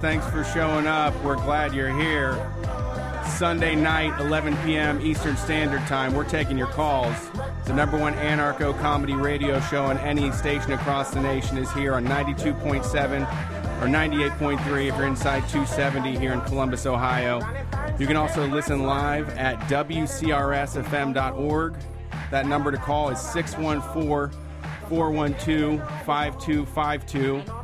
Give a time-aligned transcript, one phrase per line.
[0.00, 1.14] thanks for showing up.
[1.22, 2.32] We're glad you're here.
[3.36, 4.98] Sunday night, 11 p.m.
[5.00, 6.14] Eastern Standard Time.
[6.14, 7.16] We're taking your calls.
[7.66, 11.94] The number one anarcho comedy radio show on any station across the nation is here
[11.94, 13.22] on 92.7
[13.82, 17.40] or 98.3 if you're inside 270 here in Columbus, Ohio.
[17.98, 21.74] You can also listen live at WCRSFM.org.
[22.30, 24.38] That number to call is 614
[24.88, 27.59] 412 5252.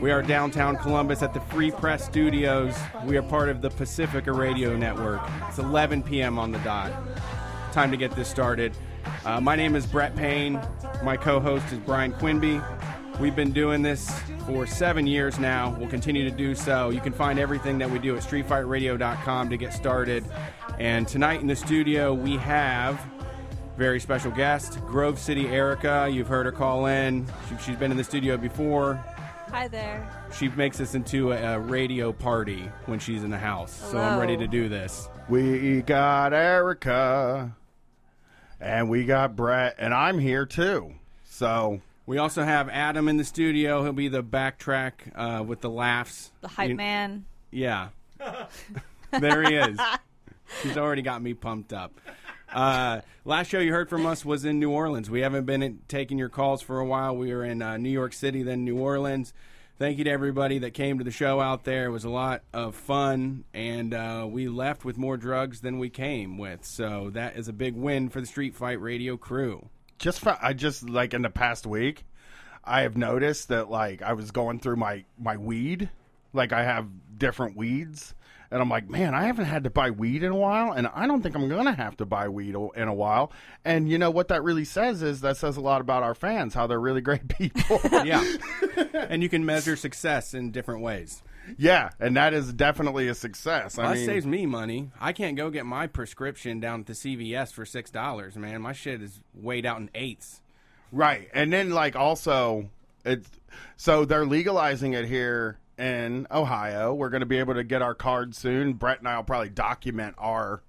[0.00, 2.76] We are downtown Columbus at the Free Press Studios.
[3.04, 5.20] We are part of the Pacifica Radio Network.
[5.48, 6.38] It's 11 p.m.
[6.38, 6.92] on the dot.
[7.72, 8.76] Time to get this started.
[9.24, 10.60] Uh, my name is Brett Payne.
[11.04, 12.60] My co host is Brian Quinby.
[13.20, 14.10] We've been doing this
[14.46, 15.76] for seven years now.
[15.78, 16.90] We'll continue to do so.
[16.90, 20.24] You can find everything that we do at streetfightradio.com to get started.
[20.80, 23.00] And tonight in the studio, we have
[23.76, 26.08] very special guest, Grove City Erica.
[26.10, 27.26] You've heard her call in.
[27.48, 29.02] She, she's been in the studio before.
[29.54, 30.04] Hi there.
[30.36, 33.72] She makes us into a, a radio party when she's in the house.
[33.72, 35.08] So I'm ready to do this.
[35.28, 37.54] We got Erica,
[38.60, 40.94] and we got Brett, and I'm here too.
[41.22, 43.84] So We also have Adam in the studio.
[43.84, 46.32] He'll be the backtrack uh, with the laughs.
[46.40, 47.24] The hype You- man.
[47.52, 47.90] Yeah.
[49.12, 49.78] there he is.
[50.64, 52.00] He's already got me pumped up.
[52.54, 55.10] Uh, last show you heard from us was in New Orleans.
[55.10, 57.16] We haven't been in, taking your calls for a while.
[57.16, 59.32] We were in uh, New York City, then New Orleans.
[59.76, 61.86] Thank you to everybody that came to the show out there.
[61.86, 65.90] It was a lot of fun, and uh, we left with more drugs than we
[65.90, 66.64] came with.
[66.64, 69.68] So that is a big win for the Street Fight Radio crew.
[69.98, 72.04] just fo- I just like in the past week,
[72.62, 75.90] I have noticed that like I was going through my my weed,
[76.32, 76.86] like I have
[77.18, 78.14] different weeds,
[78.54, 81.08] and I'm like, man, I haven't had to buy weed in a while, and I
[81.08, 83.32] don't think I'm gonna have to buy weed in a while.
[83.64, 86.54] And you know what that really says is that says a lot about our fans,
[86.54, 87.80] how they're really great people.
[88.04, 88.24] Yeah.
[88.94, 91.20] and you can measure success in different ways.
[91.58, 93.76] yeah, and that is definitely a success.
[93.76, 94.90] I Well, that mean, saves me money.
[95.00, 98.62] I can't go get my prescription down at the CVS for six dollars, man.
[98.62, 100.42] My shit is weighed out in eighths.
[100.92, 101.28] Right.
[101.34, 102.70] And then like also
[103.04, 103.28] it's
[103.76, 106.94] so they're legalizing it here in Ohio.
[106.94, 108.74] We're going to be able to get our cards soon.
[108.74, 110.62] Brett and I will probably document our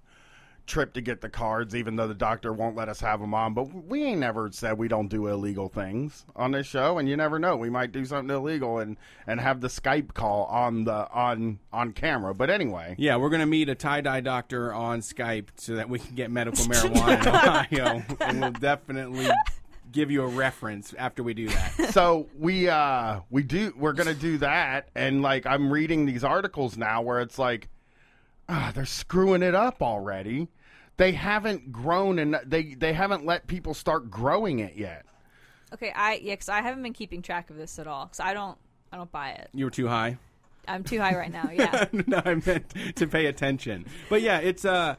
[0.66, 3.54] trip to get the cards even though the doctor won't let us have them on.
[3.54, 7.16] But we ain't never said we don't do illegal things on this show and you
[7.16, 7.56] never know.
[7.56, 8.96] We might do something illegal and
[9.26, 12.34] and have the skype call on the on on camera.
[12.34, 12.96] But anyway.
[12.98, 16.30] Yeah, we're gonna meet a tie dye doctor on Skype so that we can get
[16.30, 17.28] medical marijuana in
[17.78, 19.28] Ohio, and we'll definitely
[19.96, 21.90] give you a reference after we do that.
[21.92, 26.76] so we uh we do we're gonna do that and like i'm reading these articles
[26.76, 27.68] now where it's like
[28.48, 30.48] ah they're screwing it up already
[30.98, 35.06] they haven't grown and they they haven't let people start growing it yet
[35.72, 38.06] Okay, I yeah, because I haven't been keeping track of this at all.
[38.06, 38.56] Because I don't,
[38.92, 39.50] I don't buy it.
[39.52, 40.18] You were too high.
[40.68, 41.50] I'm too high right now.
[41.52, 41.86] Yeah.
[42.06, 43.86] no, I meant to pay attention.
[44.08, 44.96] But yeah, it's uh.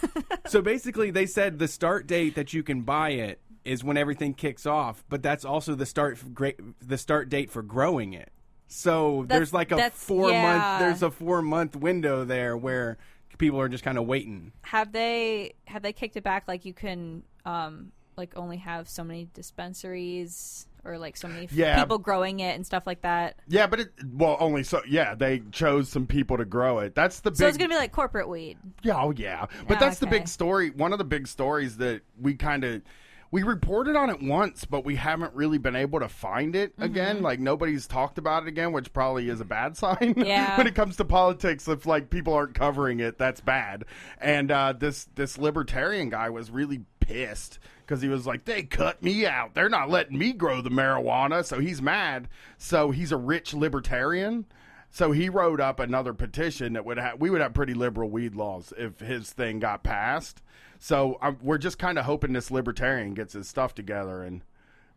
[0.46, 4.34] so basically, they said the start date that you can buy it is when everything
[4.34, 8.30] kicks off, but that's also the start great the start date for growing it.
[8.68, 10.42] So there's like a four yeah.
[10.42, 12.98] month there's a four month window there where
[13.38, 14.52] people are just kind of waiting.
[14.62, 16.44] have they have they kicked it back?
[16.46, 21.80] Like you can, um, like only have so many dispensaries or like so many Yeah.
[21.82, 23.36] people growing it and stuff like that.
[23.48, 27.20] yeah but it well only so yeah they chose some people to grow it that's
[27.20, 28.58] the So it's gonna be like corporate weed.
[28.82, 29.46] Yeah, oh yeah.
[29.66, 30.70] But Yeah, that's the big story.
[30.70, 32.82] One of the big stories that we kind of
[33.32, 36.82] we reported on it once, but we haven't really been able to find it Mm-hmm.
[36.82, 37.22] again.
[37.22, 40.14] Like nobody's talked about it again, which probably is a bad sign.
[40.16, 40.56] Yeah.
[40.58, 43.84] when it comes to politics, if like people aren't covering it, that's bad.
[44.20, 49.02] And uh, this this libertarian guy was really pissed because he was like, they cut
[49.02, 49.54] me out.
[49.54, 51.44] They're not letting me grow the marijuana.
[51.44, 52.28] So he's mad.
[52.58, 54.46] So he's a rich libertarian.
[54.92, 58.34] So he wrote up another petition that would have we would have pretty liberal weed
[58.34, 60.42] laws if his thing got passed.
[60.80, 64.42] So um, we're just kind of hoping this libertarian gets his stuff together and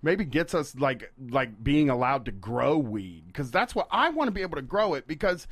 [0.02, 4.30] maybe gets us like like being allowed to grow weed because that's what I want
[4.30, 5.46] to be able to grow it because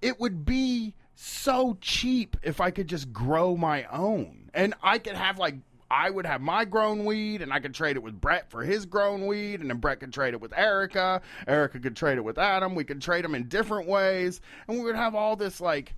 [0.00, 5.16] it would be so cheap if I could just grow my own and I could
[5.16, 5.56] have like
[5.90, 8.86] I would have my grown weed, and I could trade it with Brett for his
[8.86, 11.20] grown weed, and then Brett could trade it with Erica.
[11.48, 12.76] Erica could trade it with Adam.
[12.76, 15.94] We could trade them in different ways, and we would have all this like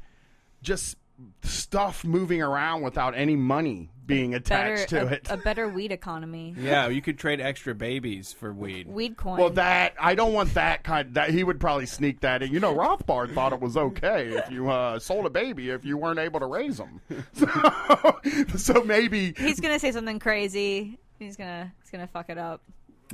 [0.63, 0.97] just
[1.43, 5.27] stuff moving around without any money being attached better, to a, it.
[5.31, 6.55] a better weed economy.
[6.63, 8.87] Yeah, you could trade extra babies for weed.
[8.87, 9.39] Weed coin.
[9.39, 11.15] Well, that I don't want that kind.
[11.15, 12.53] That he would probably sneak that in.
[12.53, 15.97] You know, Rothbard thought it was okay if you uh, sold a baby if you
[15.97, 17.01] weren't able to raise them.
[17.35, 18.21] So,
[18.57, 20.99] so maybe he's gonna say something crazy.
[21.19, 22.63] He's gonna he's gonna fuck it up.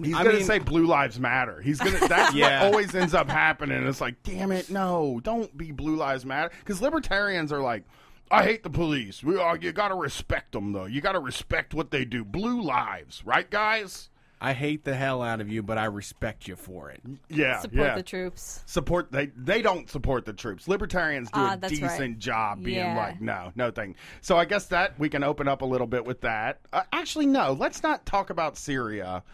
[0.05, 1.61] He's I gonna mean- say Blue Lives Matter.
[1.61, 1.99] He's gonna.
[2.09, 2.63] That's Yeah.
[2.65, 3.87] what always ends up happening.
[3.87, 7.85] It's like, damn it, no, don't be Blue Lives Matter because libertarians are like.
[8.31, 9.25] I hate the police.
[9.25, 10.85] We are, you got to respect them, though.
[10.85, 12.27] You got to respect what they do.
[12.27, 14.11] Blue lives, right, guys?
[14.39, 17.01] I hate the hell out of you, but I respect you for it.
[17.31, 17.95] Yeah, Support yeah.
[17.95, 18.63] the troops.
[18.67, 22.19] support they they don't support the troops libertarians do Ah, a decent right.
[22.19, 22.97] job being Yeah.
[22.99, 26.05] like no no thing so i guess that we can open up a little bit
[26.05, 29.25] with that uh, actually no let's not talk about syria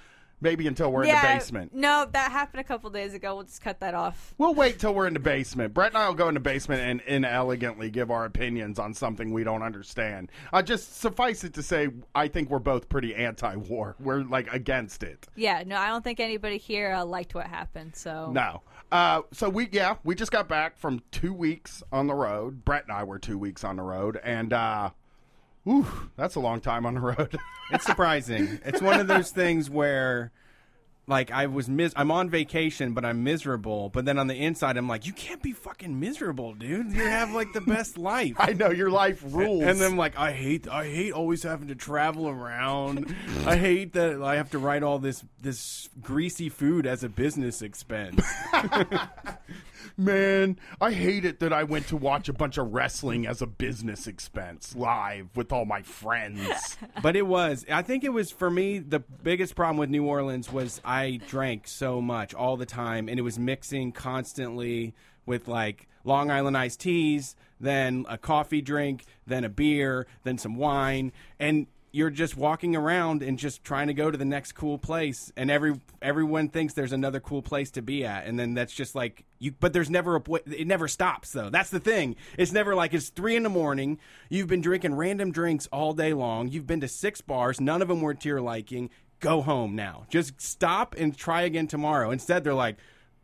[0.44, 3.35] maybe until we're in the basement No, that happened a couple days ago.
[3.35, 4.35] We'll just cut that off.
[4.38, 5.75] We'll wait till we're in the basement.
[5.75, 9.32] Brett and I will go in the basement and inelegantly give our opinions on something
[9.32, 10.31] we don't understand.
[10.52, 13.96] Uh, just suffice it to say, I think we're both pretty anti-war.
[13.99, 15.26] We're like against it.
[15.35, 17.96] Yeah, no, I don't think anybody here uh, liked what happened.
[17.96, 18.62] So No.
[18.93, 22.64] Uh, so we yeah we just got back from two weeks on the road.
[22.64, 24.52] Brett and I were two weeks on the road, and
[25.64, 27.37] whew, that's a long time on the road.
[27.72, 28.61] It's surprising.
[28.64, 30.31] it's one of those things where
[31.06, 34.76] like I was mis- I'm on vacation but I'm miserable, but then on the inside
[34.76, 36.93] I'm like you can't be fucking miserable, dude.
[36.93, 38.34] You have like the best life.
[38.38, 39.62] I know your life rules.
[39.64, 43.14] and then like I hate I hate always having to travel around.
[43.46, 47.62] I hate that I have to write all this this greasy food as a business
[47.62, 48.22] expense.
[49.96, 53.46] man, I hate it that I went to watch a bunch of wrestling as a
[53.46, 56.76] business expense live with all my friends.
[57.02, 57.66] But it was.
[57.70, 61.66] I think it was for me the biggest problem with New Orleans was I drank
[61.66, 64.94] so much all the time, and it was mixing constantly
[65.26, 70.56] with like Long Island iced teas, then a coffee drink, then a beer, then some
[70.56, 74.79] wine, and you're just walking around and just trying to go to the next cool
[74.79, 78.75] place, and every everyone thinks there's another cool place to be at, and then that's
[78.75, 79.52] just like you.
[79.52, 81.50] But there's never a it never stops though.
[81.50, 82.17] That's the thing.
[82.37, 84.00] It's never like it's three in the morning.
[84.29, 86.49] You've been drinking random drinks all day long.
[86.49, 87.61] You've been to six bars.
[87.61, 88.91] None of them were to your liking.
[89.20, 90.05] Go home now.
[90.11, 92.11] Just stop and try again tomorrow.
[92.11, 92.76] Instead, they're like.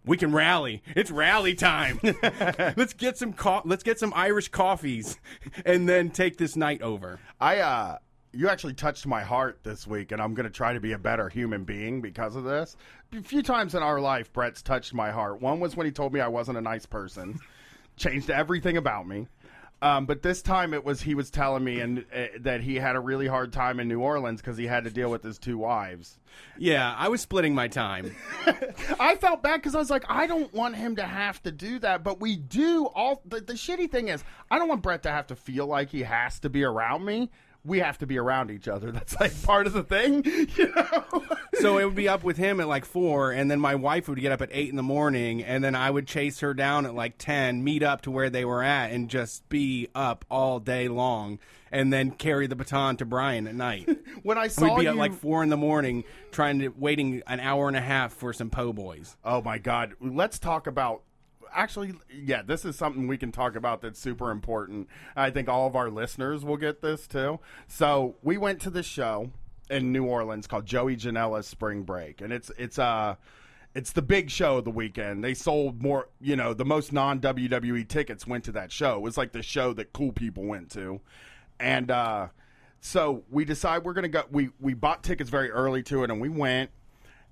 [0.02, 0.82] We can rally.
[0.96, 2.00] It's rally time.
[2.74, 5.18] let's get some co- let's get some Irish coffees
[5.66, 7.20] and then take this night over.
[7.38, 7.98] I uh
[8.32, 10.98] you actually touched my heart this week and I'm going to try to be a
[10.98, 12.76] better human being because of this.
[13.12, 15.40] A few times in our life Brett's touched my heart.
[15.40, 17.38] One was when he told me I wasn't a nice person.
[17.96, 19.26] Changed everything about me.
[19.82, 22.96] Um, but this time it was he was telling me and uh, that he had
[22.96, 25.56] a really hard time in New Orleans because he had to deal with his two
[25.56, 26.18] wives.
[26.58, 28.14] Yeah, I was splitting my time.
[29.00, 31.78] I felt bad because I was like, I don't want him to have to do
[31.78, 32.86] that, but we do.
[32.94, 35.88] All the, the shitty thing is, I don't want Brett to have to feel like
[35.88, 37.30] he has to be around me.
[37.64, 38.90] We have to be around each other.
[38.92, 40.24] That's like part of the thing,
[40.56, 41.24] you know.
[41.54, 44.20] so it would be up with him at like four, and then my wife would
[44.20, 46.94] get up at eight in the morning, and then I would chase her down at
[46.94, 50.88] like ten, meet up to where they were at, and just be up all day
[50.88, 51.38] long,
[51.70, 53.88] and then carry the baton to Brian at night.
[54.22, 57.22] when I saw We'd be you, at like four in the morning, trying to waiting
[57.26, 59.16] an hour and a half for some po' boys.
[59.24, 61.02] oh my god, let's talk about.
[61.52, 64.88] Actually, yeah, this is something we can talk about that's super important.
[65.16, 67.40] I think all of our listeners will get this too.
[67.66, 69.30] So we went to the show
[69.68, 73.16] in New Orleans called Joey Janela's Spring Break, and it's it's uh
[73.74, 75.22] it's the big show of the weekend.
[75.22, 78.96] They sold more, you know, the most non WWE tickets went to that show.
[78.96, 81.00] It was like the show that cool people went to,
[81.60, 82.28] and uh,
[82.80, 84.24] so we decide we're gonna go.
[84.30, 86.70] We we bought tickets very early to it, and we went.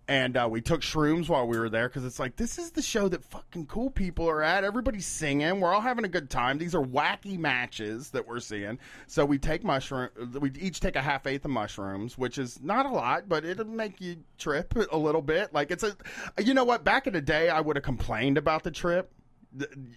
[0.09, 2.81] And uh, we took shrooms while we were there because it's like this is the
[2.81, 4.65] show that fucking cool people are at.
[4.65, 5.61] Everybody's singing.
[5.61, 6.57] We're all having a good time.
[6.57, 8.79] These are wacky matches that we're seeing.
[9.07, 10.09] So we take mushroom.
[10.41, 13.67] We each take a half eighth of mushrooms, which is not a lot, but it'll
[13.67, 15.53] make you trip a little bit.
[15.53, 15.95] Like it's a,
[16.43, 16.85] you know what?
[16.85, 19.13] Back in the day, I would have complained about the trip.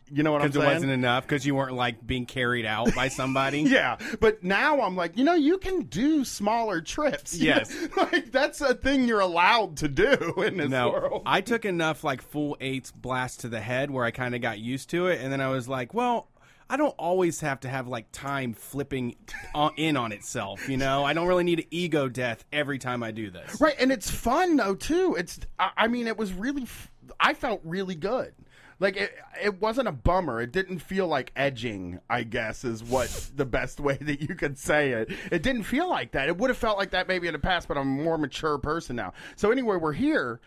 [0.10, 0.54] You know what I'm saying?
[0.54, 3.62] Because it wasn't enough, because you weren't like being carried out by somebody.
[3.72, 7.36] Yeah, but now I'm like, you know, you can do smaller trips.
[7.42, 7.76] Yes.
[7.98, 10.14] like that's a thing you're allowed to do
[10.46, 11.24] in this No, world.
[11.26, 14.60] I took enough like full eights blast to the head where I kind of got
[14.60, 16.28] used to it, and then I was like, well.
[16.70, 19.18] I don't always have to have like time flipping
[19.54, 21.04] on, in on itself, you know.
[21.04, 23.60] I don't really need an ego death every time I do this.
[23.60, 25.18] Right, and it's fun though too.
[25.20, 26.90] It's, I, I mean, it was really, f-
[27.20, 28.34] I felt really good.
[28.82, 30.42] Like it, it wasn't a bummer.
[30.42, 32.00] It didn't feel like edging.
[32.10, 35.12] I guess is what the best way that you could say it.
[35.32, 36.28] It didn't feel like that.
[36.28, 38.58] It would have felt like that maybe in the past, but I'm a more mature
[38.58, 39.14] person now.
[39.36, 40.42] So anyway, we're here.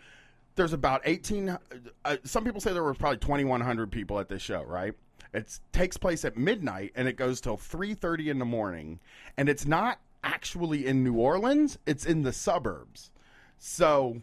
[0.55, 1.57] There's about 18.
[2.03, 4.93] Uh, some people say there were probably 2,100 people at this show, right?
[5.33, 8.99] It takes place at midnight and it goes till 3:30 in the morning,
[9.37, 11.77] and it's not actually in New Orleans.
[11.85, 13.11] It's in the suburbs.
[13.57, 14.21] So,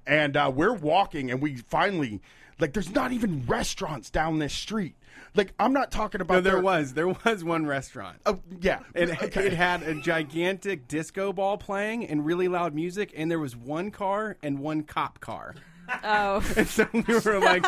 [0.07, 2.21] and uh, we're walking and we finally
[2.59, 4.95] like there's not even restaurants down this street
[5.35, 8.17] like i'm not talking about No, there their- was there was one restaurant.
[8.25, 9.47] oh yeah It, Okay.
[9.47, 13.91] it had a gigantic disco ball playing and really loud music, and there was one
[13.91, 15.55] car and one cop car.
[16.03, 17.65] Oh, And so we were like,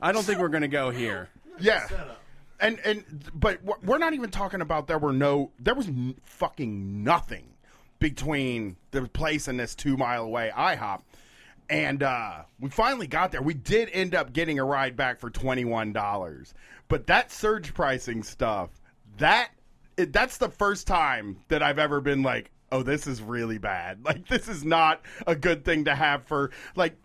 [0.00, 1.28] I don't think we're going to go here.
[1.60, 1.86] Yeah.
[2.60, 5.90] And and but we're- not even talking about there were no there was
[6.22, 7.48] fucking nothing
[7.98, 11.00] between the place and this 2 mile away IHOP.
[11.70, 13.42] And uh we finally got there.
[13.42, 16.52] We did end up getting a ride back for $21.
[16.88, 18.70] But that surge pricing stuff,
[19.18, 19.50] that
[19.96, 24.00] it, that's the first time that I've ever been like, "Oh, this is really bad."
[24.04, 26.96] Like this is not a good thing to have for like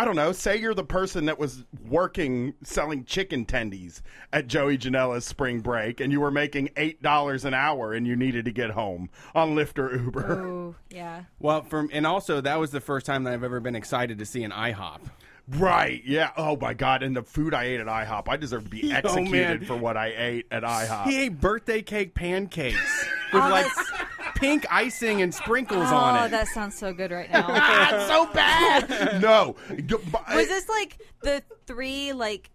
[0.00, 0.32] I don't know.
[0.32, 4.00] Say you're the person that was working selling chicken tendies
[4.32, 8.16] at Joey Janela's spring break, and you were making eight dollars an hour, and you
[8.16, 10.32] needed to get home on Lyft or Uber.
[10.42, 11.24] oh, yeah.
[11.38, 14.24] Well, from and also that was the first time that I've ever been excited to
[14.24, 15.00] see an IHOP.
[15.48, 16.00] Right?
[16.06, 16.30] Yeah.
[16.36, 17.02] Oh my God!
[17.02, 19.30] And the food I ate at IHOP, I deserve to be Oh, executed
[19.60, 19.64] man.
[19.66, 21.04] for what I ate at IHOP.
[21.04, 23.92] He ate birthday cake pancakes with Oh, like that's-
[24.40, 26.26] pink icing and sprinkles Oh, on it.
[26.26, 27.46] Oh, that sounds so good right now.
[27.48, 29.20] That's so bad.
[29.22, 29.56] no.
[30.34, 32.50] Was this like the three like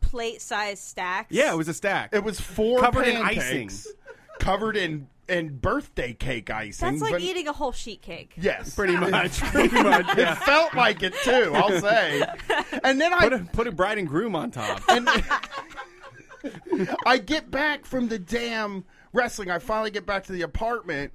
[0.00, 1.32] plate size stacks?
[1.32, 2.10] yeah, it was a stack.
[2.12, 3.86] It was four Covered in pancakes,
[4.38, 6.88] covered in in birthday cake icing.
[6.88, 8.34] That's like but- eating a whole sheet cake.
[8.36, 9.40] Yes, pretty much.
[9.40, 10.06] pretty much.
[10.16, 11.50] It felt like it too.
[11.52, 12.22] I'll say.
[12.84, 14.82] And then I Put a, put a bride and groom on top.
[14.88, 15.08] and
[17.04, 18.84] I get back from the damn
[19.16, 19.50] wrestling.
[19.50, 21.12] I finally get back to the apartment.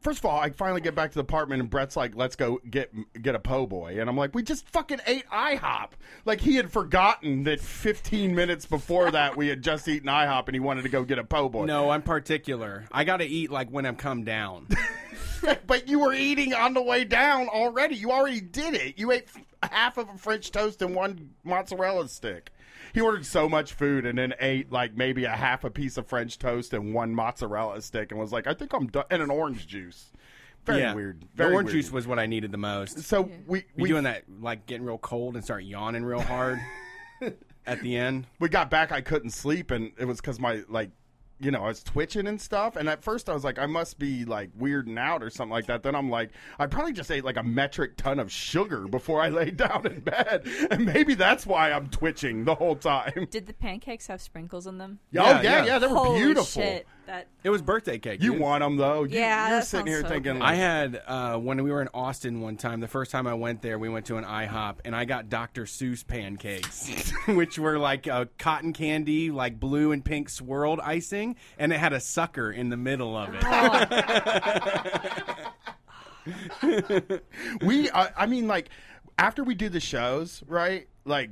[0.00, 2.60] First of all, I finally get back to the apartment, and Brett's like, "Let's go
[2.68, 2.92] get
[3.22, 5.90] get a po' boy," and I'm like, "We just fucking ate IHOP."
[6.24, 10.56] Like he had forgotten that 15 minutes before that we had just eaten IHOP, and
[10.56, 11.66] he wanted to go get a po' boy.
[11.66, 12.86] No, I'm particular.
[12.90, 14.66] I got to eat like when I'm come down.
[15.68, 17.94] but you were eating on the way down already.
[17.94, 18.98] You already did it.
[18.98, 19.28] You ate
[19.62, 22.50] f- half of a French toast and one mozzarella stick.
[22.92, 26.06] He ordered so much food and then ate like maybe a half a piece of
[26.06, 29.04] French toast and one mozzarella stick and was like, I think I'm done.
[29.10, 30.12] And an orange juice.
[30.64, 30.94] Very yeah.
[30.94, 31.24] weird.
[31.34, 31.84] The orange weird.
[31.84, 33.00] juice was what I needed the most.
[33.00, 36.60] So we You we, doing that like getting real cold and start yawning real hard
[37.66, 38.26] at the end?
[38.38, 38.92] we got back.
[38.92, 40.90] I couldn't sleep, and it was because my like.
[41.42, 43.98] You know, I was twitching and stuff, and at first I was like, I must
[43.98, 45.82] be like weirding out or something like that.
[45.82, 49.28] Then I'm like, I probably just ate like a metric ton of sugar before I
[49.30, 53.26] laid down in bed, and maybe that's why I'm twitching the whole time.
[53.30, 55.00] Did the pancakes have sprinkles on them?
[55.02, 55.64] oh yeah, yeah.
[55.64, 56.62] yeah, they were Holy beautiful.
[56.62, 56.86] shit!
[57.06, 58.22] That It was birthday cake.
[58.22, 58.40] You dude.
[58.40, 59.02] want them though?
[59.04, 60.40] You, Yeah, you're that sitting sounds here so thinking, good.
[60.40, 62.80] like, I had uh, when we were in Austin one time.
[62.80, 65.64] The first time I went there, we went to an IHOP, and I got Dr.
[65.64, 71.72] Seuss pancakes, which were like a cotton candy, like blue and pink swirled icing, and
[71.72, 73.42] it had a sucker in the middle of it.
[77.62, 78.68] we uh, i mean like
[79.18, 81.30] after we do the shows right like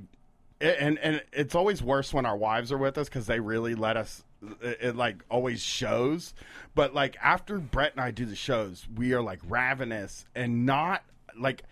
[0.61, 3.75] it, and and it's always worse when our wives are with us because they really
[3.77, 4.25] let us
[4.63, 6.35] it, it like always shows
[6.75, 11.05] but like after brett and i do the shows we are like ravenous and not
[11.39, 11.63] like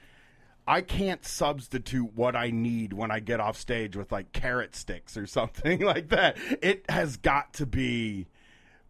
[0.68, 5.16] I can't substitute what I need when I get off stage with like carrot sticks
[5.16, 6.36] or something like that.
[6.60, 8.26] It has got to be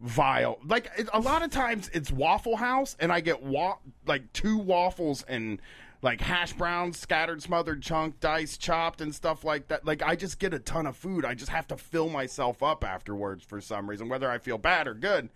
[0.00, 0.58] vile.
[0.64, 4.58] Like it, a lot of times it's Waffle House, and I get wa- like two
[4.58, 5.60] waffles and
[6.02, 9.84] like hash browns, scattered, smothered, chunk, diced, chopped, and stuff like that.
[9.84, 11.24] Like I just get a ton of food.
[11.24, 14.86] I just have to fill myself up afterwards for some reason, whether I feel bad
[14.86, 15.28] or good.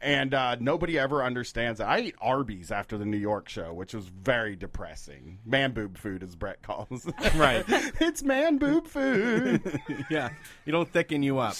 [0.00, 1.88] And uh, nobody ever understands that.
[1.88, 5.38] I eat Arby's after the New York show, which was very depressing.
[5.46, 7.06] Man boob food, as Brett calls.
[7.06, 7.14] it.
[7.36, 7.64] Right.
[8.00, 9.80] it's man boob food.
[10.10, 10.30] yeah.
[10.66, 11.56] You don't thicken you up.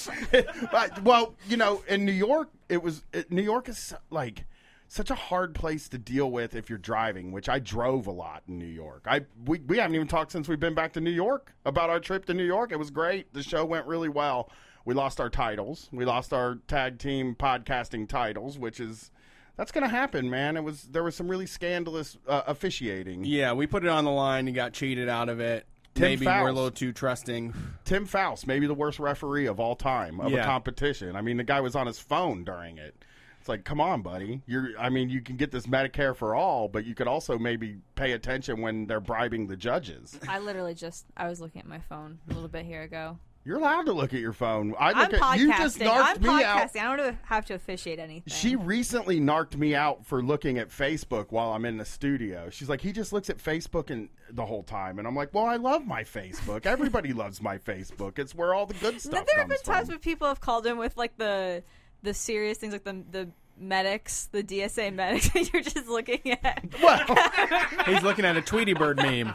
[0.70, 4.44] But, well, you know, in New York, it was it, New York is like
[4.88, 8.42] such a hard place to deal with if you're driving, which I drove a lot
[8.48, 9.06] in New York.
[9.06, 12.00] I we, we haven't even talked since we've been back to New York about our
[12.00, 12.72] trip to New York.
[12.72, 13.32] It was great.
[13.32, 14.50] The show went really well.
[14.84, 15.88] We lost our titles.
[15.92, 19.10] We lost our tag team podcasting titles, which is
[19.56, 20.56] that's going to happen, man.
[20.56, 23.24] It was there was some really scandalous uh, officiating.
[23.24, 25.66] Yeah, we put it on the line and got cheated out of it.
[25.94, 27.54] Tim Maybe we're a little too trusting.
[27.84, 31.14] Tim Faust, maybe the worst referee of all time of a competition.
[31.14, 32.96] I mean, the guy was on his phone during it.
[33.44, 34.40] It's like, come on, buddy.
[34.46, 34.70] You're.
[34.78, 38.12] I mean, you can get this Medicare for all, but you could also maybe pay
[38.12, 40.18] attention when they're bribing the judges.
[40.26, 43.18] I literally just I was looking at my phone a little bit here ago.
[43.44, 44.74] You're allowed to look at your phone.
[44.78, 45.38] I I'm look at podcasting.
[45.40, 46.56] you just narked I'm me out.
[46.72, 46.80] podcasting.
[46.80, 48.32] I don't have to officiate anything.
[48.34, 52.48] She recently narked me out for looking at Facebook while I'm in the studio.
[52.48, 55.44] She's like, he just looks at Facebook and the whole time, and I'm like, well,
[55.44, 56.64] I love my Facebook.
[56.64, 58.18] Everybody loves my Facebook.
[58.18, 60.78] It's where all the good stuff there have been times when people have called in
[60.78, 61.62] with like the
[62.04, 66.64] the serious things like the the medics, the DSA medics, and you're just looking at
[66.82, 67.04] Well,
[67.86, 69.34] He's looking at a Tweety Bird meme.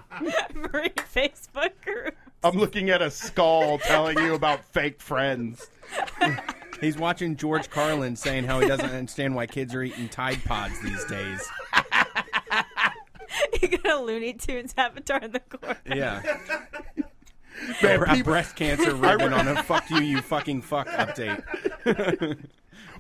[0.53, 2.15] Marine Facebook group.
[2.43, 5.69] I'm looking at a skull telling you about fake friends.
[6.81, 10.79] He's watching George Carlin saying how he doesn't understand why kids are eating Tide Pods
[10.81, 11.45] these days.
[13.61, 15.77] You got a Looney Tunes avatar in the corner.
[15.85, 16.21] Yeah.
[17.82, 21.43] Man, a people- breast cancer ribbon on a fuck you, you fucking fuck update.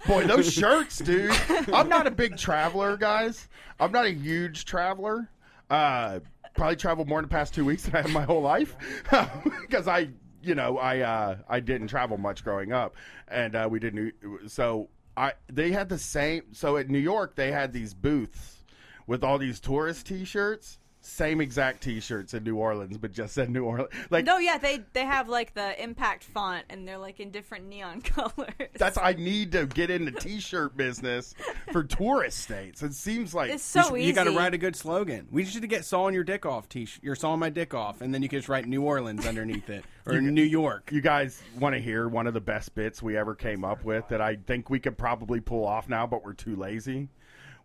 [0.07, 1.35] Boy, those shirts, dude.
[1.73, 3.47] I'm not a big traveler, guys.
[3.79, 5.29] I'm not a huge traveler.
[5.69, 6.19] Uh,
[6.55, 8.75] probably traveled more in the past two weeks than I have my whole life
[9.61, 10.09] because I,
[10.41, 12.95] you know, I uh, I didn't travel much growing up,
[13.27, 14.13] and uh, we didn't.
[14.47, 16.43] So I they had the same.
[16.53, 18.63] So at New York, they had these booths
[19.05, 20.79] with all these tourist T-shirts.
[21.01, 23.89] Same exact T-shirts in New Orleans, but just said New Orleans.
[24.09, 27.67] Like No, yeah, they they have like the impact font, and they're like in different
[27.67, 28.53] neon colors.
[28.77, 31.35] That's I need to get in the T-shirt business
[31.71, 32.83] for tourist states.
[32.83, 34.07] It seems like it's so easy.
[34.07, 35.27] You got to write a good slogan.
[35.31, 37.01] We should get "sawing your dick off" t shirt.
[37.01, 39.85] You're sawing my dick off, and then you can just write New Orleans underneath it
[40.05, 40.91] or New York.
[40.91, 44.07] you guys want to hear one of the best bits we ever came up with
[44.09, 47.07] that I think we could probably pull off now, but we're too lazy.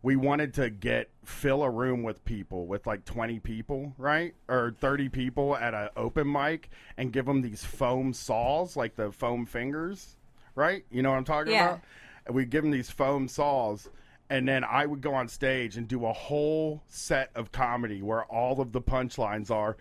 [0.04, 4.34] We wanted to get fill a room with people with like 20 people, right?
[4.50, 9.10] Or 30 people at an open mic and give them these foam saws, like the
[9.10, 10.16] foam fingers,
[10.54, 10.84] right?
[10.90, 11.64] You know what I'm talking Yeah.
[11.68, 11.80] about?
[12.26, 13.88] And we give them these foam saws
[14.28, 18.24] and then I would go on stage and do a whole set of comedy where
[18.24, 19.78] all of the punchlines are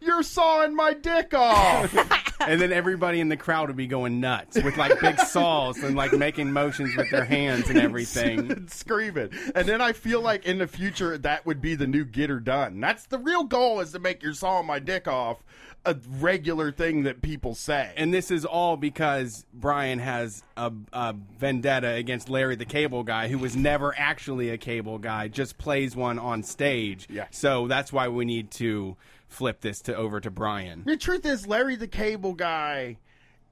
[0.00, 1.92] you're sawing my dick off.
[2.40, 5.96] and then everybody in the crowd would be going nuts with like big saws and
[5.96, 8.68] like making motions with their hands and everything.
[8.68, 9.30] screaming.
[9.54, 12.40] And then I feel like in the future that would be the new get her
[12.40, 12.80] done.
[12.80, 15.42] That's the real goal is to make your sawing my dick off
[15.84, 17.92] a regular thing that people say.
[17.96, 23.28] And this is all because Brian has a, a vendetta against Larry the Cable Guy,
[23.28, 27.06] who was never actually a cable guy, just plays one on stage.
[27.10, 27.26] Yeah.
[27.30, 28.96] So that's why we need to
[29.28, 30.82] flip this to over to Brian.
[30.86, 32.96] the truth is Larry the Cable Guy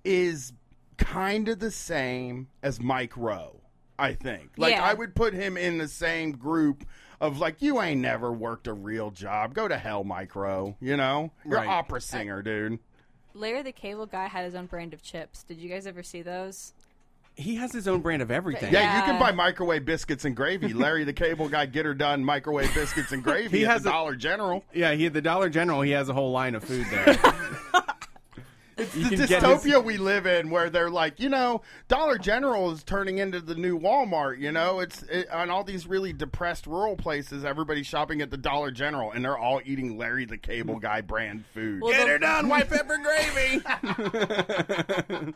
[0.05, 0.53] is
[0.97, 3.61] kind of the same as Mike Rowe,
[3.99, 4.51] I think.
[4.57, 4.85] Like Yeah.
[4.85, 6.85] I would put him in the same group
[7.21, 9.55] of like you ain't never worked a real job.
[9.55, 11.31] Go to hell, Mike Rowe, you know?
[11.45, 11.69] You're Right.
[11.69, 12.79] opera singer, dude.
[13.35, 15.43] Larry the Cable Guy had his own brand of chips.
[15.43, 16.73] Did you guys ever see those?
[17.39, 18.73] He has his own brand of everything.
[18.73, 20.73] Yeah, you can buy microwave biscuits and gravy.
[20.73, 22.25] Larry the Cable Guy, get her done.
[22.25, 24.65] Microwave biscuits and gravy He at has the a- Dollar General.
[24.73, 25.83] Yeah, he at the Dollar General.
[25.83, 27.19] He has a whole line of food there.
[28.79, 32.83] you the dystopia his, we live in where they're like you know dollar general is
[32.85, 36.95] turning into the new walmart you know it's it, on all these really depressed rural
[36.97, 41.01] places everybody's shopping at the dollar general and they're all eating larry the cable guy
[41.01, 43.63] brand food Well, get the- her done, white pepper gravy.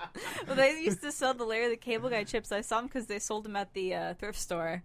[0.46, 2.50] Well, they used to sell the Larry the Cable Guy chips.
[2.52, 4.82] I saw them because they sold them at the uh, thrift store.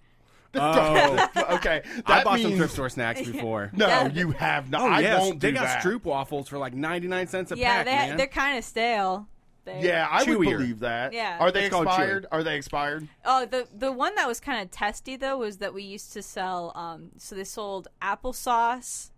[0.59, 3.71] oh, okay that I bought means, some thrift store snacks before.
[3.73, 4.07] no Yeah.
[4.09, 5.83] you have not Oh i yes, won't they got that.
[5.83, 9.27] Stroop waffles for like ninety nine cents a yeah, pack, they they're kind of stale.
[9.65, 11.37] They- yeah i would believe that Yeah.
[11.39, 14.69] are they It's expired are they expired Oh, the the one that was kind of
[14.69, 16.71] testy though was that we used to sell.
[16.75, 19.09] Um, so they sold applesauce,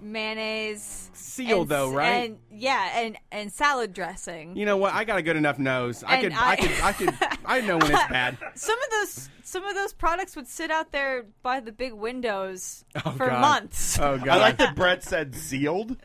[0.00, 2.30] mayonnaise, Sealed, and- though, right?
[2.30, 4.56] And yeah, and and salad dressing.
[4.56, 4.94] You know what?
[4.94, 6.04] I got a good enough nose.
[6.06, 8.38] I could, I, I- could, I could, I know when it's bad.
[8.54, 12.84] Some of those some of those products would sit out there by the big windows
[13.04, 13.40] Oh, for God.
[13.40, 13.98] months.
[13.98, 14.28] Oh god!
[14.28, 15.96] I like that Brett said sealed.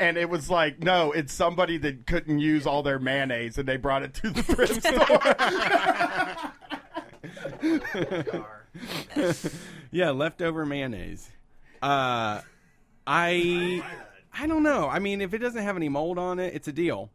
[0.00, 3.76] And it was like, no, it's somebody that couldn't use all their mayonnaise, and they
[3.76, 4.84] brought it to the thrift
[9.14, 9.50] store.
[9.90, 11.28] Yeah, leftover mayonnaise.
[11.82, 12.42] Uh,
[13.10, 13.82] I,
[14.34, 14.88] I don't know.
[14.88, 17.10] I mean, if it doesn't have any mold on it, it's a deal.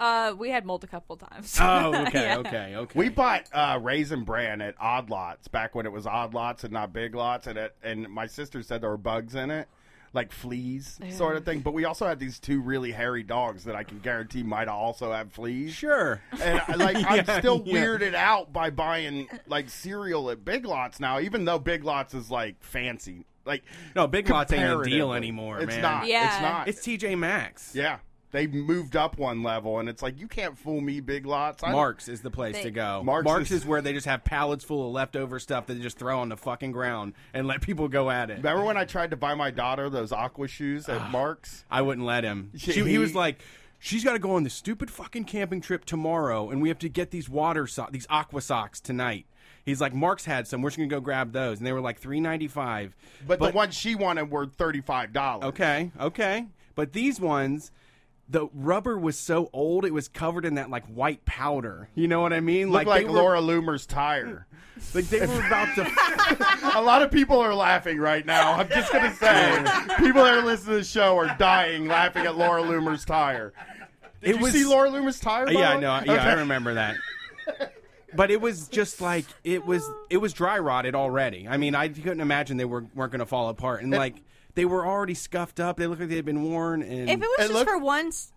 [0.00, 1.56] Uh, we had mold a couple times.
[1.60, 2.38] Oh, okay, Yeah.
[2.38, 2.98] okay, okay.
[2.98, 6.72] We bought uh, Raisin Bran at Odd Lots back when it was Odd Lots and
[6.72, 9.68] not Big Lots, and it, and my sister said there were bugs in it,
[10.12, 11.60] like fleas, sort of thing.
[11.60, 15.12] But we also had these two really hairy dogs that I can guarantee might also
[15.12, 15.72] have fleas.
[15.74, 16.20] sure.
[16.42, 17.82] And I, like I'm Yeah, still yeah.
[17.84, 22.30] weirded out by buying like cereal at Big Lots now, even though Big Lots is
[22.30, 23.24] like fancy.
[23.46, 25.82] Like No, Big Lots ain't a deal anymore, It's man.
[25.82, 26.06] not.
[26.06, 26.26] Yeah.
[26.32, 26.68] It's not.
[26.68, 27.74] It's TJ Maxx.
[27.74, 27.98] yeah.
[28.32, 31.62] They moved up one level, and it's like you can't fool me, Big Lots.
[31.62, 33.02] I- Marc's is the place They- to go.
[33.04, 35.80] Marc's Marc's, is- is where they just have pallets full of leftover stuff that they
[35.80, 38.38] just throw on the fucking ground and let people go at it.
[38.38, 41.64] Remember when I tried to buy my daughter those aqua shoes at ah, Marc's?
[41.70, 42.50] I wouldn't let him.
[42.56, 43.40] She- She, he, he- was like,
[43.78, 46.88] "She's got to go on this stupid fucking camping trip tomorrow, and we have to
[46.90, 49.26] get these water so- these aqua socks tonight."
[49.66, 50.62] He's like, "Marc's had some.
[50.62, 52.96] We're just gonna go grab those," and they were like three ninety five.
[53.26, 55.44] But, the ones she wanted were thirty five dollars.
[55.48, 56.46] Okay, okay.
[56.76, 57.72] But these ones,
[58.28, 61.88] the rubber was so old, it was covered in that like white powder.
[61.96, 62.70] You know what I mean?
[62.70, 64.46] Look like, they were, Laura Loomer's tire.
[64.94, 66.72] like they were about to.
[66.78, 68.52] A lot of people are laughing right now.
[68.52, 69.64] I'm just gonna say,
[69.98, 73.52] people that are listening to the show are dying laughing at Laura Loomer's tire.
[74.22, 75.50] Did It you was- see Laura Loomer's tire?
[75.50, 76.00] yeah, I know.
[76.04, 76.94] Yeah, I remember that.
[78.14, 79.88] But it was just like it was.
[80.10, 81.46] It was dry rotted already.
[81.48, 84.22] I mean, I couldn't imagine they were weren't going to fall apart, and like
[84.54, 85.76] they were already scuffed up.
[85.76, 86.82] They looked like they had been worn.
[86.82, 88.32] And if it was just looked- for one s-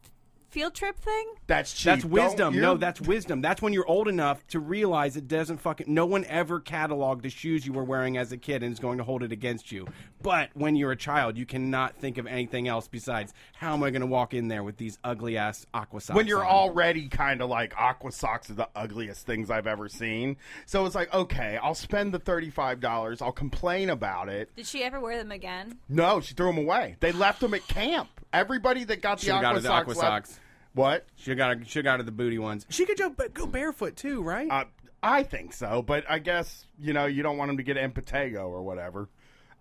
[0.50, 1.86] field trip thing, That's cheap.
[1.86, 2.60] That's wisdom.
[2.60, 3.42] No, that's wisdom.
[3.42, 5.86] That's when you're old enough to realize it doesn't fucking.
[5.94, 8.98] No one ever cataloged the shoes you were wearing as a kid and is going
[8.98, 9.88] to hold it against you.
[10.22, 13.90] But when you're a child, you cannot think of anything else besides how am I
[13.92, 16.16] going to walk in there with these ugly ass aqua socks?
[16.16, 16.50] when you're on?
[16.52, 20.38] already kind of like aqua socks are the ugliest things I've ever seen.
[20.66, 23.22] So it's like, okay, I'll spend the thirty five dollars.
[23.22, 24.54] I'll complain about it.
[24.56, 25.78] did she ever wear them again?
[25.88, 26.96] No, she threw them away.
[27.00, 28.10] They left them at camp.
[28.32, 30.39] Everybody that got the Should've aqua got her the socks aqua left- socks.
[30.74, 31.06] What?
[31.16, 32.66] She got should got her the booty ones.
[32.70, 34.50] She could go, go barefoot too, right?
[34.50, 34.66] Uh,
[35.02, 38.48] I think so, but I guess you know you don't want them to get impetigo
[38.50, 39.10] or whatever.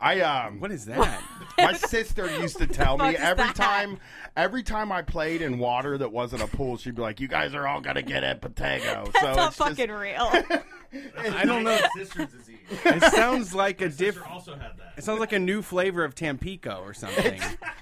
[0.01, 1.23] I um, what is that?
[1.59, 3.57] my sister used to tell me every that?
[3.57, 3.99] time,
[4.37, 7.53] every time I played in water that wasn't a pool, she'd be like, "You guys
[7.55, 10.33] are all gonna get impetigo." so That's not it's just- fucking real.
[11.18, 11.79] I don't know.
[11.96, 12.59] Sister's disease.
[12.85, 14.31] It sounds like a Sister diff.
[14.31, 14.94] also had that.
[14.96, 17.40] It sounds like a new flavor of Tampico or something.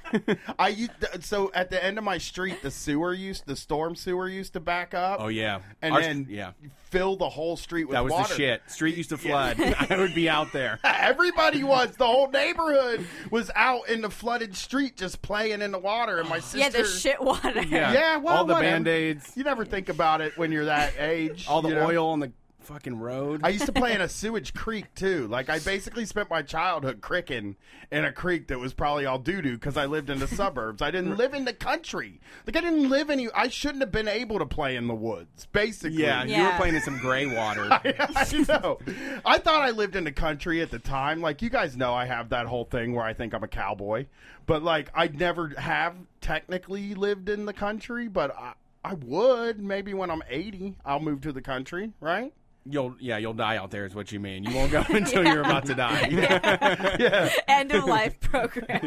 [0.59, 0.90] I used
[1.21, 4.61] so at the end of my street, the sewer used, the storm sewer used to
[4.61, 5.21] back up.
[5.21, 6.53] Oh yeah, and Our- then yeah,
[6.90, 8.29] fill the whole street with that was water.
[8.29, 8.62] the shit.
[8.71, 9.57] Street used to flood.
[9.90, 10.79] I would be out there.
[10.85, 11.97] Everybody was.
[11.97, 16.19] The whole neighborhood was out in the flooded street just playing in the water.
[16.19, 16.59] And my sister.
[16.59, 17.62] yeah, the shit water.
[17.62, 18.73] Yeah, Yeah, well, all the whatever.
[18.75, 21.47] band aids, You never think about it when you're that age.
[21.49, 21.87] all the you know?
[21.87, 22.31] oil on the
[22.67, 23.43] fucking road.
[23.45, 25.29] I used to play in a sewage creek too.
[25.29, 27.57] Like I basically spent my childhood cricking
[27.93, 30.83] in a creek that was probably all doo doo because I lived in the suburbs.
[30.83, 32.21] I didn't live in the country.
[32.47, 33.29] Like I didn't live any.
[33.33, 35.47] I shouldn't have been able to play in the woods.
[35.53, 37.69] Basically, yeah, you were playing in some gray water.
[37.71, 38.79] I know.
[39.25, 41.21] I thought I lived in the country at the time.
[41.21, 44.07] Like you guys know, I have that whole thing where I think I'm a cowboy,
[44.47, 48.09] but like I never have technically lived in the country.
[48.09, 52.33] But I, I would maybe when I'm 80, I'll move to the country, right?
[52.69, 54.45] You'll yeah, you'll die out there is what you mean.
[54.45, 57.31] You won't go until you're about to die.
[57.49, 58.81] End of life program.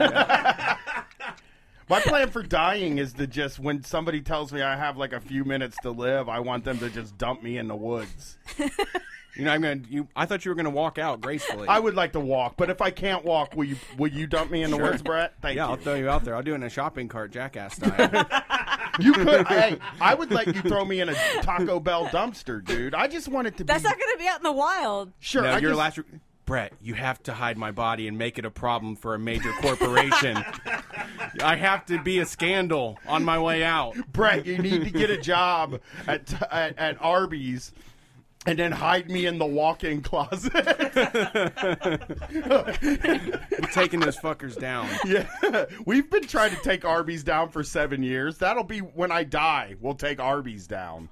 [1.90, 5.20] My plan for dying is to just when somebody tells me I have like a
[5.20, 8.38] few minutes to live, I want them to just dump me in the woods.
[9.40, 9.82] You know, I'm gonna.
[9.90, 11.68] You, I thought you were gonna walk out gracefully.
[11.70, 14.52] I would like to walk, but if I can't walk, will you will you dump
[14.52, 15.34] me in the woods, Brett?
[15.42, 15.72] Thank yeah, you.
[15.72, 16.36] I'll throw you out there.
[16.36, 18.26] I'll do it in a shopping cart, jackass style.
[19.00, 19.48] You could.
[19.48, 22.94] hey, I would let you throw me in a Taco Bell dumpster, dude.
[22.94, 23.90] I just want it to be That's be.
[23.90, 25.12] not going to be out in the wild.
[25.20, 25.44] sure.
[25.44, 25.98] no, I your just- last.
[25.98, 26.04] Re-
[26.46, 29.52] Brett, you have to hide my body and make it a problem for a major
[29.62, 30.36] corporation.
[31.44, 33.96] I have to be a scandal on my way out.
[34.12, 37.72] Brett, you need to get a job at at, at Arby's.
[38.46, 40.52] And then hide me in the walk-in closet.
[43.60, 44.90] I'm taking those fuckers down.
[45.06, 48.38] yeah, we've been trying to take Arby's down for seven years.
[48.38, 49.76] That'll be when I die.
[49.82, 51.10] We'll take Arby's down.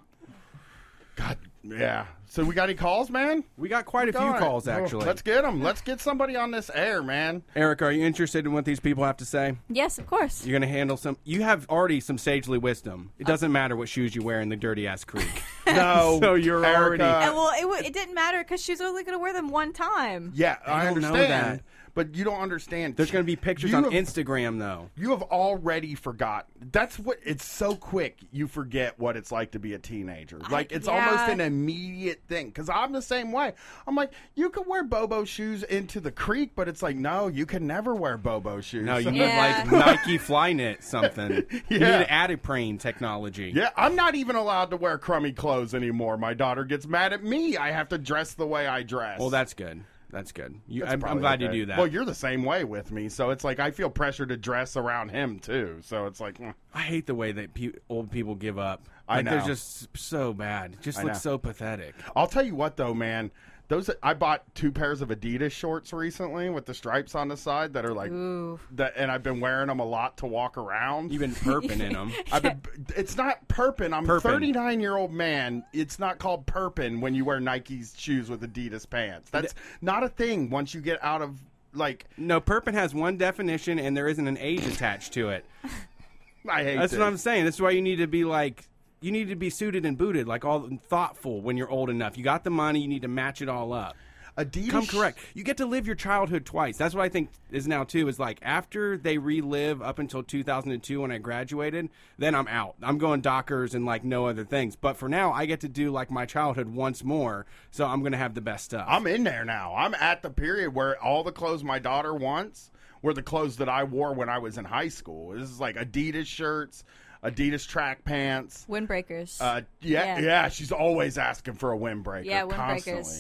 [1.16, 2.06] God, Yeah.
[2.30, 3.44] So we got any calls, man?
[3.56, 4.40] We got quite a few All right.
[4.40, 5.06] calls oh, actually.
[5.06, 5.64] let's get them.
[5.64, 7.42] Let's get somebody on this air, man.
[7.56, 9.56] Eric, are you interested in what these people have to say?
[9.70, 10.46] Yes, of course.
[10.46, 11.18] You're going to handle some.
[11.24, 13.12] You have already some sagely wisdom.
[13.18, 15.28] It uh, doesn't matter what shoes you wear in the dirty ass creek.
[15.68, 16.20] No.
[16.28, 19.18] So you're already- And well, it, w- it didn't matter because she was only going
[19.18, 20.32] to wear them one time.
[20.34, 21.62] Yeah, I, don't know understand.
[21.98, 22.12] That.
[22.12, 22.96] But you don't understand.
[22.96, 24.90] There's going to be pictures You on have- Instagram though.
[24.96, 26.48] You have already forgot.
[26.72, 28.20] That's what it's so quick.
[28.32, 30.40] You forget what it's like to be a teenager.
[30.50, 31.06] Like it's yeah.
[31.06, 32.48] almost an immediate thing.
[32.48, 33.54] Because I'm the same way.
[33.86, 37.46] I'm like, you could wear Bobo shoes into the creek, but it's like, no, you
[37.46, 38.86] can never wear Bobo shoes.
[38.86, 39.64] No, you need Yeah.
[39.70, 41.44] like Nike Flyknit something.
[41.70, 43.52] You need Adiprene technology.
[43.54, 46.18] Yeah, I'm not even allowed to wear crummy clothes anymore.
[46.18, 47.58] My daughter gets mad at me.
[47.58, 49.20] I have to dress the way I dress.
[49.20, 49.84] Well, that's good.
[50.10, 50.56] That's good.
[50.68, 51.54] You, That's I'm, I'm glad okay.
[51.54, 51.78] you do that.
[51.78, 54.78] Well, you're the same way with me, so it's like I feel pressure to dress
[54.78, 55.80] around him too.
[55.82, 56.54] So it's like, mm.
[56.74, 58.88] I hate the way that pe- old people give up.
[59.08, 60.74] I Like, They're just so bad.
[60.74, 61.96] It just looks so pathetic.
[62.16, 63.32] I'll tell you what though, man.
[63.70, 67.74] Those I bought two pairs of Adidas shorts recently with the stripes on the side
[67.74, 68.60] that are like Ooh.
[68.72, 71.12] that, and I've been wearing them a lot to walk around.
[71.12, 72.14] You've been perping in them.
[72.32, 72.62] I've been,
[72.96, 73.94] it's not perpin.
[73.94, 74.22] I'm a Perpin.
[74.22, 75.66] 39 year old man.
[75.74, 79.30] It's not called perpin when you wear Nike's shoes with Adidas pants.
[79.32, 81.38] That's not a thing once you get out of
[81.74, 82.06] like.
[82.18, 85.46] No, perping has one definition, and there isn't an age attached to it.
[86.50, 87.00] I hate That's this.
[87.00, 87.44] what I'm saying.
[87.44, 88.70] That's why you need to be like,
[89.02, 92.18] you need to be suited and booted, like all thoughtful when you're old enough.
[92.18, 93.96] You got the money, you need to match it all up.
[94.38, 94.70] Adidas.
[94.70, 95.18] Come correct.
[95.34, 96.78] You get to live your childhood twice.
[96.78, 98.08] That's what I think is now too.
[98.08, 102.76] Is like after they relive up until 2002 when I graduated, then I'm out.
[102.84, 104.76] I'm going Dockers and like no other things.
[104.76, 107.48] But for now, I get to do like my childhood once more.
[107.72, 108.86] So I'm gonna have the best stuff.
[108.88, 109.74] I'm in there now.
[109.76, 112.70] I'm at the period where all the clothes my daughter wants
[113.02, 115.32] were the clothes that I wore when I was in high school.
[115.32, 116.84] This is like Adidas shirts,
[117.32, 118.66] Adidas track pants.
[118.70, 119.42] Windbreakers.
[119.42, 120.50] Uh, yeah, yeah, Yeah.
[120.50, 122.26] she's always asking for a windbreaker.
[122.26, 123.20] yeah, constantly.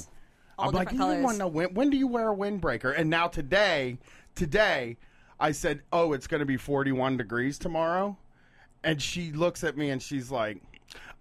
[0.57, 1.23] All I'm like, you colors.
[1.23, 1.73] want to win?
[1.73, 2.97] When do you wear a windbreaker?
[2.97, 3.97] And now today,
[4.35, 4.97] today,
[5.39, 8.17] I said, oh, it's going to be 41 degrees tomorrow,
[8.83, 10.57] and she looks at me and she's like.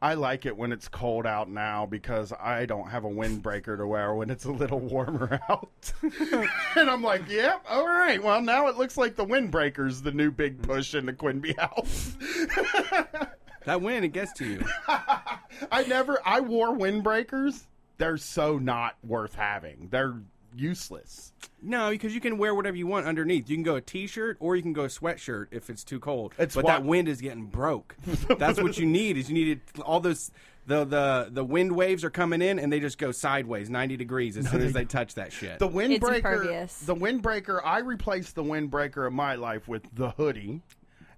[0.02, 3.86] I like it when it's cold out now because I don't have a windbreaker to
[3.86, 5.92] wear when it's a little warmer out.
[6.76, 8.22] and I'm like, yep, all right.
[8.22, 12.16] Well, now it looks like the windbreaker's the new big push in the Quinby house.
[13.64, 14.64] that wind, it gets to you.
[14.86, 17.62] I never, I wore windbreakers.
[17.98, 19.88] They're so not worth having.
[19.90, 20.14] They're
[20.56, 21.32] useless.
[21.62, 23.48] No, because you can wear whatever you want underneath.
[23.48, 26.34] You can go a t-shirt or you can go a sweatshirt if it's too cold.
[26.38, 27.96] It's but why- that wind is getting broke.
[28.38, 29.16] That's what you need.
[29.16, 30.30] Is you need it, all those
[30.66, 34.36] the the the wind waves are coming in and they just go sideways 90 degrees
[34.36, 35.58] as soon as they touch that shit.
[35.58, 37.60] The windbreaker, the windbreaker.
[37.64, 40.62] I replaced the windbreaker of my life with the hoodie,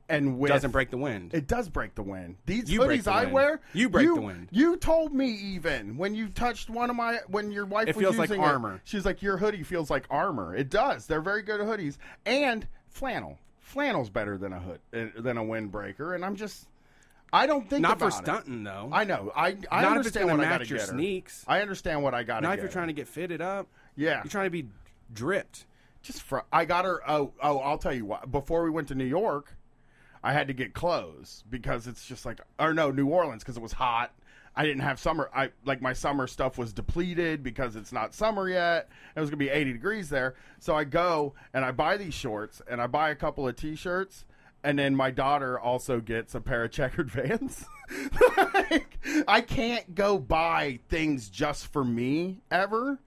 [0.08, 1.34] and with doesn't break the wind.
[1.34, 2.36] It does break the wind.
[2.46, 3.32] These You hoodies the I wind.
[3.32, 4.48] wear, You break the wind.
[4.50, 8.02] You told me even when you touched one of my when your wife It was
[8.02, 8.80] feels like using it, armor.
[8.84, 10.54] she's like, your hoodie feels like armor.
[10.56, 11.06] It does.
[11.06, 13.38] They're very good hoodies and flannel.
[13.60, 16.66] Flannel's better than a hood uh, than a windbreaker, and I'm just.
[17.30, 18.24] I don't think Not for about it.
[18.24, 18.88] stunting though.
[18.90, 19.30] I know.
[19.36, 20.94] I I Not understand what I match gotta your get her.
[20.94, 21.44] sneaks.
[21.46, 22.42] I understand what I got.
[22.42, 22.72] Not if you're her.
[22.72, 23.66] trying to get fitted up.
[23.96, 24.22] Yeah.
[24.24, 24.66] You're trying to be
[25.12, 25.66] dripped.
[26.00, 27.02] just fr- I got her.
[27.06, 28.30] Oh, oh, I'll tell you what.
[28.32, 29.54] Before we went to New York,
[30.22, 33.62] I had to get clothes because it's just like, or no, New Orleans because it
[33.62, 34.12] was hot.
[34.56, 35.30] I didn't have summer.
[35.34, 38.88] I like my summer stuff was depleted because it's not summer yet.
[39.14, 40.34] It was gonna be 80 degrees there.
[40.58, 44.24] So I go and I buy these shorts and I buy a couple of t-shirts.
[44.64, 47.64] And then my daughter also gets a pair of checkered vans.
[48.36, 52.98] like, I can't go buy things just for me ever.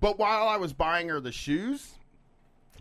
[0.00, 1.92] But while I was buying her the shoes,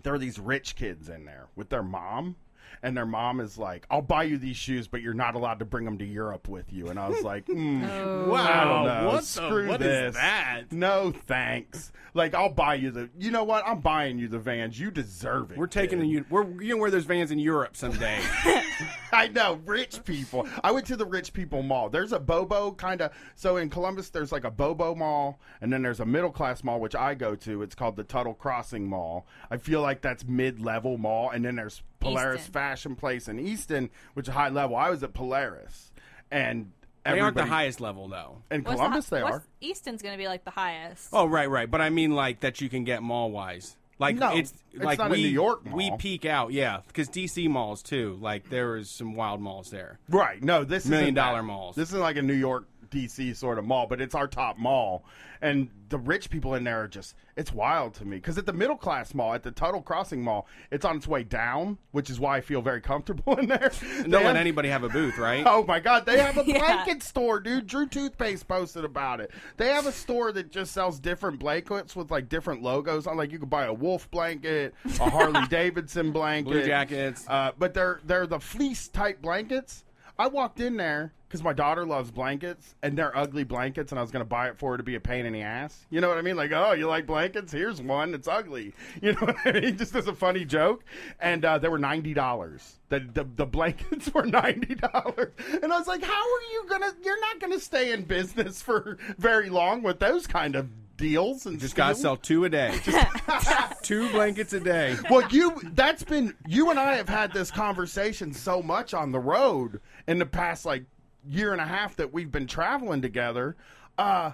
[0.01, 2.35] there are these rich kids in there with their mom.
[2.83, 5.65] And their mom is like, I'll buy you these shoes, but you're not allowed to
[5.65, 6.89] bring them to Europe with you.
[6.89, 7.83] And I was like, mm,
[8.33, 9.07] I don't know.
[9.07, 10.15] what the- Screw what is this.
[10.15, 10.63] that?
[10.71, 11.91] No thanks.
[12.13, 13.09] Like, I'll buy you the.
[13.17, 13.65] You know what?
[13.65, 14.77] I'm buying you the vans.
[14.77, 15.57] You deserve it.
[15.57, 16.07] We're taking kid.
[16.09, 16.25] you.
[16.29, 18.19] We're you gonna wear those vans in Europe someday.
[19.13, 20.47] I know, rich people.
[20.63, 21.89] I went to the rich people mall.
[21.89, 23.11] There's a Bobo kind of.
[23.35, 26.79] So in Columbus, there's like a Bobo mall, and then there's a middle class mall,
[26.81, 27.61] which I go to.
[27.61, 29.25] It's called the Tuttle Crossing Mall.
[29.49, 32.53] I feel like that's mid level mall, and then there's Polaris Easton.
[32.53, 34.75] Fashion Place in Easton, which is high level.
[34.75, 35.91] I was at Polaris,
[36.29, 36.71] and
[37.05, 38.43] they aren't the highest level though.
[38.51, 39.43] In What's Columbus, the, they what's- are.
[39.61, 41.09] Easton's going to be like the highest.
[41.13, 41.69] Oh right, right.
[41.69, 43.77] But I mean like that you can get mall wise.
[43.99, 45.97] Like No, it's, it's like not a we New York we mall.
[45.99, 48.17] peak out, yeah, because DC malls too.
[48.19, 49.99] Like there is some wild malls there.
[50.09, 50.43] Right.
[50.43, 51.43] No, this Million isn't dollar that.
[51.43, 51.75] malls.
[51.75, 55.03] This is like a New York DC sort of mall, but it's our top mall.
[55.43, 58.17] And the rich people in there are just, it's wild to me.
[58.17, 61.23] Because at the middle class mall, at the Tuttle Crossing Mall, it's on its way
[61.23, 63.71] down, which is why I feel very comfortable in there.
[64.01, 65.43] Don't let have- anybody have a booth, right?
[65.51, 66.05] Oh my God!
[66.05, 66.59] They have a Yeah.
[66.59, 67.65] blanket store, dude.
[67.65, 69.31] Drew Toothpaste posted about it.
[69.57, 73.17] They have a store that just sells different blankets with like different logos on.
[73.17, 77.25] Like you could buy a wolf blanket, a Harley Davidson blanket, Blue Jackets.
[77.27, 79.83] Uh, but they're they're the fleece type blankets.
[80.19, 84.01] I walked in there because my daughter loves blankets, and they're ugly blankets, and I
[84.01, 85.85] was going to buy it for her to be a pain in the ass.
[85.89, 86.35] You know what I mean?
[86.35, 87.53] Like, oh, you like blankets?
[87.53, 88.13] Here's one.
[88.13, 88.73] It's ugly.
[89.01, 89.77] You know what I mean?
[89.77, 90.83] Just as a funny joke.
[91.19, 92.79] And uh, they were ninety dollars.
[92.89, 96.93] The, the the blankets were ninety dollars, and I was like, how are you gonna?
[97.03, 100.69] You're not gonna stay in business for very long with those kind of
[101.01, 102.79] deals and Just gotta sell two a day.
[103.81, 104.95] two blankets a day.
[105.09, 109.19] Well, you that's been you and I have had this conversation so much on the
[109.19, 110.85] road in the past like
[111.27, 113.55] year and a half that we've been traveling together.
[113.97, 114.31] Uh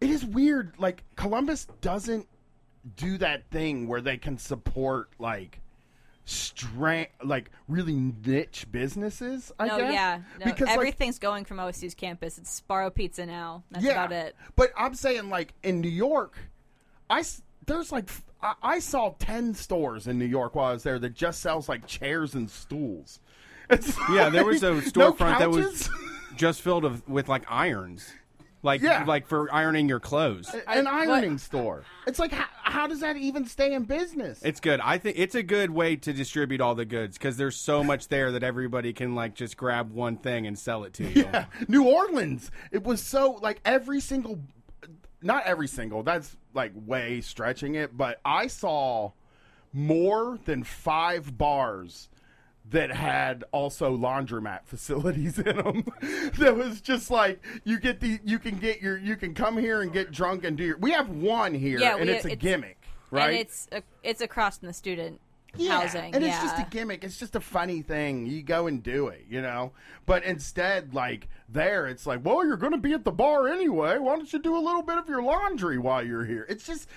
[0.00, 2.26] it is weird like Columbus doesn't
[2.96, 5.60] do that thing where they can support like
[6.24, 9.92] strength like really niche businesses, I no, guess.
[9.92, 12.38] yeah, no, because like, everything's going from OSU's campus.
[12.38, 13.64] It's Sbarro Pizza now.
[13.70, 14.36] That's about it.
[14.56, 16.38] but I'm saying like in New York,
[17.08, 17.22] i
[17.66, 18.08] there's like
[18.62, 21.86] I saw ten stores in New York while I was there that just sells like
[21.86, 23.20] chairs and stools.
[23.72, 25.90] It's Yeah, there was a like, no storefront that was couches?
[26.40, 28.10] Just filled of, with like irons,
[28.62, 29.04] like Yeah.
[29.04, 30.54] like for ironing your clothes.
[30.66, 31.84] an ironing store.
[32.06, 34.40] It's like how, how does that even stay in business?
[34.42, 34.80] It's good.
[34.80, 38.08] I think it's a good way to distribute all the goods because there's so much
[38.08, 41.22] there that everybody can like just grab one thing and sell it to you.
[41.24, 41.44] Yeah.
[41.68, 42.50] New Orleans.
[42.72, 44.40] It was so like every single
[45.22, 49.12] not every single, that's like way stretching it, but I saw
[49.74, 52.08] more than 5 bars
[52.70, 55.84] that had also laundromat facilities in them.
[56.38, 59.82] that was just like you get the you can get your you can come here
[59.82, 62.32] and get drunk and do your We have one here Yeah, and we- it's a
[62.32, 62.78] it's- gimmick,
[63.10, 63.30] right?
[63.30, 65.20] And it's a, it's across from the student
[65.56, 66.14] Yeah, housing.
[66.14, 66.30] And yeah.
[66.42, 67.02] it's just a gimmick.
[67.02, 68.26] It's just a funny thing.
[68.26, 69.72] You go and do it, you know?
[70.06, 73.98] But instead, like, there, it's like, well, you're going to be at the bar anyway.
[73.98, 76.46] Why don't you do a little bit of your laundry while you're here?
[76.48, 76.88] It's just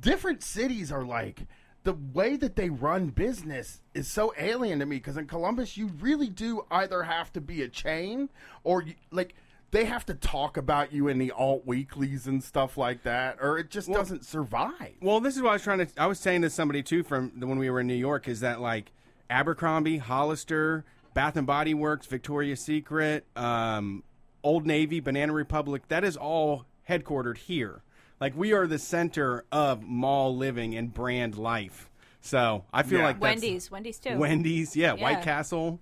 [0.00, 1.42] different cities are like,
[1.84, 5.88] the way that they run business is so alien to me because in Columbus, you
[6.00, 8.30] really do either have to be a chain
[8.64, 9.34] or, you, like,
[9.70, 13.58] they have to talk about you in the alt weeklies and stuff like that, or
[13.58, 14.94] it just doesn't survive.
[15.02, 15.88] Well, this is what I was trying to.
[15.98, 18.38] I was saying to somebody too from the, when we were in New York is
[18.38, 18.92] that like
[19.28, 24.04] Abercrombie, Hollister, Bath and Body Works, Victoria's Secret, um,
[24.44, 25.88] Old Navy, Banana Republic.
[25.88, 27.82] That is all headquartered here.
[28.24, 31.90] Like we are the center of mall living and brand life.
[32.22, 33.04] So I feel Yeah.
[33.04, 34.16] like that's- Wendy's, Wendy's too.
[34.16, 35.02] Wendy's, yeah, Yeah.
[35.02, 35.78] White Castle.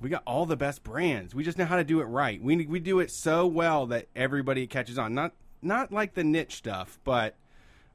[0.00, 1.34] We got all the best brands.
[1.34, 2.40] We just know how to do it right.
[2.40, 5.14] We we do it so well that everybody catches on.
[5.14, 7.34] Not not like the niche stuff, but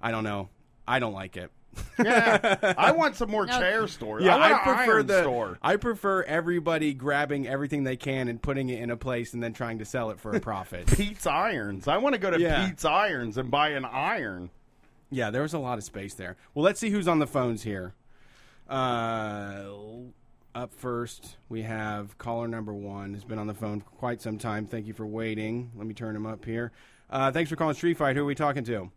[0.01, 0.49] I don't know.
[0.85, 1.49] I don't like it.
[1.99, 3.59] Yeah, I want some more No.
[3.59, 4.23] chair stores.
[4.23, 5.57] Yeah, I, want I, an prefer iron the store.
[5.61, 9.53] I prefer everybody grabbing everything they can and putting it in a place and then
[9.53, 10.87] trying to sell it for a profit.
[10.95, 11.87] Pete's Irons.
[11.87, 12.67] I want to go to Yeah.
[12.67, 14.49] Pete's Irons and buy an iron.
[15.11, 16.35] yeah, there was a lot of space there.
[16.53, 17.93] Well, let's see who's on the phones here.
[18.69, 19.65] Uh,
[20.55, 23.13] up first, we have caller number one.
[23.13, 24.65] Has been on the phone for quite some time.
[24.65, 25.71] Thank you for waiting.
[25.75, 26.71] Let me turn him up here.
[27.09, 28.15] Uh, thanks for calling Street Fight.
[28.15, 28.89] Who are we talking to?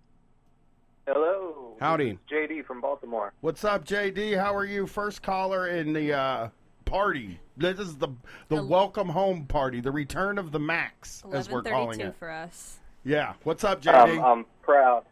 [1.07, 1.66] Hello.
[1.79, 2.19] Howdy.
[2.31, 3.35] This is JD from Baltimore.
[3.43, 4.39] What's up, JD?
[4.41, 4.87] How are you?
[4.87, 6.49] First caller in the uh,
[6.87, 7.39] party.
[7.59, 8.09] This is the
[8.49, 12.17] the El- welcome home party, the return of the Max, as we're calling 11:32 it.
[12.19, 12.79] for us.
[13.05, 13.35] Yeah.
[13.43, 14.19] What's up, JD?
[14.19, 15.05] Um, I'm proud,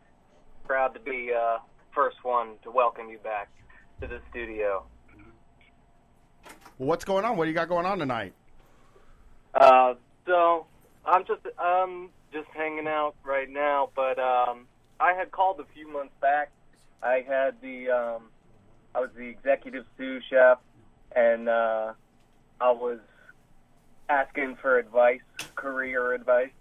[0.66, 1.58] proud to be uh,
[1.94, 3.50] first one to welcome you back
[4.00, 4.84] to the studio.
[6.78, 7.36] well, what's going on?
[7.36, 8.32] What do you got going on tonight?
[9.54, 9.94] Uh,
[10.26, 10.66] so
[11.04, 14.66] I'm just um just hanging out right now, but um,
[14.98, 16.50] I had called a few months back.
[17.02, 18.22] I had the um,
[18.94, 20.58] I was the executive sous chef,
[21.16, 21.92] and uh,
[22.60, 22.98] I was
[24.08, 25.20] asking for advice,
[25.56, 26.52] career advice.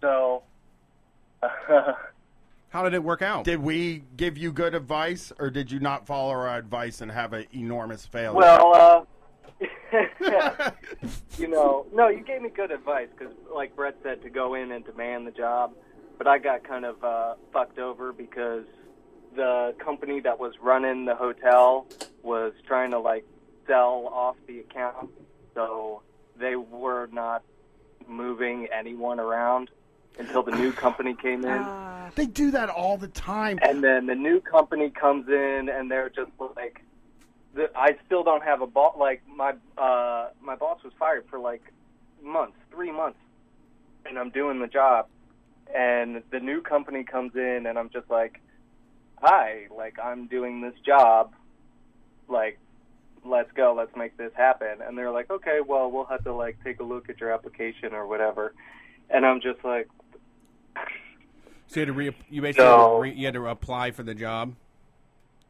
[0.00, 0.42] So.
[2.70, 3.44] How did it work out?
[3.44, 7.32] Did we give you good advice, or did you not follow our advice and have
[7.32, 8.34] an enormous failure?
[8.34, 9.60] Well, uh,
[11.38, 14.70] you know, no, you gave me good advice because, like Brett said, to go in
[14.72, 15.72] and demand the job.
[16.18, 18.64] But I got kind of uh, fucked over because
[19.36, 21.86] the company that was running the hotel
[22.22, 23.24] was trying to like
[23.66, 25.10] sell off the account,
[25.54, 26.02] so
[26.38, 27.42] they were not
[28.08, 29.70] moving anyone around
[30.18, 31.50] until the new company came in.
[31.50, 33.58] Ah, they do that all the time.
[33.62, 36.82] and then the new company comes in and they're just like
[37.54, 41.38] the, I still don't have a boss like my uh my boss was fired for
[41.38, 41.62] like
[42.22, 43.18] months, 3 months.
[44.06, 45.06] and I'm doing the job,
[45.74, 48.40] and the new company comes in, and I'm just like,
[49.22, 51.32] "Hi, like I'm doing this job,
[52.28, 52.58] like."
[53.24, 53.74] Let's go.
[53.76, 54.80] Let's make this happen.
[54.80, 57.92] And they're like, okay, well, we'll have to like take a look at your application
[57.92, 58.54] or whatever.
[59.10, 59.88] And I'm just like,
[61.66, 62.78] So you had to re- you basically No.
[62.78, 64.54] had to re- you had to apply for the job.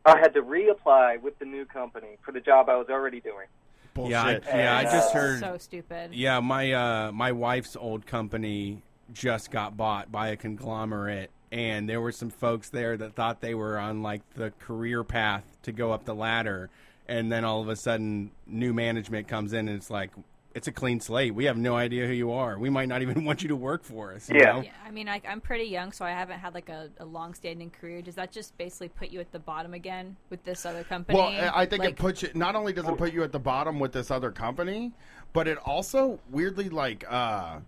[0.06, 3.46] I had to reapply with the new company for the job I was already doing.
[3.92, 4.12] Bullshit.
[4.12, 5.40] Yeah, I, yeah, I just uh, heard.
[5.40, 6.14] So stupid.
[6.14, 8.80] Yeah, my uh, my wife's old company
[9.12, 13.54] just got bought by a conglomerate, and there were some folks there that thought they
[13.54, 16.70] were on like the career path to go up the ladder,
[17.08, 20.10] and then all of a sudden, new management comes in, and it's like
[20.54, 21.34] it's a clean slate.
[21.34, 22.58] We have no idea who you are.
[22.58, 24.28] We might not even want you to work for us.
[24.28, 24.52] You Yeah.
[24.52, 24.62] know?
[24.62, 27.70] Yeah, I mean, I, I'm pretty young, so I haven't had like a, a long-standing
[27.70, 28.02] career.
[28.02, 31.16] Does that just basically put you at the bottom again with this other company?
[31.16, 32.30] Well, I think Like, it puts you.
[32.34, 34.92] Not only does it put you at the bottom with this other company,
[35.32, 37.58] but it also weirdly like, uh,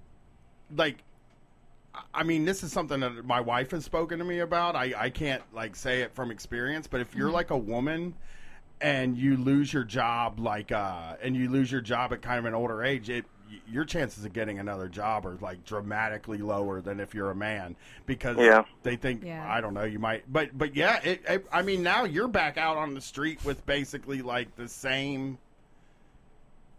[0.75, 1.05] like,
[2.15, 4.77] I mean, this is something that my wife has spoken to me about.
[4.77, 8.15] I I can't like say it from experience, but if you're like a woman
[8.81, 12.45] and you lose your job, like, uh, and you lose your job at kind of
[12.47, 13.25] an older age, it
[13.69, 17.75] your chances of getting another job are like dramatically lower than if you're a man
[18.07, 18.63] because Yeah.
[18.85, 19.45] they think Yeah.
[19.53, 22.59] I don't know you might but but yeah it, it, I mean now you're back
[22.59, 25.37] out on the street with basically like the same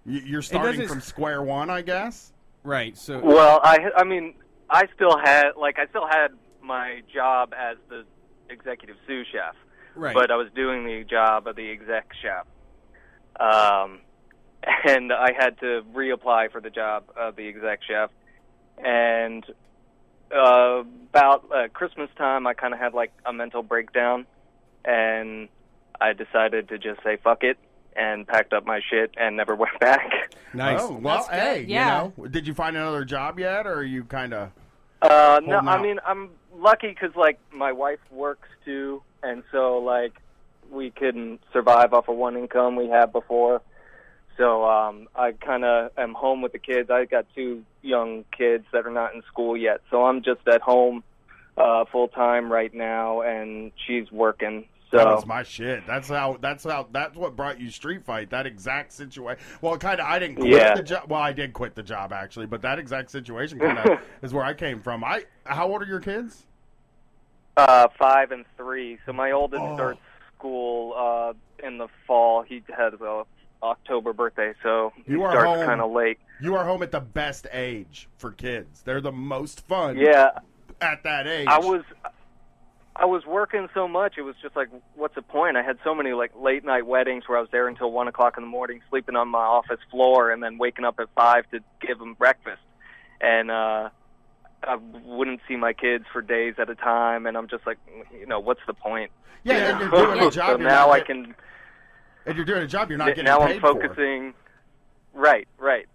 [0.06, 2.32] you- you're starting from square one I guess
[2.64, 2.96] Right.
[2.98, 4.36] So Well, I I mean,
[4.72, 6.30] I still had like I still had
[6.64, 8.06] my job as the
[8.50, 9.56] executive sous chef,
[9.96, 10.14] right.
[10.14, 12.48] but I was doing the job of the exec chef.
[13.38, 14.00] Um,
[14.88, 18.12] and I had to reapply for the job of the exec chef.
[18.78, 19.46] And
[20.34, 24.26] uh, about uh, Christmas time, I kind of had like a mental breakdown,
[24.86, 25.50] and
[26.00, 27.58] I decided to just say fuck it
[27.94, 30.34] and packed up my shit and never went back.
[30.54, 30.80] nice.
[30.82, 32.04] oh well hey yeah.
[32.04, 34.50] you know did you find another job yet or are you kind of
[35.02, 39.78] Uh, no, Holding I mean I'm lucky because like my wife works too, and so
[39.80, 40.14] like
[40.72, 43.62] we can survive off of one income we had before.
[44.38, 46.90] So um, I kind of am home with the kids.
[46.90, 50.62] I got two young kids that are not in school yet, so I'm just at
[50.62, 51.04] home
[51.58, 54.66] uh, full time right now, and she's working.
[54.92, 55.86] So was my shit.
[55.88, 56.38] That's how.
[56.42, 56.88] That's how.
[56.92, 58.30] That's what brought you Street Fight.
[58.30, 59.42] That exact situation.
[59.62, 60.06] Well, kind of.
[60.06, 60.76] I didn't quit Yeah.
[60.76, 61.04] the job.
[61.10, 64.44] Well, I did quit the job actually, but that exact situation kind of is where
[64.44, 65.04] I came from.
[65.04, 65.24] I.
[65.46, 66.46] How old are your kids?
[67.58, 68.98] uh, five and three.
[69.06, 69.76] So my oldest Oh.
[69.76, 70.00] starts
[70.38, 71.34] school uh,
[71.66, 72.42] in the fall.
[72.44, 73.24] He has a
[73.64, 76.18] October birthday, so he You are starts kind of late.
[76.42, 78.82] You are home at the best age for kids.
[78.82, 79.98] They're the most fun.
[79.98, 80.32] Yeah,
[80.80, 81.48] At that age.
[81.48, 81.84] I was
[83.02, 84.14] I was working so much.
[84.20, 85.58] It was just like, what's the point?
[85.58, 88.36] I had so many like late night weddings where I was there until one o'clock
[88.38, 91.62] in the morning, sleeping on my office floor, and then waking up at five to
[91.86, 92.62] give them breakfast.
[93.20, 93.90] And uh,
[94.64, 97.80] I wouldn't see my kids for days at a time, and I'm just like,
[98.20, 99.10] you know, what's the point?
[99.44, 99.98] Yeah, You and know?
[99.98, 100.60] you're doing a job.
[100.60, 101.36] so now I get- can.
[102.28, 102.90] And you're doing a job.
[102.90, 103.74] You're not getting now paid I'm for.
[103.82, 104.36] focusing.
[105.16, 105.88] Right, right.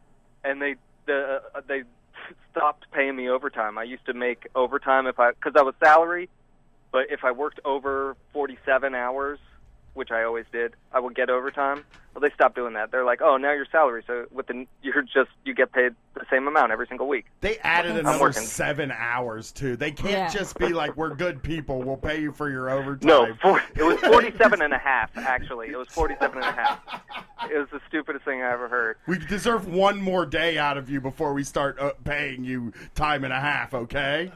[0.42, 0.74] And they
[1.06, 1.84] the uh, they
[2.50, 3.78] stopped paying me overtime.
[3.78, 6.28] I used to make overtime if I because I was salary,
[6.96, 9.38] but if I worked over 47 hours,
[9.92, 11.84] which I always did, I would get overtime.
[12.14, 12.90] Well, they stopped doing that.
[12.90, 16.24] They're like, "Oh, now you're salary, so with the you're just you get paid the
[16.30, 18.42] same amount every single week." They added I'm another working.
[18.44, 19.76] seven hours too.
[19.76, 20.28] They can't Yeah.
[20.30, 21.82] just be like, "We're good people.
[21.82, 25.68] We'll pay you for your overtime." No, four, it was 47 and a half actually.
[25.68, 26.80] It was 47 and a half.
[27.50, 28.96] It was the stupidest thing I ever heard.
[29.06, 33.24] We deserve one more day out of you before we start uh, paying you time
[33.24, 33.74] and a half.
[33.74, 34.32] Okay.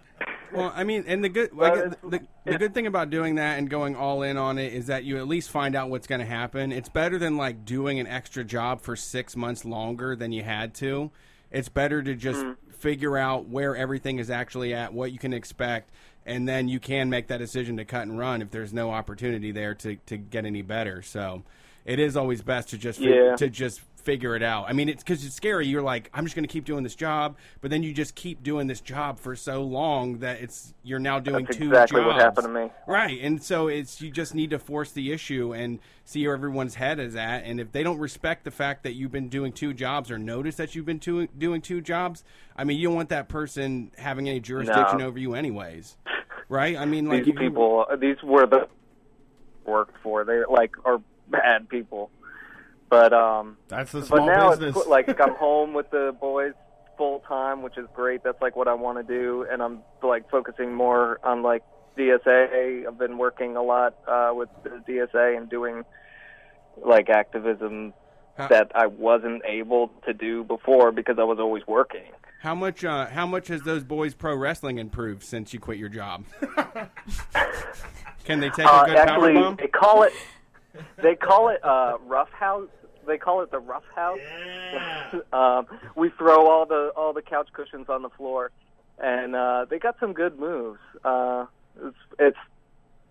[0.53, 3.59] Well, I mean, and the good Well, it's- the, the good thing about doing that
[3.59, 6.21] and going all in on it is that you at least find out what's going
[6.21, 6.73] to happen.
[6.73, 10.75] It's better than like doing an extra job for six months longer than you had
[10.75, 11.11] to.
[11.51, 12.57] It's better to just mm.
[12.79, 15.91] figure out where everything is actually at, what you can expect,
[16.25, 19.51] and then you can make that decision to cut and run if there's no opportunity
[19.51, 21.03] there to, to get any better.
[21.03, 21.43] So
[21.85, 23.37] it is always best to just Yeah.
[23.37, 24.65] to just figure it out.
[24.69, 25.67] I mean, it's because it's scary.
[25.67, 28.43] You're like, I'm just going to keep doing this job, but then you just keep
[28.43, 32.07] doing this job for so long that it's you're now doing That's two exactly jobs.
[32.15, 32.71] what happened to me.
[32.87, 36.75] Right, and so it's you just need to force the issue and see where everyone's
[36.75, 37.45] head is at.
[37.45, 40.57] And if they don't respect the fact that you've been doing two jobs or notice
[40.57, 42.25] that you've been two, doing two jobs,
[42.57, 45.07] I mean, you don't want that person having any jurisdiction No.
[45.07, 45.97] over you, anyways.
[46.49, 46.77] Right?
[46.77, 48.69] I mean, like these if you- people, these were the
[49.65, 50.25] worked for.
[50.25, 52.11] They like are bad people.
[52.91, 54.77] But um, That's the but small now business.
[54.77, 56.53] it's like I'm home with the boys
[56.99, 58.23] full time, which is great.
[58.25, 61.63] That's like what I want to do, and I'm like focusing more on like
[61.97, 62.87] DSA.
[62.87, 65.85] I've been working a lot uh, with the DSA and doing
[66.85, 67.95] like activism
[68.37, 72.11] How- that I wasn't able to do before because I was always working.
[72.43, 72.85] How much?
[72.85, 76.25] Uh, how much has those boys pro wrestling improved since you quit your job?
[78.25, 79.57] Can they take Uh, a good actually, power bomb?
[79.57, 80.13] they call it
[81.03, 82.69] they call it uh, rough house.
[83.11, 84.21] They call it the rough house.
[85.33, 88.53] um, we throw all the all the couch cushions on the floor,
[89.03, 90.79] and uh, they got some good moves.
[91.05, 91.47] Uh,
[91.83, 92.39] it's it's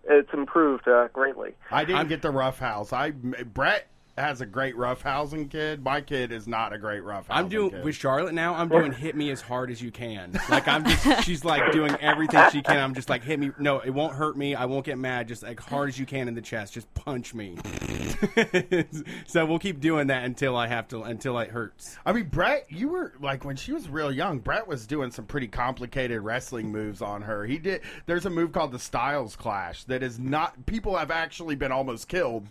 [0.08, 1.52] it's improved uh, greatly.
[1.70, 2.94] I didn't I'm- get the rough house.
[2.94, 3.88] I Brett
[4.20, 5.82] has a great rough housing kid.
[5.82, 7.84] My kid is not a great rough housing I'm doing kid.
[7.84, 8.54] with Charlotte now.
[8.54, 10.38] I'm doing hit me as hard as you can.
[10.48, 12.78] Like I'm just, she's like doing everything she can.
[12.78, 13.50] I'm just like hit me.
[13.58, 14.54] No, it won't hurt me.
[14.54, 15.28] I won't get mad.
[15.28, 16.74] Just like hard as you can in the chest.
[16.74, 17.56] Just punch me.
[19.26, 21.96] so we'll keep doing that until I have to, until it hurts.
[22.04, 24.38] I mean, Brett, you were like when she was real young.
[24.38, 27.44] Brett was doing some pretty complicated wrestling moves on her.
[27.44, 27.82] He did.
[28.06, 30.66] There's a move called the Styles Clash that is not.
[30.66, 32.48] People have actually been almost killed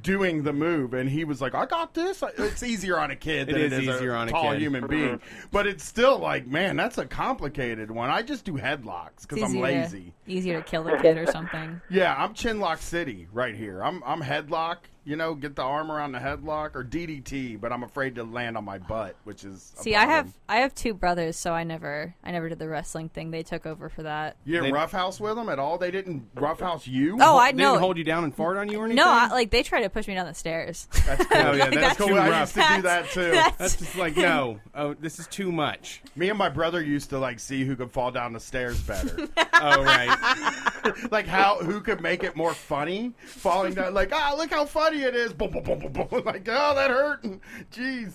[0.00, 3.48] doing the move, and he was like, "I got this." It's easier on a kid
[3.48, 4.60] than is it is easier a on a tall kid.
[4.60, 8.10] human being, but it's still like, man, that's a complicated one.
[8.10, 10.12] I just do headlocks because I'm lazy.
[10.26, 11.80] To, easier to kill the kid or something.
[11.90, 13.82] Yeah, I'm Chinlock City right here.
[13.82, 14.78] I'm I'm headlock.
[15.04, 18.56] You know, get the arm around the headlock or DDT, but I'm afraid to land
[18.56, 20.32] on my butt, which is See, I have.
[20.48, 23.32] I have two brothers, so I never I never did the wrestling thing.
[23.32, 24.36] They took over for that.
[24.44, 25.76] You didn't They- roughhouse with them at all.
[25.76, 27.18] They didn't roughhouse you.
[27.20, 27.70] Oh, I They know.
[27.72, 29.04] didn't hold you down and fart on you or anything.
[29.04, 30.86] No, I, like they tried to push me down the stairs.
[31.04, 31.42] That's cool.
[31.42, 32.18] Oh, yeah, that's That's too cool.
[32.18, 32.56] I rough.
[32.56, 33.30] used to do that too.
[33.32, 34.60] That's- That's just like no.
[34.72, 36.00] Oh, this is too much.
[36.14, 39.28] Me and my brother used to like see who could fall down the stairs better.
[39.64, 40.71] Oh right.
[41.10, 43.94] like how who could make it more funny falling down.
[43.94, 45.32] Like ah, look how funny it is.
[45.32, 46.22] Boom, boom, boom, boom, boom.
[46.24, 47.24] Like oh, that hurt.
[47.24, 47.40] And,
[47.72, 48.14] Jeez.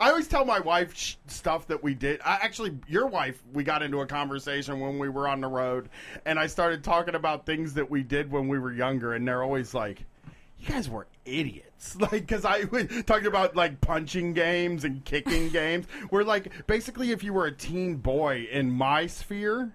[0.00, 2.20] I always tell my wife sh- stuff that we did.
[2.24, 5.88] I actually, your wife, we got into a conversation when we were on the road,
[6.24, 9.42] and I started talking about things that we did when we were younger, and they're
[9.42, 10.04] always like.
[10.60, 15.50] You guys were idiots, like because I was talking about like punching games and kicking
[15.50, 15.86] games.
[16.10, 19.72] Where like basically, if you were a teen boy in my sphere,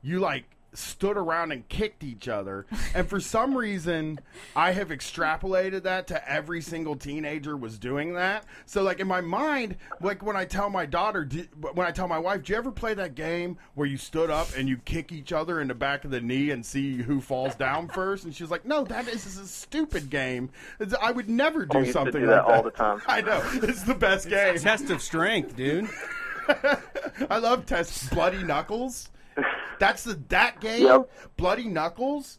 [0.00, 2.66] you like stood around and kicked each other.
[2.94, 4.18] And for some reason
[4.54, 8.44] i have extrapolated that to every single teenager was doing that.
[8.66, 12.08] So like in my mind like when i tell my daughter do, when i tell
[12.08, 15.12] my wife do you ever play that game where you stood up and you kick
[15.12, 18.24] each other in the back of the knee and see who falls down first?
[18.24, 20.50] And she's like no that is, is a stupid game.
[20.80, 22.70] It's- i would never oh, do I used to something do like that all the
[22.70, 23.00] time.
[23.06, 23.42] i know.
[23.54, 24.58] It's the best game.
[24.58, 25.88] Test of strength, dude.
[27.30, 29.08] I love test Bloody Knuckles.
[29.78, 30.84] That's the that game.
[30.84, 31.10] Yep.
[31.36, 32.38] Bloody Knuckles.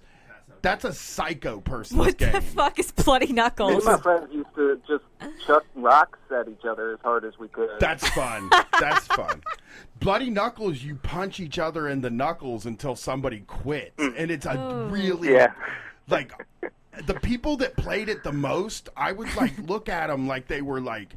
[0.61, 1.97] That's a psycho person.
[1.97, 2.05] game.
[2.05, 2.31] what game.
[2.31, 3.85] the fuck is bloody Me knuckles?
[3.85, 5.03] and my friends used to just
[5.45, 7.69] chuck rocks at each other as hard as we could.
[7.79, 8.49] That's fun.
[8.79, 9.43] That's fun.
[9.99, 14.59] Bloody Knuckles, you punch each other in the knuckles until somebody quits, and it's a
[14.59, 14.87] oh.
[14.89, 15.53] really yeah.
[16.07, 16.33] like
[17.05, 18.89] the people that played it the most.
[18.95, 21.15] I would like look at them like they were like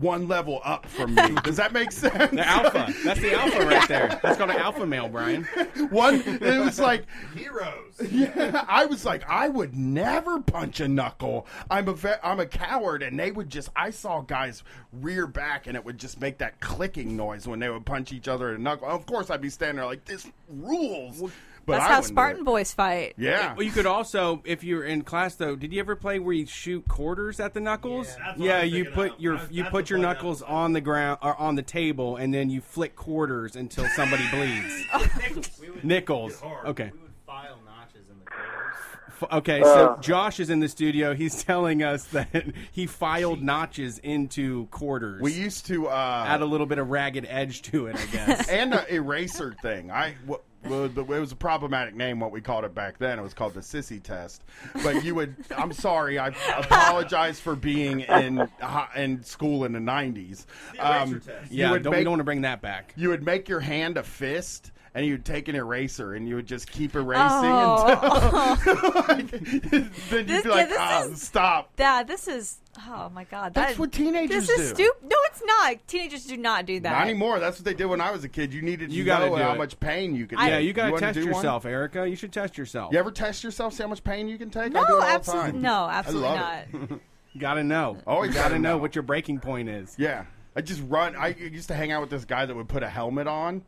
[0.00, 1.34] one level up from me.
[1.44, 2.30] Does that make sense?
[2.32, 2.92] The alpha.
[3.04, 4.20] That's the alpha right there.
[4.22, 5.44] That's called an alpha male, Brian.
[5.90, 8.00] One, it was like Heroes.
[8.10, 11.46] Yeah, I was like, I would never punch a knuckle.
[11.70, 13.70] I'm a ve- I'm a coward, and they would just.
[13.74, 17.68] I saw guys rear back, and it would just make that clicking noise when they
[17.68, 18.88] would punch each other in a knuckle.
[18.88, 21.22] Of course, I'd be standing there like this rules.
[21.68, 22.44] But That's I how wouldn't do Spartan it.
[22.46, 23.14] boys fight.
[23.18, 26.32] Yeah, Well, you could also, if you're in class though, did you ever play where
[26.32, 28.06] you shoot quarters at the knuckles?
[28.08, 29.20] Yeah, that's what I was you thinking put of.
[29.20, 31.36] your That's- you that's put the your play that knuckles was- on the ground or
[31.38, 34.84] on the table, and then you flick quarters until somebody bleeds.
[35.60, 36.40] We would Nickels.
[36.40, 36.66] hard.
[36.68, 36.90] Okay.
[36.92, 38.74] We would file notches in the quarters.
[39.20, 40.00] F- Okay, so Uh.
[40.00, 41.12] Josh is in the studio.
[41.14, 45.20] He's telling us that he filed notches into quarters.
[45.20, 48.48] we used to uh, add a little bit of ragged edge to it, I guess.
[48.48, 49.90] and the eraser thing.
[49.90, 52.20] I w- well, the- it was a problematic name.
[52.20, 54.42] What we called it back then, it was called the sissy test.
[54.82, 55.36] But you would.
[55.56, 56.18] I'm sorry.
[56.18, 58.48] I apologize for being in
[58.96, 60.46] in school in the '90s.
[60.74, 60.84] eraser
[61.16, 61.50] um, test.
[61.52, 62.92] you yeah, would don't, we make- don't want to bring that back.
[62.96, 66.46] you would make your hand a fist and you'd take an eraser and you would
[66.46, 68.56] just keep erasing Oh.
[68.66, 71.76] until like, then you'd This- be like, yeah, this ah, is- stop.
[71.76, 72.58] Dad, this is
[72.88, 73.54] oh my god.
[73.54, 74.56] That's that- what teenagers do.
[74.56, 75.02] This is stupid.
[75.02, 75.76] No, it's not.
[75.86, 76.90] Teenagers do not do that.
[76.92, 77.40] Not anymore.
[77.40, 78.52] That's what they did when I was a kid.
[78.52, 79.58] You needed to You gotta know do how it.
[79.58, 80.50] much pain you could I- take.
[80.52, 81.34] Yeah, you gotta wanna test do one?
[81.34, 82.08] yourself, Erica.
[82.08, 82.92] You should test yourself.
[82.92, 84.72] You ever test yourself, see how much pain you can take?
[84.72, 85.62] No, I do it all absolutely the time.
[85.62, 86.90] no, absolutely love not.
[86.92, 87.00] it.
[87.34, 87.98] You gotta know.
[88.06, 88.78] Always you gotta gotta know, know.
[88.78, 89.94] what your breaking point is.
[89.98, 90.24] Yeah.
[90.56, 91.14] I just run.
[91.14, 93.62] I used to hang out with this guy that would put a helmet on,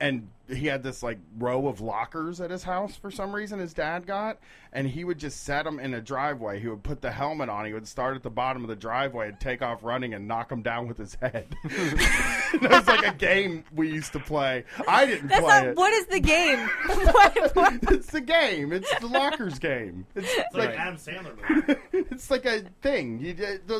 [0.00, 3.72] and he had this like row of lockers at his house for some reason his
[3.72, 4.38] dad got
[4.72, 7.64] and he would just set them in a driveway he would put the helmet on
[7.66, 10.50] he would start at the bottom of the driveway and take off running and knock
[10.50, 15.06] him down with his head that was like a game we used to play i
[15.06, 15.66] didn't That's play not.
[15.68, 16.58] it What is the game?
[16.86, 17.78] what, what?
[17.92, 22.44] it's the game it's the lockers game it's, It's like like Adam Sandler it's like
[22.46, 23.34] a thing you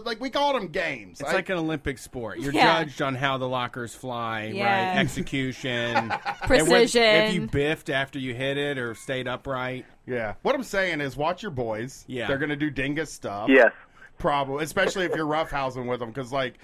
[0.05, 2.39] like we called them games It's I- like an Olympic sport.
[2.39, 2.83] You're Yeah.
[2.85, 4.91] judged on how the lockers fly, Yeah.
[4.93, 4.99] right?
[4.99, 6.13] Execution,
[6.61, 9.85] And what- if you biffed after you hit it or stayed upright.
[10.07, 12.27] yeah what i'm saying is watch your boys Yeah.
[12.27, 13.73] they're gonna do dingus stuff Yes.
[14.19, 16.59] Probably, especially if you're roughhousing with them, because like,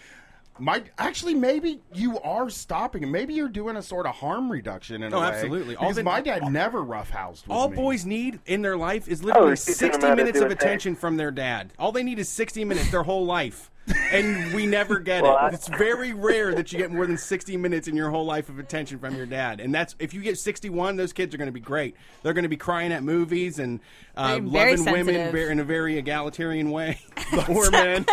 [0.59, 5.13] my actually maybe you are stopping, maybe you're doing a sort of harm reduction in
[5.13, 5.27] a Oh, way.
[5.27, 5.75] absolutely.
[5.77, 7.47] All Because the- my dad never roughhoused.
[7.47, 7.77] With All me.
[7.77, 10.47] boys need in their life is oh, literally Oh, 60 them how to minutes of
[10.47, 10.59] a thing.
[10.59, 11.73] attention from their dad.
[11.79, 13.71] All they need is 60 minutes their whole life.
[14.13, 15.41] And we never get Well, it.
[15.41, 18.49] I- It's very rare that you get more than 60 minutes in your whole life
[18.49, 19.61] of attention from your dad.
[19.61, 21.97] And that's if you get 61, those kids are going to be great.
[22.23, 23.81] They're going to be crying at movies and
[24.17, 25.33] uh, loving women sensitive.
[25.33, 27.01] ver- in a very egalitarian way.
[27.17, 28.05] Poor men.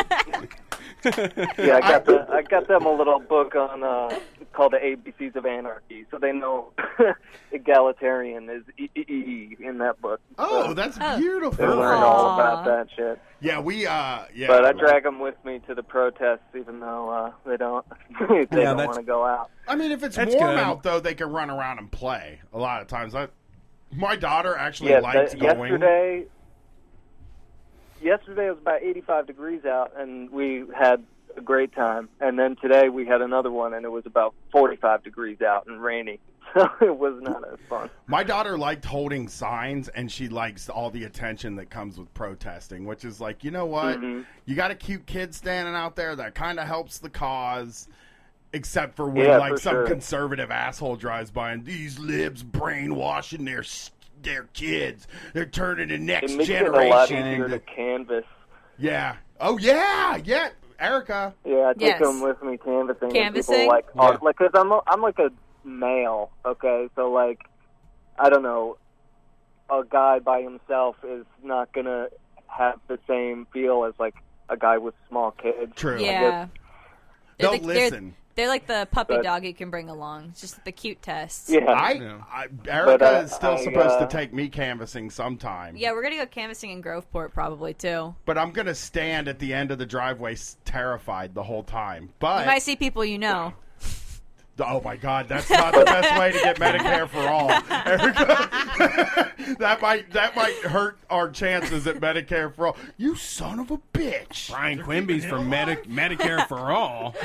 [1.05, 4.17] Yeah, I got the I got them a little book on uh
[4.53, 6.71] called the ABCs of Anarchy, so they know
[7.51, 9.13] egalitarian is E E E
[9.59, 10.21] E in that book.
[10.37, 11.15] Oh, So that's Oh.
[11.15, 11.65] they beautiful.
[11.65, 13.19] learn all about that shit.
[13.41, 13.85] Yeah, we.
[13.85, 17.57] uh Yeah, But I drag them with me to the protests, even though uh, they
[17.57, 17.85] don't
[18.29, 19.49] they Yeah, don't want to go out.
[19.67, 20.59] I mean, if it's That's warm good.
[20.59, 22.39] out though, they can run around and play.
[22.53, 23.27] A lot of times, I,
[23.91, 25.71] my daughter actually Yeah, likes the- going.
[25.71, 26.25] yesterday.
[28.01, 31.03] Yesterday it was about 85 degrees out, and we had
[31.37, 32.09] a great time.
[32.19, 35.81] And then today we had another one, and it was about 45 degrees out and
[35.81, 36.19] rainy.
[36.55, 37.89] So it was not as fun.
[38.05, 42.85] My daughter liked holding signs, and she likes all the attention that comes with protesting.
[42.85, 43.99] Which is like, you know what?
[43.99, 44.23] Mhm.
[44.45, 47.87] You got a cute kid standing out there that kind of helps the cause.
[48.51, 49.87] Except for when Yeah, like for some sure.
[49.87, 53.63] conservative asshole drives by and these libs brainwashing their
[54.21, 55.07] their kids.
[55.33, 58.25] They're turning the next It makes it a lot generation easier into to canvass.
[58.77, 59.15] yeah.
[59.39, 60.49] Oh yeah, yeah.
[60.83, 61.33] Erica.
[61.45, 62.01] Yeah, I take Yes.
[62.01, 63.11] them with me canvassing.
[63.11, 63.55] Canvassing?
[63.55, 64.17] People like, Yeah.
[64.21, 65.29] like, cause I'm a, I'm like a
[65.63, 66.29] male.
[66.45, 67.39] Okay, so like,
[68.19, 68.77] I don't know,
[69.69, 72.09] a guy by himself is not gonna
[72.47, 74.15] have the same feel as like
[74.49, 75.73] a guy with small kids.
[75.75, 75.99] True.
[75.99, 76.47] Yeah.
[77.39, 78.15] They'll the- listen.
[78.35, 80.29] They're, like the puppy But- dog you can bring along.
[80.31, 81.49] It's just the cute tests.
[81.49, 81.69] Yeah.
[81.71, 85.75] I, I Erica But, uh, is still I, supposed to uh, take me canvassing sometime.
[85.75, 88.15] Yeah, we're gonna go canvassing in Groveport probably too.
[88.25, 92.09] But I'm gonna stand at the end of the driveway terrified the whole time.
[92.19, 93.53] But You might see people you know.
[94.59, 97.49] Oh my God, that's not the best way to get Medicare for all.
[97.87, 99.31] Erica.
[99.57, 102.77] that might that might hurt our chances at Medicare for all.
[102.97, 104.51] You son of a bitch!
[104.51, 107.15] Brian Quimby's for Medi- Medicare for all.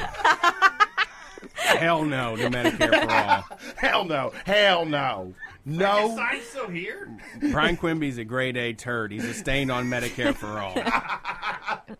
[1.77, 3.59] Hell no to Medicare for all.
[3.77, 4.33] Hell no!
[4.47, 5.35] Hell no!
[5.64, 6.14] His No!
[6.16, 7.09] sign's still here.
[7.51, 9.12] Brian Quimby's a grade A turd.
[9.12, 10.75] He's a stain on Medicare for all.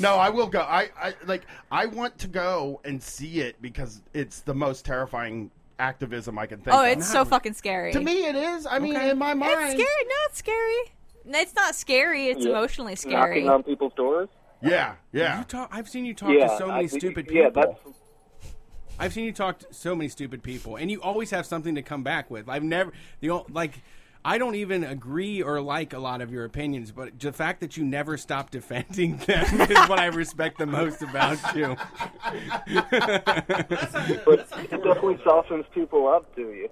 [0.00, 0.16] No!
[0.16, 0.60] I will go.
[0.60, 1.46] I, I like.
[1.70, 6.58] I want to go and see it because it's the most terrifying activism I can
[6.58, 6.80] think of.
[6.80, 6.98] Oh, of.
[6.98, 7.92] it's so fucking scary.
[7.92, 8.66] to me, it is.
[8.66, 9.10] I mean, Okay.
[9.10, 10.04] in my mind, it's scary.
[10.04, 10.74] No, it's scary.
[11.26, 12.26] It's not scary.
[12.26, 12.50] It's Yeah.
[12.50, 13.36] emotionally scary.
[13.42, 14.28] Knocking on people's doors.
[14.62, 15.38] Yeah, yeah.
[15.38, 17.62] You talk, I've seen you talk yeah, to so many I- stupid Yeah, people.
[17.84, 17.97] that's
[18.98, 21.82] I've seen you talk to so many stupid people, and you always have something to
[21.82, 22.48] come back with.
[22.48, 23.80] I've never the o- like.
[24.24, 27.76] I don't even agree or like a lot of your opinions, but the fact that
[27.76, 31.76] you never stop defending them is what I respect the most about you.
[32.66, 36.68] But it definitely softens people up to you.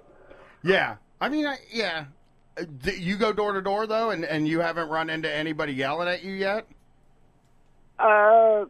[0.63, 2.05] Yeah, I mean, I, yeah.
[2.59, 6.07] Uh, You go door to door though, and and you haven't run into anybody yelling
[6.09, 6.67] at you yet.
[7.97, 8.65] Uh,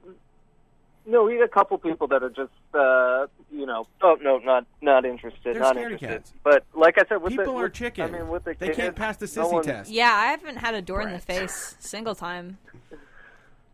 [1.05, 3.25] no, we had a couple people that are just, uh,
[3.57, 6.07] you know, oh no, not not interested, They're not interested.
[6.07, 6.33] cats.
[6.43, 8.13] But like I said, with People the, are with, chicken.
[8.13, 9.89] I mean, with the they kids, can't pass the no sissy one- test.
[9.91, 12.57] Yeah, I haven't had a door in the face single time.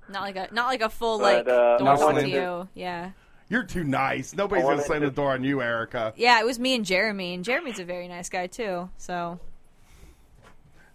[0.09, 2.27] Not like a not like a full But, like uh, door I slam wanted to
[2.27, 2.67] to- you.
[2.75, 3.11] Yeah,
[3.49, 4.33] You're too nice.
[4.35, 6.13] Nobody's gonna slam to- the door on you, Erica.
[6.15, 6.39] yeah.
[6.39, 8.89] It was me and Jeremy, and Jeremy's a very nice guy too.
[8.97, 9.39] So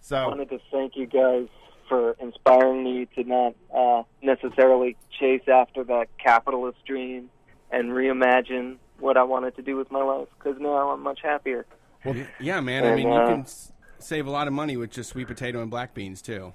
[0.00, 1.46] So I So wanted to thank you guys
[1.88, 7.30] for inspiring me to not uh, necessarily chase after that capitalist dream
[7.70, 10.28] and reimagine what I wanted to do with my life.
[10.38, 11.66] Because now I'm much happier.
[12.04, 12.84] Well, yeah, man.
[12.84, 15.26] I And, mean, you uh, can s- save a lot of money with just sweet
[15.28, 16.52] potato and black beans too,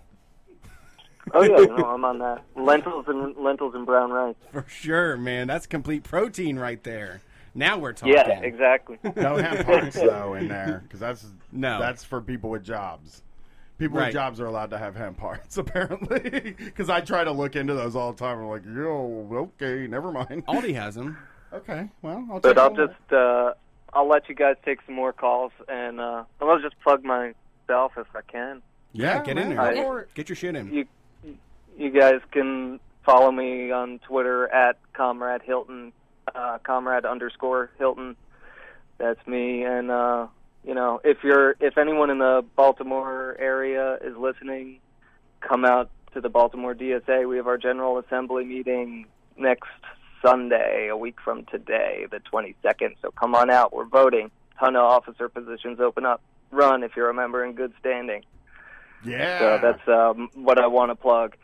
[1.34, 2.44] Oh yeah, no, I'm on that.
[2.56, 4.36] Lentils and lentils and brown rice.
[4.52, 5.48] for sure, man.
[5.48, 7.22] That's complete protein right there.
[7.56, 8.14] Now we're talking.
[8.16, 8.98] Yeah, exactly.
[9.16, 11.80] no hemp hearts though in there because that's No.
[11.80, 13.22] that's for people with jobs.
[13.80, 14.08] People Right.
[14.08, 16.56] with jobs are allowed to have hemp hearts, apparently.
[16.58, 18.40] Because I try to look into those all the time.
[18.40, 20.46] I'm like, yo, okay, never mind.
[20.48, 21.18] Aldi has them.
[21.54, 23.54] Okay, well, I'll But check I'll just uh,
[23.94, 28.08] I'll let you guys take some more calls, and uh, I'll just plug myself if
[28.16, 28.64] I can.
[28.92, 29.76] Yeah, get in man, there.
[29.76, 30.14] go for it.
[30.16, 30.74] Get your shit in.
[30.74, 30.88] You
[31.78, 35.94] you guys can follow me on Twitter at Comrade Hilton,
[36.34, 38.16] uh, Comrade underscore Hilton.
[38.98, 40.26] That's me, and uh,
[40.64, 44.80] you know if you're if anyone in the Baltimore area is listening,
[45.42, 47.28] come out to the Baltimore DSA.
[47.28, 49.08] We have our General Assembly meeting
[49.38, 49.70] next
[50.26, 52.96] Sunday, a week from today, the 22nd.
[53.02, 53.74] So come on out.
[53.74, 54.32] We're voting.
[54.60, 56.22] Ton of officer positions open up.
[56.52, 58.24] Run if you're a member in good standing.
[59.04, 59.40] Yeah.
[59.40, 61.36] So that's um, what I want to plug.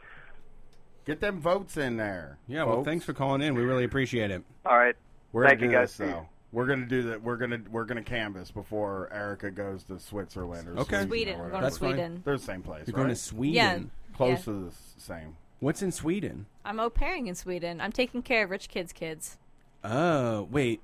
[1.05, 2.37] Get them votes in there.
[2.47, 3.55] Yeah, well, thanks for calling in.
[3.55, 4.43] We really appreciate it.
[4.65, 4.95] All right.
[5.31, 5.97] We're Thank gonna you, guys.
[5.97, 6.29] this though.
[6.51, 7.21] We're gonna do that.
[7.21, 11.05] We're gonna we're gonna canvass before Erica goes to Switzerland or Okay.
[11.05, 11.35] Sweden.
[11.35, 11.51] or We're whatever.
[11.51, 11.89] going That's to fine.
[11.93, 12.21] Sweden.
[12.25, 12.87] They're the same place.
[12.87, 13.03] You're right?
[13.03, 13.53] going to Sweden.
[13.55, 14.15] Yeah.
[14.17, 14.43] close Yeah.
[14.45, 15.35] to the s- same.
[15.59, 16.45] What's in Sweden?
[16.65, 17.79] I'm au pairing in Sweden.
[17.81, 19.37] I'm taking care of rich kids' kids.
[19.83, 20.81] Oh, wait.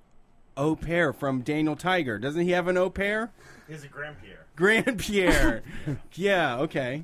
[0.58, 2.18] Au pair from Daniel Tiger.
[2.20, 3.32] Doesn't he have an au pair?
[3.68, 4.46] He's a Grand Pierre.
[4.56, 5.64] Grand Pierre.
[6.14, 7.04] yeah, okay.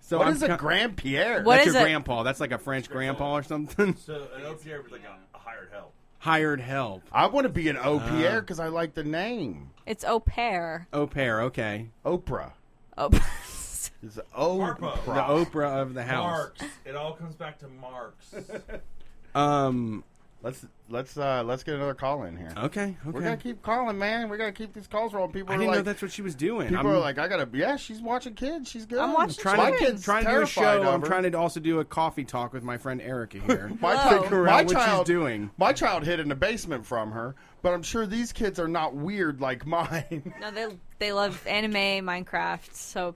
[0.00, 1.42] So What I'm is a co- Grand Pierre?
[1.42, 1.86] What That's is your it?
[1.86, 2.22] grandpa.
[2.22, 3.96] That's like a French grandpa or something.
[3.96, 5.92] So an au pair was like a, a hired help.
[6.24, 7.02] Hired help.
[7.12, 8.08] I want to be an au Uh.
[8.08, 9.68] pair because I like the name.
[9.84, 10.88] It's au pair.
[10.90, 11.90] Au pair, okay.
[12.02, 12.52] Oprah.
[12.96, 13.10] Oh.
[14.02, 15.04] It's Oprah.
[15.04, 16.24] The Oprah of the house.
[16.24, 16.62] Marx.
[16.86, 18.34] It all comes back to Marx.
[19.34, 20.02] Um,
[20.44, 22.52] Let's let's uh let's get another call in here.
[22.58, 24.28] okay, We're gonna keep calling, man.
[24.28, 25.32] We gotta keep these calls rolling.
[25.32, 26.68] People I are didn't like, know that's what she was doing.
[26.68, 27.48] people I'm are like, I gotta.
[27.54, 28.70] Yeah, she's watching kids.
[28.70, 28.98] She's good.
[28.98, 30.82] I'm watching trying My to, kid's trying to do a terrified show.
[30.82, 33.72] of I'm trying to also do a coffee talk with my friend Erica here.
[33.80, 34.22] My, Whoa.
[34.24, 35.50] Figure my out what she's child doing.
[35.56, 38.94] My child hid in the basement from her, but I'm sure these kids are not
[38.94, 40.34] weird like mine.
[40.42, 40.66] no, they
[40.98, 42.74] they love anime, Minecraft.
[42.74, 43.14] So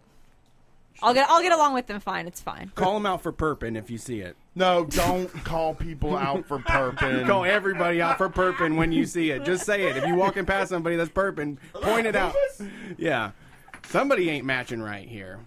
[1.02, 2.00] I'll get I'll get along with them.
[2.00, 2.72] Fine, it's fine.
[2.74, 4.36] Call them out for perping if you see it.
[4.54, 7.26] no, don't call people out for perping.
[7.26, 9.44] Call everybody out for perping when you see it.
[9.44, 9.96] Just say it.
[9.96, 12.34] If you're walking past somebody that's perping, point it out.
[12.96, 13.30] Yeah,
[13.86, 15.38] somebody ain't matching right here.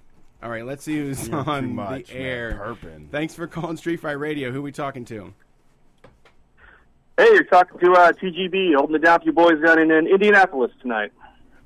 [0.43, 2.51] All right, let's see who's You're on too much, the man, air.
[2.63, 3.09] perping.
[3.09, 4.51] Thanks for calling Street Fight Radio.
[4.51, 5.33] Who we talking to?
[7.17, 10.07] Hey, you're talking to uh, TGB, holding it down for you boys down in, in
[10.07, 11.11] Indianapolis tonight.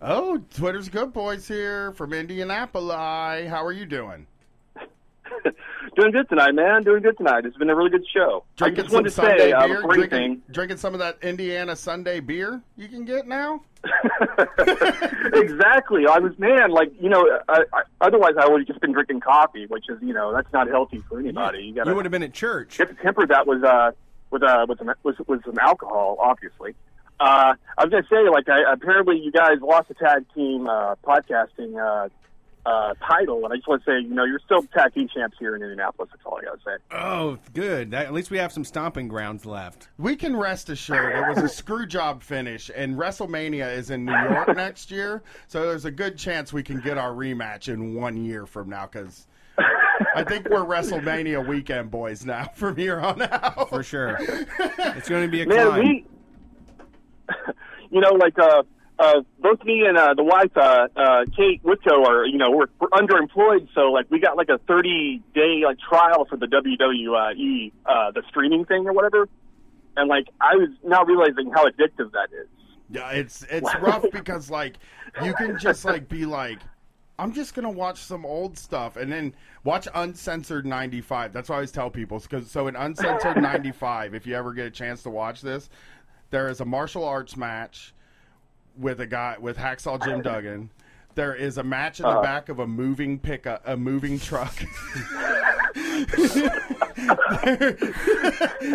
[0.08, 2.94] Oh, Twitter's good boys here from Indianapolis.
[2.94, 4.28] How are you doing?
[5.96, 6.84] Doing good tonight, man.
[6.84, 7.44] Doing good tonight.
[7.44, 8.44] It's been a really good show.
[8.62, 11.76] I Drinking just wanted to some Sunday say uh, Drinking, drinking some of that Indiana
[11.76, 13.64] Sunday beer you can get now.
[15.34, 16.06] exactly.
[16.06, 17.26] I was man, like you know.
[17.50, 20.54] I, I, otherwise, I would have just been drinking coffee, which is you know that's
[20.54, 21.64] not healthy for anybody.
[21.64, 22.78] You gotta, You would have been at church.
[22.78, 23.92] get to temper that with uh
[24.30, 26.76] with uh with some with, with some alcohol, obviously.
[27.20, 30.96] Uh, I was gonna say, like, I, apparently you guys lost the tag team uh,
[30.96, 32.10] podcasting uh,
[32.66, 35.38] uh, title, and I just want to say, you know, you're still tag team champs
[35.40, 36.10] here in Indianapolis.
[36.12, 36.84] That's all I gotta say.
[36.92, 37.92] Oh, good.
[37.92, 39.88] That, at least we have some stomping grounds left.
[39.98, 44.12] We can rest assured it was a screw job finish, and WrestleMania is in New
[44.12, 48.18] York next year, so there's a good chance we can get our rematch in one
[48.18, 48.88] year from now.
[48.92, 49.28] Because
[50.16, 53.70] I think we're WrestleMania weekend boys now from here on out.
[53.70, 54.18] For sure.
[54.20, 55.80] it's going to be a Man, climb.
[55.80, 56.06] we,
[57.92, 58.64] you know, like uh,
[58.98, 62.68] uh, both me and uh, the wife, uh, uh, Kate Whitco, are you know we're,
[62.80, 67.72] we're underemployed, so like we got like a 30 day like trial for the WWE,
[67.86, 69.28] uh, the streaming thing or whatever,
[69.98, 72.48] and like I was now realizing how addictive that is.
[72.90, 74.78] Yeah, it's it's rough because like
[75.24, 76.60] you can just like be like,
[77.18, 81.34] I'm just gonna watch some old stuff and then watch Uncensored '95.
[81.34, 82.20] That's what I always tell people.
[82.20, 85.70] Because so in Uncensored '95, if you ever get a chance to watch this,
[86.36, 87.94] there is a martial arts match
[88.78, 90.70] with a guy with Hacksaw Jim Duggan.
[91.14, 92.22] There is a match in the uh-huh.
[92.22, 94.54] back of a moving pickup, a moving truck.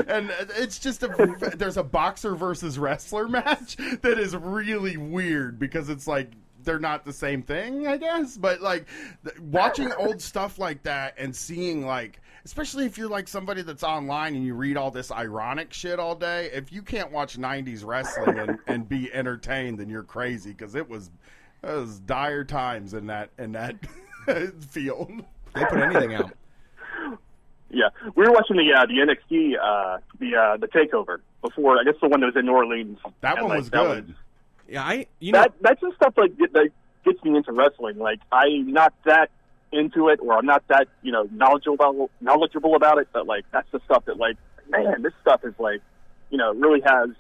[0.09, 5.91] and it's just a there's a boxer versus wrestler match that is really weird because
[5.91, 6.31] it's like
[6.65, 8.39] they're not the same thing, I guess.
[8.39, 8.87] But like
[9.39, 14.35] watching old stuff like that and seeing like, especially if you're like somebody that's online
[14.35, 18.39] and you read all this ironic shit all day, if you can't watch '90s wrestling
[18.39, 21.11] and, and be entertained, then you're crazy because it was
[21.63, 23.77] it was dire times in that in that
[24.61, 25.25] field.
[25.55, 26.33] They put anything out.
[27.73, 31.79] Yeah, we were watching the uh, the NXT uh, the uh, the takeover before.
[31.79, 32.99] I guess the one that was in New Orleans.
[33.21, 34.15] That And, one like, was that good.
[34.69, 36.71] Yeah, I you know that that's just stuff like that
[37.05, 37.99] gets me into wrestling.
[37.99, 39.31] Like I'm not that
[39.73, 43.09] into it, or I'm not that you know knowledgeable knowledgeable about it.
[43.13, 44.37] But like that's the stuff that like
[44.69, 45.81] man, this stuff is like
[46.31, 47.11] you know really has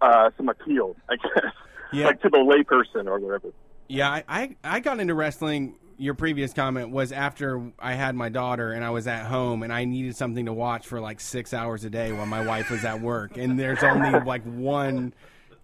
[0.00, 0.96] uh, some appeal.
[1.08, 1.52] I guess
[1.92, 2.06] Yeah.
[2.06, 3.48] like to the layperson or whatever.
[3.88, 5.76] Yeah, I, I I got into wrestling.
[5.96, 9.72] Your previous comment was after I had my daughter and I was at home and
[9.72, 12.84] I needed something to watch for like six hours a day while my wife was
[12.84, 13.36] at work.
[13.36, 15.14] And there's only like one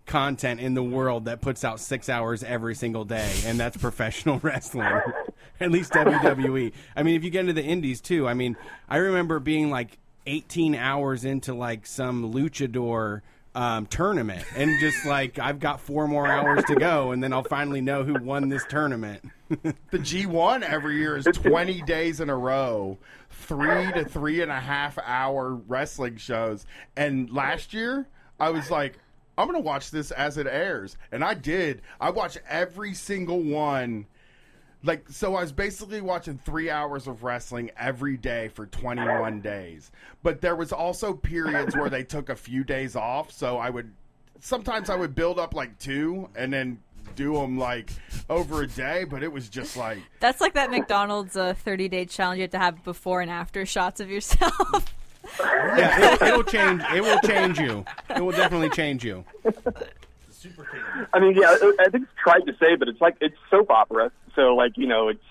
[0.07, 4.38] content in the world that puts out six hours every single day, and that's professional
[4.42, 5.01] wrestling.
[5.62, 6.72] At least WWE.
[6.96, 8.56] I mean, if you get into the indies too, I mean,
[8.88, 13.20] I remember being like 18 hours into like some luchador
[13.54, 17.44] um, tournament, and just like I've got four more hours to go, and then I'll
[17.44, 19.22] finally know who won this tournament.
[19.90, 22.98] The G1 every year is 20 days in a row,
[23.30, 26.66] three to three and a half hour wrestling shows.
[26.96, 28.06] And last year,
[28.38, 29.00] I was like,
[29.36, 30.96] I'm going to watch this as it airs.
[31.11, 31.82] And I did.
[32.00, 34.06] I watched every single one.
[34.83, 39.91] Like, so I was basically watching three hours of wrestling every day for 21 days.
[40.22, 43.31] But there was also periods where they took a few days off.
[43.31, 43.93] So I would,
[44.41, 46.78] sometimes I would build up like two and then
[47.14, 47.91] do them like
[48.31, 49.05] over a day.
[49.05, 52.51] But it was just like, That's like that McDonald's uh, 30 day challenge you have
[52.53, 54.95] to have before and after shots of yourself.
[55.39, 56.83] yeah, it, it'll change.
[56.95, 57.85] It will change you.
[58.09, 59.24] It will definitely change you.
[60.41, 61.07] Super King.
[61.12, 63.70] I mean, yeah, I I think it's tried to say, but it's like it's soap
[63.70, 64.11] opera.
[64.34, 65.24] So, like, you know, it's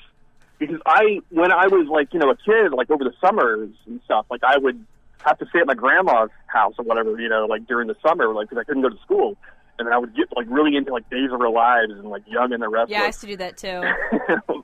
[0.60, 4.01] because I, when I was like, you know, a kid, like over the summers and
[4.05, 4.86] stuff, like I would
[5.26, 8.34] have to stay at my grandma's house or whatever, you know, like during the summer,
[8.34, 9.38] like because I couldn't go to school,
[9.78, 12.24] and then I would get like really into like Days of Our Lives and like
[12.28, 12.91] Young and the Restless.
[12.91, 14.64] yeah, I used to do that too.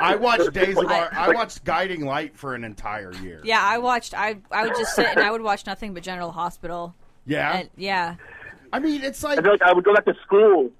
[0.00, 3.40] I watched Days of I- Our, I watched Guiding Light for an entire year.
[3.44, 4.14] Yeah, I watched.
[4.14, 6.94] I I would just sit and I would watch nothing but General Hospital.
[7.26, 7.58] Yeah.
[7.58, 8.16] And yeah,
[8.72, 10.70] I mean, it's like I feel like I would go back to school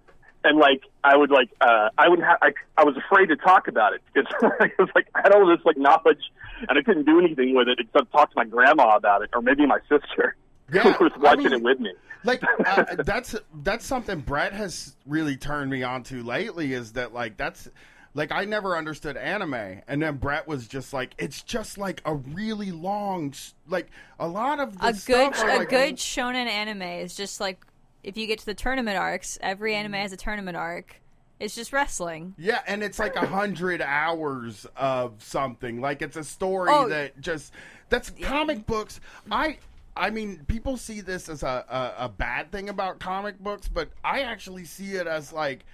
[0.44, 3.68] and like I would like uh I would have I, I was afraid to talk
[3.68, 6.22] about it because I was like I had all this like knowledge
[6.68, 9.42] and I couldn't do anything with it except talk to my grandma about it or
[9.42, 10.36] maybe my sister
[10.72, 11.92] Yeah, who was I watching mean- it with me.
[12.24, 17.12] like uh, that's that's something Brett has really turned me on to lately is that
[17.14, 17.68] like that's
[18.14, 22.14] like I never understood anime and then Brett was just like it's just like a
[22.14, 23.32] really long
[23.66, 23.88] like
[24.20, 27.40] a lot of the a good stuff are, a like, good shonen anime is just
[27.40, 27.58] like
[28.02, 29.38] if you get to the tournament arcs.
[29.40, 30.02] Every anime mm.
[30.02, 31.00] has a tournament arc.
[31.40, 32.34] It's just wrestling.
[32.36, 36.88] yeah and it's like a hundred hours of something like it's a story Oh.
[36.88, 37.52] that just
[37.88, 38.98] that's comic books
[39.30, 39.58] I
[39.98, 43.90] I mean, people see this as a, a, a bad thing about comic books, but
[44.04, 45.66] I actually see it as like,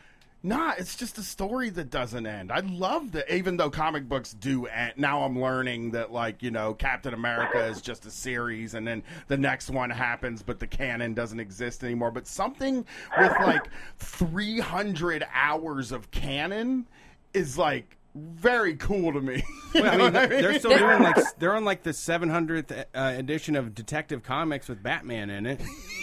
[0.45, 2.53] nah, it's just a story that doesn't end.
[2.53, 4.92] I love that, even though comic books do end.
[4.97, 9.03] Now I'm learning that, like, you know, Captain America is just a series, and then
[9.28, 12.11] the next one happens, but the canon doesn't exist anymore.
[12.11, 12.84] But something
[13.18, 13.68] with like
[13.99, 16.86] 300 hours of canon
[17.32, 19.43] is like very cool to me.
[19.75, 23.75] Well, I mean, they're, still doing like they're on like the 700th uh, edition of
[23.75, 25.61] Detective Comics with Batman in it.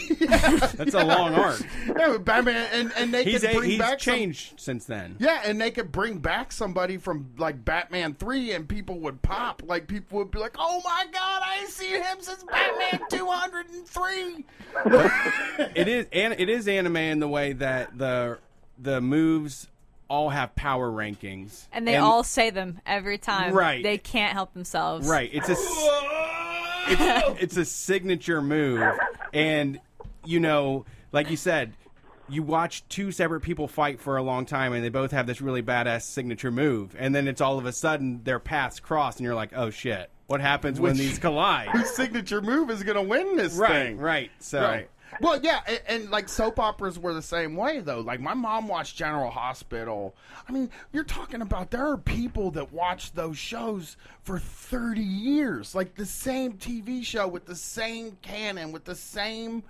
[0.20, 1.62] That's a long arc.
[1.88, 4.84] Yeah, but Batman, and, and they He's could a, bring he's back some- changed since
[4.86, 5.16] then.
[5.20, 9.62] Yeah, and they could bring back somebody from like Batman three, and people would pop.
[9.66, 13.26] Like people would be like, "Oh my god, I ain't seen him since Batman two
[13.28, 14.45] hundred and three.
[15.76, 18.39] It is and it is anime in the way that the
[18.78, 19.68] the moves
[20.12, 23.53] all have power rankings, And they all say them every time.
[23.53, 23.82] Right.
[23.82, 25.07] They can't help themselves.
[25.07, 25.30] right.
[25.34, 25.89] It's a s-
[26.88, 28.84] it's, it's a signature move,
[29.34, 29.80] and
[30.26, 31.74] you know, like you said.
[32.30, 35.41] You watch two separate people fight for a long time, and they both have this
[35.41, 39.26] really badass signature move, and then it's all of a sudden their paths cross, and
[39.26, 40.09] you're like, "Oh shit!
[40.28, 43.97] What happens when these collide?" Whose signature move is going to win this right, thing?
[43.97, 44.32] right.
[44.39, 44.89] So, Right.
[45.20, 47.99] Well, yeah, and, and like soap operas were the same way, though.
[47.99, 50.16] Like my mom watched General Hospital.
[50.47, 55.76] I mean, you're talking about there are people that watch those shows for 30 years,
[55.76, 59.64] like the same TV show with the same canon, with the same,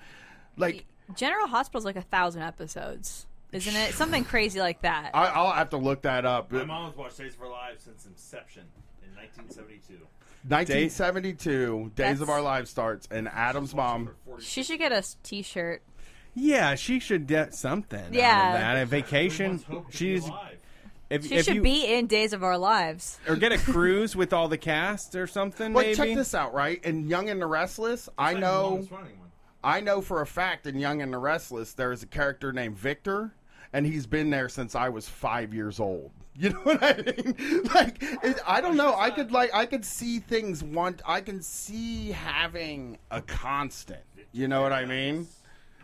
[0.58, 0.86] like.
[1.16, 3.94] General Hospital's like a thousand episodes, isn't it?
[3.96, 5.12] Something crazy like that.
[5.14, 6.52] I, I'll have to look that up.
[6.52, 8.64] My mom has watched Days of Our Lives since inception
[9.04, 9.98] in 1972.
[10.48, 14.12] 1972, Days That's- of Our Lives starts, and Adam's mom.
[14.40, 15.82] She should get a t shirt.
[16.34, 18.14] yeah, she should get something.
[18.14, 18.30] Yeah.
[18.30, 18.84] out of that.
[18.84, 19.46] a vacation.
[19.62, 20.30] Everyone's hoping to be She's
[21.10, 23.20] if, She if should you, be in Days of Our Lives.
[23.28, 25.74] or get a cruise with all the cast or something.
[25.74, 25.96] But maybe.
[25.96, 26.82] check this out, right?
[26.86, 28.70] In Young and the Restless, I Like, know.
[28.72, 29.30] mom's running one.
[29.64, 32.78] I know for a fact in Young and the Restless there is a character named
[32.78, 33.34] Victor,
[33.74, 36.12] and he's been there since I was five years old.
[36.34, 37.36] You know what I mean?
[37.76, 38.96] Like, it, I don't know.
[38.96, 41.02] I could like, I could see things want.
[41.06, 44.02] I can see having a constant.
[44.32, 45.28] You know what I mean?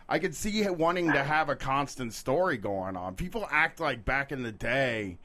[0.10, 3.16] I could see wanting to have a constant story going on.
[3.16, 5.18] People act like back in the day,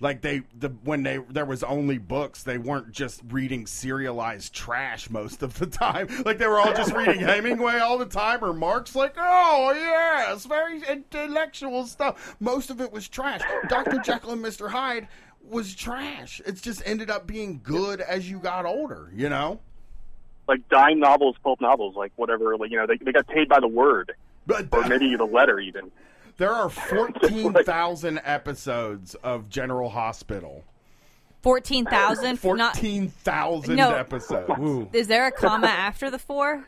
[0.00, 5.10] like they the when they there was only books, they weren't just reading serialized trash
[5.10, 6.08] most of the time.
[6.28, 8.94] Like they were all just reading Hemingway all the time or Marx.
[8.94, 9.72] Like, oh
[10.30, 12.36] it's very intellectual stuff.
[12.38, 13.40] Most of it was trash.
[13.68, 15.08] Doctor Jekyll and Mister Hyde
[15.42, 16.42] was trash.
[16.44, 19.10] It's just ended up being good as you got older.
[19.14, 19.60] You know.
[20.46, 22.56] Like dime novels, pulp novels, like whatever.
[22.56, 24.14] Like you know, they they got paid by the word.
[24.46, 25.90] But or maybe the letter even.
[26.38, 30.64] There are 14,000 episodes of General Hospital.
[31.42, 32.38] 14,000?
[32.38, 33.94] 14,000 no.
[33.94, 34.50] episodes.
[34.58, 34.88] Ooh.
[34.92, 36.64] Is there a comma after the four?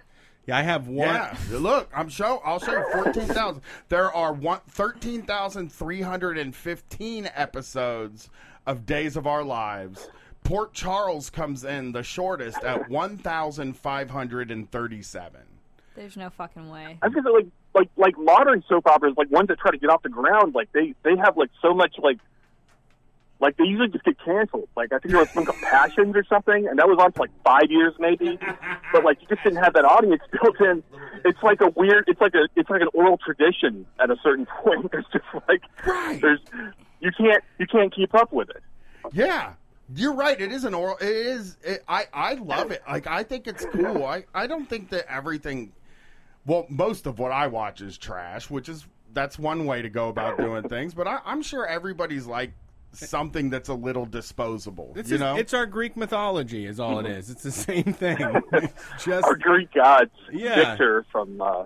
[0.47, 1.09] Yeah, I have one.
[1.09, 2.41] Yeah, look, I'm show.
[2.45, 3.63] I'll show you 14,000.
[3.89, 8.29] There are one, 13,315 episodes
[8.67, 10.09] of Days of Our Lives.
[10.45, 15.41] Port Charles comes in the shortest at 1,537.
[16.01, 16.97] There's no fucking way.
[17.03, 19.91] I think that like like like modern soap operas, like ones that try to get
[19.91, 22.17] off the ground, like they they have like so much like
[23.39, 24.71] like they usually just get canceled.
[24.75, 27.21] Like I think there was one called Passions or something, and that was on for
[27.25, 28.39] like five years maybe.
[28.95, 30.83] But like you just didn't have that audience built in.
[31.27, 32.05] It's like a weird.
[32.07, 34.91] It's like a it's like an oral tradition at a certain point.
[34.91, 36.19] There's just like Right.
[36.19, 36.41] there's
[37.01, 38.63] you can't you can't keep up with it.
[39.13, 39.53] Yeah,
[39.95, 40.41] you're right.
[40.41, 40.97] It is an oral.
[40.97, 41.59] It is.
[41.63, 42.83] It, I I love it.
[42.89, 44.07] Like I think it's cool.
[44.07, 45.73] I I don't think that everything.
[46.51, 50.09] Well, most of what I watch is trash, which is that's one way to go
[50.09, 50.95] about doing things.
[50.95, 52.51] But I, I'm sure everybody's like
[52.93, 54.93] something that's a little disposable.
[54.97, 57.31] It's, you just- know, it's our Greek mythology, is all it is.
[57.31, 58.19] It's the same thing.
[58.99, 60.71] just Our Greek gods, Yeah.
[60.71, 61.41] Victor from.
[61.41, 61.65] Uh,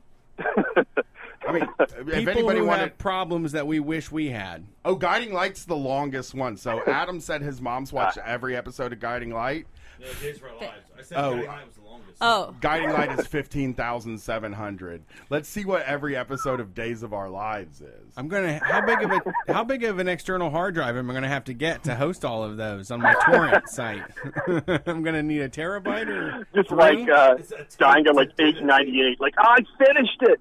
[1.47, 4.67] I mean, if anybody who wanted, have problems that we wish we had.
[4.85, 6.59] oh, Guiding Light's the longest one.
[6.59, 9.67] So Adam said his mom's watched every episode of Guiding Light.
[10.01, 10.91] No, Days of Our Lives.
[10.99, 11.31] I said Oh.
[11.37, 11.84] Guiding Light was the longest.
[12.21, 15.03] Oh, Guiding Light is fifteen thousand seven hundred.
[15.31, 18.13] Let's see what every episode of Days of Our Lives is.
[18.17, 18.61] I'm gonna.
[18.63, 21.45] How big of a how big of an external hard drive am I gonna have
[21.45, 24.03] to get to host all of those on my torrent site?
[24.87, 26.79] I'm gonna need a terabyte or just three?
[26.79, 29.21] like uh, a dying at like eight ninety eight.
[29.21, 30.41] Like I finished it.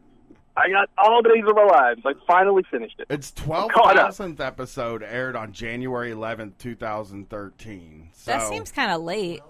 [0.56, 2.02] I got all the days of our lives.
[2.06, 3.08] I finally finished it.
[3.10, 4.06] Its twelve caught up.
[4.06, 8.10] thousandth episode aired on January eleventh, two thousand thirteen.
[8.14, 9.42] So that seems kind of late.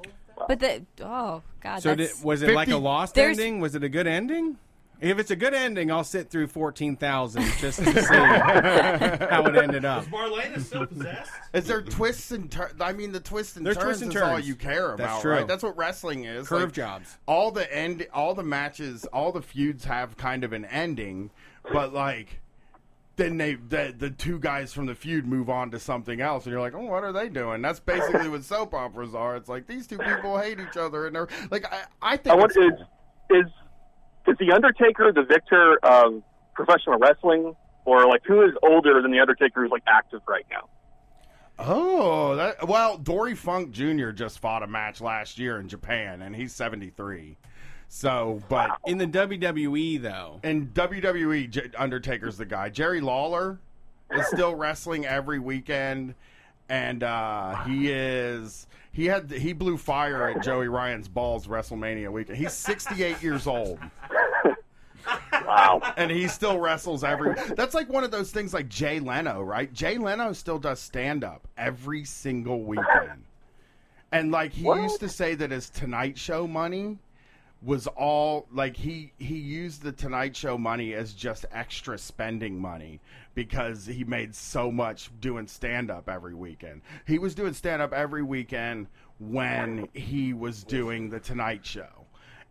[0.47, 3.59] But the oh god, So did, was it like a lost ending?
[3.59, 4.57] Was it a good ending?
[5.01, 9.55] If it's a good ending, I'll sit through fourteen thousand just to see how it
[9.55, 10.03] ended up.
[10.03, 11.31] Is Marlena still possessed?
[11.53, 12.79] Is there twists and turns?
[12.79, 15.21] I mean, the twists and There's turns twists and is all you care about, That's
[15.21, 15.31] true.
[15.33, 15.47] right?
[15.47, 16.47] That's what wrestling is.
[16.47, 17.17] Curve Like, jobs.
[17.25, 21.31] All the end, all the matches, all the feuds have kind of an ending,
[21.71, 22.39] but like.
[23.15, 26.51] Then they the, the two guys from the feud move on to something else, and
[26.51, 27.61] you're like, oh, what are they doing?
[27.61, 29.35] That's basically what soap operas are.
[29.35, 32.35] It's like these two people hate each other, and they're like, I, I think I
[32.35, 32.87] want it's is
[33.29, 33.51] is
[34.27, 36.23] is the Undertaker the victor of
[36.55, 37.55] professional wrestling,
[37.85, 40.69] or like who is older than the Undertaker who's like active right now?
[41.59, 44.09] Oh, that well, Dory Funk Jr.
[44.09, 47.37] just fought a match last year in Japan, and he's 73.
[47.95, 52.69] So, but In the WWE though, in WWE, J- Undertaker's the guy.
[52.69, 53.59] Jerry Lawler
[54.11, 56.15] is still wrestling every weekend,
[56.69, 62.39] and uh, he is he had he blew fire at Joey Ryan's balls WrestleMania weekend.
[62.39, 63.77] He's 68 years old.
[65.31, 65.93] Wow.
[65.95, 67.35] and he still wrestles every.
[67.55, 69.71] That's like one of those things like Jay Leno, right?
[69.71, 73.23] Jay Leno still does stand up every single weekend,
[74.11, 74.81] and like he What?
[74.81, 76.97] used to say that his Tonight Show money
[77.63, 82.99] was all like he he used the Tonight Show money as just extra spending money
[83.35, 86.81] because he made so much doing stand up every weekend.
[87.07, 88.87] He was doing stand up every weekend
[89.19, 92.02] when he was doing the Tonight Show.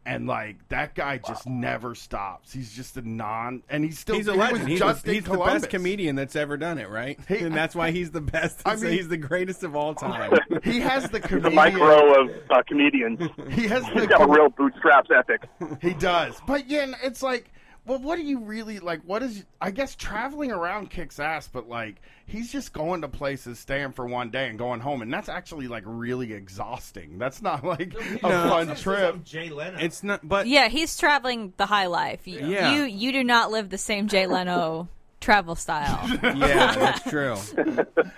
[0.05, 2.53] And like that guy just never stops.
[2.53, 4.69] He's just a non, and he's still he's a he was legend.
[4.69, 7.21] He's, just the, he's the best comedian that's ever done it, right?
[7.29, 8.63] He- and that's why he's the best.
[8.67, 10.33] I mean- he's the greatest of all time.
[10.65, 11.43] He has the comedian.
[11.43, 11.55] The comedian.
[11.55, 13.21] Mike Rowe of uh, comedians.
[13.51, 15.43] He has He's the got a real bootstraps ethic.
[15.81, 16.35] He does.
[16.47, 17.53] But yeah, it's like,
[17.85, 19.01] well, what do you really like?
[19.05, 19.45] What is?
[19.61, 24.07] I guess traveling around kicks ass, but like he's just going to places, staying for
[24.07, 27.18] one day, and going home, and that's actually like really exhausting.
[27.18, 29.14] That's not like a fun Says trip.
[29.14, 29.78] I'm Jay Leno.
[29.78, 32.20] it's not, but yeah, he's traveling the high life.
[32.26, 32.72] Y- Yeah.
[32.74, 34.89] You you do not live the same Jay Leno
[35.20, 36.09] travel style.
[36.22, 37.37] yeah, that's true.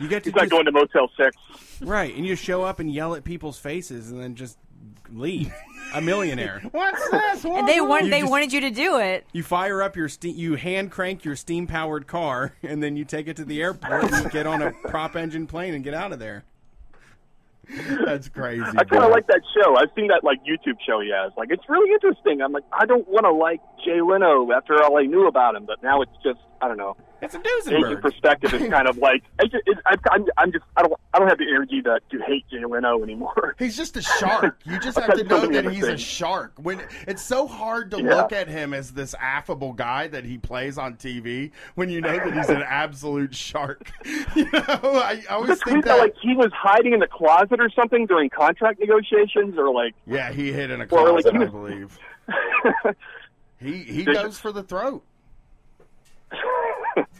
[0.00, 1.36] You get to He's not just, going to Motel Six.
[1.80, 4.58] right, and you show up and yell at people's faces, and then just
[5.14, 5.52] leave.
[5.94, 6.60] A millionaire.
[6.72, 7.44] What's this?
[7.44, 9.24] And they wanted You they just- wanted you to do it.
[9.32, 13.04] You fire up your steam, you hand crank your steam powered car, and then you
[13.04, 15.94] take it to the airport and you get on a prop engine plane and get
[15.94, 16.44] out of there.
[18.04, 18.62] That's crazy.
[18.62, 19.74] I kind of like that show.
[19.76, 21.32] I've seen that like YouTube show he has.
[21.36, 22.42] Like it's really interesting.
[22.42, 25.64] I'm like, I don't want to like Jay Leno after all I knew about him,
[25.64, 26.96] but now it's just I don't know.
[27.20, 28.00] It's a Duesenberg.
[28.00, 31.28] perspective is kind of like it, it, I, I'm, I'm just I don't I don't
[31.28, 33.54] have the energy to to hate Jay Leno anymore.
[33.58, 34.58] He's just a shark.
[34.64, 36.52] You just I've to know that he's a shark.
[36.56, 38.14] When it's so hard to Yeah.
[38.16, 42.16] look at him as this affable guy that he plays on TV, when you know
[42.16, 43.90] that he's an absolute shark.
[44.34, 45.96] You know, I, I always think that.
[45.96, 49.94] that like he was hiding in the closet or something during contract negotiations, or like
[50.06, 51.98] yeah, he hid in a Well, like, closet, I believe.
[53.60, 55.04] He he goes for the throat.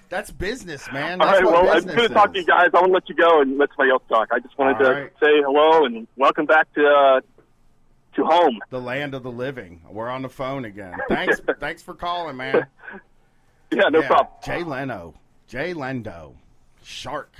[0.09, 1.21] That's business, man.
[1.21, 2.69] All That's right, what well, I'm going to talk to you guys.
[2.73, 4.29] I want to let you go and let somebody else talk.
[4.31, 5.13] I just wanted All to right.
[5.21, 7.21] say hello and welcome back to uh,
[8.15, 8.61] to home.
[8.71, 9.81] The land of the living.
[9.91, 10.95] We're on the phone again.
[11.09, 12.67] Thanks, thanks for calling, man.
[13.73, 14.29] Yeah, no Yeah, problem.
[14.45, 15.15] Jay Leno,
[15.49, 16.35] Jay Lendo,
[16.85, 17.33] Shark.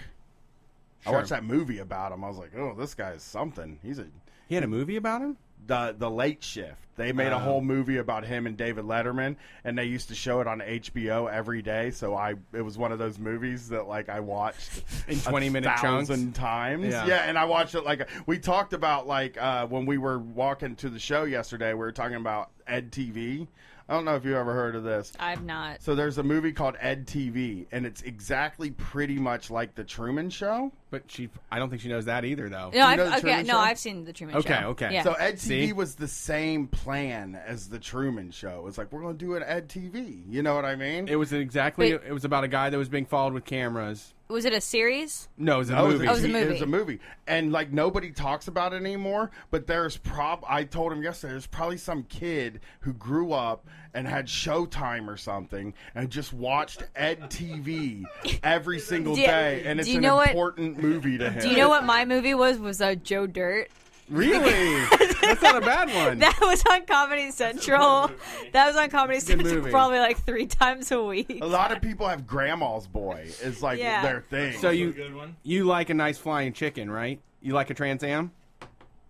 [1.07, 2.25] I watched that movie about him.
[2.25, 3.79] I was like, oh, this guy is something.
[3.85, 4.07] He's a
[4.49, 5.37] He had a movie about him.
[5.67, 6.81] The the Late Shift.
[6.97, 7.41] They made a Oh.
[7.41, 9.35] whole movie about him and David Letterman,
[9.65, 11.91] and they used to show it on HBO every day.
[11.91, 15.83] So I, it was one of those movies that like I watched In 20-minute chunks?
[16.09, 16.87] thousand times.
[16.87, 17.05] Yeah.
[17.07, 17.29] Yeah.
[17.29, 20.89] and I watched it like we talked about like uh, when we were walking to
[20.89, 21.73] the show yesterday.
[21.73, 23.49] We were talking about Ed TV.
[23.87, 25.13] I don't know if you ever heard of this.
[25.21, 25.83] I've not.
[25.83, 30.31] So there's a movie called Ed TV, and it's exactly pretty much like the Truman
[30.31, 30.73] Show.
[30.91, 32.71] But she, I don't think she knows that either, though.
[32.73, 33.59] No, I've, know the okay, Truman no, Show?
[33.59, 34.69] I've seen the Truman Okay, Show.
[34.69, 34.93] okay.
[34.93, 35.03] Yeah.
[35.03, 35.73] So Ed TV See?
[35.75, 38.65] was the same plan as the Truman Show.
[38.69, 40.23] It's like we're going to do an Ed TV.
[40.31, 41.07] You know what I mean?
[41.07, 41.93] It was exactly.
[41.93, 42.01] Wait.
[42.07, 44.15] It was about a guy that was being followed with cameras.
[44.35, 45.29] Was it a series?
[45.39, 46.07] No, it was a Oh, movie.
[46.07, 46.53] Oh, it was a It movie.
[46.53, 49.31] was a movie, and like nobody talks about it anymore.
[49.51, 50.45] But there's prob.
[50.47, 51.33] I told him yesterday.
[51.33, 56.83] There's probably some kid who grew up and had Showtime or something, and just watched
[56.97, 58.05] Ed TV
[58.43, 61.31] every single Do you- day, and do it's you an know what- important movie to
[61.31, 61.41] him.
[61.43, 62.59] Do you know what my movie was?
[62.59, 63.71] Was uh, Joe Dirt.
[64.11, 64.85] Really?
[65.23, 66.19] That's not a bad one.
[66.19, 68.11] That was on Comedy Central.
[68.53, 69.71] That was on Comedy good Central movie.
[69.71, 71.39] probably like three times a week.
[71.41, 74.03] A lot of people have Grandma's Boy is like Yeah.
[74.03, 74.59] their thing.
[74.59, 75.37] so you good one.
[75.43, 77.19] you like a nice flying chicken, right?
[77.41, 78.31] You like a Trans Am?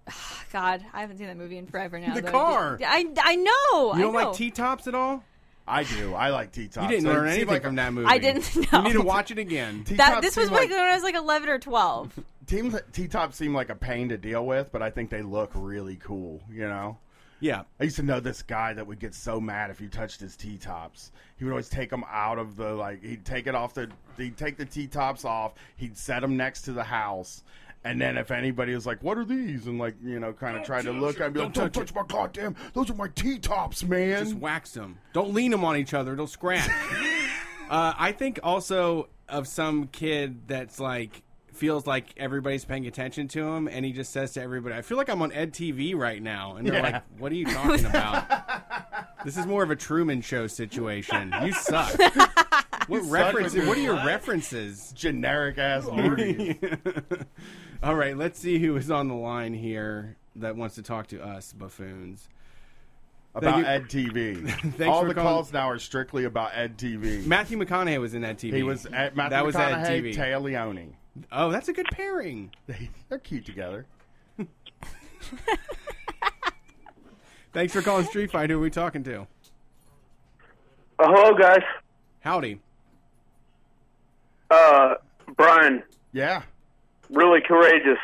[0.53, 2.15] God, I haven't seen that movie in forever now.
[2.15, 2.31] The though.
[2.31, 2.79] car.
[2.85, 3.95] I, I know.
[3.95, 4.29] You don't I know.
[4.31, 5.25] like T tops at all?
[5.67, 6.15] I do.
[6.15, 6.85] I like T Top.
[6.85, 8.07] You didn't learn anything from that movie.
[8.07, 8.79] I didn't know.
[8.83, 9.83] You need to watch it again.
[9.93, 12.13] That this was like when I was like eleven or twelve.
[12.93, 15.97] T Top seem like a pain to deal with, but I think they look really
[15.97, 16.43] cool.
[16.51, 16.99] You know.
[17.41, 17.65] Yeah.
[17.79, 20.35] I used to know this guy that would get so mad if you touched his
[20.37, 21.13] T tops.
[21.37, 23.03] He would always take them out of the like.
[23.05, 23.91] He'd take it off the.
[24.17, 25.53] He'd take the T tops off.
[25.77, 27.43] He'd set them next to the house.
[27.85, 30.65] And then if anybody was like, "What are these?" and like you know, kind of
[30.65, 32.57] tried to look, I'd be like, Don't "Don't touch my goddamn!
[32.73, 34.99] Those are my T tops, man." Just wax them.
[35.13, 36.17] Don't lean them on each other.
[36.17, 36.67] They'll scratch.
[37.69, 41.24] uh, I think also of some kid that's like
[41.57, 44.97] feels like everybody's paying attention to him, and he just says to everybody, "I feel
[44.99, 46.83] like I'm on Ed TV right now," and they're Yeah.
[46.83, 51.33] like, "What are you talking about?" this is more of a Truman Show situation.
[51.43, 51.99] You suck.
[52.87, 53.55] What references?
[53.61, 54.93] with What are your references?
[54.95, 56.57] Generic ass movies.
[57.83, 61.23] All right, let's see who is on the line here that wants to talk to
[61.25, 62.29] us buffoons.
[63.35, 63.65] about you.
[63.65, 64.37] Ed TV.
[64.87, 65.15] All the calling.
[65.15, 67.25] calls now are strictly about Ed TV.
[67.27, 68.53] Matthew McConaughey was in Ed TV.
[68.55, 70.17] He was at Matthew that was Ed McConaughey, TV.
[70.17, 70.89] Téa Leoni.
[71.33, 72.51] Oh, that's a good pairing.
[72.67, 73.87] They, they're cute together.
[77.53, 78.51] Thanks for calling Street Fight.
[78.51, 79.21] Who are we talking to?
[80.99, 81.63] Uh, hello, guys.
[82.21, 82.61] Howdy.
[84.51, 84.95] Uh,
[85.37, 86.43] Brian, Yeah.
[87.11, 87.99] really courageous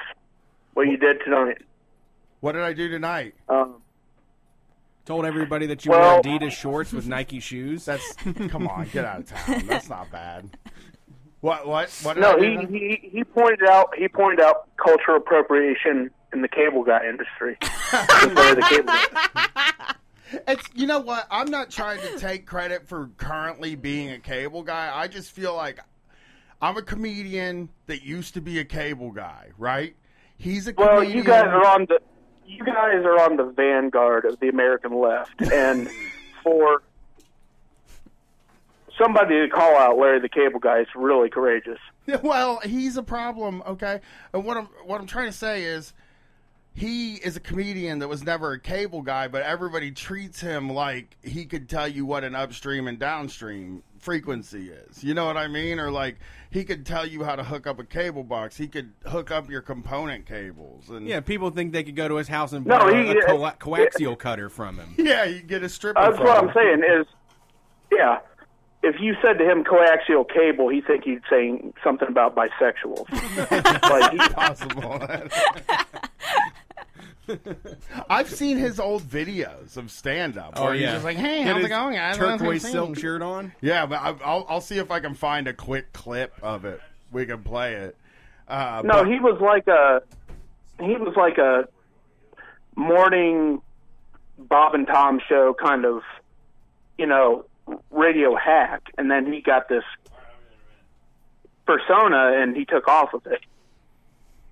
[0.74, 1.58] what you did tonight.
[2.40, 3.34] What did I do tonight?
[3.48, 3.76] Um,
[5.04, 7.84] Told everybody that you Well- wear Adidas shorts with Nike shoes.
[7.84, 8.14] That's
[8.48, 9.66] come on, get out of town.
[9.66, 10.56] That's not bad.
[11.40, 11.66] What?
[11.66, 11.88] What?
[12.02, 12.18] What?
[12.18, 17.00] No, he, he he pointed out he pointed out cultural appropriation in the cable guy
[17.08, 17.56] industry.
[17.90, 19.94] The cable guy.
[20.46, 21.26] It's you know what?
[21.30, 24.90] I'm not trying to take credit for currently being a cable guy.
[24.94, 25.80] I just feel like
[26.62, 29.96] I'm a comedian that used to be a cable guy, right?
[30.36, 31.18] He's a Well, comedian.
[31.18, 32.00] you guys are on the
[32.46, 35.88] you guys are on the vanguard of the American left, and
[36.44, 36.82] for
[39.00, 41.78] somebody to call out Larry the Cable Guy is really courageous.
[42.24, 44.00] Well, he's a problem, okay?
[44.34, 45.92] And what I'm what I'm trying to say is
[46.74, 51.16] he is a comedian that was never a cable guy, but everybody treats him like
[51.22, 55.04] he could tell you what an upstream and downstream frequency is.
[55.04, 55.78] You know what I mean?
[55.78, 56.16] Or like
[56.50, 58.56] he could tell you how to hook up a cable box.
[58.56, 62.16] He could hook up your component cables and yeah, people think they could go to
[62.16, 64.94] his house and No, borrow he- a co- coaxial cutter from him.
[64.98, 66.00] Yeah, you get a stripper.
[66.00, 66.48] That's from what him.
[66.48, 67.06] I'm saying is,
[67.92, 68.18] yeah.
[68.82, 73.10] If you said to him coaxial cable, he'd think you'd say something about bisexuals.
[73.90, 74.98] like he, possible.
[78.08, 80.54] I've seen his old videos of stand up.
[80.56, 81.94] Oh he's yeah, just like, "Hey, Get how's it going?
[81.94, 82.16] guys?
[82.16, 83.52] How's it Turquoise silk shirt on.
[83.60, 86.80] Yeah, but I, I'll I'll see if I can find a quick clip of it.
[87.12, 87.96] We can play it.
[88.48, 90.02] Uh, no, but- he was like a
[90.82, 91.68] he was like a
[92.76, 93.60] morning
[94.38, 96.02] Bob and Tom show kind of,
[96.98, 97.44] you know,
[97.90, 99.84] radio hack, and then he got this
[101.66, 103.40] persona and he took off with it.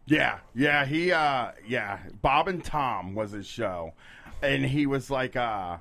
[0.07, 3.93] Yeah, yeah, he uh yeah, Bob and Tom was his show.
[4.43, 5.79] And he was like uh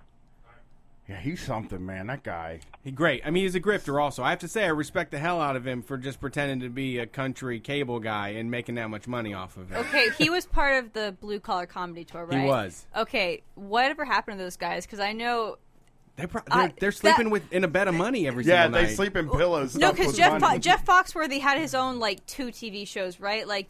[1.07, 2.07] Yeah, he's something, man.
[2.07, 2.59] That guy.
[2.83, 3.21] He great.
[3.25, 4.01] I mean, he's a grifter.
[4.01, 6.59] Also, I have to say, I respect the hell out of him for just pretending
[6.61, 9.77] to be a country cable guy and making that much money off of it.
[9.77, 12.41] Okay, he was part of the blue collar comedy tour, right?
[12.41, 12.85] He was.
[12.95, 14.85] Okay, whatever happened to those guys?
[14.85, 15.57] Because I know
[16.17, 18.43] Uh, they're, pro- they're, I- they're sleeping that- with in a bed of money every
[18.43, 18.81] single night.
[18.81, 19.75] Yeah, they sleep in pillows.
[19.75, 20.55] no, stuffed because with Jeff money.
[20.55, 23.47] Fo- Jeff Foxworthy had his own like two TV shows, right?
[23.47, 23.69] Like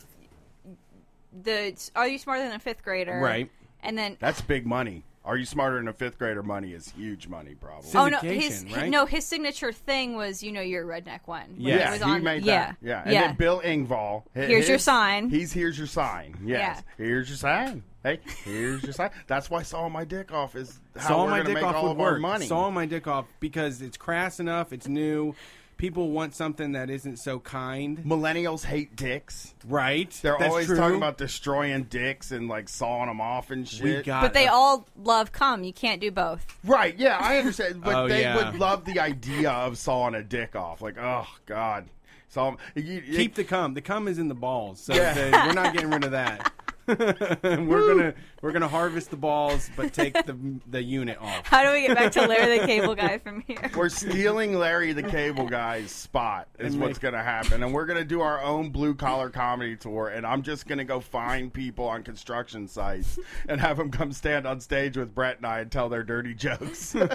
[1.43, 3.19] the Are You Smarter Than a Fifth Grader?
[3.19, 3.49] Right.
[3.81, 5.03] And then That's big money.
[5.23, 6.41] Are you smarter than a fifth grader?
[6.41, 7.89] Money is huge money, probably.
[7.93, 8.89] Oh no, his syndication, right?
[8.89, 11.49] no his signature thing was you know you're a redneck one.
[11.57, 12.77] when Yeah, he yeah, was he on, made yeah, that.
[12.81, 13.27] Yeah, and yeah.
[13.27, 14.23] then Bill Engvall.
[14.33, 15.29] hi- Here's your sign.
[15.29, 16.37] He's here's your sign.
[16.45, 17.05] Yes, Yeah.
[17.05, 17.83] here's your sign.
[18.07, 19.09] Hey, here's your sign.
[19.27, 21.75] That's why sawing my dick off is how Sawing we're my gonna dick make off
[21.75, 22.45] all would of our money.
[22.45, 24.71] Sawing my dick off because it's crass enough.
[24.71, 25.35] It's new.
[25.75, 29.53] People want something that isn't so kind, Millennials hate dicks.
[29.67, 30.09] right?
[30.23, 30.75] They're That's always true.
[30.77, 33.83] talking about destroying dicks and like sawing them off and shit.
[33.83, 35.63] We got but they a- all love cum.
[35.63, 36.45] You can't do both.
[36.63, 38.35] Right, yeah, I understand, but Oh, they yeah.
[38.51, 40.81] would love the idea of sawing a dick off.
[40.81, 41.85] Like, oh god,
[42.29, 43.75] so you, you- keep the cum.
[43.75, 45.13] The cum is in the balls, so Yeah.
[45.13, 46.53] the- we're not getting rid of that.
[47.43, 50.37] we're gonna we're gonna harvest the balls, but take the
[50.67, 51.45] the unit off.
[51.47, 53.69] How do we get back to Larry the Cable Guy from here?
[53.75, 57.73] We're stealing Larry the Cable Guy's spot is And what's make- going to happen, and
[57.73, 60.07] we're going to do our own blue collar comedy tour.
[60.09, 63.19] And I'm just going to go find people on construction sites
[63.49, 66.33] and have them come stand on stage with Brett and I and tell their dirty
[66.33, 66.95] jokes.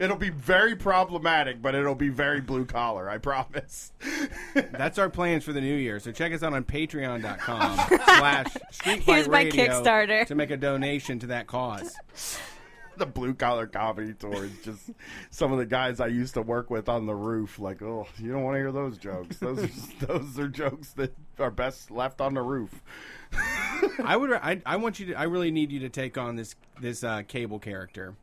[0.00, 3.08] it'll be very problematic, but it'll be very blue collar.
[3.08, 3.92] I promise.
[4.54, 6.00] That's our plans for the new year.
[6.00, 10.26] So check us out on patreon.com slash Street Fight Here's my Radio Kickstarter.
[10.26, 11.96] to make a donation to that cause.
[12.96, 14.90] the blue collar comedy tour is just
[15.30, 17.58] some of the guys I used to work with on the roof.
[17.58, 19.38] Like, oh, you don't want to hear those jokes.
[19.38, 19.70] Those are,
[20.06, 22.82] those are jokes that are best left on the roof.
[24.04, 26.54] I would I, I want you to I really need you to take on this
[26.80, 28.14] this uh, cable character.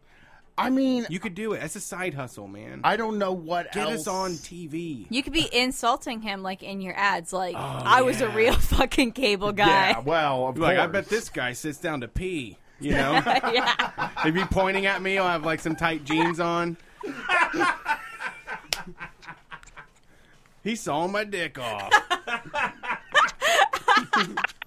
[0.59, 1.63] I mean, You could do it.
[1.63, 2.81] It's a side hustle, man.
[2.83, 5.07] I don't know what Get else us on TV.
[5.09, 8.53] You could be insulting him like in your ads, like oh, I was a real
[8.59, 9.91] fucking cable guy.
[9.91, 12.57] Yeah, well, of like, I bet this guy sits down to pee.
[12.81, 14.09] You know, yeah.
[14.23, 15.17] he'd be pointing at me.
[15.17, 16.77] I'll have like some tight jeans on.
[20.63, 21.93] he saw my dick off.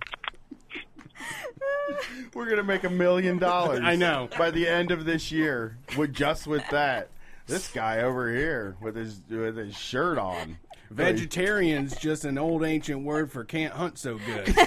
[2.35, 3.81] We're gonna make a million dollars.
[3.83, 4.29] I know.
[4.39, 7.09] by the end of this year with just with that.
[7.47, 10.59] This guy over here with his with his shirt on.
[10.91, 14.55] Vegetarian's just an old ancient word for can't hunt so good.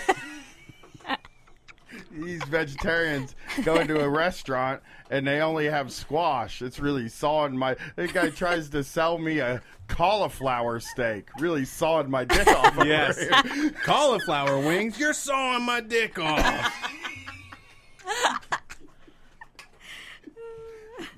[2.12, 6.62] These vegetarians go into a restaurant and they only have squash.
[6.62, 7.76] It's really sawing my.
[7.96, 11.30] That guy tries to sell me a cauliflower steak.
[11.40, 12.86] Really sawing my dick off.
[12.86, 13.24] Yes.
[13.84, 16.92] Cauliflower wings, you're sawing my dick off.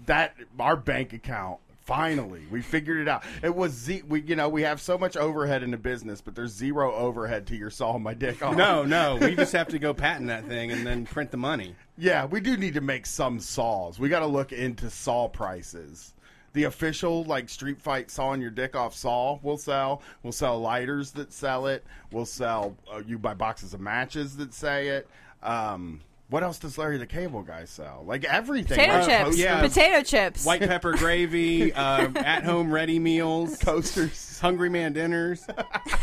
[0.06, 3.24] that our bank account finally we figured it out.
[3.42, 6.36] It was z we you know we have so much overhead in the business but
[6.36, 8.58] there's zero overhead to your sawing my dick off.
[8.58, 11.76] No, no, we just have to go patent that thing and then print the money.
[11.98, 14.00] yeah we do need to make some saws.
[14.00, 16.14] We got to look into saw prices.
[16.54, 20.02] The official like street fight sawing your dick off saw will sell.
[20.24, 21.86] We'll sell lighters that sell it.
[22.12, 25.08] We'll sell uh, you buy boxes of matches that say it.
[25.44, 28.04] Um what else does Larry the Cable Guy sell?
[28.06, 28.78] Like everything.
[28.78, 29.06] Potato right?
[29.06, 29.24] chips.
[29.24, 29.62] Coasters, yeah.
[29.62, 30.46] Potato chips.
[30.46, 34.40] White pepper gravy, uh, at home ready meals, coasters.
[34.40, 35.48] Hungry Man dinners,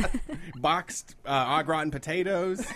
[0.56, 2.66] boxed uh, au gratin potatoes.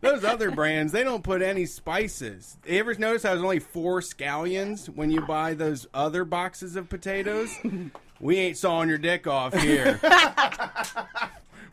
[0.00, 2.58] Those other brands, they don't put any spices.
[2.66, 6.88] You ever notice how there's only four scallions when you buy those other boxes of
[6.88, 7.56] potatoes?
[8.20, 10.00] We ain't sawing your dick off here.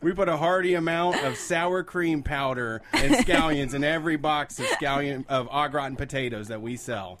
[0.02, 4.66] We put a hearty amount of sour cream powder and scallions in every box of
[4.66, 7.20] scallion of au gratin potatoes that we sell.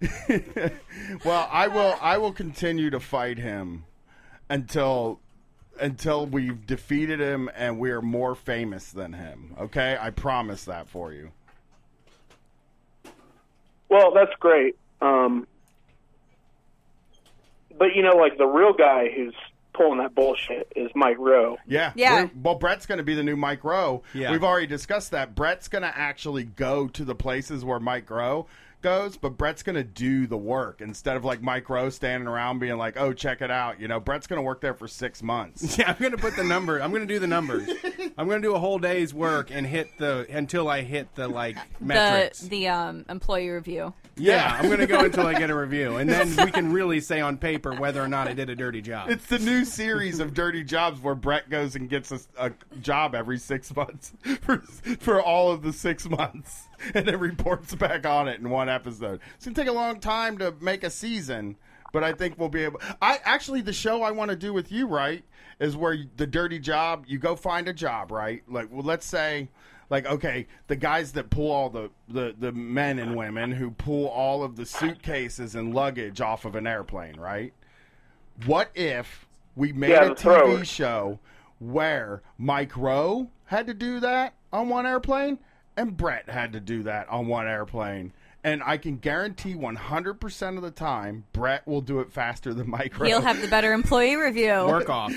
[1.24, 1.96] Well, I will.
[2.00, 3.84] I will continue to fight him
[4.48, 5.20] until
[5.80, 9.54] until we've defeated him and we are more famous than him.
[9.58, 11.30] Okay, I promise that for you.
[13.88, 14.76] Well, that's great.
[15.00, 15.46] Um,
[17.78, 19.34] but you know, like the real guy who's
[19.72, 21.56] pulling that bullshit is Mike Rowe.
[21.66, 21.92] Yeah.
[21.94, 22.14] Yeah.
[22.14, 24.02] We're- Well, Brett's going to be the new Mike Rowe.
[24.14, 24.30] Yeah.
[24.32, 25.34] We've already discussed that.
[25.34, 28.46] Brett's going to actually go to the places where Mike Rowe
[28.80, 32.60] goes, but Brett's going to do the work instead of like Mike Rowe standing around
[32.60, 35.20] being like, "Oh, check it out." You know, Brett's going to work there for six
[35.22, 35.76] months.
[35.78, 36.80] Yeah, I'm gonna put the number.
[36.80, 37.68] I'm gonna do the numbers.
[38.16, 41.56] I'm gonna do a whole day's work and hit the until I hit the like
[41.80, 42.38] metrics.
[42.40, 43.94] the the um, employee review.
[44.18, 47.00] Yeah, I'm going to go until I get a review, and then we can really
[47.00, 49.10] say on paper whether or not I did a dirty job.
[49.10, 53.14] It's the new series of dirty jobs where Brett goes and gets a, a job
[53.14, 54.58] every six months for,
[55.00, 59.20] for all of the six months, and then reports back on it in one episode.
[59.36, 61.56] It's gonna take a long time to make a season,
[61.92, 62.80] but I think we'll be able.
[63.00, 65.24] I actually the show I want to do with you, right,
[65.60, 67.04] is where the dirty job.
[67.06, 68.42] You go find a job, right?
[68.48, 69.48] Like, well, let's say.
[69.90, 74.06] Like okay, the guys that pull all the, the, the men and women who pull
[74.08, 77.52] all of the suitcases and luggage off of an airplane, right?
[78.46, 80.68] What if we made Yeah, a the TV throwers.
[80.68, 81.18] show
[81.58, 85.38] where Mike Rowe had to do that on one airplane
[85.76, 88.12] and Brett had to do that on one airplane?
[88.44, 92.98] And I can guarantee 100% of the time, Brett will do it faster than Mike
[92.98, 93.06] Rowe.
[93.08, 94.64] He'll have the better employee review.
[94.66, 95.12] Work off.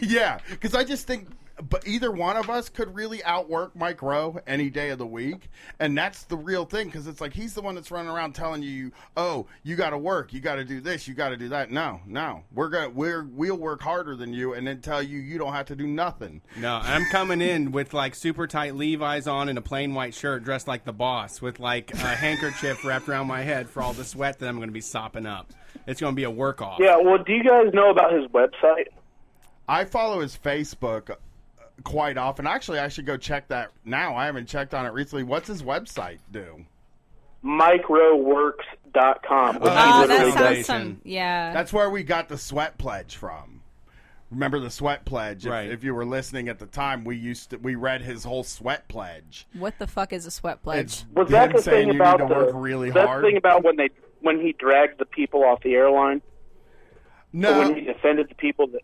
[0.00, 1.28] yeah, because I just think,
[1.68, 5.50] but either one of us could really outwork Mike Rowe any day of the week,
[5.78, 6.86] and that's the real thing.
[6.86, 9.98] Because it's like he's the one that's running around telling you, "Oh, you got to
[9.98, 12.90] work, you got to do this, you got to do that." No, no, we're gonna
[12.90, 15.86] we're we'll work harder than you, and then tell you you don't have to do
[15.86, 16.42] nothing.
[16.56, 20.44] No, I'm coming in with like super tight Levi's on and a plain white shirt,
[20.44, 24.04] dressed like the boss, with like a handkerchief wrapped around my head for all the
[24.04, 25.52] sweat that I'm going to be sopping up.
[25.86, 26.78] It's going to be a work off.
[26.80, 28.88] Yeah, well, do you guys know about his website?
[29.66, 31.16] I follow his Facebook
[31.84, 32.46] quite often.
[32.46, 34.14] Actually, I should go check that now.
[34.16, 35.24] I haven't checked on it recently.
[35.24, 36.64] What's his website do?
[37.44, 39.54] MikeRoweWorks.com.
[39.60, 41.00] which Oh, Oh, that sounds some.
[41.04, 41.52] Yeah.
[41.52, 43.62] That's where we got the sweat pledge from.
[44.30, 45.46] Remember the sweat pledge?
[45.46, 45.70] If, Right.
[45.70, 48.86] if you were listening at the time, we used to we read his whole sweat
[48.88, 49.46] pledge.
[49.54, 50.84] what the fuck is a sweat pledge?
[50.84, 53.24] It's Was that the thing about the work really that's hard.
[53.24, 53.88] thing about when they
[54.20, 56.20] when he dragged the people off the airline?
[57.32, 58.82] no, When he defended the people that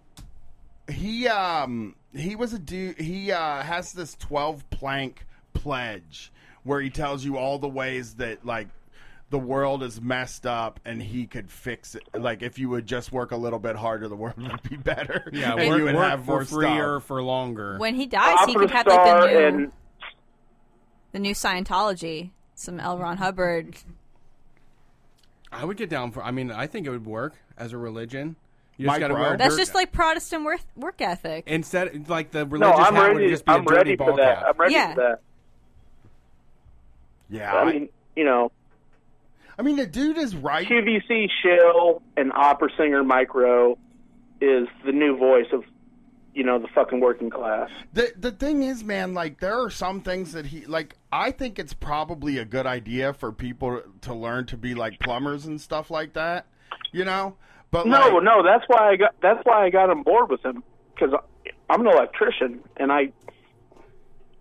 [0.88, 3.00] he um he was a dude.
[3.00, 6.32] He uh, has this twelve plank pledge
[6.62, 8.68] where he tells you all the ways that like
[9.30, 12.02] the world is messed up and he could fix it.
[12.14, 15.30] Like if you would just work a little bit harder, the world would be better.
[15.32, 16.78] Yeah, and work, you would work have for more free stuff.
[16.78, 17.78] or for longer.
[17.78, 19.72] when he dies, he could have like the new, and
[21.12, 22.98] the new Scientology, some L.
[22.98, 23.76] Ron Hubbard.
[25.50, 26.22] I would get down for.
[26.22, 28.36] I mean, I think it would work as a religion.
[28.76, 29.20] You Mike just got to Rowe?
[29.20, 29.36] wear.
[29.36, 31.44] That's dirt- just like Protestant work work ethic.
[31.46, 33.30] instead like the no, religious I'm hat would ready.
[33.30, 34.38] just be I'm a dirty ready ball for that.
[34.38, 34.46] cap.
[34.50, 34.94] I'm ready Yeah.
[34.94, 35.20] for that.
[37.30, 38.52] Yeah, I mean, you know,
[39.58, 40.66] I mean the dude is right.
[40.68, 43.78] QVC Shill and opera singer Mike Rowe
[44.40, 45.64] is the new voice of,
[46.34, 47.70] you know, the fucking working class.
[47.92, 50.96] The the thing is, man, like there are some things that he like.
[51.12, 55.46] I think it's probably a good idea for people to learn to be like plumbers
[55.46, 56.46] and stuff like that.
[56.92, 57.36] You know,
[57.74, 60.44] but No, like, no, that's why I got that's why I got on board with
[60.44, 60.62] him
[60.94, 61.12] because
[61.68, 63.12] I'm an electrician and I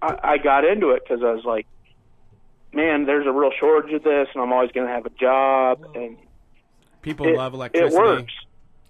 [0.01, 1.65] I, I got into it because I was like,
[2.73, 5.79] man, there's a real shortage of this, and I'm always going to have a job,
[5.95, 6.17] and
[7.01, 7.95] People it, love it electricity.
[7.95, 8.33] works.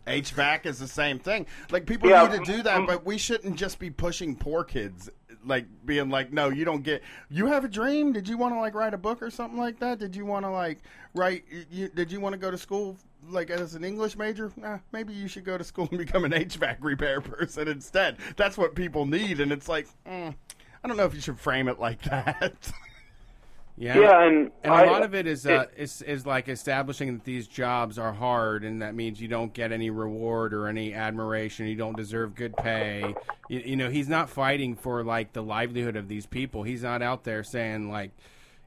[0.07, 1.45] HVAC is the same thing.
[1.71, 2.27] Like people Yeah.
[2.27, 5.09] need to do that, but we shouldn't just be pushing poor kids.
[5.45, 7.01] Like being like, no, you don't get.
[7.29, 8.11] You have a dream.
[8.11, 9.99] Did you want to like write a book or something like that?
[9.99, 10.79] Did you want to like
[11.13, 11.45] write?
[11.71, 12.97] You, did you want to go to school
[13.29, 14.51] like as an English major?
[14.55, 18.17] Nah, maybe you should go to school and become an HVAC repair person instead.
[18.37, 20.33] That's what people need, and it's like, mm,
[20.83, 22.71] I don't know if you should frame it like that.
[23.75, 23.97] Yeah.
[23.97, 27.23] Yeah, and, And a I- lot of it is uh, is is like establishing that
[27.23, 31.65] these jobs are hard, and that means you don't get any reward or any admiration.
[31.65, 33.15] You don't deserve good pay.
[33.49, 36.61] You, you know, he's not fighting for like the livelihood of these people.
[36.61, 38.11] He's not out there saying like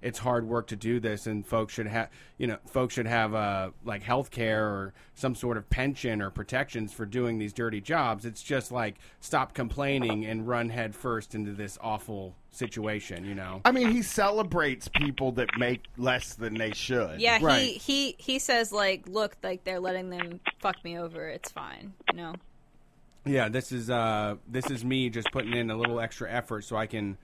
[0.06, 2.08] it's hard work to do this, and folks should have
[2.38, 6.30] you know folks should have uh, like health care or some sort of pension or
[6.30, 8.24] protections for doing these dirty jobs.
[8.24, 13.24] It's just like stop complaining and run head first into this awful situation.
[13.24, 13.62] You know.
[13.64, 17.20] I mean, he celebrates people that make less than they should.
[17.20, 17.62] Yeah, Right.
[17.64, 21.28] he he he says like, look, like they're letting them fuck me over.
[21.28, 21.94] It's fine.
[22.12, 22.34] You know.
[23.24, 26.76] Yeah, this is uh, this is me just putting in a little extra effort so
[26.76, 27.18] I can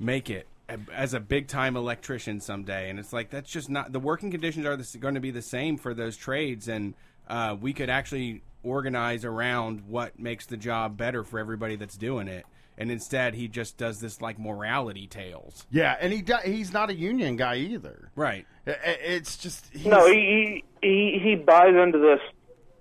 [0.00, 0.46] make it
[0.92, 2.90] as a big time electrician someday.
[2.90, 5.76] And it's like that's just not the working conditions are going to be the same
[5.76, 6.94] for those trades, and
[7.28, 12.28] uh, we could actually organize around what makes the job better for everybody that's doing
[12.28, 12.46] it.
[12.76, 15.64] And instead, he just does this like morality tales.
[15.70, 18.10] Yeah, and he do- he's not a union guy either.
[18.16, 18.46] Right.
[18.66, 22.20] I- I- It's just he's, No, he, he he he buys into this.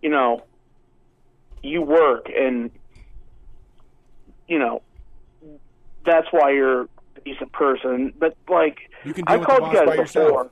[0.01, 0.43] You know,
[1.61, 2.71] you work, and
[4.47, 4.81] you know
[6.05, 6.87] that's why you're a
[7.23, 8.13] decent person.
[8.19, 10.21] But like, You can I deal with the called boss you guys by before.
[10.23, 10.51] yourself.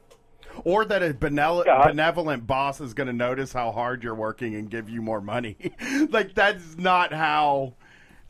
[0.66, 1.88] or that a benevolent, Yeah.
[1.88, 5.58] benevolent boss is going to notice how hard you're working and give you more money.
[6.10, 7.74] like that's not how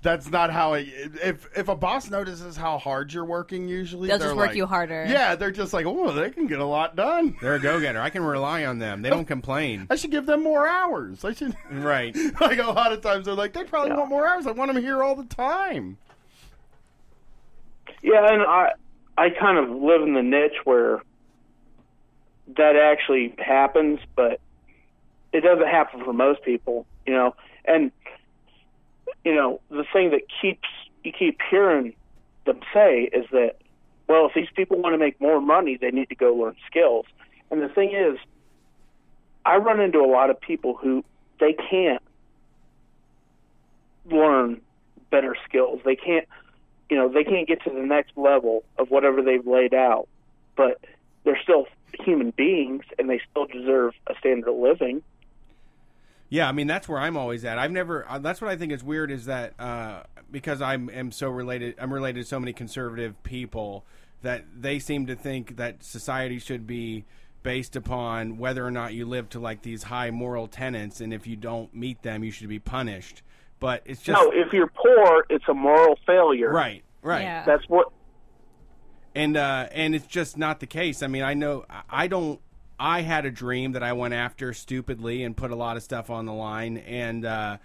[0.04, 0.88] that's not how it.
[1.24, 4.66] If if a boss notices how hard you're working, usually They'll just work like- you
[4.66, 5.06] harder.
[5.08, 7.36] Yeah, they're just like, oh, they can get a lot done.
[7.40, 8.02] They're a go getter.
[8.02, 9.04] I can rely on them.
[9.04, 9.86] They don't complain.
[9.92, 11.24] I should give them more hours.
[11.24, 11.56] I should.
[11.72, 12.16] Right.
[12.42, 13.98] like a lot of times they're like, they probably Yeah.
[13.98, 14.48] want more hours.
[14.48, 16.00] I want them here all the time.
[18.02, 18.74] Yeah, and I
[19.18, 21.02] I kind of live in the niche where
[22.58, 24.40] that actually happens, but
[25.32, 27.36] it doesn't happen for most people, you know.
[27.66, 27.92] And
[29.24, 30.68] you know, the thing that keeps
[31.04, 31.94] you keep hearing
[32.46, 33.58] them say is that
[34.08, 37.06] well, if these people want to make more money, they need to go learn skills.
[37.50, 38.18] And the thing is,
[39.46, 41.04] I run into a lot of people who
[41.40, 42.02] they can't
[44.10, 44.62] learn
[45.12, 45.80] better skills.
[45.86, 46.28] They can't
[46.92, 50.08] you know they can't get to the next level of whatever they've laid out
[50.56, 50.80] but
[51.24, 51.66] they're still
[52.00, 55.02] human beings and they still deserve a standard of living
[56.30, 57.58] Yeah, I mean that's where I'm always at.
[57.58, 58.08] I've never.
[58.08, 61.76] Uh, that's what I think is weird is that uh, because I'm am so related.
[61.78, 63.84] I'm related to so many conservative people
[64.22, 67.04] that they seem to think that society should be
[67.44, 71.28] based upon whether or not you live to like these high moral tenets, and if
[71.28, 73.24] you don't meet them, you should be punished.
[73.62, 77.22] But it's just no if you're poor it's a moral failure right, right.
[77.22, 77.46] Yeah.
[77.46, 77.94] that's what
[79.16, 81.04] and uh, and it's just not the case.
[81.04, 82.40] I mean, I know I don't.
[82.80, 86.10] I had a dream that I went after stupidly and put a lot of stuff
[86.10, 87.58] on the line, and uh,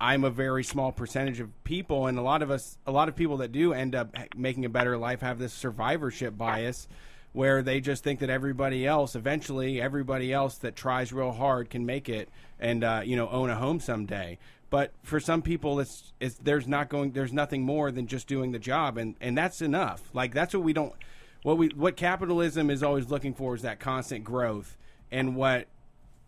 [0.00, 3.16] I'm a very small percentage of people, and a lot of us, a lot of
[3.16, 6.88] people that do end up making a better life have this survivorship bias.
[7.34, 11.86] Where they just think that everybody else, eventually, everybody else that tries real hard can
[11.86, 12.28] make it
[12.60, 14.38] and uh, you know own a home someday.
[14.72, 18.52] But for some people, it's, it's there's not going there's nothing more than just doing
[18.52, 20.00] the job, and and that's enough.
[20.14, 20.94] Like that's what we don't
[21.42, 24.78] what we what capitalism is always looking for is that constant growth,
[25.10, 25.66] and what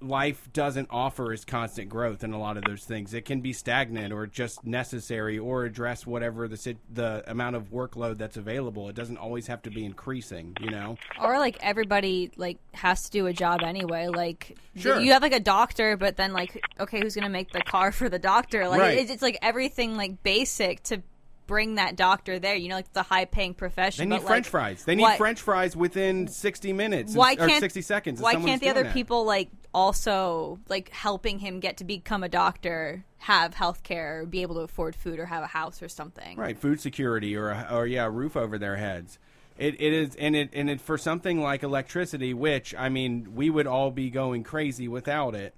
[0.00, 3.14] life doesn't offer is constant growth in a lot of those things.
[3.14, 8.18] It can be stagnant or just necessary or address whatever the the amount of workload
[8.18, 8.88] that's available.
[8.88, 10.96] It doesn't always have to be increasing, you know.
[11.22, 14.98] or like everybody like has to do a job anyway like Sure.
[15.00, 18.08] you have like a doctor but then like okay who's gonna make the car for
[18.08, 18.98] the doctor like Right.
[18.98, 21.02] it's, it's like everything like basic to
[21.46, 24.08] bring that doctor there you know like the high paying profession.
[24.08, 24.84] They need French like, fries.
[24.84, 28.20] They need why- French fries within sixty minutes why or can't sixty seconds.
[28.20, 28.94] why can't the other that.
[28.94, 34.26] people like also like helping him get to become a doctor have health care or
[34.26, 37.50] be able to afford food or have a house or something right food security or
[37.50, 39.18] a, or yeah a roof over their heads
[39.58, 43.50] it, it is and it and it for something like electricity which i mean we
[43.50, 45.54] would all be going crazy without it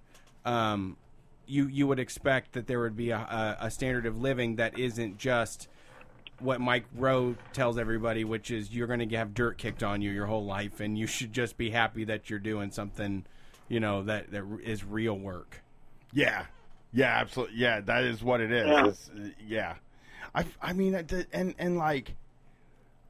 [0.46, 0.96] um
[1.46, 4.78] you you would expect that there would be a, a, a standard of living that
[4.78, 5.68] isn't just
[6.40, 10.10] what Mike Rowe tells everybody, which is you're going to have dirt kicked on you
[10.10, 13.24] your whole life, and you should just be happy that you're doing something,
[13.68, 15.62] you know, that that is real work.
[16.12, 16.46] Yeah,
[16.92, 17.56] yeah, absolutely.
[17.56, 18.66] Yeah, that is what it is.
[18.66, 18.86] Yeah.
[18.86, 19.10] It's,
[19.46, 19.74] yeah.
[20.34, 20.94] I, I mean,
[21.32, 22.14] and and like,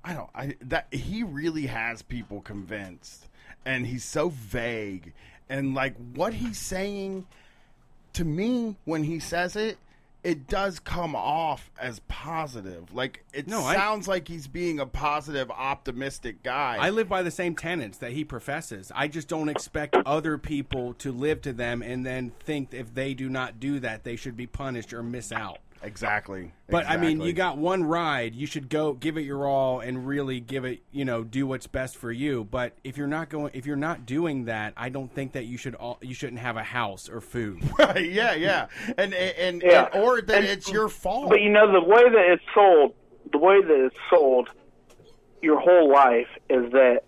[0.04, 3.26] I don't, I that he really has people convinced,
[3.64, 5.12] and he's so vague,
[5.48, 7.26] and like what he's saying
[8.12, 9.78] to me when he says it.
[10.26, 12.92] It does come off as positive.
[12.92, 16.78] Like it No, I- sounds like he's being a positive, optimistic guy.
[16.80, 18.90] I live by the same tenets that he professes.
[18.92, 23.14] I just don't expect other people to live to them and then think if they
[23.14, 25.58] do not do that, they should be punished or miss out.
[25.82, 26.52] Exactly.
[26.68, 28.34] But I mean, you got one ride.
[28.34, 31.66] You should go give it your all and really give it, you know, do what's
[31.66, 32.44] best for you.
[32.44, 35.56] But if you're not going, if you're not doing that, I don't think that you
[35.56, 35.74] should.
[35.76, 37.62] All, you shouldn't have a house or food.
[37.78, 38.66] Right, yeah, yeah,
[38.98, 39.88] and and, Yeah.
[39.92, 41.28] and or that And- it's your fault.
[41.28, 42.94] but you know the way that it's sold
[43.32, 44.48] the way that it's sold
[45.42, 47.02] your whole life is that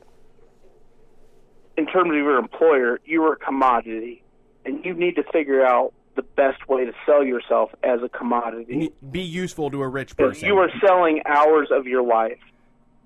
[1.77, 4.23] in terms of your employer you are a commodity
[4.65, 8.91] and you need to figure out the best way to sell yourself as a commodity
[9.09, 10.49] Be useful to a rich person.
[10.49, 12.39] you are selling hours of your life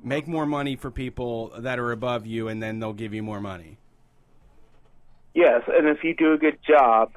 [0.03, 3.41] Make more money for people that are above you, and then they'll give you more
[3.41, 3.79] money.
[5.33, 7.13] Yes, and if you do a good job,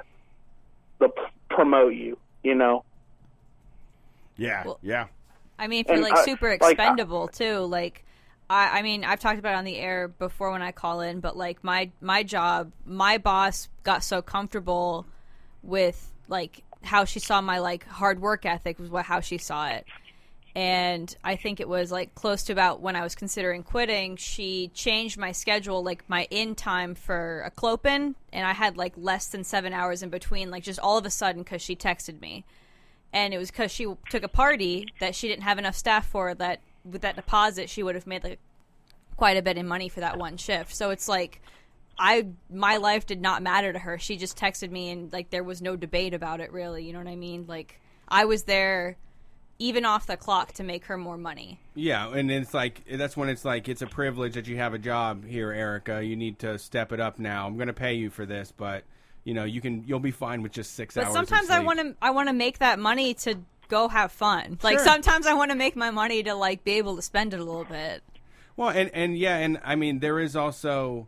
[0.99, 2.17] they'll p- promote you.
[2.43, 2.83] You know.
[4.37, 5.07] yeah, Well- yeah.
[5.57, 8.03] I mean, if you're And, like uh, super like, expendable too, like
[8.51, 11.21] I, I mean, I've talked about it on the air before when I call in,
[11.21, 15.07] but like my my job, my boss got so comfortable
[15.65, 19.67] with like how she saw my like hard work ethic was what how she saw
[19.69, 19.85] it.
[20.55, 24.69] And I think it was like close to about when I was considering quitting, she
[24.73, 29.27] changed my schedule, like my in time for a clopen, and I had like less
[29.27, 32.45] than seven hours in between, like just all of a sudden because she texted me
[33.15, 36.35] and it was because she took a party that she didn't have enough staff for
[36.35, 38.39] that with that deposit she would have made like
[39.15, 41.41] quite a bit in money for that one shift so it's like
[41.97, 45.43] i my life did not matter to her she just texted me and like there
[45.43, 48.97] was no debate about it really you know what i mean like i was there
[49.57, 51.61] even off the clock to make her more money.
[51.75, 54.77] Yeah, and it's like that's when it's like it's a privilege that you have a
[54.77, 56.03] job here, Erica.
[56.03, 57.47] You need to step it up now.
[57.47, 58.83] I'm going to pay you for this, but
[59.23, 61.13] you know you can you'll be fine with just six But hours.
[61.13, 63.35] sometimes I want to I want to make that money to
[63.69, 64.59] go have fun.
[64.61, 64.85] Like Sure.
[64.87, 67.43] sometimes I want to make my money to like be able to spend it a
[67.45, 68.03] little bit.
[68.57, 71.07] Well, and and yeah, and I mean there is also,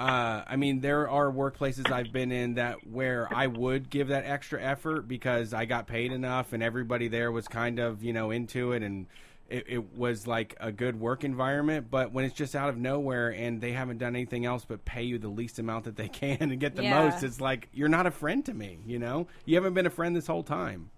[0.00, 4.24] uh, I mean there are workplaces I've been in that where I would give that
[4.24, 8.30] extra effort because I got paid enough and everybody there was kind of you know
[8.30, 9.06] into it and
[9.50, 11.88] it, it was like a good work environment.
[11.90, 15.02] But when it's just out of nowhere and they haven't done anything else but pay
[15.02, 16.90] you the least amount that they can and get the Yeah.
[17.02, 18.78] most, it's like you're not a friend to me.
[18.86, 20.90] You know, you haven't been a friend this whole time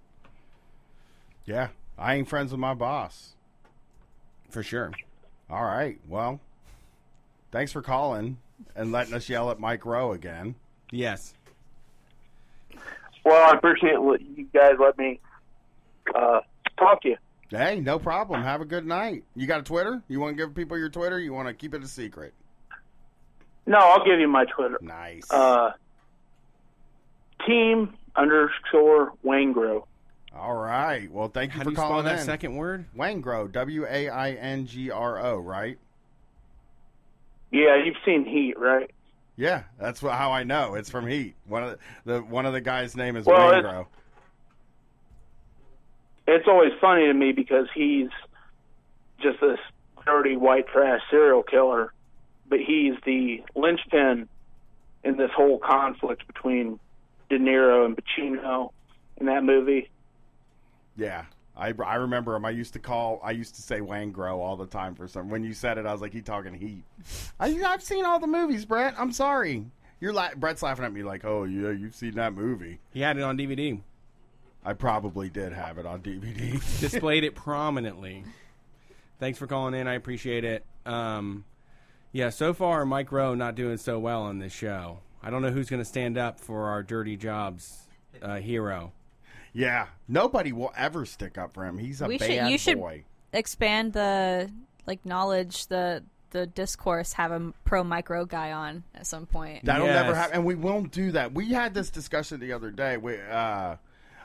[1.45, 1.69] Yeah,
[1.99, 3.35] I ain't friends with my boss.
[4.51, 4.93] for sure.
[5.51, 5.99] All right.
[6.09, 6.41] Well,
[7.51, 8.39] thanks for calling
[8.75, 10.55] and letting us yell at Mike Rowe again.
[10.91, 11.35] Yes.
[13.25, 15.21] Well, I appreciate what you guys let me
[16.15, 16.41] uh,
[16.79, 17.17] talk to you.
[17.51, 18.43] Hey, no problem.
[18.43, 19.25] Have a good night.
[19.37, 20.03] You got a Twitter?
[20.09, 21.19] You want to give people your Twitter?
[21.19, 22.33] You want to keep it a secret?
[23.67, 24.79] No, I'll give you my Twitter.
[24.81, 25.31] Nice.
[25.31, 25.73] Uh,
[27.47, 29.85] team underscore Waingro.
[30.35, 31.11] All right.
[31.11, 32.87] Well, thank you How for do you spell calling that second word?
[32.97, 35.79] Waingro, W A I N G R O, right?
[37.53, 38.91] Yeah, you've seen Heat, right?
[39.37, 40.74] Yeah, that's how I know.
[40.74, 41.35] It's from Heat.
[41.47, 43.87] One of the, the one of the guys' name is Well, it's- Waingro.
[46.27, 48.09] It's always funny to me because he's
[49.20, 49.59] just this
[50.07, 51.93] dirty white trash serial killer,
[52.49, 54.29] but he's the linchpin
[55.05, 56.79] in this whole conflict between
[57.29, 58.70] De Niro and Pacino
[59.16, 59.91] in that movie.
[60.97, 61.24] Yeah.
[61.63, 62.45] I, I remember him.
[62.45, 63.21] I used to call.
[63.23, 65.31] I used to say Waingro all the time for some.
[65.31, 66.83] When you said it, I was like, "He talking Heat."
[67.39, 68.95] I, I've seen all the movies, Brett.
[68.99, 69.67] I'm sorry.
[70.01, 73.17] You're la- Brett's laughing at me like, "Oh yeah, you've seen that movie." He had
[73.17, 73.81] it on DVD.
[74.65, 76.53] I probably did have it on DVD.
[76.81, 78.25] displayed it prominently.
[79.21, 79.87] Thanks for calling in.
[79.87, 80.65] I appreciate it.
[80.85, 81.45] Um,
[82.11, 84.99] yeah, so far Mike Rowe not doing so well on this show.
[85.23, 87.83] I don't know who's going to stand up for our dirty jobs
[88.21, 88.93] uh, hero.
[89.53, 91.79] Yeah, nobody will ever stick up for him.
[91.79, 93.05] He's a We should- bad you should- boy.
[93.35, 94.51] Expand the
[94.87, 97.12] like knowledge, the the discourse.
[97.15, 99.65] Have a pro Mike Rowe guy on at some point.
[99.65, 101.33] That'll never happen, and we won't do that.
[101.35, 102.97] We had this discussion the other day.
[102.97, 103.77] We, uh,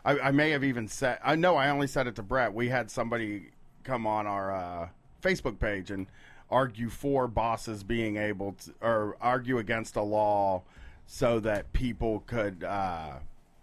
[0.05, 2.53] I, I may have even said, I know I only said it to Brett.
[2.53, 3.51] We had somebody
[3.83, 4.89] come on our uh,
[5.21, 6.07] Facebook page and
[6.49, 10.63] argue for bosses being able to, or argue against a law
[11.05, 12.63] so that people could.
[12.63, 13.15] Uh,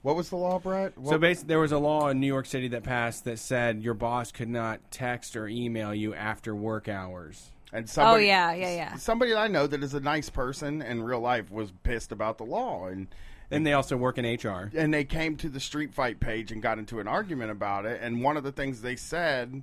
[0.05, 0.93] what was the law, Brett?
[1.03, 3.95] So basically, there was a law in New York City that passed that said your
[3.95, 7.51] boss could not text or email you after work hours.
[7.73, 8.97] and somebody, oh yeah, yeah, yeah.
[8.97, 12.45] Somebody I know that is a nice person in real life was pissed about the
[12.45, 13.07] law, and
[13.51, 14.71] And they also work in HR.
[14.77, 17.99] and they came to the street fight page and got into an argument about it
[18.03, 19.63] and one of the things they said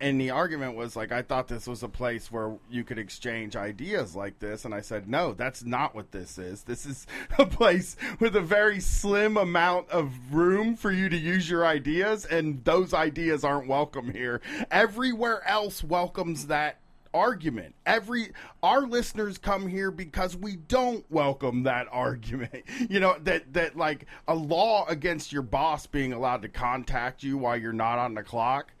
[0.00, 3.54] in the argument was like i thought this was a place where you could exchange
[3.56, 7.06] ideas like this and i said no that's not what this is this is
[7.38, 12.24] a place with a very slim amount of room for you to use your ideas
[12.24, 14.40] and those ideas aren't welcome here
[14.70, 16.76] everywhere else welcomes that
[17.12, 17.74] argument.
[17.86, 18.30] Every
[18.62, 22.64] our listeners come here because we don't welcome that argument.
[22.88, 27.38] You know that that like a law against your boss being allowed to contact you
[27.38, 28.72] while you're not on the clock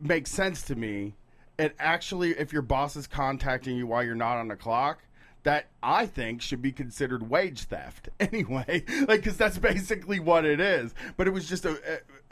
[0.00, 1.14] makes sense to me.
[1.58, 5.00] It actually if your boss is contacting you while you're not on the clock,
[5.42, 8.84] that I think should be considered wage theft anyway.
[9.06, 10.94] Like cuz that's basically what it is.
[11.16, 11.80] But it was just a,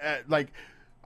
[0.01, 0.53] a, a like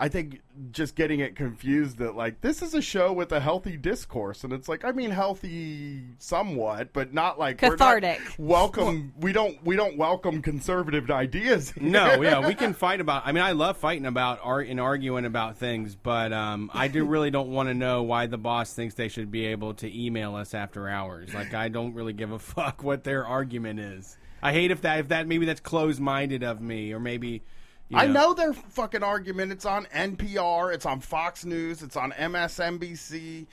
[0.02, 0.40] I think
[0.72, 4.52] just getting it confused that like this is a show with a healthy discourse, and
[4.54, 8.20] it's like I mean healthy somewhat, but not like we're not Cathartic.
[8.38, 9.12] welcome.
[9.20, 11.72] we don't we don't welcome conservative ideas.
[11.72, 11.84] here.
[11.90, 13.26] No, yeah, we can fight about.
[13.26, 17.04] I mean, I love fighting about art and arguing about things, but um, I do
[17.04, 20.34] really don't want to know why the boss thinks they should be able to email
[20.34, 21.34] us after hours.
[21.34, 24.16] Like, I don't really give a fuck what their argument is.
[24.42, 27.42] I hate if that if that maybe that's closed minded of me, or maybe.
[27.90, 29.50] You I know their fucking argument.
[29.50, 30.72] It's on NPR.
[30.72, 31.82] It's on Fox News.
[31.82, 33.46] It's on MSNBC.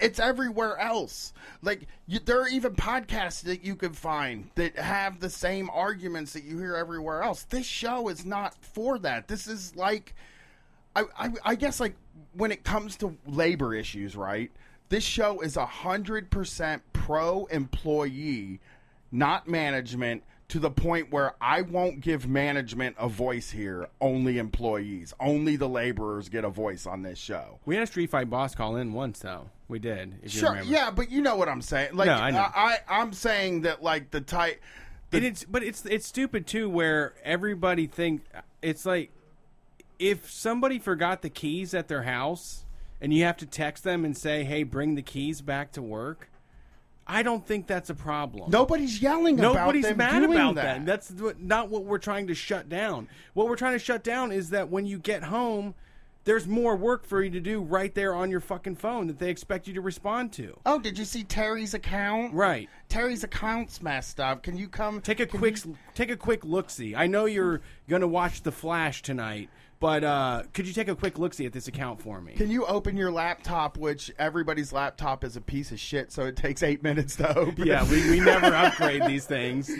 [0.00, 1.34] It's everywhere else.
[1.60, 6.32] Like you, there are even podcasts that you can find that have the same arguments
[6.32, 7.42] that you hear everywhere else.
[7.44, 9.28] This show is not for that.
[9.28, 10.14] This is like,
[10.96, 11.94] I, I, I guess like
[12.32, 14.50] when it comes to labor issues, right?
[14.88, 18.60] This show is a hundred percent pro employee,
[19.12, 23.88] not management to the point where I won't give management a voice here.
[24.00, 27.58] Only employees, only the laborers get a voice on this show.
[27.64, 29.50] We had a street fight boss call in once, though.
[29.68, 30.16] We did.
[30.22, 30.70] If you Sure, remember.
[30.70, 31.94] yeah, but you know what I'm saying.
[31.96, 32.38] Like, No, I know.
[32.54, 34.60] I, I am saying that like the type.
[35.12, 38.22] And it's but it's it's stupid too, where everybody think
[38.62, 39.10] it's like
[39.98, 42.64] if somebody forgot the keys at their house
[43.00, 46.28] and you have to text them and say, "Hey, bring the keys back to work,"
[47.06, 48.50] I don't think that's a problem.
[48.50, 50.86] Nobody's yelling Nobody's about them mad about that.
[50.86, 53.08] That's not what we're trying to shut down.
[53.34, 55.74] What we're trying to shut down is that when you get home,
[56.24, 59.28] there's more work for you to do right there on your fucking phone that they
[59.28, 60.58] expect you to respond to.
[60.64, 62.32] Oh, did you see Terry's account?
[62.32, 62.68] Right.
[62.88, 64.42] Terry's account's messed up.
[64.42, 66.94] Can you come Take a quick you- take a quick look see.
[66.94, 67.60] I know you're
[67.90, 69.50] gonna watch The Flash tonight,
[69.84, 72.32] but uh, could you take a quick look see at this account for me?
[72.32, 76.36] Can you open your laptop, which everybody's laptop is a piece of shit, so it
[76.36, 77.66] takes eight minutes to open?
[77.66, 79.70] yeah, we, we never upgrade these things.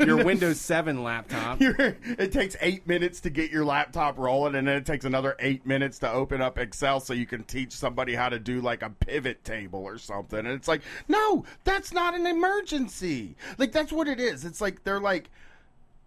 [0.00, 1.60] Your Windows 7 laptop.
[1.62, 5.34] You're- it takes eight minutes to get your laptop rolling, and then it takes another
[5.38, 8.82] eight minutes to open up Excel so you can teach somebody how to do like
[8.82, 10.40] a pivot table or something.
[10.40, 13.34] And it's like, no, that's not an emergency.
[13.56, 14.44] Like that's what it is.
[14.44, 15.30] It's like they're like.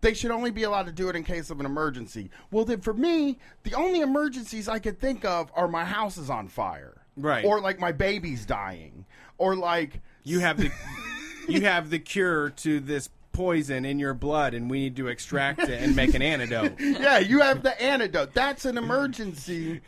[0.01, 2.31] They should only be allowed to do it in case of an emergency.
[2.49, 6.29] Well, then for me, the only emergencies I could think of are my house is
[6.29, 7.45] on fire, Right.
[7.45, 9.05] Or like my baby's dying,
[9.37, 10.71] or like You have the
[11.47, 15.61] you have the cure to this poison in your blood and we need to extract
[15.61, 16.73] it and make an antidote.
[16.79, 18.33] yeah, you have the antidote.
[18.33, 19.81] That's an emergency.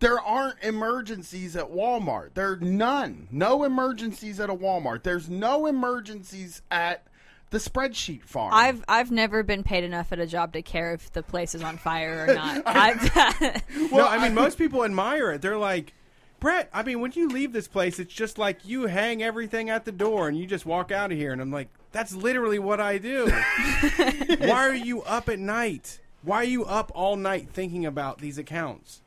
[0.00, 2.34] There aren't emergencies at Walmart.
[2.34, 3.28] There are none.
[3.30, 5.04] No emergencies at a Walmart.
[5.04, 7.06] There's no emergencies at
[7.52, 8.50] the spreadsheet farm.
[8.52, 11.62] I've I've never been paid enough at a job to care if the place is
[11.62, 12.62] on fire or not.
[12.66, 13.62] I've,
[13.92, 15.42] Well, I mean, most people admire it.
[15.42, 15.92] They're like,
[16.40, 19.84] Brett, I mean, when you leave this place, it's just like you hang everything at
[19.84, 21.32] the door and you just walk out of here.
[21.32, 23.26] And I'm like, that's literally what I do.
[24.38, 26.00] Why are you up at night?
[26.22, 29.02] Why are you up all night thinking about these accounts?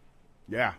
[0.47, 0.73] yeah.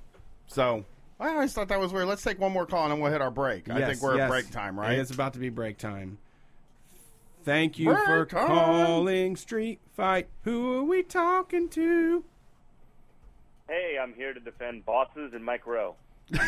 [0.48, 0.84] So
[1.18, 2.06] I always thought that was weird.
[2.06, 3.68] Let's take one more call and then we'll hit our break.
[3.68, 4.22] I think we're yes.
[4.22, 4.96] at break time, right?
[4.96, 6.18] It's about to be break time.
[7.46, 8.46] Thank you for Break time.
[8.48, 10.26] calling Street Fight.
[10.42, 12.24] Who are we talking to?
[13.68, 15.94] Hey, I'm here to defend bosses and Mike Rowe.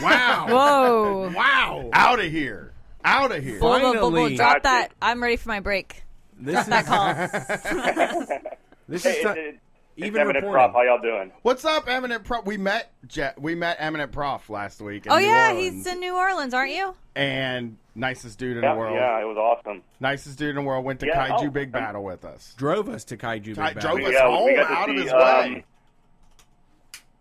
[0.03, 0.47] Wow.
[0.49, 1.33] whoa!
[1.37, 1.89] wow.
[1.93, 2.73] Out of here.
[3.05, 3.61] Out of here.
[3.61, 4.35] Finally.
[4.35, 4.63] drop Gotcha.
[4.65, 4.93] that.
[5.01, 6.03] I'm ready for my break.
[6.37, 8.29] This That is call.
[8.89, 9.59] this Hey, is it's, not- it's,
[9.99, 10.53] even it's Eminent reporting.
[10.53, 10.73] Prop.
[10.75, 11.33] How y'all doing?
[11.43, 12.47] What's up, Eminent Prof?
[12.47, 15.07] We met Je- we met Eminent Prof last week.
[15.07, 15.75] In Oh New yeah, Orleans.
[15.85, 16.95] he's in New Orleans, aren't you?
[17.17, 18.95] and nicest dude in Yeah, the world.
[18.95, 19.83] yeah, it was awesome.
[19.99, 22.55] Nicest dude in the world went to Yeah, Kaiju oh, Big um, Battle with us.
[22.57, 23.81] drove us to Kaiju Big Battle.
[23.97, 25.65] drove us Yeah, home we got to out of his um, way.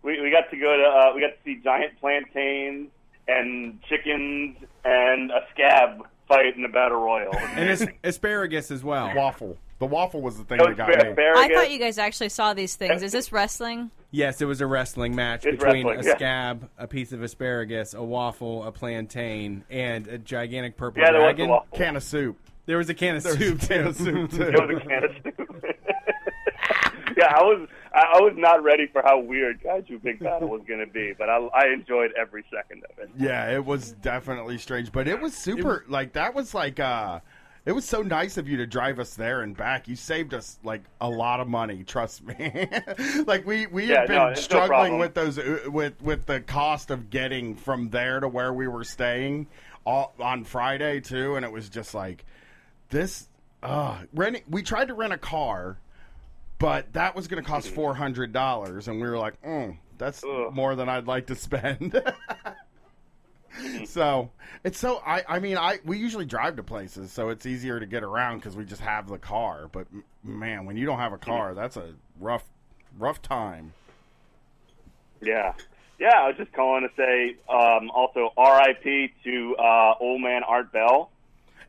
[0.02, 2.90] We we got to go to uh, we got to see giant plantains
[3.26, 7.34] and chickens and a scab fight in a battle royal.
[7.36, 9.12] and as- asparagus as well.
[9.16, 9.56] Waffle.
[9.78, 11.14] The waffle was the thing It that got fair- me.
[11.16, 13.02] fair I thought you guys actually saw these things.
[13.02, 13.90] Is this wrestling?
[14.10, 16.16] Yes, it was a wrestling match It's between wrestling, a yeah.
[16.16, 21.20] scab, a piece of asparagus, a waffle, a plantain, and a gigantic purple Yeah, there
[21.20, 21.58] was a dragon.
[21.74, 22.38] Can of soup.
[22.66, 23.38] There was a can of soup.
[23.38, 24.42] There was soup a can of soup, too.
[24.42, 25.64] It was a can of soup.
[27.16, 30.62] yeah, I was I I was not ready for how weird Kaiju Big Battle was
[30.68, 33.10] going to be, but I, I enjoyed every second of it.
[33.18, 35.84] Yeah, it was definitely strange, but it was super.
[35.88, 37.20] like that was like uh
[37.68, 39.88] it was so nice of you to drive us there and back.
[39.88, 41.84] You saved us like a lot of money.
[41.84, 42.66] Trust me.
[43.26, 46.24] like we we Yeah, had been no, it's no struggling with those uh, with with
[46.24, 49.48] the cost of getting from there to where we were staying
[49.84, 52.24] all, on Friday too, and it was just like
[52.88, 53.28] this.
[53.62, 54.44] Uh, renting.
[54.48, 55.78] We tried to rent a car,
[56.58, 60.24] but that was going to cost four hundred dollars, and we were like, mm, that's
[60.24, 60.54] Ugh.
[60.54, 61.92] more than I'd like to spend.
[63.86, 64.30] so
[64.64, 67.86] it's so I I mean I we usually drive to places, so it's easier to
[67.86, 69.68] get around because we just have the car.
[69.70, 69.86] But
[70.24, 72.44] man, when you don't have a car, that's a rough
[72.98, 73.72] rough time.
[75.20, 75.54] Yeah.
[75.98, 80.70] Yeah, I was just calling to say um, also RIP to uh, old man Art
[80.70, 81.10] Bell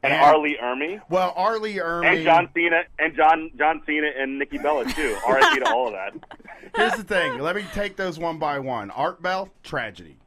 [0.03, 0.37] and, And- R.
[0.37, 1.57] Lee Ermey Well, R.
[1.57, 2.05] Lee Ermey.
[2.15, 5.17] and John Cena and John John Cena and Nikki Bella too.
[5.27, 6.13] RIP to all of that.
[6.75, 7.39] Here's the thing.
[7.39, 8.91] Let me take those one by one.
[8.91, 10.17] Art Bell, tragedy.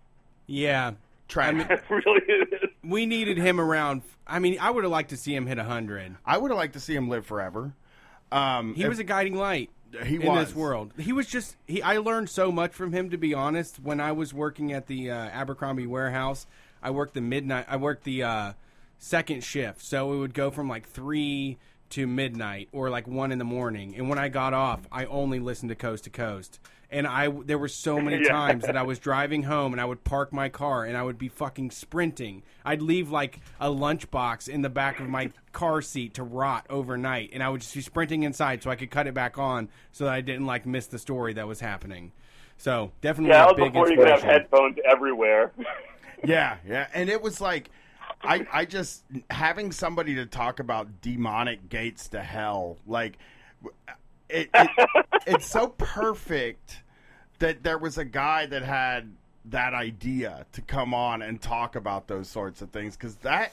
[0.48, 0.92] Yeah,
[1.32, 1.64] Tragedy.
[1.74, 2.70] It really is.
[2.84, 4.02] we needed him around.
[4.26, 6.16] I mean, I would have liked to see him hit hundred.
[6.26, 7.74] I would have liked to see him live forever.
[8.30, 9.70] Um, He if- was a guiding light.
[10.06, 10.46] He in was.
[10.48, 10.92] this world.
[10.98, 11.82] He was just he.
[11.82, 13.10] I learned so much from him.
[13.10, 16.46] To be honest, when I was working at the uh, Abercrombie warehouse,
[16.82, 17.66] I worked the midnight.
[17.68, 18.52] I worked the uh,
[18.98, 21.58] second shift, so it would go from like three
[21.90, 23.94] to midnight or like one in the morning.
[23.94, 26.58] And when I got off, I only listened to Coast to Coast.
[26.92, 28.28] And I there were so many Yeah.
[28.28, 31.18] times that I was driving home and I would park my car and I would
[31.18, 32.42] be fucking sprinting.
[32.64, 37.30] I'd leave like a lunchbox in the back of my car seat to rot overnight,
[37.32, 40.04] and I would just be sprinting inside so I could cut it back on so
[40.04, 42.12] that I didn't like miss the story that was happening.
[42.58, 45.52] So definitely Yeah, a big before you could have headphones everywhere.
[46.24, 47.68] Yeah, yeah, and it was like,
[48.22, 53.18] I, I just having somebody to talk about demonic gates to hell, like,
[54.32, 54.70] it, it
[55.26, 56.82] it's so perfect
[57.38, 59.12] that there was a guy that had
[59.46, 63.52] that idea to come on and talk about those sorts of things because that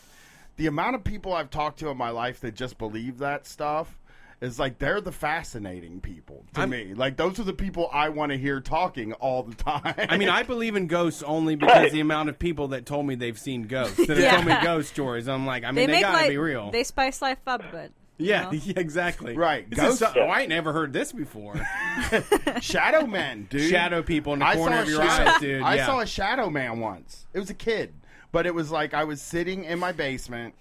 [0.58, 3.98] the amount of people I've talked to in my life that just believe that stuff
[4.42, 6.94] is like they're the fascinating people to I'm- me.
[6.94, 9.96] Like those are the people I want to hear talking all the time.
[9.98, 13.16] I mean, I believe in ghosts only because the amount of people that told me
[13.16, 15.28] they've seen ghosts that have told me ghost stories.
[15.28, 16.72] I'm like, I mean, they they, gotta like be real.
[16.72, 18.64] they spice life up, but yeah, you know.
[18.66, 19.36] yeah, exactly.
[19.36, 19.68] Right.
[19.70, 21.56] This is Ghosts- oh, I ain't never heard this before.
[22.62, 23.70] Shadow Man, dude.
[23.70, 25.62] Shadow people in the I corner saw of a your shadow- eyes, dude.
[25.64, 25.86] I yeah.
[25.86, 27.26] saw a shadow man once.
[27.34, 27.94] It was a kid,
[28.32, 30.54] but it was like I was sitting in my basement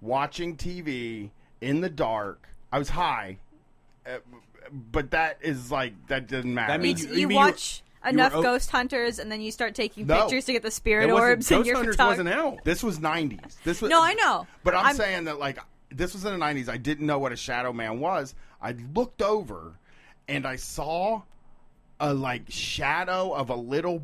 [0.00, 1.30] watching TV
[1.60, 2.48] in the dark.
[2.72, 3.38] I was high,
[4.06, 4.18] uh,
[4.92, 6.72] but that is like that doesn't matter.
[6.72, 9.40] That means you, you- you mean watch you enough were o- ghost hunters, and then
[9.40, 10.20] you start taking No.
[10.22, 12.22] pictures to get the spirit It wasn't- orbs in Ghost your Hunters photography.
[12.24, 12.64] wasn't out.
[12.64, 13.56] this was '90s.
[13.64, 14.46] This was No, I know.
[14.64, 15.58] But I'm, I'm- saying that like
[15.90, 16.68] this was in the '90s.
[16.68, 18.34] I didn't know what a shadow man was.
[18.60, 19.78] I looked over,
[20.28, 21.22] and I saw
[22.00, 24.02] a like shadow of a little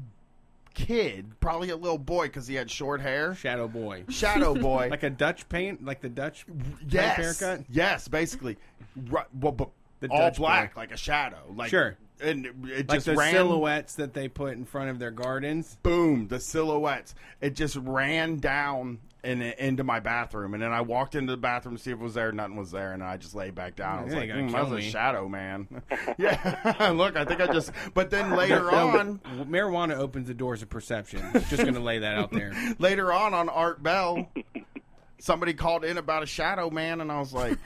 [0.75, 3.35] kid, probably a little boy because he had short hair.
[3.35, 4.05] Shadow boy.
[4.09, 4.89] Shadow boy.
[4.91, 6.45] Like a Dutch paint, like the Dutch
[6.89, 7.65] yes, haircut.
[7.71, 8.57] Yes, basically,
[9.09, 9.71] Ru- well, but
[10.01, 10.81] The all Dutch black, boy.
[10.81, 11.39] like a shadow.
[11.55, 11.97] Like Sure.
[12.21, 13.33] and it, it Like just the ran.
[13.33, 15.77] silhouettes that they put in front of their gardens.
[15.83, 17.15] Boom, the silhouettes.
[17.41, 21.77] It just ran down and into my bathroom, and then I walked into the bathroom
[21.77, 22.31] to see if it was there.
[22.33, 23.99] Nothing was there, and I just lay back down.
[24.01, 25.83] I was Yeah, like, you gotta "Hmm, that kill was a shadow man.
[26.19, 27.73] yeah, look, I think I just.
[27.95, 29.19] But then later on,
[29.49, 31.23] marijuana opens the doors of perception.
[31.49, 32.53] Just gonna lay that out there.
[32.79, 34.29] later on on Art Bell,
[35.19, 37.59] somebody called in about a shadow man, and I was like,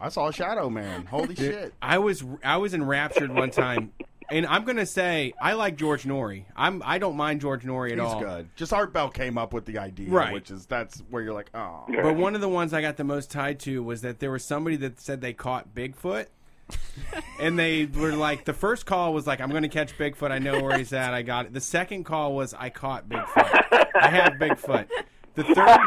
[0.00, 1.06] I saw a shadow man.
[1.06, 1.72] Holy shit!
[1.80, 3.92] I was I was enraptured one time,
[4.30, 6.44] and I'm gonna say I like George Noory.
[6.56, 8.06] I'm I don't mind George Noory at all.
[8.06, 8.36] He's all.
[8.36, 8.48] good.
[8.56, 10.32] Just Art Bell came up with the idea, Right.
[10.32, 13.04] which is that's where you're like, oh, But one of the ones I got the
[13.04, 16.26] most tied to was that there was somebody that said they caught Bigfoot.
[17.40, 20.32] and they were like, the first call was like, I'm going to catch Bigfoot.
[20.32, 21.14] I know where he's at.
[21.14, 21.52] I got it.
[21.52, 23.86] The second call was, I caught Bigfoot.
[23.94, 24.88] I have Bigfoot.
[25.34, 25.78] The third,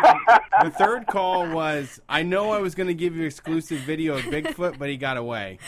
[0.63, 4.23] the third call was, I know I was going to give you exclusive video of
[4.23, 5.59] Bigfoot, but he got away.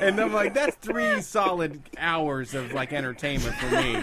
[0.00, 4.02] And I'm like, that's three solid hours of like entertainment for me.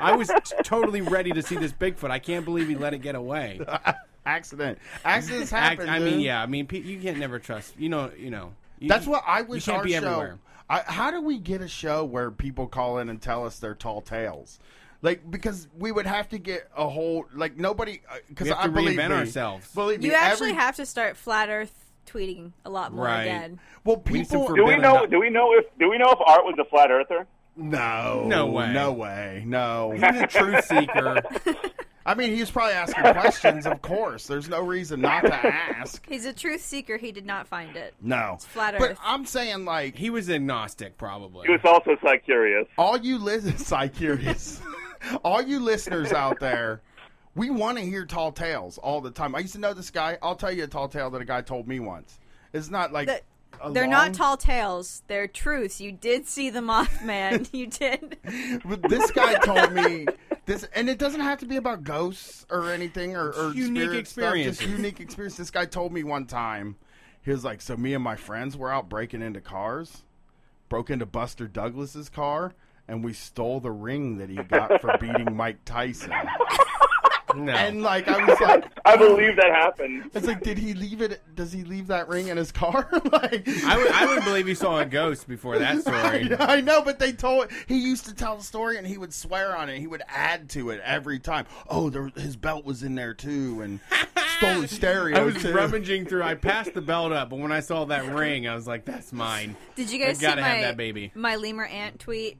[0.00, 2.10] I was t- totally ready to see this Bigfoot.
[2.10, 3.60] I can't believe he let it get away.
[4.26, 4.78] accident.
[5.04, 5.88] Accidents Ac- happen.
[5.88, 6.22] I mean, dude.
[6.22, 6.42] yeah.
[6.42, 7.74] I mean, pe- you can't never trust.
[7.78, 8.52] You know, you know.
[8.80, 9.96] You- That's what I wish you can't our be show.
[9.98, 10.38] everywhere.
[10.68, 13.74] I, how do we get a show where people call in and tell us their
[13.74, 14.58] tall tales?
[15.02, 18.58] Like because we would have to get a whole like nobody uh, because We have
[18.60, 19.68] I to believe reinvent me, ourselves.
[19.74, 21.74] Believe me, You actually every, have to start flat Earth
[22.06, 23.22] tweeting a lot more Right.
[23.22, 23.60] again.
[23.84, 24.54] well We people.
[24.54, 24.94] Do we know?
[24.94, 25.10] Knowledge.
[25.10, 25.64] Do we know if?
[25.78, 27.26] Do we know if Art was a flat earther?
[27.56, 28.72] No, No way.
[28.72, 29.90] no way, no.
[29.92, 31.20] He's a truth seeker.
[32.06, 33.66] I mean, he was probably asking questions.
[33.66, 36.04] Of course, there's no reason not to ask.
[36.08, 36.96] He's a truth seeker.
[36.96, 37.94] He did not find it.
[38.00, 41.46] No, flat But I'm saying like He was agnostic, probably.
[41.46, 42.66] He was also psych curious.
[42.78, 44.60] all you listen, psych curious,
[45.22, 46.80] all you listeners out there,
[47.34, 49.34] we want to hear tall tales all the time.
[49.34, 50.18] I used to know this guy.
[50.22, 52.18] I'll tell you a tall tale that a guy told me once.
[52.52, 53.20] It's not like The-
[53.62, 55.02] a They're long- not tall tales.
[55.08, 55.80] They're truths.
[55.80, 57.48] You did see the Mothman.
[57.52, 58.16] you did.
[58.64, 60.06] But this guy told me
[60.46, 64.06] this, and it doesn't have to be about ghosts or anything or, or unique spirit
[64.08, 64.66] stuff, just experiences.
[64.68, 65.36] unique experience.
[65.36, 66.76] This guy told me one time.
[67.24, 70.02] He was like, "So me and my friends were out breaking into cars,
[70.68, 72.54] broke into Buster Douglas's car,
[72.88, 76.12] and we stole the ring that he got for beating Mike Tyson."
[77.36, 77.52] no.
[77.52, 80.10] And like, I was like, I believe that happened.
[80.14, 81.20] "It's like, did he leave it?
[81.34, 84.54] Does he leave that ring in his car?" like, I would, I would believe he
[84.54, 86.34] saw a ghost before that story.
[86.38, 89.56] I know, but they told he used to tell the story and he would swear
[89.56, 89.78] on it.
[89.78, 91.46] He would add to it every time.
[91.68, 93.80] Oh, there, his belt was in there too, and
[94.38, 95.18] stole his stereo.
[95.18, 95.52] I was too.
[95.52, 96.22] rummaging through.
[96.22, 99.12] I passed the belt up, but when I saw that ring, I was like, "That's
[99.12, 101.12] mine." Did you guys I see gotta my have that baby.
[101.14, 102.38] my lemur aunt tweet?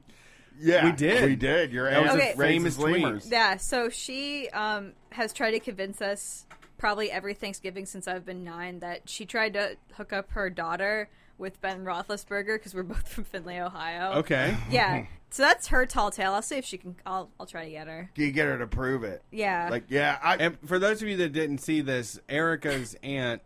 [0.59, 1.25] Yeah, We did.
[1.29, 1.71] We did.
[1.71, 3.01] Your That was aunt a famous tweet.
[3.03, 3.29] lemurs.
[3.31, 3.57] Yeah.
[3.57, 6.45] So she um, has tried to convince us
[6.77, 11.09] probably every Thanksgiving since I've been nine that she tried to hook up her daughter
[11.37, 14.13] with Ben Roethlisberger because we're both from Findlay, Ohio.
[14.19, 14.55] Okay.
[14.69, 15.05] Yeah.
[15.29, 16.33] So that's her tall tale.
[16.33, 16.95] I'll see if she can.
[17.07, 18.11] I'll I'll try to get her.
[18.13, 19.23] Do you get her to prove it.
[19.31, 19.67] Yeah.
[19.71, 20.35] Like, yeah, I.
[20.37, 23.41] And for those of you that didn't see this, Erica's aunt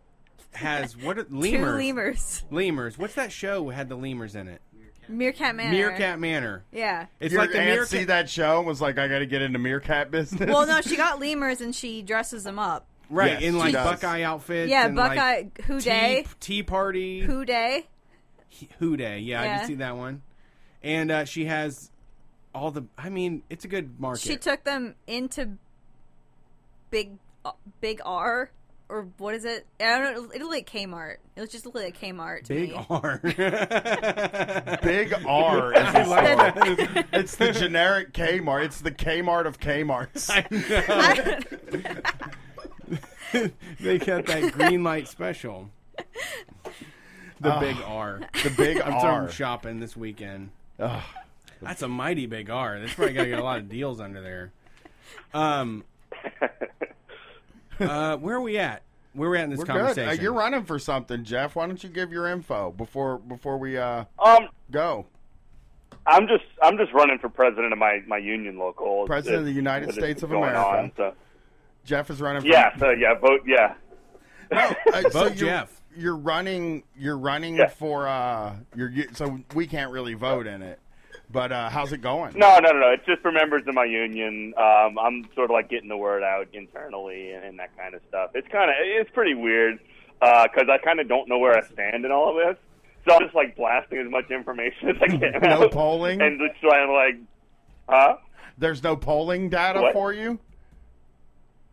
[0.53, 1.77] has what are, Two lemurs?
[1.77, 2.43] lemurs.
[2.51, 2.97] Lemurs.
[2.97, 4.61] What's that show had the lemurs in it?
[5.09, 5.71] Meerkat Manor.
[5.71, 6.63] Meerkat Manor.
[6.71, 7.07] Yeah.
[7.19, 7.87] It's your like the aunt meerkat.
[7.89, 10.49] see that show and was like, I got to get into meerkat business.
[10.49, 12.85] Well, no, she got lemurs and she dresses them up.
[13.09, 13.89] right Yes, in she like does.
[14.01, 14.69] Buckeye outfits.
[14.69, 16.25] Yeah, and, like, Buckeye Who Day.
[16.39, 17.21] tea party.
[17.21, 17.87] Who Day.
[18.79, 19.19] Who Day.
[19.19, 19.59] Yeah, I Yeah.
[19.59, 20.21] did see that one.
[20.83, 21.91] And uh, she has
[22.55, 22.83] all the.
[22.97, 24.21] I mean, it's a good market.
[24.21, 25.57] She took them into
[26.89, 27.11] Big
[27.43, 27.51] uh,
[27.81, 28.51] Big R
[28.89, 29.65] or what is it?
[29.79, 30.31] I don't know.
[30.31, 31.17] It looked like Kmart.
[31.35, 32.85] It was just looked like Kmart to Big me.
[32.89, 33.19] R.
[34.83, 35.73] Big R.
[35.73, 38.65] Is the, it's the generic Kmart.
[38.65, 40.27] It's the Kmart of Kmart's.
[43.79, 45.69] they got that green light special.
[47.39, 48.21] The big R.
[48.43, 49.01] The big I'm R.
[49.01, 50.49] throwing shopping this weekend.
[50.79, 51.03] Ugh.
[51.61, 52.79] That's a mighty big R.
[52.79, 54.51] That's probably got to get a lot of deals under there.
[55.33, 55.83] Um,
[57.79, 58.83] uh, where are we at?
[59.13, 59.75] Where are we at in this We're good.
[59.75, 60.09] conversation?
[60.09, 61.55] Uh, you're running for something, Jeff.
[61.55, 65.05] Why don't you give your info before before we uh Um, go?
[66.05, 69.05] I'm just I'm just running for president of my my union local.
[69.05, 70.59] President of the United States of America.
[70.59, 71.13] on, so-
[71.83, 72.41] Jeff is running.
[72.41, 73.73] For, Yeah, so yeah, vote yeah.
[74.51, 74.73] Uh,
[75.03, 75.81] so Vote you're, Jeff.
[75.95, 76.83] You're running.
[76.95, 77.67] You're running Yeah.
[77.69, 78.07] for.
[78.07, 80.79] uh You're so we can't really vote in it.
[81.29, 82.33] But uh how's it going?
[82.37, 82.91] No, no, no, no.
[82.91, 84.53] It's just for members of my union.
[84.57, 88.01] Um, I'm sort of like getting the word out internally and, and that kind of
[88.07, 88.31] stuff.
[88.33, 89.79] It's kind of it's pretty weird
[90.19, 92.57] because I kind of don't know where I stand in all of this.
[93.07, 95.41] So I'm just like blasting as much information as I can.
[95.41, 96.21] No out polling?
[96.21, 97.15] and just trying to like,
[97.89, 98.17] huh?
[98.57, 99.93] There's no polling data What?
[99.93, 100.39] for you.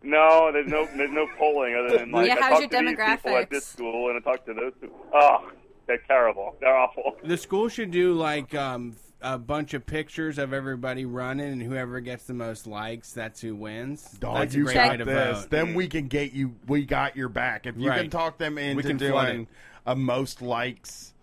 [0.03, 2.87] No, there's no there's no polling other than like Yeah, I how's talked your to
[2.89, 4.73] these people at this school and I talked to those.
[4.79, 4.99] People.
[5.13, 5.49] Oh,
[5.87, 6.55] they're terrible.
[6.59, 7.15] They're awful.
[7.23, 8.95] The school should do like um,
[9.25, 13.55] a bunch of pictures of everybody running, and whoever gets the most likes, that's who
[13.55, 14.03] wins.
[14.19, 15.07] Dog, that's you got this.
[15.41, 15.49] vote.
[15.49, 16.55] Then we can get you.
[16.67, 17.65] We got your back.
[17.65, 19.47] If you can talk them into doing
[19.85, 21.14] a most likes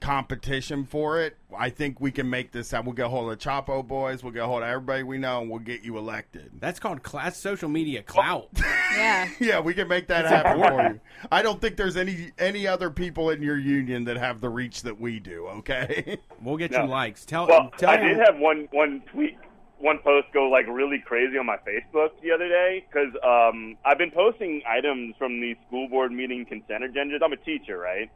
[0.00, 2.70] competition for it, I think we can make this.
[2.70, 2.86] Happen.
[2.86, 4.22] We'll get a hold of the Chapo boys.
[4.22, 6.50] We'll get a hold of everybody we know, and we'll get you elected.
[6.60, 8.48] That's called class social media clout.
[8.96, 9.28] Yeah.
[9.40, 11.00] Yeah, we can make that happen for you.
[11.30, 14.82] I don't think there's any any other people in your union that have the reach
[14.82, 15.48] that we do.
[15.58, 16.18] Okay.
[16.40, 16.84] We'll get No.
[16.84, 17.24] you likes.
[17.26, 19.36] Tell Well, tell I them- did have one one tweet,
[19.78, 23.98] one post go like really crazy on my Facebook the other day because um, I've
[23.98, 27.18] been posting items from the school board meeting consent agendas.
[27.22, 28.08] I'm a teacher, right?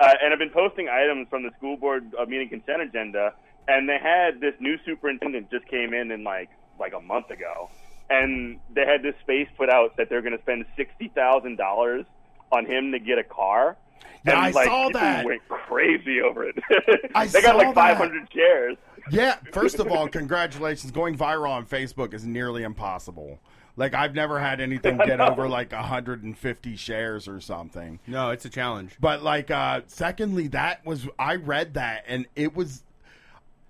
[0.00, 3.34] Uh, and I've been posting items from the school board uh, meeting consent agenda,
[3.68, 6.48] and they had this new superintendent just came in in like
[6.78, 7.70] like a month ago,
[8.08, 12.06] and they had this space put out that they're going to spend sixty thousand dollars
[12.50, 13.76] on him to get a car.
[14.24, 15.24] Yeah, and, I like, saw that.
[15.24, 16.56] Went crazy over it.
[17.14, 18.76] I they got saw like 500 shares.
[19.10, 20.90] Yeah, first of all, congratulations.
[20.90, 23.38] Going viral on Facebook is nearly impossible.
[23.76, 27.98] Like I've never had anything get over like 150 shares or something.
[28.06, 28.92] no, it's a challenge.
[29.00, 32.82] But like uh secondly, that was I read that and it was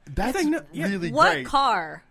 [0.07, 1.47] that's like, no- yeah, really What great.
[1.47, 2.03] car?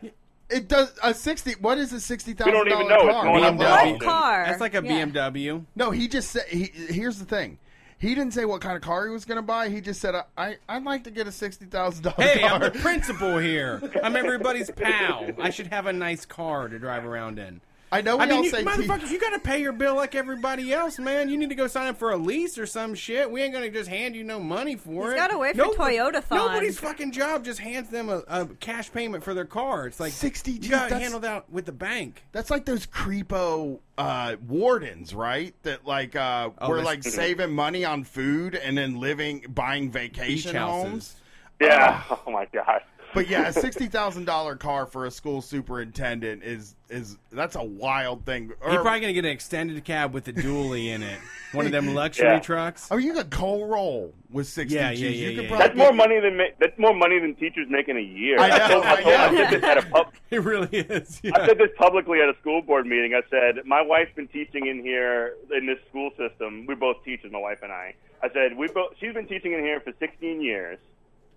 [0.50, 2.96] It does a 60 what is a $60,000 We don't even know.
[3.02, 3.24] It's car?
[3.26, 3.92] going BMW.
[3.94, 4.46] What car?
[4.48, 5.06] That's like a Yeah.
[5.06, 5.66] BMW.
[5.76, 7.58] No, he just said he here's the thing.
[7.98, 9.68] He didn't say what kind of car he was going to buy.
[9.68, 12.52] He just said I, I I'd like to get a $60,000 Hey, car.
[12.54, 13.82] I'm the principal here.
[14.04, 15.30] I'm everybody's pal.
[15.38, 17.60] I should have a nice car to drive around in.
[17.92, 19.72] I know we I mean, all you, say te- motherfuckers, you got to pay your
[19.72, 21.28] bill like everybody else, man.
[21.28, 23.32] You need to go sign up for a lease or some shit.
[23.32, 25.16] We ain't gonna just hand you no money for He's it.
[25.16, 26.38] gotta wait for Nobody- Toyota-thon.
[26.38, 29.88] Nobody's fucking job just hands them a, a cash payment for their car.
[29.88, 32.24] It's like 60 You G's, got to handle that with the bank.
[32.32, 35.56] That's like those creepo uh, wardens, right?
[35.64, 39.92] That like uh, Oh, were this- like saving money on food and then living, buying
[39.92, 40.86] vacation homes.
[40.86, 41.16] houses.
[41.60, 42.04] Yeah.
[42.28, 42.84] Oh my gosh.
[43.14, 47.64] But yeah, a sixty thousand dollar car for a school superintendent is is that's a
[47.64, 48.52] wild thing.
[48.62, 51.20] Or, You're probably gonna get an extended cab with a dually in it.
[51.54, 52.40] One of them luxury Yeah.
[52.40, 52.88] trucks.
[52.92, 55.02] oh, you could coal roll with sixty Yeah, G's.
[55.02, 57.98] yeah, you yeah, yeah, That's more money than that's more money than teachers make in
[57.98, 58.40] a year.
[58.40, 61.20] I know, told, I I, told, I said this at a pub, It really is.
[61.24, 61.32] Yeah.
[61.36, 63.16] I said this publicly at a school board meeting.
[63.16, 66.66] I said my wife's been teaching in here in this school system.
[66.68, 67.96] We both teachers, my wife and I.
[68.22, 68.94] I said we both.
[69.00, 70.78] She's been teaching in here for 16 years.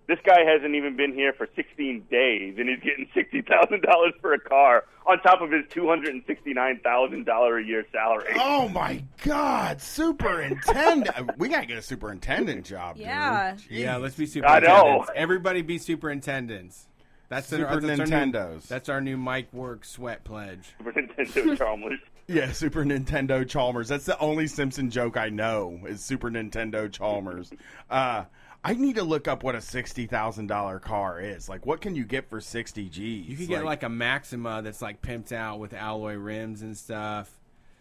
[0.07, 4.13] This guy hasn't even been here for 16 days, and he's getting sixty thousand dollars
[4.19, 7.85] for a car on top of his two hundred and sixty-nine thousand dollar a year
[7.91, 8.33] salary.
[8.35, 11.31] Oh my God, superintendent!
[11.37, 12.95] we gotta get a superintendent job.
[12.97, 13.05] dude.
[13.05, 13.55] Yeah.
[13.69, 15.05] Yeah, let's be I know.
[15.15, 16.87] Everybody be superintendents.
[17.29, 18.67] That's the- Super that's our new- Nintendos.
[18.67, 20.73] That's our new Mike Work sweat pledge.
[20.77, 21.99] Superintendent Chalmers.
[22.25, 23.89] Yeah, Super Nintendo Chalmers.
[23.89, 27.51] That's the only Simpson joke I know is Super Nintendo Chalmers.
[27.89, 28.23] Uh,
[28.65, 31.49] I need to look up what a sixty thousand dollar car is.
[31.49, 33.27] Like, what can you get for sixty G's?
[33.27, 37.29] You could get like a Maxima that's like pimped out with alloy rims and stuff.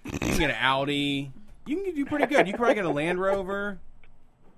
[0.04, 1.32] You can get an Audi.
[1.66, 2.46] You can do pretty good.
[2.48, 3.78] You can probably get a Land Rover.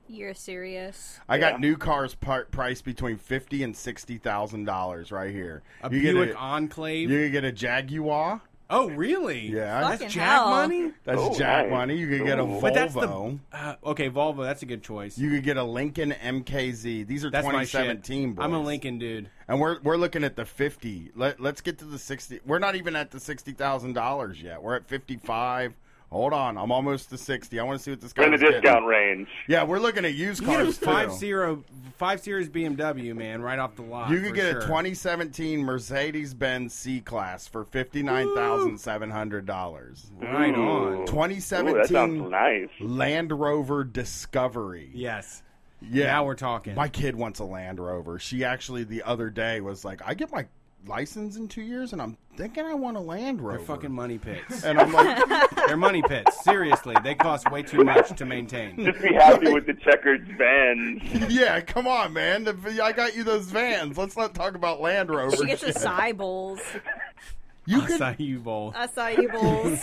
[0.09, 1.18] You're serious.
[1.28, 1.59] I got Yeah.
[1.59, 5.62] new cars par- priced between fifty and sixty thousand dollars right here.
[5.82, 7.10] A you Buick get a, Enclave.
[7.10, 8.40] you could get a Jaguar.
[8.70, 9.49] Oh, really?
[9.49, 10.51] Yeah, That's Jack hell.
[10.51, 10.93] money.
[11.05, 11.70] that's Oh, Jack nice.
[11.70, 11.97] money.
[11.97, 12.47] You could get a Ooh.
[12.47, 12.61] Volvo.
[12.61, 14.11] But that's the uh, okay.
[14.11, 14.43] Volvo.
[14.45, 15.16] That's a good choice.
[15.19, 17.07] you could get a Lincoln MKZ.
[17.07, 18.03] These are that's my shit.
[18.03, 18.36] 2017.
[18.41, 18.61] I'm a.
[18.62, 19.28] Lincoln dude.
[19.49, 21.11] And we're we're looking at the fifty.
[21.15, 22.41] Let let's get to the sixty.
[22.47, 24.62] We're not even at the sixty thousand dollars yet.
[24.62, 25.74] We're at fifty five.
[26.15, 27.59] Hold on, I'm almost to sixty.
[27.59, 28.62] I want to see what this We're guy in the was getting.
[28.62, 29.28] discount range.
[29.49, 30.85] Yeah, we're looking at used cars You get a cars too.
[30.86, 31.65] five zero
[31.99, 34.11] five series BMW, man, right off the lot.
[34.11, 34.59] You could get sure.
[34.61, 40.07] a 2017 Mercedes-Benz C-Class for fifty-nine thousand seven hundred dollars.
[40.20, 40.62] Right Ooh.
[40.62, 40.93] on.
[40.95, 42.69] Ooh, that 2017 sounds nice.
[42.81, 44.91] Land Rover Discovery.
[44.95, 45.43] Yes.
[45.82, 46.77] Yeah, Now we're talking.
[46.77, 48.19] My kid wants a Land Rover.
[48.20, 50.47] She actually the other day was like, "I get my
[50.86, 54.19] license in two years, and I'm thinking I want a Land Rover." They're fucking money
[54.19, 54.65] pits.
[54.65, 56.43] And I'm like, They're money pits.
[56.44, 58.77] Seriously, they cost way too much to maintain.
[58.85, 61.02] Just be happy with the checkered vans.
[61.32, 62.47] "Yeah, come on, man.
[62.82, 63.97] I got you those vans.
[63.97, 66.61] Let's not talk about Land Rover." She gets the shit." acai bowls.
[67.66, 68.73] You could Acai bowl.
[68.73, 69.81] Acai bowls.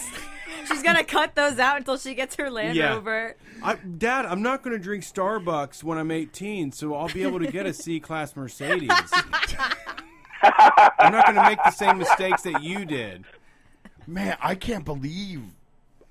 [0.67, 2.93] She's gonna cut those out until she gets her Land Yeah.
[2.93, 3.35] Rover.
[3.63, 7.39] I, Dad, I'm not going to drink Starbucks when I'm 18, so I'll be able
[7.39, 8.89] to get a C-class Mercedes.
[10.43, 13.25] I'm not going to make the same mistakes that you did.
[14.07, 15.43] Man, I can't believe,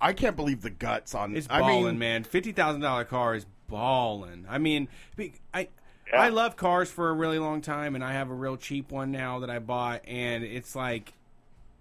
[0.01, 1.37] I can't believe the guts on.
[1.37, 2.25] It's I balling, mean, man.
[2.25, 4.47] Fifty thousand dollar car is balling.
[4.49, 4.89] I mean,
[5.53, 5.69] I
[6.13, 6.23] Yeah.
[6.23, 9.11] I love cars for a really long time, and I have a real cheap one
[9.11, 11.13] now that I bought, and it's like,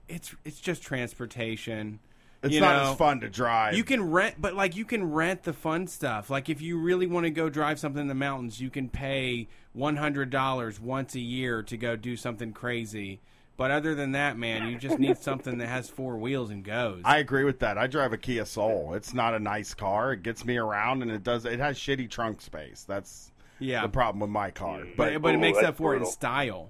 [0.08, 2.00] it's it's just transportation.
[2.42, 2.92] It's you not know?
[2.92, 3.76] as fun to drive.
[3.76, 6.30] You can rent, but like you can rent the fun stuff.
[6.30, 9.48] Like if you really want to go drive something in the mountains, you can pay
[9.74, 13.20] one hundred dollars once a year to go do something crazy.
[13.58, 17.02] But other than that, man, you just need something that has four wheels and goes.
[17.04, 17.78] I agree with that.
[17.78, 18.94] I drive a Kia Soul.
[18.94, 20.14] It's not a nice car.
[20.14, 21.44] It gets me around, and it does.
[21.44, 22.86] It has shitty trunk space.
[22.88, 24.84] That's yeah, the problem with my car.
[24.96, 26.70] but But but it makes that's up for it in style.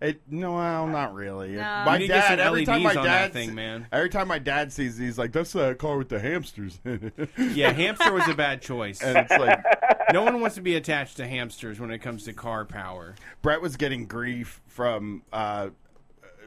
[0.00, 1.52] It no, well, not really.
[1.52, 1.62] No.
[1.62, 3.54] My You need to get dad some every time my LEDs on that dad thing,
[3.54, 3.86] man.
[3.92, 7.30] Every time my dad sees, these, like, "That's that car with the hamsters." in it."
[7.54, 9.02] Yeah, hamster was a bad choice.
[9.02, 9.58] and it's like
[10.12, 13.14] No one wants to be attached to hamsters when it comes to car power.
[13.42, 15.22] Brett was getting grief from.
[15.32, 15.70] Uh,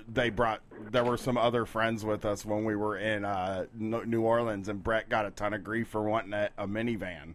[0.07, 0.61] they brought.
[0.91, 4.69] There were some other friends with us when we were in uh, N- New Orleans,
[4.69, 7.33] and Brett got a ton of grief for wanting a, a minivan.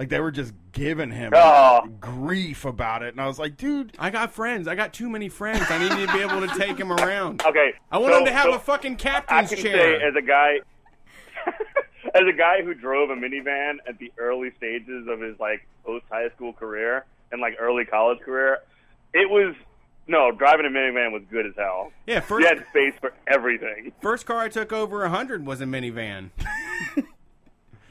[0.00, 1.86] Like they were just giving him Oh.
[2.00, 4.66] grief about it, and I was like, "Dude, I got friends.
[4.66, 5.66] I got too many friends.
[5.68, 7.42] I need to be able to take him around.
[7.46, 7.74] Okay.
[7.92, 10.00] I want so- them to have so a fucking I captain's can chair.
[10.00, 10.54] say, as a guy,
[12.14, 16.06] as a guy who drove a minivan at the early stages of his like post
[16.10, 18.56] high school career and like early college career,
[19.12, 19.54] it was
[20.06, 21.92] no driving a minivan was good as hell.
[22.06, 23.92] yeah, first You had space for everything.
[24.00, 26.30] first car I took over hundred was a minivan.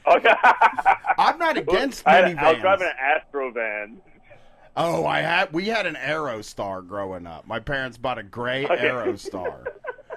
[0.06, 4.00] I'm not against I, had- I was driving an Astro van.
[4.76, 7.46] Oh, I had we had an Aerostar growing up.
[7.46, 8.76] My parents bought a gray Okay.
[8.88, 9.66] Aerostar.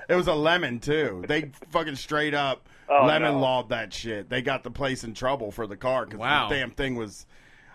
[0.07, 1.23] it was a lemon too.
[1.27, 3.39] They fucking straight up Oh, lemon no.
[3.39, 4.30] lawed that shit.
[4.30, 6.49] They got the place in trouble for the car because Wow.
[6.49, 7.26] the damn thing was.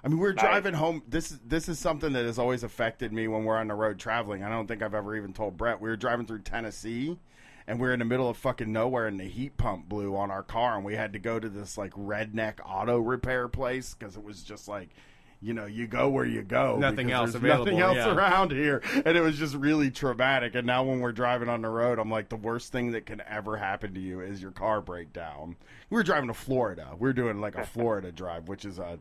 [0.05, 0.45] I mean, we are Nice.
[0.45, 1.03] driving home.
[1.09, 3.99] This is this is something that has always affected me when we're on the road
[3.99, 4.45] traveling.
[4.45, 5.81] I don't think I've ever even told Brett.
[5.81, 7.19] We were driving through Tennessee,
[7.69, 10.31] and we are in the middle of fucking nowhere, and the heat pump blew on
[10.31, 14.17] our car, and we had to go to this like redneck auto repair place because
[14.17, 14.89] it was just like.
[15.41, 16.79] You know, you go where you go.
[16.79, 18.13] Nothing else available, Nothing else yeah.
[18.13, 20.57] around here, and it was just really traumatic.
[20.57, 23.23] And now when we're driving on the road, I'm like, the worst thing that can
[23.25, 25.55] ever happen to you is your car breakdown.
[25.91, 26.89] We were driving to Florida.
[26.99, 28.99] We are doing like a Florida drive, which is a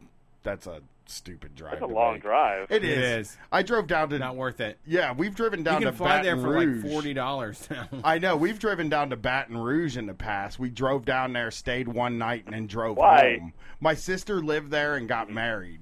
[0.48, 1.80] that's a stupid drive.
[1.80, 2.22] That's a long make.
[2.24, 2.68] drive.
[2.72, 3.28] It It is.
[3.30, 3.38] is.
[3.52, 4.78] I drove down to Not worth it.
[4.86, 5.14] yeah.
[5.14, 6.84] We've driven down You can to fly Baton there for Rouge.
[6.84, 7.68] like forty dollars.
[8.04, 8.36] I know.
[8.36, 10.60] We've driven down to Baton Rouge in the past.
[10.60, 13.38] We drove down there, stayed one night, and then drove Why?
[13.40, 13.54] home.
[13.80, 15.82] My sister lived there and got married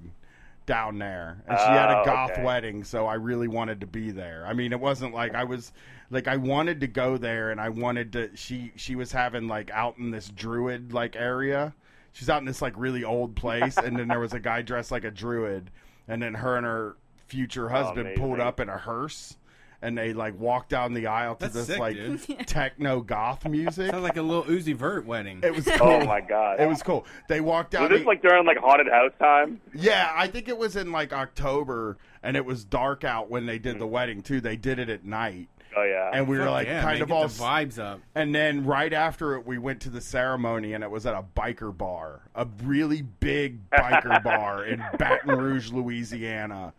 [0.66, 2.42] down there, and she had a Oh, goth okay.
[2.42, 2.82] wedding.
[2.84, 4.44] So I really wanted to be there.
[4.46, 5.72] I mean, it wasn't like I was
[6.10, 8.30] like I wanted to go there, and I wanted to.
[8.36, 11.74] She she was having like out in this druid like area.
[12.16, 14.90] She's out in this like really old place, and then there was a guy dressed
[14.90, 15.70] like a druid,
[16.08, 19.36] and then her and her future husband pulled up in a hearse.
[19.82, 22.22] And they like walked down the aisle to That's this sick, like dude.
[22.46, 23.90] techno goth music.
[23.90, 25.40] Sounds like a Lil Uzi Vert wedding.
[25.42, 25.88] It was cool.
[25.88, 26.58] Oh my god.
[26.58, 27.04] It was cool.
[27.28, 27.82] They walked down.
[27.82, 29.60] Was this the- like during like haunted house time?
[29.74, 33.58] yeah, I think it was in like October, and it was dark out when they
[33.58, 33.80] did hmm.
[33.80, 34.40] the wedding too.
[34.40, 36.10] They did it at night, Oh yeah.
[36.14, 37.28] and we were oh, like yeah, kind of all.
[37.28, 38.00] the vibes up.
[38.14, 41.22] And then right after it, we went to the ceremony, and it was at a
[41.36, 46.72] biker bar, a really big biker bar in Baton Rouge, Louisiana.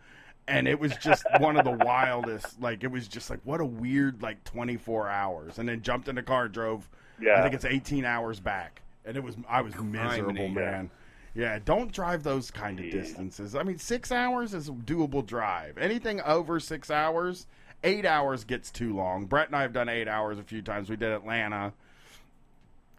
[0.48, 2.60] And it was just one of the wildest.
[2.60, 6.08] Like it was just like what a weird like twenty four hours, and then jumped
[6.08, 6.88] in the car, and drove.
[7.20, 10.54] I think it's eighteen hours back, and it was I was miserable, Criminy.
[10.54, 10.90] man.
[11.34, 13.54] Yeah, don't drive those kind of distances.
[13.54, 15.78] I mean, six hours is a doable drive.
[15.78, 17.46] Anything over six hours,
[17.84, 19.26] eight hours gets too long.
[19.26, 20.90] Brett and I have done eight hours a few times.
[20.90, 21.72] We did Atlanta,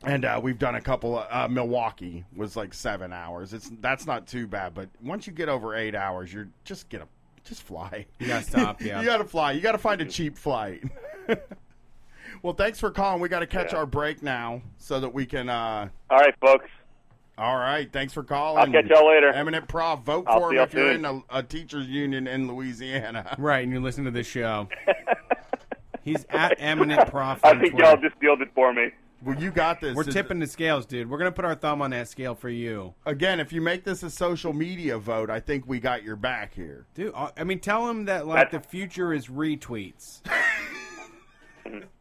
[0.03, 1.23] and uh, we've done a couple.
[1.29, 3.53] Uh, Milwaukee was like seven hours.
[3.53, 7.01] It's that's not too bad, but once you get over eight hours, you're just get
[7.01, 7.07] a
[7.43, 8.05] just fly.
[8.19, 8.99] You gotta stop, yeah.
[8.99, 9.51] you gotta fly.
[9.53, 10.83] You gotta find a cheap flight.
[12.41, 13.21] Well, thanks for calling.
[13.21, 13.79] We got to catch Yeah.
[13.79, 15.49] our break now so that we can.
[15.49, 16.67] uh All right, folks.
[17.39, 17.91] All right.
[17.91, 18.59] Thanks for calling.
[18.59, 19.29] I'll catch y'all later.
[19.31, 20.01] Eminent Prof.
[20.01, 23.35] Vote I'll for see him y'all if you're in a, a teachers union in Louisiana.
[23.39, 24.67] Right, and you listen to this show.
[26.03, 27.39] He's at Eminent Prof.
[27.43, 27.77] I think Twitter.
[27.87, 28.89] y'all just sealed it for me.
[29.21, 29.95] Well, you got this.
[29.95, 31.09] We're It's- tipping the scales, dude.
[31.09, 34.01] We're gonna put our thumb on that scale for you, Again, if you make this
[34.03, 36.85] a social media vote, I think we got your back here.
[36.95, 37.11] dude.
[37.15, 40.21] uh, I mean, tell him that like the future is retweets.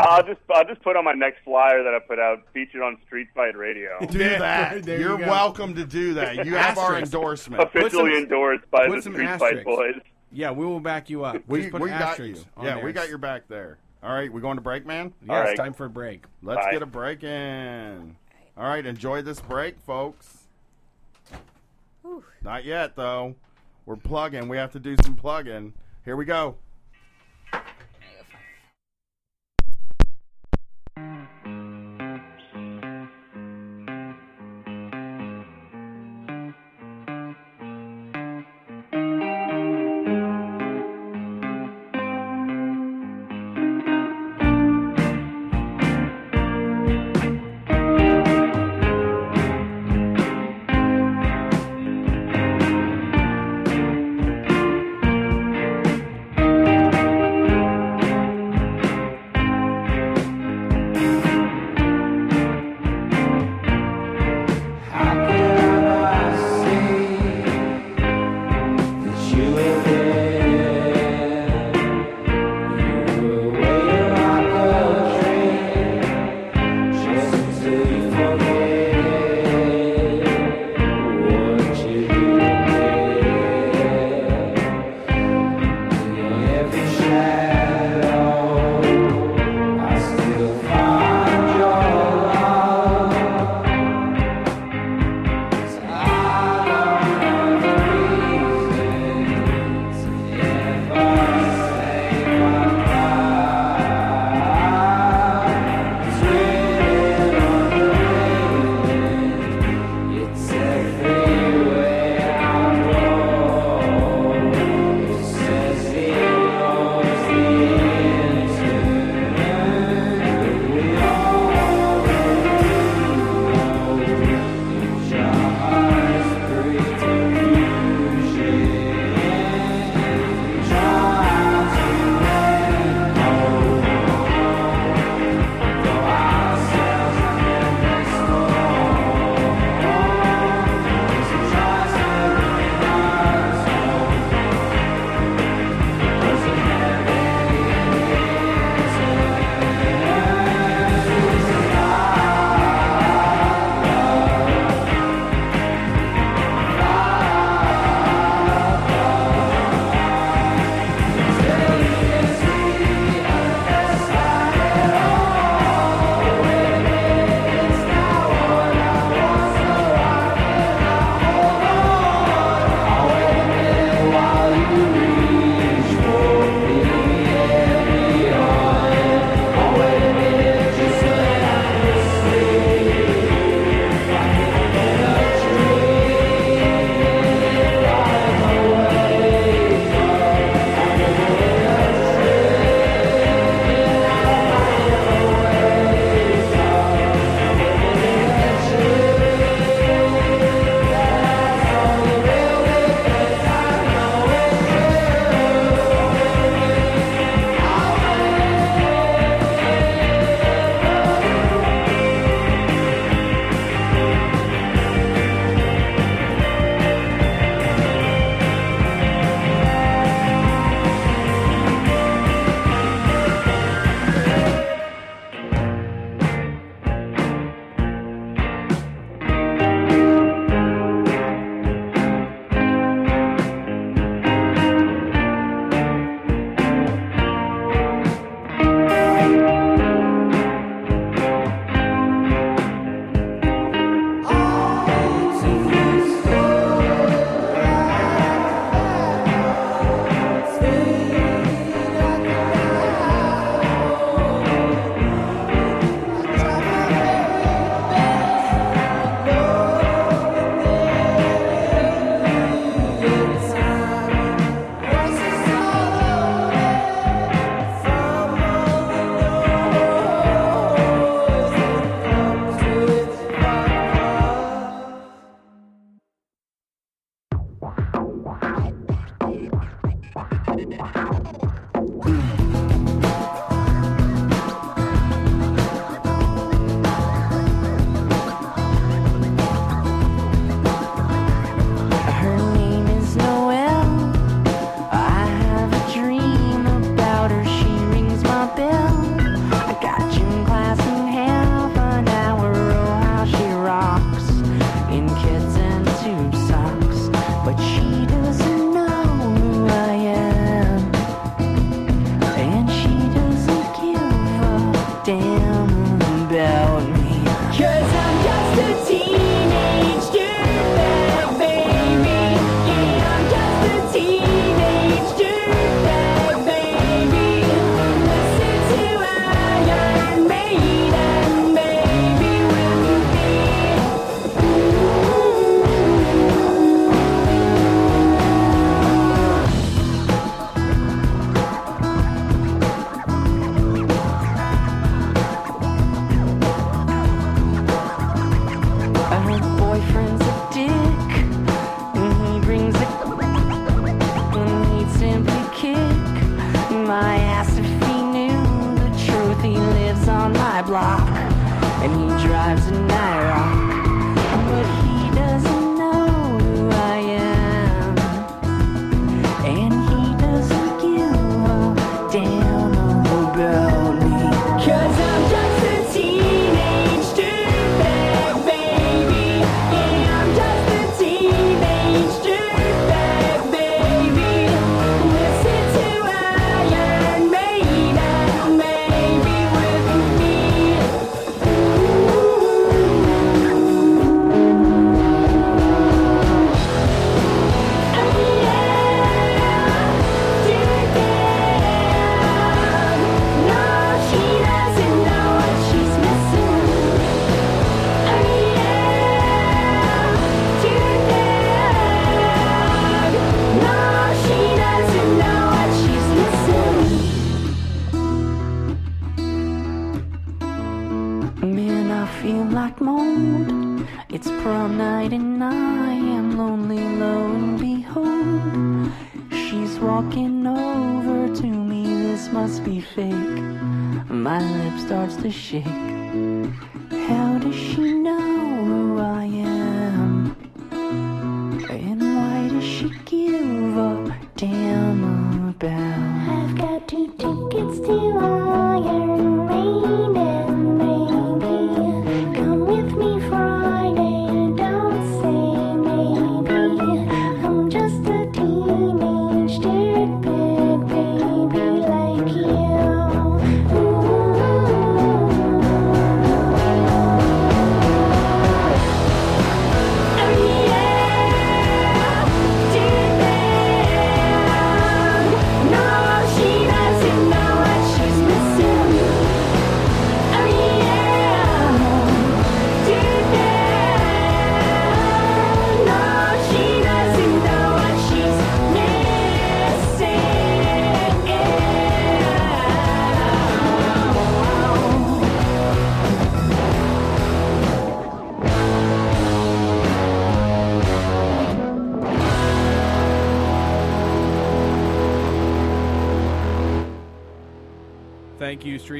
[0.00, 2.98] I'll just I'll just put on my next flyer that I put out featured on
[3.06, 3.90] Street Fight Radio.
[4.10, 4.82] Do that.
[4.84, 5.26] there you You're go.
[5.28, 6.44] welcome to do that.
[6.46, 7.14] You have our Asterisk.
[7.14, 7.62] endorsement.
[7.62, 9.56] Officially some- endorsed by put the some Street asterisks.
[9.56, 9.94] Fight boys.
[10.30, 11.36] Yeah, we will back you up.
[11.46, 12.04] We, Just put we got you.
[12.04, 12.84] asterisks on Yeah, there.
[12.84, 13.78] we got your back there.
[14.02, 15.12] All right, we going to break, man?
[15.26, 16.24] Yeah, All it's time for a break.
[16.42, 16.72] Let's Bye.
[16.72, 18.14] get a break in.
[18.56, 20.44] All right, enjoy this break, folks.
[22.42, 23.34] Not yet, though.
[23.86, 24.48] We're plugging.
[24.48, 25.72] We have to do some plugging.
[26.04, 26.56] Here we go.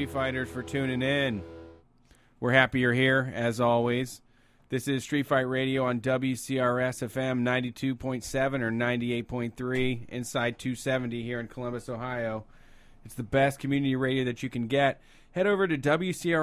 [0.09, 1.43] Fighters, for tuning in.
[2.39, 4.21] We're happy you're here, as always.
[4.69, 11.47] This is Street Fight Radio on WCRS FM 92.7 or 98.3 inside 270 here in
[11.47, 12.45] Columbus, Ohio.
[13.05, 14.99] It's the best community radio that you can get.
[15.31, 16.39] Head over to WCRSFM.org.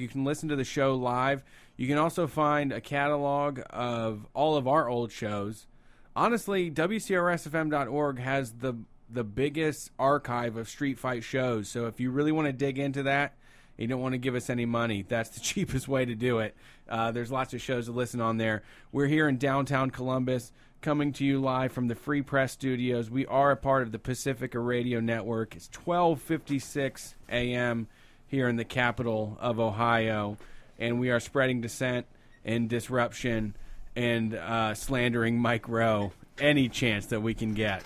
[0.00, 1.44] You can listen to the show live.
[1.76, 5.68] You can also find a catalog of all of our old shows.
[6.16, 8.74] Honestly, WCRSFM.org has the
[9.12, 11.68] the biggest archive of street fight shows.
[11.68, 13.34] So if you really want to dig into that,
[13.76, 15.04] you don't want to give us any money.
[15.08, 16.54] That's the cheapest way to do it.
[16.88, 18.62] Uh, there's lots of shows to listen on there.
[18.92, 23.10] We're here in downtown Columbus, coming to you live from the Free Press Studios.
[23.10, 25.56] We are a part of the Pacifica Radio Network.
[25.56, 27.88] It's 12:56 a.m.
[28.26, 30.36] here in the capital of Ohio,
[30.78, 32.06] and we are spreading dissent
[32.44, 33.54] and disruption
[33.94, 37.82] and uh, slandering Mike Rowe any chance that we can get.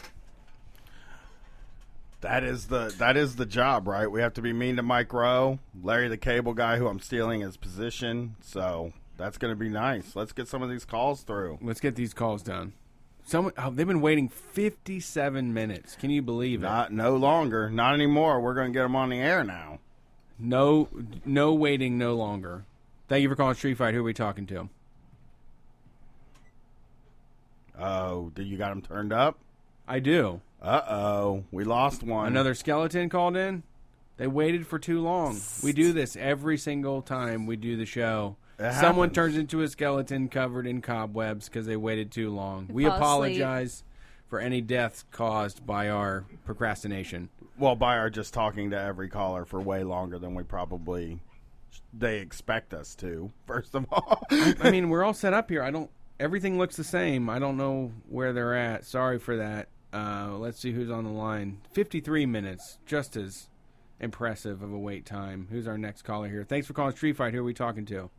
[2.24, 4.10] That is the that is the job, right?
[4.10, 7.42] We have to be mean to Mike Rowe, Larry the Cable Guy, who I'm stealing
[7.42, 8.36] his position.
[8.40, 10.16] So that's going to be nice.
[10.16, 11.58] Let's get some of these calls through.
[11.60, 12.72] Let's get these calls done.
[13.26, 15.96] Someone, oh, they've been waiting 57 minutes.
[15.96, 16.66] Can you believe it?
[16.66, 18.40] Not no longer, not anymore.
[18.40, 19.80] We're going to get them on the air now.
[20.38, 20.88] No,
[21.26, 22.64] no waiting, no longer.
[23.06, 23.92] Thank you for calling Street Fight.
[23.92, 24.70] Who are we talking to?
[27.78, 29.38] Oh, did you got them turned up?
[29.86, 30.40] I do.
[30.64, 32.26] Uh oh, we lost one.
[32.26, 33.62] Another skeleton called in.
[34.16, 35.38] They waited for too long.
[35.62, 38.36] We do this every single time we do the show.
[38.58, 39.14] It Someone happens.
[39.16, 42.68] turns into a skeleton covered in cobwebs because they waited too long.
[42.70, 43.40] We fall asleep.
[43.40, 43.84] apologize
[44.28, 47.28] for any deaths caused by our procrastination.
[47.58, 51.20] Well, by our just talking to every caller for way longer than we probably
[51.92, 53.30] they expect us to.
[53.46, 55.62] First of all, I mean, we're all set up here.
[55.62, 55.90] I don't.
[56.20, 57.28] Everything looks the same.
[57.28, 58.84] I don't know where they're at.
[58.84, 59.68] Sorry for that.
[59.94, 61.60] Uh, let's see who's on the line.
[61.72, 63.48] Fifty-three minutes, just as
[64.00, 65.46] impressive of a wait time.
[65.52, 66.42] Who's our next caller here?
[66.42, 67.32] Thanks for calling Street Fight.
[67.32, 68.10] Who are we talking to?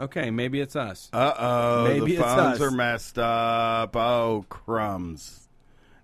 [0.00, 1.08] Okay, maybe it's us.
[1.12, 2.60] Uh oh, Maybe the it's phones us.
[2.60, 3.94] are messed up.
[3.94, 5.48] Oh crumbs!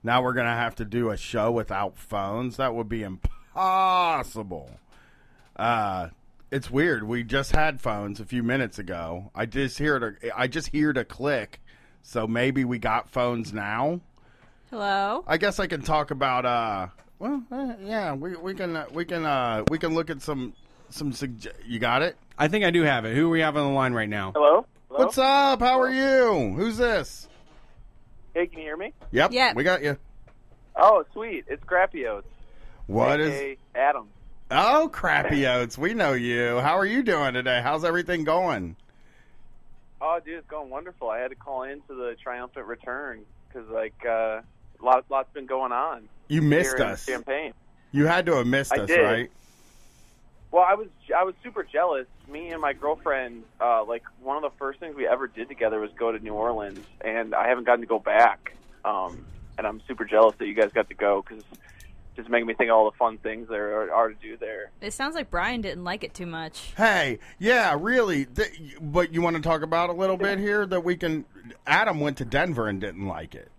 [0.04, 2.58] Now we're gonna have to do a show without phones.
[2.58, 4.70] That would be impossible.
[5.56, 6.10] Uh,
[6.52, 7.02] it's weird.
[7.02, 9.32] We just had phones a few minutes ago.
[9.34, 11.60] I just heard a, I just heard a click.
[12.02, 14.00] So maybe we got phones now.
[14.70, 15.24] Hello.
[15.26, 16.44] I guess I can talk about.
[16.44, 16.88] Uh,
[17.18, 20.52] well, uh, yeah, we we can uh, we can uh, we can look at some
[20.90, 21.12] some.
[21.12, 22.16] Sugge- you got it.
[22.38, 23.14] I think I do have it.
[23.16, 24.32] Who we have on the line right now?
[24.34, 24.66] Hello?
[24.88, 25.04] Hello?
[25.04, 25.60] What's up?
[25.60, 26.54] How are you?
[26.54, 27.28] Who's this?
[28.34, 28.92] Hey, can you hear me?
[29.10, 29.56] Yep, Yep.
[29.56, 29.96] we got you.
[30.76, 31.44] Oh, sweet.
[31.48, 32.28] It's Crappy Oats.
[32.86, 33.34] What is?
[33.34, 34.08] AKA Adam.
[34.50, 35.76] Oh, crappy oats.
[35.76, 36.58] We know you.
[36.60, 37.60] How are you doing today?
[37.62, 38.76] How's everything going?
[40.00, 41.10] Oh, dude, it's going wonderful.
[41.10, 44.40] I had to call into the triumphant return because, like, uh,
[44.80, 46.08] lot, lots been going on.
[46.28, 47.04] You missed us.
[47.04, 47.52] Champagne.
[47.90, 49.02] You had to have missed I us, did.
[49.02, 49.30] right?
[50.50, 52.06] Well, I was I was super jealous.
[52.30, 55.78] Me and my girlfriend, uh, like one of the first things we ever did together
[55.80, 58.54] was go to New Orleans, and I haven't gotten to go back.
[58.84, 59.26] Um,
[59.58, 61.44] and I'm super jealous that you guys got to go because
[62.18, 64.72] just making me think of all the fun things there are, are to do there.
[64.80, 66.72] It sounds like Brian didn't like it too much.
[66.76, 68.26] Hey, yeah, really.
[68.26, 68.50] Th-
[68.80, 71.24] but you want to talk about a little bit here that we can.
[71.66, 73.50] Adam went to Denver and didn't like it,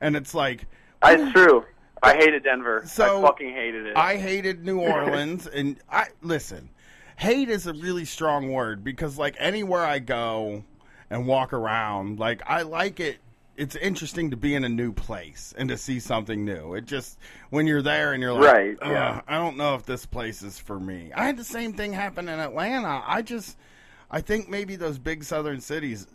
[0.00, 0.66] and it's like
[1.04, 1.64] It's true.
[2.02, 2.82] I hated Denver.
[2.86, 3.96] So, I fucking hated it.
[3.96, 6.70] I hated New Orleans, and I listen.
[7.16, 10.64] Hate is a really strong word because, like, anywhere I go
[11.08, 13.18] and walk around, like, I like it.
[13.56, 16.74] It's interesting to be in a new place and to see something new.
[16.74, 17.18] It just
[17.50, 19.22] when you're there and you're like, Right, yeah.
[19.26, 21.10] I don't know if this place is for me.
[21.14, 23.02] I had the same thing happen in Atlanta.
[23.06, 23.56] I just,
[24.10, 26.06] I think maybe those big southern cities,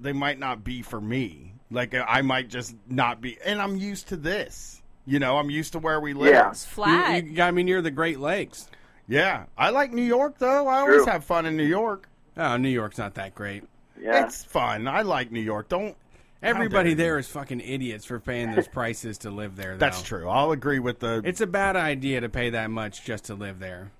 [0.00, 1.54] they might not be for me.
[1.70, 4.82] Like, I might just not be, and I'm used to this.
[5.06, 6.32] You know, I'm used to where we live.
[6.34, 6.50] Yeah.
[6.50, 7.22] It's flat.
[7.24, 8.68] You, you got me near the Great Lakes.
[9.08, 10.66] Yeah, I like New York though.
[10.68, 11.12] I always True.
[11.12, 12.08] have fun in New York.
[12.36, 13.64] Oh, New York's not that great.
[14.00, 14.24] yeah.
[14.26, 14.86] It's fun.
[14.88, 15.68] I like New York.
[15.68, 15.96] Don't
[16.42, 19.72] Everybody there is fucking idiots for paying those prices to live there.
[19.72, 19.78] Though.
[19.78, 20.28] That's true.
[20.28, 21.22] I'll agree with the.
[21.24, 23.90] It's a bad idea to pay that much just to live there.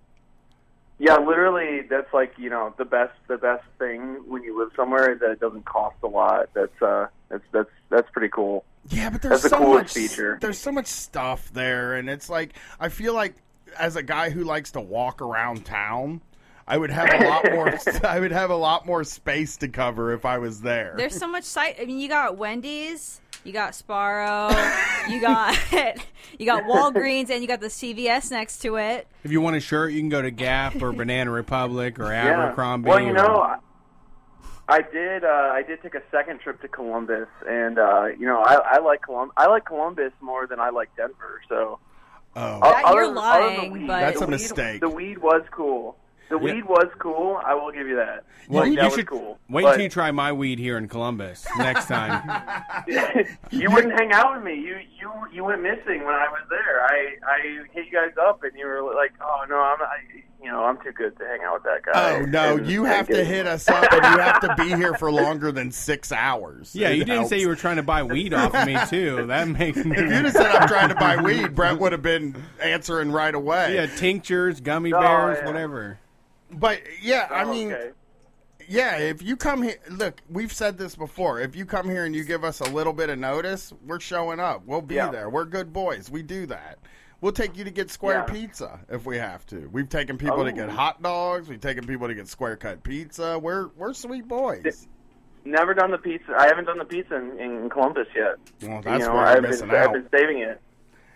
[0.99, 5.13] Yeah, literally, that's like you know the best the best thing when you live somewhere
[5.13, 6.49] is that it doesn't cost a lot.
[6.55, 8.65] That's uh that's that's that's pretty cool.
[8.89, 10.09] yeah, but there's that's so coolest much.
[10.11, 10.39] feature.
[10.41, 13.35] There's so much stuff there, and it's like I feel like
[13.77, 16.21] as a guy who likes to walk around town,
[16.73, 17.79] I would have a lot more.
[18.05, 20.95] I would have a lot more space to cover if I was there.
[20.97, 21.77] There's so much site.
[21.79, 24.49] I mean, you got Wendy's, you got Sbarro,
[25.11, 25.55] you got
[26.39, 29.07] you got Walgreens, and you got the CVS next to it.
[29.23, 32.41] If you want a shirt, you can go to Gap or Banana Republic or Yeah.
[32.45, 32.89] Abercrombie.
[32.89, 33.59] Well, you know, I,
[34.67, 38.41] I did uh, I did take a second trip to Columbus, and uh, you know
[38.41, 41.43] I, I like Colum- I like Columbus more than I like Denver.
[41.51, 41.81] So
[42.35, 44.81] oh, That- other- you're other than the lying, weed- but- That's a weed- mistake.
[44.81, 45.99] The weed was cool.
[46.33, 46.55] The Yeah.
[46.55, 47.39] weed was cool.
[47.45, 48.25] I will give you that.
[48.49, 49.39] Well, Like, you that was should cool.
[49.51, 52.23] wait But- until you try my weed here in Columbus next time.
[53.51, 54.55] you wouldn't hang out with me.
[54.55, 56.83] You you you went missing when I was there.
[56.85, 57.39] I I
[57.73, 59.89] hit you guys up, and you were like, "Oh no, I'm not,
[60.43, 62.57] you know I'm too good to hang out with that guy." Oh no!
[62.57, 65.13] And- You have to get- hit us up, and you have to be here for
[65.13, 66.75] longer than six hours.
[66.75, 69.27] yeah, It you didn't say you were trying to buy weed off of me too.
[69.27, 69.97] That makes me.
[69.97, 73.35] If you'd have said I'm trying to buy weed, Brett would have been answering right
[73.35, 73.75] away.
[73.77, 75.47] yeah, tinctures, gummy Oh, bears, yeah.
[75.47, 75.99] whatever.
[76.53, 77.91] But yeah, I Oh, mean, okay.
[78.69, 81.41] yeah, if you come here, look, we've said this before.
[81.41, 84.41] If you come here and you give us a little bit of notice, we're showing
[84.41, 84.63] up.
[84.67, 85.11] We'll be Yeah.
[85.11, 85.31] there.
[85.31, 86.11] We're good boys.
[86.11, 86.79] We do that.
[87.21, 88.35] We'll take you to get square Yeah.
[88.35, 89.69] pizza if we have to.
[89.73, 90.55] We've taken people to Oh.
[90.55, 91.49] get hot dogs.
[91.49, 93.39] We've taken people to get square cut pizza.
[93.39, 94.89] We're we're sweet boys.
[95.45, 96.35] Never done the pizza.
[96.39, 98.35] I haven't done the pizza in, in Columbus yet.
[98.69, 100.61] Well, that's you know, where I've you're been, missing I've been saving it.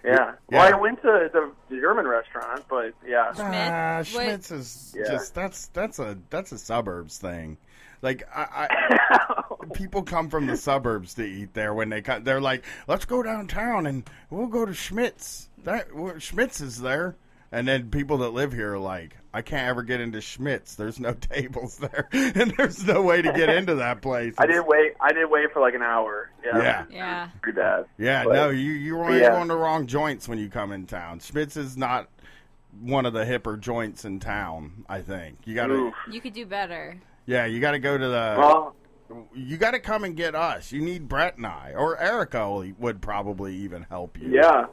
[0.07, 0.33] Yeah.
[0.51, 0.59] Yeah.
[0.59, 3.33] Well, I went to the German restaurant, but yeah.
[3.39, 4.24] Ah, Schmidt?
[4.24, 5.11] Schmitz is Yeah.
[5.11, 7.59] just that's that's a that's a suburbs thing.
[8.03, 9.43] Like I, I
[9.74, 12.24] people come from the suburbs to eat there when they come.
[12.24, 15.49] They're like, let's go downtown and we'll go to Schmitz.
[15.65, 17.16] That well, Schmitz is there.
[17.53, 20.77] And then people that live here are like, I can't ever get into Schmitz.
[20.77, 24.35] There's no tables there, and there's no way to get into that place.
[24.39, 24.95] I did wait.
[24.99, 26.31] I did wait for like an hour.
[26.43, 26.59] Yeah.
[26.59, 26.85] Yeah.
[26.91, 27.29] Yeah.
[27.37, 27.87] Screw that.
[27.99, 29.35] Yeah, But- no, you you were Yeah.
[29.35, 31.21] on the wrong joints when you come in town.
[31.21, 32.09] Schmitz is not
[32.81, 34.87] one of the hipper joints in town.
[34.89, 35.93] I think you got to.
[36.11, 36.97] You could do better.
[37.27, 38.37] Yeah, you got to go to the.
[38.39, 38.75] Well,
[39.35, 40.73] you got to come and get us.
[40.73, 44.31] You need Brett and I, or Erica would probably even help you.
[44.31, 44.65] yeah.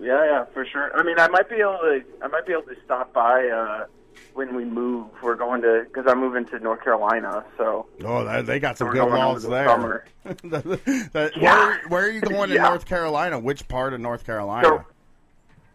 [0.00, 0.96] Yeah, yeah, for sure.
[0.98, 2.02] I mean, I might be able to.
[2.22, 3.86] I might be able to stop by uh,
[4.34, 5.08] when we move.
[5.22, 7.44] We're going to because I'm moving to North Carolina.
[7.58, 10.04] So Oh, they got some good laws the there.
[10.44, 11.54] That- that- Yeah.
[11.54, 13.38] where, where are you going in North Carolina?
[13.38, 14.84] Which part of North Carolina?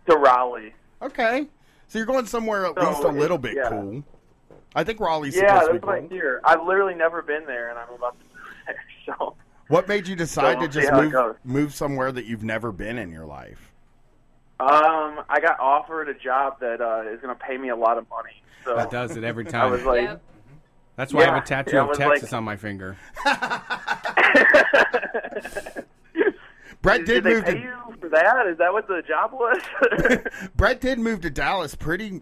[0.07, 0.73] to Raleigh.
[1.01, 1.47] Okay,
[1.87, 3.69] so you're going somewhere at So, least a little bit yeah.
[3.69, 4.03] cool.
[4.75, 6.17] I think Raleigh's yeah, supposed to that's be cool.
[6.17, 6.41] hear.
[6.43, 9.15] I've literally never been there, and I'm about to move there.
[9.17, 9.35] So
[9.67, 13.11] What made you decide So to just move move somewhere that you've never been in
[13.11, 13.64] your life?
[14.59, 17.97] Um, I got offered a job that uh, is going to pay me a lot
[17.97, 18.41] of money.
[18.63, 19.55] So That does it every time.
[19.55, 19.71] I time.
[19.71, 20.19] was like,
[20.95, 22.95] That's why I have a tattoo yeah, of Texas like- on my finger.
[26.81, 28.47] Brett did, did, they move pay to you for that?
[28.47, 29.59] Is that what the job was?
[30.55, 32.21] Brett did move to Dallas pretty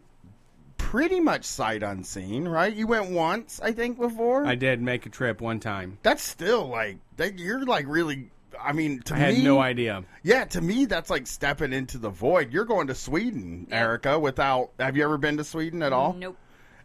[0.78, 2.74] pretty much sight unseen, right?
[2.74, 4.46] You went once, I think, before.
[4.46, 5.98] I did make a trip one time.
[6.04, 7.40] That's still like that.
[7.40, 8.30] You're like really.
[8.62, 10.04] I mean, to I me, had no idea.
[10.24, 12.52] Yeah, to me, that's like stepping into the void.
[12.54, 14.18] You're going to Sweden, Erica.
[14.20, 16.14] Without, have you ever been to Sweden at all?
[16.14, 16.38] Nope.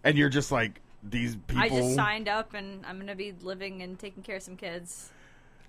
[0.05, 1.63] And you're just like these people.
[1.63, 5.11] I just signed up and I'm gonna be living and taking care of some kids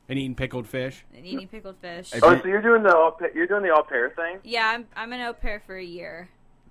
[0.08, 1.06] And eating pickled fish.
[1.16, 2.12] and eating pickled fish.
[2.16, 4.40] oh, so you're doing the au pair, you're doing the au pair thing?
[4.44, 6.30] Yeah, I'm I'm an au pair for a year.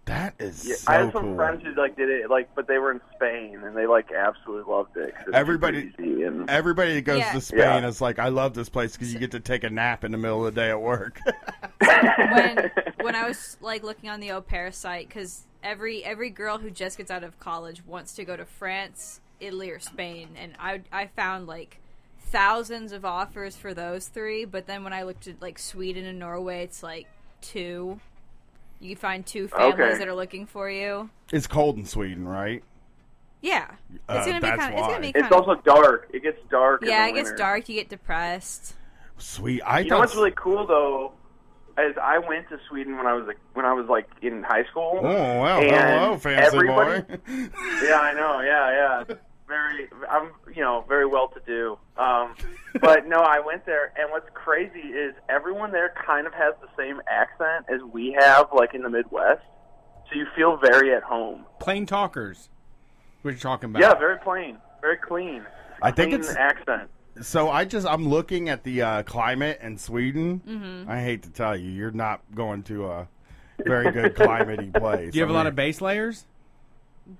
[0.09, 1.37] That is Yeah, so I had some cool.
[1.37, 4.73] friends who like did it, like, but they were in Spain and they like absolutely
[4.73, 5.15] loved it.
[5.33, 7.33] Everybody- and Everybody that goes Yeah.
[7.33, 7.87] to Spain Yeah.
[7.87, 10.19] is like, I love this place because you get to take a nap in the
[10.19, 11.21] middle of the day at work.
[11.81, 12.71] when
[13.01, 16.71] when I was like looking on the au pair site, because every every girl who
[16.71, 20.81] just gets out of college wants to go to France, Italy, or Spain, and I
[20.93, 21.79] I found like
[22.21, 24.45] thousands of offers for those three.
[24.45, 27.07] But then when I looked at like Sweden and Norway, it's like
[27.41, 28.01] two.
[28.81, 29.99] You find two families Okay.
[29.99, 31.11] that are looking for you.
[31.33, 32.63] it's cold in Sweden, right?
[33.41, 33.67] Yeah,
[34.09, 34.75] Uh, it's gonna be that's kind.
[34.75, 35.13] It's gonna be why.
[35.13, 36.09] kind It's also dark.
[36.13, 36.83] It gets dark.
[36.83, 37.69] in yeah, the it gets dark.
[37.69, 38.75] You get depressed.
[39.17, 39.63] Sweet.
[39.63, 41.13] I you know thought what's really cool though
[41.79, 44.65] is I went to Sweden when I was like when I was like in high
[44.71, 44.99] school.
[45.01, 47.05] Oh well, and hello, fancy boy.
[47.85, 48.41] yeah, I know.
[48.41, 49.15] Yeah, yeah.
[49.49, 51.79] Very, I'm you know very well to do.
[51.97, 52.35] Um,
[52.83, 56.69] but no, I went there, and what's crazy is everyone there kind of has the
[56.77, 59.41] same accent as we have, like in the Midwest.
[60.11, 61.47] So you feel very at home.
[61.61, 62.51] Plain talkers.
[63.23, 63.81] What you're talking about?
[63.81, 65.45] Yeah, very plain, very clean.
[65.81, 66.91] I think Clean it's- accent.
[67.23, 70.41] So I just I'm looking at the uh, climate in Sweden.
[70.47, 70.89] Mhm.
[70.89, 73.09] I hate to tell you, you're not going to a
[73.65, 75.13] very good climatey place.
[75.13, 76.27] Do you have I a lot of base layers?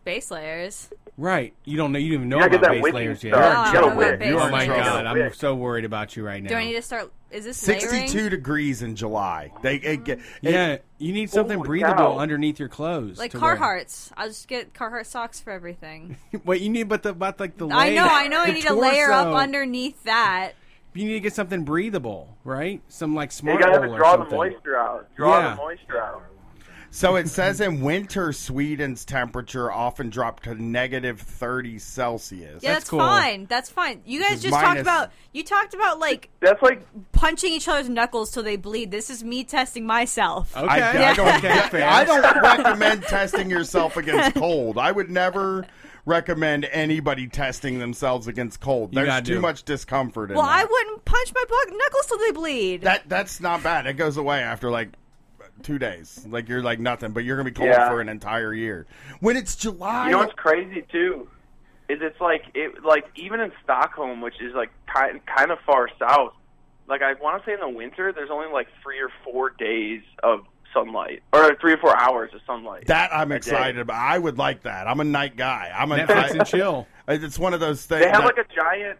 [0.05, 0.91] Base layers.
[1.17, 1.53] Right.
[1.65, 1.99] You don't know.
[1.99, 3.35] You don't even know about base wicking layers yet.
[3.35, 3.45] stuff.
[3.45, 4.69] Oh, no, I don't know about base oh my layers.
[4.85, 6.49] god, I'm so worried about you right now.
[6.51, 7.13] Do I need to start?
[7.31, 8.31] Is this 62 layering?
[8.31, 9.53] degrees in July.
[9.63, 12.19] They it, get yeah, you need oh something Holy breathable cow.
[12.19, 13.19] underneath your clothes.
[13.19, 13.57] Like to wear.
[13.57, 14.13] Carhartts.
[14.17, 16.17] I'll just get Carhartt socks for everything.
[16.45, 17.69] Wait, you need but the but like the.
[17.69, 18.41] I know, I know.
[18.43, 20.53] I the need to layer up underneath that.
[20.95, 22.81] You need to get something breathable, right?
[22.89, 25.09] Some like You gotta have to draw the moisture out.
[25.17, 25.51] Draw Yeah.
[25.51, 26.23] the moisture out.
[26.91, 32.63] So it says in winter, Sweden's temperature often dropped to negative 30 Celsius.
[32.63, 33.47] Yeah, that's, fine.
[33.47, 34.01] That's fine.
[34.05, 37.89] You guys It's just talked about you talked about like That's like punching each other's
[37.89, 38.91] knuckles till they bleed.
[38.91, 40.57] This is me testing myself.
[40.57, 40.67] Okay.
[40.67, 41.83] I, I don't, Okay.
[41.83, 44.79] I don't recommend testing yourself against cold.
[44.79, 45.67] I would never
[46.07, 48.95] recommend anybody testing themselves against cold.
[48.95, 49.41] You There's too do.
[49.41, 52.83] much discomfort in Well, I wouldn't punch my knuckles till they bleed.
[52.83, 53.87] That that's not bad.
[53.87, 54.89] It goes away after like
[55.63, 56.27] two days.
[56.29, 57.89] Like you're like nothing, but you're gonna be cold Yeah.
[57.89, 58.87] for an entire year.
[59.21, 61.29] When it's July, You know what's crazy too
[61.89, 65.89] is it's like it like even in Stockholm, which is like kind kind of far
[65.99, 66.33] south.
[66.87, 70.03] Like I want to say in the winter, there's only like three or four days
[70.23, 70.41] of
[70.75, 72.87] sunlight, or three or four hours of sunlight.
[72.89, 73.37] that I'm a day.
[73.39, 73.97] excited about.
[73.97, 74.87] I would like that.
[74.87, 75.73] I'm a night guy.
[75.75, 76.87] I'm a Netflix I- and chill.
[77.11, 78.03] It's one of those things.
[78.05, 78.99] They have that- like a giant.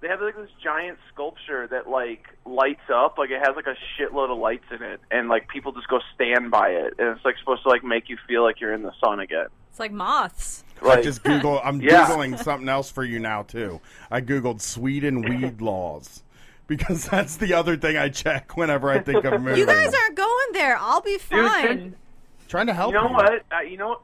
[0.00, 3.76] They have like this giant sculpture that like lights up, like it has like a
[3.98, 7.24] shitload of lights in it, and like people just go stand by it, and it's
[7.24, 9.46] like supposed to like make you feel like you're in the sun again.
[9.68, 10.64] It's like moths.
[10.82, 11.60] I just Google.
[11.62, 12.06] I'm Yeah.
[12.06, 13.80] googling something else for you now too.
[14.10, 16.22] I googled Sweden weed laws
[16.66, 19.58] because that's the other thing I check whenever I think of moving.
[19.58, 20.78] You guys aren't going there.
[20.78, 21.94] I'll be fine.
[22.48, 23.42] trying to help you know what?
[23.52, 24.00] Uh, you know,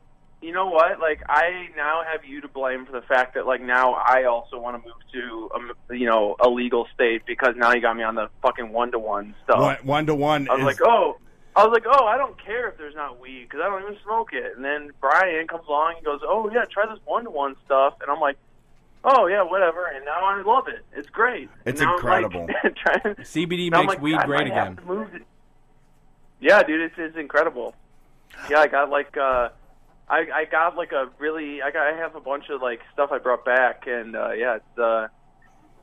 [0.46, 1.00] you know what?
[1.00, 4.58] Like, I now have you to blame for the fact that like now I also
[4.58, 8.04] want to move to um, you know a legal state because now you got me
[8.04, 9.58] on the fucking one to one stuff.
[9.58, 10.48] One, one to one.
[10.48, 11.18] I was is- like, oh.
[11.58, 13.96] I was like, oh, I don't care if there's not weed because I don't even
[14.04, 14.52] smoke it.
[14.56, 17.94] And then Brian comes along and goes, oh yeah, try this one to one stuff,
[18.02, 18.36] and I'm like,
[19.04, 19.86] oh yeah, whatever.
[19.86, 20.84] And now I love it.
[20.94, 21.48] It's great.
[21.64, 22.46] It's And now I'm, like, incredible.
[23.02, 24.76] trying- CBD now I'm makes like, weed I great might have again.
[24.76, 25.20] to move to-
[26.40, 27.74] Yeah, dude, it's, it's incredible.
[28.50, 29.48] Yeah, I got like uh
[30.08, 33.10] I I got like a really I got I have a bunch of like stuff
[33.12, 35.08] I brought back and uh yeah, it's uh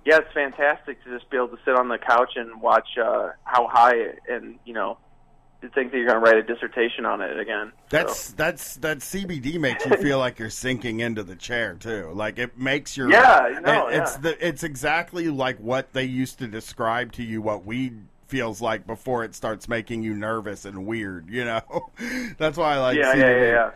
[0.05, 3.29] yeah, it's fantastic to just be able to sit on the couch and watch uh
[3.43, 4.97] how high and you know
[5.61, 7.71] to think that you're going to write a dissertation on it again.
[7.89, 12.11] That's that's that CBD makes you feel like you're sinking into the chair too.
[12.13, 14.21] Like it makes your Yeah, no, it- it's yeah.
[14.21, 18.85] the it's exactly like what they used to describe to you what weed feels like
[18.85, 21.29] before it starts making you nervous and weird.
[21.29, 21.61] You know,
[22.37, 22.97] that's why I like.
[22.97, 23.19] yeah, CBD.
[23.19, 23.71] yeah, yeah, yeah.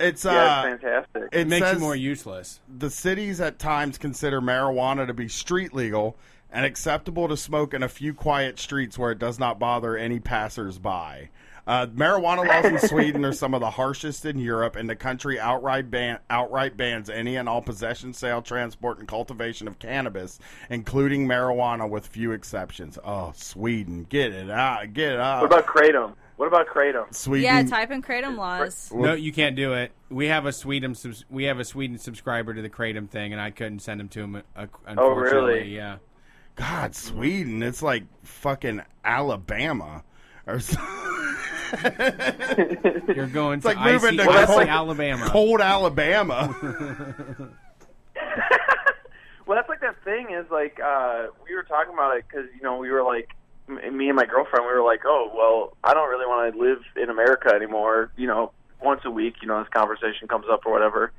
[0.00, 1.28] It's uh, Yeah, it's fantastic.
[1.32, 2.60] It makes you more useless.
[2.78, 6.16] The cities at times consider marijuana to be street legal
[6.50, 10.20] and acceptable to smoke in a few quiet streets where it does not bother any
[10.20, 11.30] passersby.
[11.66, 15.40] Uh, marijuana laws in Sweden are some of the harshest in Europe, and the country
[15.40, 20.38] outright ban outright bans any and all possession, sale, transport, and cultivation of cannabis,
[20.68, 22.98] including marijuana, with few exceptions.
[23.02, 25.40] Oh, Sweden, get it out, get it out.
[25.40, 26.12] What about kratom?
[26.36, 27.14] What about kratom?
[27.14, 27.44] Sweden?
[27.44, 28.90] Yeah, type in kratom laws.
[28.92, 29.92] No, you can't do it.
[30.10, 33.40] We have a Sweden subs- we have a Sweden subscriber to the kratom thing, and
[33.40, 34.36] I couldn't send him to him.
[34.36, 35.76] Uh, Oh, unfortunately, really?
[35.76, 35.96] Yeah.
[36.56, 40.02] God, Sweden, it's like fucking Alabama
[40.46, 40.90] or something.
[43.16, 45.26] You're going It's to like moving icy, to icy cold, Alabama.
[45.28, 47.50] cold Alabama.
[49.46, 52.62] Well, that's like that thing is like uh we were talking about it because you
[52.62, 53.34] know we were like m-
[53.68, 56.78] me and my girlfriend we were like oh well I don't really want to live
[57.02, 60.72] in America anymore you know once a week you know this conversation comes up or
[60.72, 61.12] whatever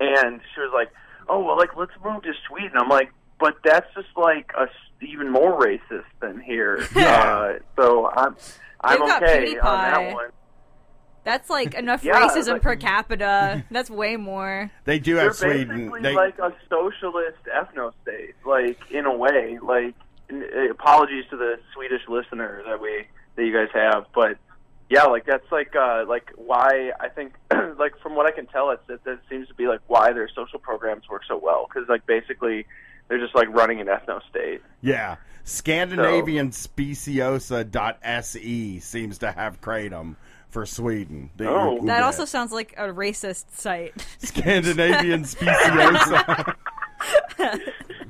[0.00, 0.90] and she was like
[1.28, 3.10] oh well like let's move to Sweden I'm like
[3.40, 4.68] but that's just like a s-
[5.00, 8.36] even more racist than here uh, so I'm
[8.82, 9.92] I'm They've got okay on PewDiePie.
[10.06, 10.30] that one
[11.24, 13.64] That's like enough Yeah, racism but- per capita.
[13.70, 14.70] That's way more.
[14.84, 15.68] They do They're have Sweden.
[15.68, 19.58] basically They, like a socialist ethno state, like in a way.
[19.60, 20.05] Like, n-
[20.70, 24.38] apologies to the Swedish listener that we that you guys have, but
[24.88, 27.34] yeah, like that's like uh like why I think
[27.78, 30.28] like from what I can tell, it's that, that seems to be like why their
[30.34, 32.66] social programs work so well because like basically
[33.08, 34.62] they're just like running an ethno state.
[34.80, 40.16] yeah, Scandinavian Speciosa.se seems to have kratom
[40.48, 41.30] for Sweden.
[41.36, 41.72] They- Oh.
[41.74, 42.04] Google That it.
[42.04, 43.94] also sounds like a racist site.
[44.18, 46.54] Scandinavian Speciosa.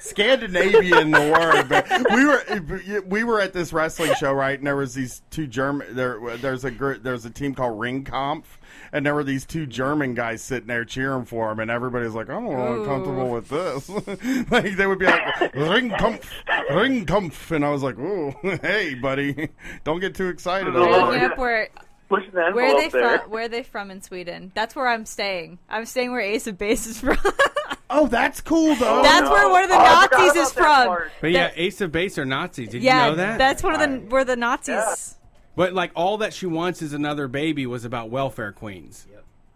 [0.00, 4.58] Scandinavian the word, but we were we were at this wrestling show, right?
[4.58, 8.44] And there was these two German there there's a there's a team called Ringkampf,
[8.92, 12.28] and there were these two German guys sitting there cheering for him, and everybody's like,
[12.30, 12.84] oh, "I'm not Ooh.
[12.86, 13.88] comfortable with this."
[14.50, 15.22] like they would be like,
[15.54, 16.24] "Ringkampf,
[16.70, 19.50] Ringkampf," and I was like, "Ooh, hey, buddy,
[19.84, 21.68] don't get too excited." Oh, You're over looking it." up where
[22.10, 23.18] the where are they there.
[23.20, 23.30] from?
[23.30, 24.50] Where are they from in Sweden?
[24.54, 25.58] That's where I'm staying.
[25.68, 27.16] I'm staying where Ace of Base is from.
[27.92, 29.02] Oh, that's cool though.
[29.02, 30.86] That's where one of the Oh, I forgot Nazis about is that from.
[30.86, 31.12] part.
[31.20, 32.68] But yeah, Ace of Base are Nazis.
[32.68, 33.38] Did yeah, you know that?
[33.38, 35.16] that's one of the where the Nazis.
[35.56, 39.06] But like all that she wants is another baby was about welfare queens.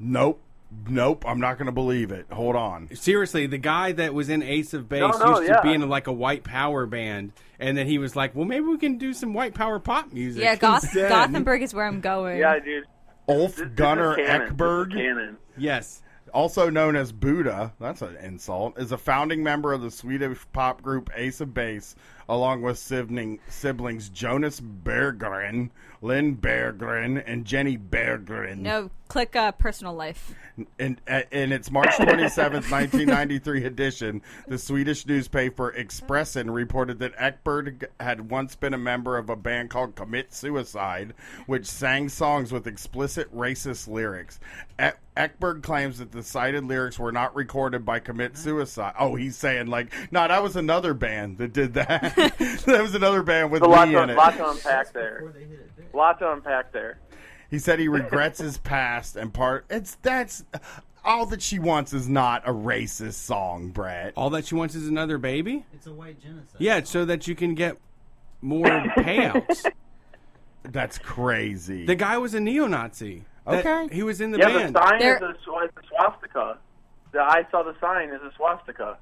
[0.00, 0.40] Nope,
[0.88, 2.26] nope, I'm not going to believe it.
[2.32, 2.94] Hold on.
[2.94, 5.62] Seriously, the guy that was in Ace of Base No, no, used to yeah.
[5.62, 8.78] be in like a white power band, and then he was like, "Well, maybe we
[8.78, 12.40] can do some white power pop music." Yeah, Goth- instead." Gothenburg is where I'm going.
[12.40, 12.84] Yeah, dude.
[13.28, 14.40] Ulf This- this Gunnar canon.
[14.40, 14.90] This is Ekberg.
[14.92, 15.36] canon.
[15.56, 16.02] Yes.
[16.34, 20.82] Also known as Buddha, that's an insult, is a founding member of the Swedish pop
[20.82, 21.94] group Ace of Base,
[22.28, 25.70] along with sibling, siblings Jonas Berggren,
[26.02, 28.58] Linn Berggren, and Jenny Berggren.
[28.58, 30.34] No, click uh, personal life.
[30.78, 37.86] In, uh, in its March 27th, 1993 edition, the Swedish newspaper Expressen reported that Ekberg
[37.98, 41.14] had once been a member of a band called Commit Suicide,
[41.46, 44.38] which sang songs with explicit racist lyrics.
[44.80, 48.94] E- Ekberg claims that the cited lyrics were not recorded by Commit Suicide.
[48.98, 52.13] Oh, he's saying, like, no, that was another band that did that.
[52.66, 54.16] that was another band with There's a lot me to, in it.
[54.16, 55.32] lot to unpack there.
[55.92, 56.98] Lot to unpack there.
[57.50, 59.64] He said he regrets his past and part.
[59.70, 60.44] It's that's
[61.04, 64.12] all that she wants is not a racist song, Brett.
[64.16, 65.64] All that she wants is another baby.
[65.72, 66.56] It's a white genocide.
[66.58, 67.76] Yeah, it's so that you can get
[68.40, 69.64] more payouts.
[70.64, 71.84] That's crazy.
[71.84, 73.24] The guy was a neo-Nazi.
[73.46, 73.88] Okay.
[73.92, 74.74] he was in the yeah, band.
[74.74, 76.58] the sign There- is a, sw- a swastika.
[77.12, 78.96] The I saw the sign is a swastika.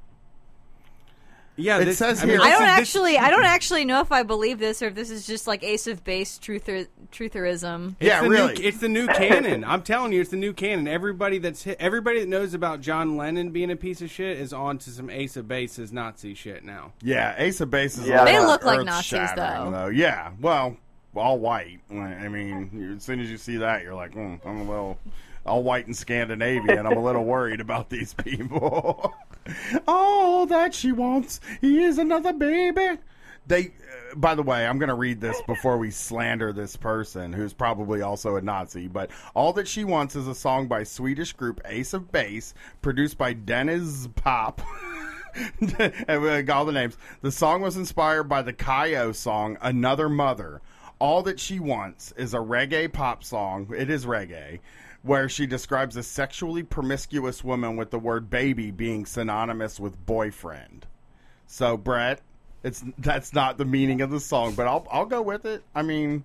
[1.57, 3.85] Yeah, It this, says I mean, here- I don't is- this- actually, I don't actually
[3.85, 6.87] know if I believe this or if this is just like Ace of Base truther,
[7.13, 7.97] trutherism.
[8.01, 8.55] It's Yeah, really.
[8.55, 9.65] New, it's the new canon.
[9.65, 10.89] I'm telling you, it's the new canon.
[10.89, 14.53] Everybody that's hit, everybody that knows about John Lennon being a piece of shit is
[14.53, 16.93] on to some Ace of Base's Nazi shit now.
[17.03, 18.07] yeah, Ace of Base is.
[18.09, 18.23] Yeah.
[18.23, 19.89] a They look like Nazis, earth-shattering, though.
[19.89, 20.77] Yeah, well,
[21.15, 21.81] all white.
[21.91, 24.99] I mean, as soon as you see that, you're like, mm, I'm a little
[25.45, 26.87] all white and Scandinavian.
[26.87, 29.13] I'm a little worried about these people.
[29.87, 32.99] all that she wants is another baby.
[33.47, 37.33] They, uh, by the way, I'm going to read this before we slander this person
[37.33, 38.87] who's probably also a Nazi.
[38.87, 43.19] But all that she wants is a song by Swedish group Ace of Base, produced
[43.19, 44.63] by Denniz Pop.
[45.61, 46.97] and all the names.
[47.23, 50.61] The song was inspired by the Kayo song "Another Mother."
[50.99, 53.73] All that she wants is a reggae pop song.
[53.77, 54.61] It is reggae.
[55.03, 60.87] Where she describes a sexually promiscuous woman with the word baby being synonymous with boyfriend.
[61.47, 62.21] So, Brett,
[62.63, 65.65] it's that's not the meaning of the song, but I'll I'll go with it.
[65.75, 66.23] I mean,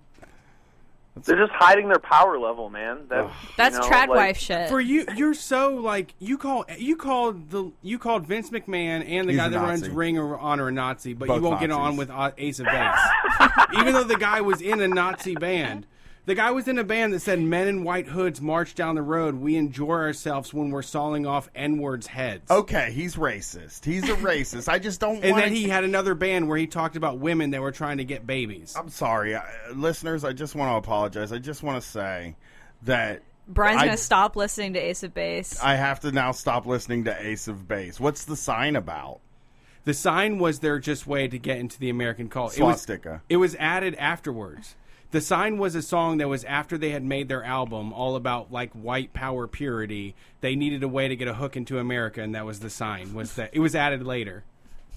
[1.24, 3.06] They're just hiding their power level, man.
[3.08, 4.68] That's That's you know, trad like- wife shit.
[4.68, 9.28] For you, you're so like you call you called the you called Vince McMahon and
[9.28, 11.60] the He's guy a that runs Ring of Honor a Nazi, but Both you won't
[11.60, 13.50] get on with uh, Ace of Base,
[13.80, 15.84] even though the guy was in a Nazi band.
[16.28, 19.02] The guy was in a band that said "Men in white hoods march down the
[19.02, 19.36] road.
[19.36, 23.86] We enjoy ourselves when we're sawing off N words heads." okay, he's racist.
[23.86, 24.68] He's a racist.
[24.68, 25.08] I just don't.
[25.24, 25.44] And wanna...
[25.44, 28.26] then he had another band where he talked about women that were trying to get
[28.26, 28.76] babies.
[28.78, 29.42] I'm sorry, I,
[29.74, 30.22] listeners.
[30.22, 31.32] I just want to apologize.
[31.32, 32.36] I just want to say
[32.82, 35.58] that Brian's I- gonna stop listening to Ace of Base.
[35.62, 37.98] I have to now stop listening to Ace of Base.
[37.98, 39.20] What's the sign about?
[39.84, 42.58] The sign was their just way to get into the American cult.
[42.58, 42.86] It was-
[43.30, 44.74] It was added afterwards.
[45.10, 48.52] The sign was a song that was after they had made their album, all about
[48.52, 50.14] like white power purity.
[50.42, 53.14] They needed a way to get a hook into America, and that was the sign.
[53.14, 54.44] Was that it was added later?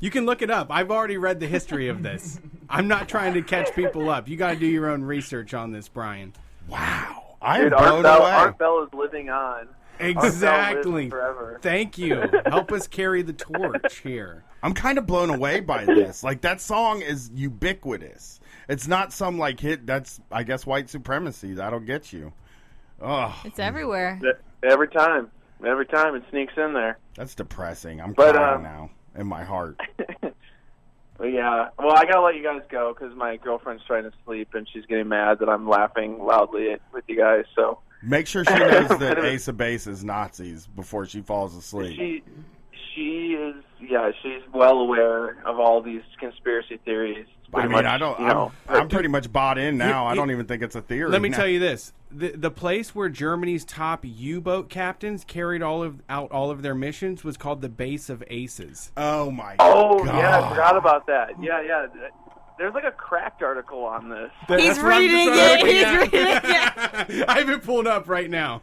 [0.01, 0.67] You can look it up.
[0.69, 2.39] I've already read the history of this.
[2.69, 4.27] I'm not trying to catch people up.
[4.27, 6.33] You got to do your own research on this, Brian.
[6.67, 8.31] Wow, I'm Dude, Art blown Bell, away.
[8.31, 9.37] Art Bell is living on.
[9.37, 9.67] Art
[9.99, 11.09] Bell lives Exactly.
[11.09, 11.59] forever.
[11.61, 12.15] Thank you.
[12.47, 14.43] Help us carry the torch here.
[14.61, 16.21] I'm kind of blown away by this.
[16.23, 18.39] Like that song is ubiquitous.
[18.69, 19.85] It's not some like hit.
[19.85, 21.53] That's I guess white supremacy.
[21.53, 22.33] That'll get you.
[23.01, 24.19] Oh, It's everywhere.
[24.63, 25.31] Every time,
[25.65, 26.99] every time it sneaks in there.
[27.15, 27.99] that's depressing.
[27.99, 29.79] I'm But, crying um, now in my heart.
[31.17, 34.55] But yeah, well, I gotta let you guys go because my girlfriend's trying to sleep
[34.55, 37.43] and she's getting mad that I'm laughing loudly with you guys.
[37.55, 41.95] So Make sure she knows that Ace of Base is Nazis before she falls asleep.
[41.95, 42.23] she
[42.95, 47.27] she is yeah she's well aware of all these conspiracy theories.
[47.53, 48.19] I mean, much, I don't.
[48.19, 50.05] You know, I'm, I'm pretty much bought in now.
[50.05, 51.09] I don't even think it's a theory.
[51.09, 51.37] Let me now.
[51.37, 56.31] tell you this: the the place where Germany's top U-boat captains carried all of out
[56.31, 58.91] all of their missions was called the base of Aces.
[58.95, 60.17] Oh my Oh god!
[60.17, 61.31] yeah, I forgot about that.
[61.41, 61.87] Yeah, yeah.
[62.61, 64.29] There's like a cracked article on this.
[64.47, 65.65] He's That's what reading it.
[65.65, 67.27] He's looking reading it.
[67.27, 68.61] I have it pulled up right now.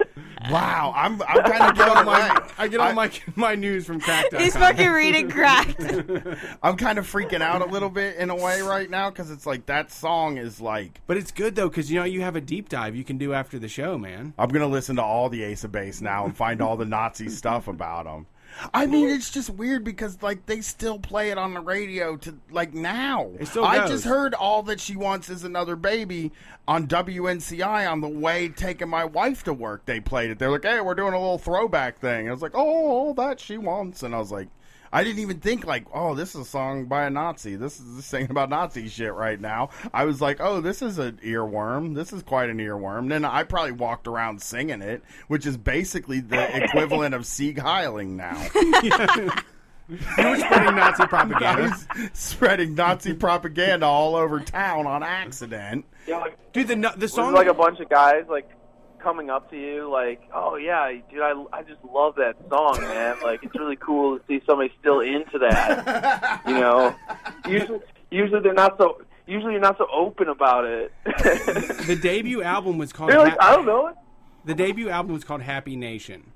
[0.48, 2.48] Wow, I'm I'm kind I of get all my.
[2.58, 4.36] I get all my my news from Cracked.
[4.36, 5.82] He's fucking reading cracked.
[6.62, 9.46] I'm kind of freaking out a little bit in a way right now because it's
[9.46, 12.40] like that song is like But it's good though because you know you have a
[12.40, 14.32] deep dive you can do after the show, man.
[14.38, 17.30] I'm gonna listen to all the Ace of Base now and find all the Nazi
[17.30, 18.28] stuff about them.
[18.74, 22.36] I mean, it's just weird because like they still play it on the radio to
[22.50, 23.30] like now.
[23.38, 23.90] It still I goes.
[23.90, 26.32] just heard all that she wants is another baby
[26.66, 29.84] on WNCI on the way taking my wife to work.
[29.86, 30.38] They played it.
[30.38, 33.40] They're like, "Hey, we're doing a little throwback thing." I was like, "Oh, all that
[33.40, 34.48] she wants," and I was like.
[34.92, 37.56] I didn't even think like, oh, this is a song by a Nazi.
[37.56, 39.70] This is singing about Nazi shit right now.
[39.92, 41.94] I was like, oh, this is an earworm.
[41.94, 43.08] This is quite an earworm.
[43.08, 48.10] Then I probably walked around singing it, which is basically the equivalent of Sieg Heiling
[48.16, 48.46] now.
[49.90, 55.86] You were spreading Nazi I propaganda, was spreading Nazi propaganda all over town on accident.
[56.06, 56.68] Yeah, like, dude.
[56.68, 58.50] The nu- the There's song like a bunch of guys like
[58.98, 63.16] coming up to you like, "Oh yeah, dude, I, I just love that song, man.
[63.22, 66.94] Like it's really cool to see somebody still into that." you know,
[67.48, 70.92] usually usually they're not so usually you're not so open about it.
[71.04, 73.12] the debut album was called.
[73.12, 73.92] Like, Ha- I don't know.
[74.44, 76.32] the debut album was called Happy Nation.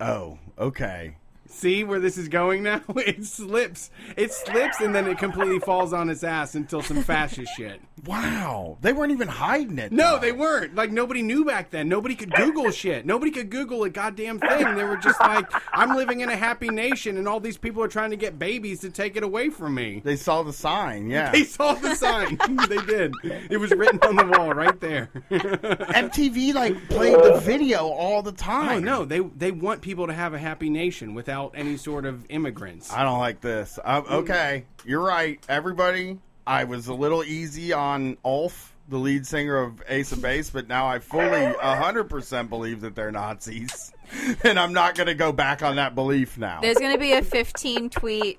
[0.00, 1.16] Oh, okay.
[1.48, 2.82] See where this is going now?
[2.96, 3.90] It slips.
[4.16, 7.80] It slips and then it completely falls on its ass until some fascist shit.
[8.04, 8.78] Wow.
[8.80, 9.92] They weren't even hiding it.
[9.92, 10.18] No, though.
[10.20, 10.74] they weren't.
[10.74, 11.88] Like nobody knew back then.
[11.88, 13.06] Nobody could Google shit.
[13.06, 14.74] Nobody could Google a goddamn thing.
[14.74, 17.88] They were just like, I'm living in a happy nation and all these people are
[17.88, 20.00] trying to get babies to take it away from me.
[20.04, 21.30] They saw the sign, yeah.
[21.36, 22.38] They saw the sign.
[22.68, 23.12] they did.
[23.50, 25.10] It was written on the wall right there.
[25.30, 28.84] MTV like played the video all the Oh time.
[28.84, 32.92] no, they they want people to have a happy nation without any sort of immigrants.
[32.92, 33.78] I don't like this.
[33.82, 35.42] Uh, okay, you're right.
[35.48, 40.50] Everybody, I was a little easy on Ulf, the lead singer of Ace of Base,
[40.50, 43.92] but now I fully 100% believe that they're Nazis.
[44.44, 46.60] and I'm not going to go back on that belief now.
[46.60, 48.38] There's gonna be a 15 tweet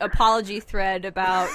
[0.00, 1.48] apology thread about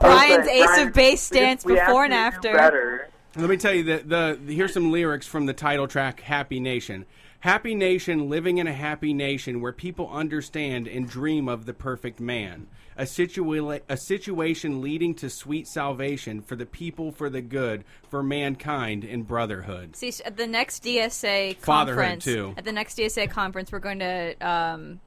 [0.00, 2.52] Brian's Ace Brian, of Base stance we have before and after.
[2.52, 3.08] Better.
[3.36, 7.06] Let me tell you that the here's some lyrics from the title track "Happy Nation."
[7.42, 12.20] Happy nation, living in a happy nation where people understand and dream of the perfect
[12.20, 12.68] man.
[12.96, 18.22] A, situa- a situation leading to sweet salvation for the people, for the good, for
[18.22, 19.96] mankind and brotherhood.
[19.96, 22.54] See, at the next DSA Fatherhood, conference, too.
[22.56, 25.00] at the next DSA conference, we're going to um,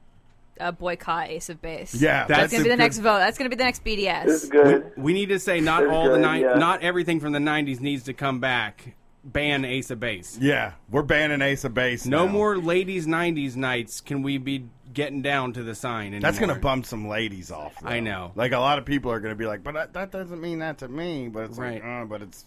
[0.60, 1.94] uh, boycott Ace of Base.
[1.94, 3.18] Yeah, that's, that's gonna be the good- next vote.
[3.18, 4.24] That's gonna be the next BDS.
[4.26, 4.92] This is good.
[4.98, 6.54] We need to say not That's all the good, ni- yeah.
[6.58, 8.94] not everything from the '90s needs to come back.
[9.32, 10.38] Ban Ace of Base.
[10.40, 12.06] Yeah, we're banning Ace of Base.
[12.06, 12.32] No now.
[12.32, 14.00] more ladies '90s nights.
[14.00, 16.06] Can we be getting down to the sign?
[16.08, 16.20] Anymore?
[16.20, 17.74] That's gonna bum some ladies off.
[17.82, 17.88] though.
[17.88, 18.32] I know.
[18.36, 20.78] Like a lot of people are gonna be like, but that, that doesn't mean that
[20.78, 21.28] to me.
[21.28, 21.82] But it's Right.
[21.82, 22.44] like, uh, but it's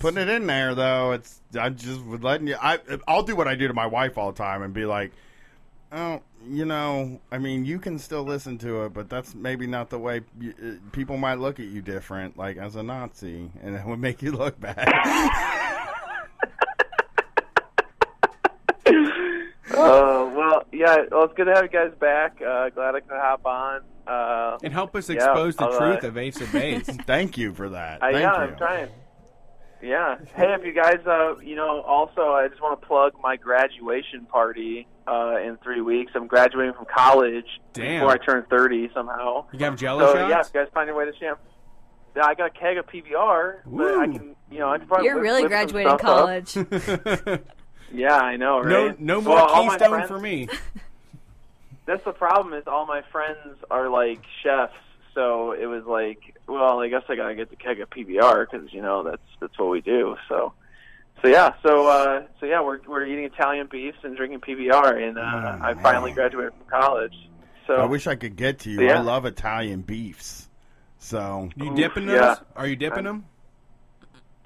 [0.00, 1.12] putting it in there though.
[1.12, 2.56] It's I just would letting you.
[2.60, 5.12] I I'll do what I do to my wife all the time and be like,
[5.92, 9.88] oh, you know, I mean, you can still listen to it, but that's maybe not
[9.90, 13.74] the way you, uh, people might look at you different, like as a Nazi, and
[13.76, 14.76] it would make you look bad.
[19.68, 21.02] Uh, well, yeah.
[21.10, 22.40] Well, it's good to have you guys back.
[22.40, 23.82] Uh, glad I could hop on.
[24.06, 26.86] Uh, and help us yeah, expose the truth uh, of Ace of Base.
[27.06, 28.02] Thank you for that.
[28.02, 28.50] I, Thank yeah, you.
[28.52, 28.88] I'm trying.
[29.82, 30.18] Yeah.
[30.34, 34.24] Hey, if you guys, uh, you know, also, I just want to plug my graduation
[34.26, 36.12] party uh, in three weeks.
[36.14, 38.00] I'm graduating from college Damn.
[38.00, 39.46] before I turn 30 somehow.
[39.52, 41.40] You have Jello so, yeah, if you guys find your way to champ.
[42.14, 45.06] Yeah, I got a keg of PBR, but I can, you know, I can probably.
[45.06, 46.56] You're whip- really whip graduating college.
[47.92, 49.00] Yeah, I know, no, right?
[49.00, 50.48] no more Well, Keystone friends- for me.
[51.86, 54.74] That's the problem is all my friends are like chefs,
[55.14, 56.18] so it was like,
[56.48, 59.56] well, I guess I gotta get the keg of PBR because you know that's that's
[59.56, 60.16] what we do.
[60.28, 60.52] So,
[61.22, 65.16] so yeah, so uh, so yeah, we're we're eating Italian beefs and drinking PBR, and
[65.16, 67.14] uh, Oh, I finally graduated from college.
[67.68, 68.82] So I wish I could get to you.
[68.82, 68.98] Yeah.
[68.98, 70.48] I love Italian beefs.
[70.98, 72.16] So You dipping those?
[72.16, 72.34] yeah.
[72.56, 73.26] Are you dipping them?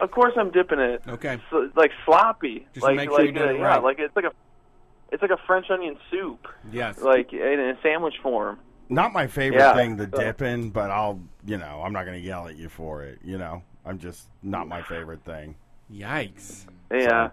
[0.00, 1.02] Of course I'm dipping it.
[1.08, 1.40] Okay.
[1.50, 3.82] So, like sloppy, Just like make sure like you do uh, it yeah, right.
[3.82, 4.32] like it's like a
[5.12, 7.00] it's like a French onion soup, Yes.
[7.00, 8.58] like in a sandwich form.
[8.88, 9.74] Not my favorite Yeah.
[9.74, 12.56] thing to So- dip in, but I'll, you know, I'm not going to yell at
[12.56, 13.18] you for it.
[13.24, 15.54] You know, I'm just not my favorite thing.
[15.92, 16.66] Yikes.
[16.92, 17.30] Yeah.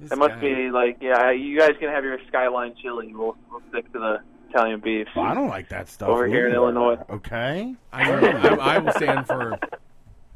[0.00, 0.40] This It must guy.
[0.40, 3.12] be like, yeah, you guys can have your skyline chili.
[3.14, 5.06] We'll, we'll stick to the Italian beef.
[5.14, 6.54] Well, I don't like that stuff Over here in.
[6.54, 6.96] Illinois.
[7.10, 7.74] Okay.
[7.92, 9.58] I, I, I will stand for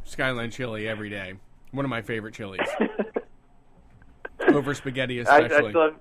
[0.04, 1.34] Skyline chili every day.
[1.72, 2.66] One of my favorite chilies.
[4.48, 5.70] Over spaghetti, I, I especially.
[5.70, 5.94] still have,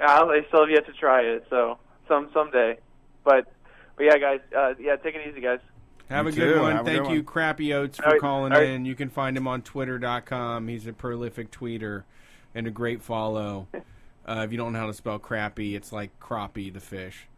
[0.00, 2.78] I, I still have yet to try it, so some someday.
[3.24, 3.46] But
[3.96, 5.60] but yeah, guys, uh, yeah, take it easy, guys.
[6.08, 6.60] Have You a good too.
[6.62, 6.76] one.
[6.76, 7.24] Have Thank good you, one.
[7.26, 8.20] Crappy Oats, for All right.
[8.20, 8.68] calling All right.
[8.70, 8.84] in.
[8.86, 10.68] You can find him on Twitter.com.
[10.68, 12.04] He's a prolific tweeter
[12.54, 13.68] and a great follow.
[14.26, 17.28] Uh, if you don't know how to spell crappy, it's like crappie, the fish.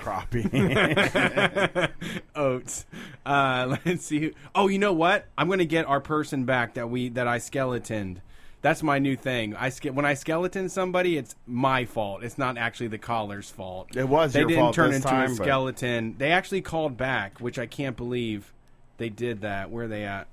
[0.00, 1.90] Crappie.
[2.34, 2.86] Oats.
[3.24, 4.20] Uh, let's see.
[4.20, 5.26] who- Oh, you know what?
[5.36, 8.20] I'm going to get our person back that we that I skeletoned.
[8.62, 9.56] That's my new thing.
[9.56, 12.22] I ske- when I skeleton somebody, it's my fault.
[12.22, 13.96] It's not actually the caller's fault.
[13.96, 16.16] It was They your didn't fault turn this into time, a but- skeleton.
[16.18, 18.52] They actually called back, which I can't believe
[18.98, 19.70] they did that.
[19.70, 20.26] Where are they at?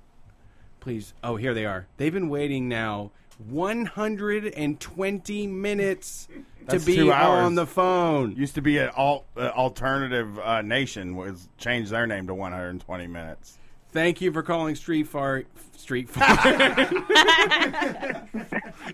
[0.80, 1.14] Please.
[1.24, 1.86] Oh, here they are.
[1.96, 6.28] They've been waiting now 120 minutes
[6.66, 8.36] That's to be on the phone.
[8.36, 13.06] Used to be an alt, uh, alternative uh, nation was changed their name to 120
[13.06, 13.58] minutes.
[13.90, 15.46] Thank you for calling Street Fart.
[15.76, 16.38] Street Fart.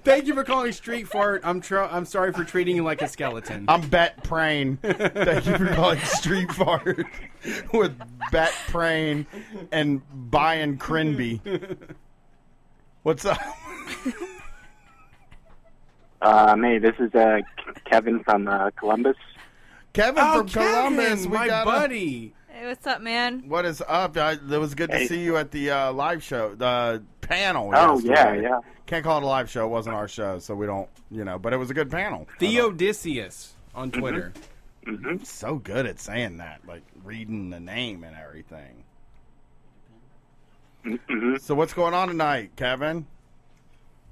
[0.05, 1.40] Thank you for calling Street Fart.
[1.44, 3.64] I'm tr- I'm sorry for treating you like a skeleton.
[3.66, 4.76] I'm Bet Prain.
[4.82, 7.05] Thank you for calling Street Fart
[7.73, 7.98] with
[8.31, 9.26] Bet Prain
[9.73, 10.00] and
[10.31, 11.40] Brian Crinby.
[13.02, 13.40] What's up?
[16.23, 17.41] Um, hey, this is uh,
[17.84, 19.17] Kevin from uh, Columbus.
[19.93, 22.34] Kevin oh, from Columbus, Kevin, we my got a- buddy.
[22.49, 23.49] Hey, what's up, man?
[23.49, 24.17] What is up?
[24.17, 27.73] I, it was good to see you at the uh, live show, the panel.
[27.75, 28.43] Oh, yesterday.
[28.43, 28.60] yeah, yeah.
[28.86, 29.67] Can't call it a live show.
[29.67, 31.36] It wasn't our show, so we don't, you know.
[31.36, 32.28] But it was a good panel.
[32.39, 34.33] Theodicius on Twitter.
[34.86, 35.25] Mm-hmm.
[35.25, 38.84] So good at saying that, like reading the name and everything.
[40.84, 41.36] Mm-hmm.
[41.39, 43.07] So what's going on tonight, Kevin?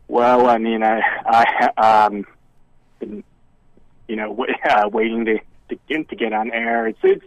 [0.09, 2.27] Well, I mean, I, I um,
[2.99, 3.25] been,
[4.09, 5.39] you know, w- uh, waiting to
[5.71, 6.87] to get, to get on air.
[6.87, 7.25] It's it's.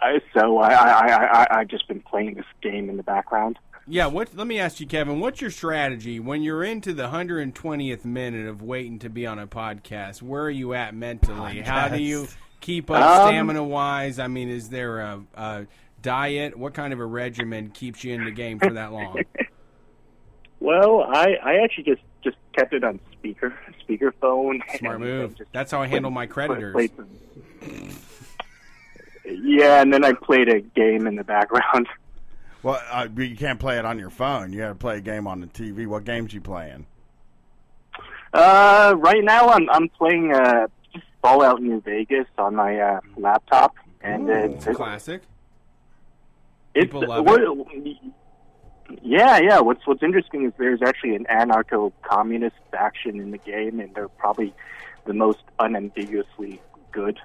[0.00, 3.58] I, so I, I I I I've just been playing this game in the background.
[3.86, 4.34] Yeah, what?
[4.34, 5.20] Let me ask you, Kevin.
[5.20, 9.46] What's your strategy when you're into the 120th minute of waiting to be on a
[9.46, 10.22] podcast?
[10.22, 11.60] Where are you at mentally?
[11.60, 12.26] How do you
[12.62, 14.18] keep up Um, stamina wise?
[14.18, 15.66] I mean, is there a, a
[16.00, 16.56] diet?
[16.56, 19.20] What kind of a regimen keeps you in the game for that long?
[20.64, 23.52] Well, I I actually just just kept it on speaker
[23.86, 24.60] speakerphone.
[24.78, 25.24] Smart and- move.
[25.30, 26.72] and just That's how I handle my creditors.
[26.72, 27.90] played some-
[29.26, 31.86] yeah, and then I played a game in the background.
[32.62, 34.50] Well, uh, you can't play it on your phone.
[34.50, 35.86] You got to play a game on the TV.
[35.86, 36.86] What games you playing?
[38.32, 40.68] Uh, right now I'm I'm playing uh
[41.20, 45.24] Fallout New Vegas on my uh, laptop, and It's it's a classic.
[46.74, 47.42] it's people love what,
[49.02, 49.60] Yeah, yeah.
[49.60, 54.54] What's What's interesting is there's actually an anarcho-communist faction in the game, and they're probably
[55.06, 56.60] the most unambiguously
[56.92, 57.18] good.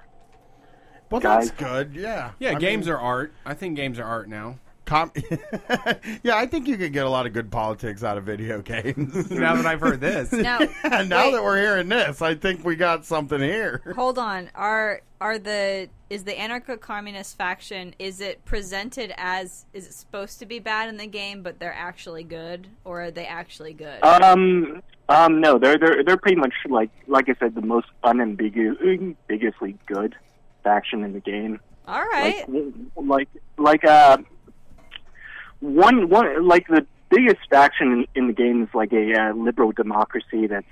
[1.10, 1.50] Well, guys.
[1.50, 1.94] that's good.
[1.94, 2.32] Yeah.
[2.38, 3.32] Yeah, I games mean, are art.
[3.44, 4.58] I think games are art now.
[4.84, 5.12] Com-
[6.22, 9.30] yeah, I think you could get a lot of good politics out of video games.
[9.40, 10.32] Now that I've heard this.
[10.32, 13.82] Now, Yeah, now that we're hearing this, I think we got something here.
[13.94, 14.50] Hold on.
[14.54, 20.38] Are are the is the anarcho communist faction is it presented as is it supposed
[20.40, 24.02] to be bad in the game but they're actually good or are they actually good?
[24.04, 29.76] Um, um, no, they're they're they're pretty much like like I said, the most unambiguously
[29.86, 30.14] good
[30.62, 31.58] faction in the game.
[31.88, 32.48] All right.
[32.48, 34.18] Like like like uh,
[35.58, 39.72] one one like the biggest faction in, in the game is like a uh, liberal
[39.72, 40.66] democracy that's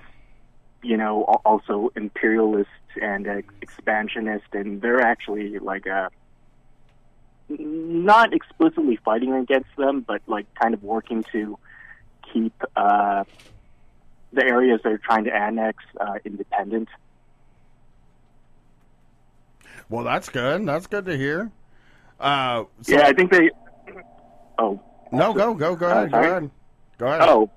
[0.83, 2.69] you know also imperialist
[3.01, 6.09] and uh, expansionist, and they're actually like uh
[7.49, 11.59] not explicitly fighting against them, but like kind of working to
[12.33, 13.25] keep uh,
[14.35, 16.89] the areas they're trying to annex uh, independent.
[19.89, 20.67] Well, that's good.
[20.67, 21.51] That's good to hear.
[22.21, 23.51] Uh, so- yeah, I think they.
[24.59, 24.79] Oh
[25.13, 26.11] No, go, go, go Uh, ahead.
[26.13, 26.51] Go ahead.
[26.99, 27.21] Go ahead.
[27.23, 27.51] Oh,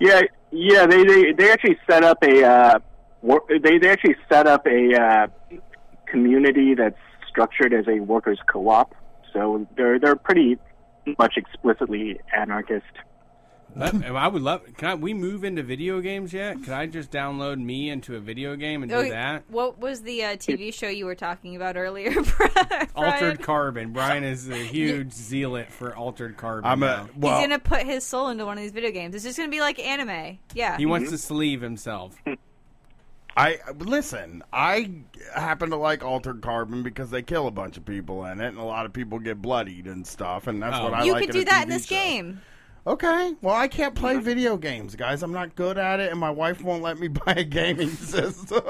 [0.00, 0.20] yeah,
[0.50, 0.86] yeah.
[0.86, 2.78] They they they actually set up a uh,
[3.22, 5.26] wor- they they actually set up a uh,
[6.06, 6.98] community that's
[7.28, 8.94] structured as a workers' co-op.
[9.32, 10.58] So they're they're pretty
[11.18, 12.84] much explicitly anarchist.
[13.76, 14.62] That- I would love.
[14.76, 16.62] Can I, we move into video games yet?
[16.64, 19.44] Could I just download me into a video game and do Okay, that?
[19.48, 22.88] What was the uh, TV show you were talking about earlier, Brian?
[22.96, 23.92] Altered Carbon.
[23.92, 26.68] Brian is a huge zealot for Altered Carbon.
[26.70, 27.38] I'm a now.
[27.38, 29.14] He's gonna put his soul into one of these video games.
[29.14, 30.38] It's just gonna be like anime.
[30.54, 30.76] Yeah.
[30.76, 32.16] He wants to sleeve himself.
[33.36, 34.42] I listen.
[34.52, 34.90] I
[35.34, 38.58] happen to like Altered Carbon because they kill a bunch of people in it, and
[38.58, 40.84] a lot of people get bloodied and stuff, and that's Oh.
[40.84, 41.26] what I you like.
[41.26, 41.94] could in do a that in this show.
[41.94, 42.40] game.
[42.86, 45.22] Okay, well, I can't play video games, guys.
[45.22, 48.62] I'm not good at it, and my wife won't let me buy a gaming system.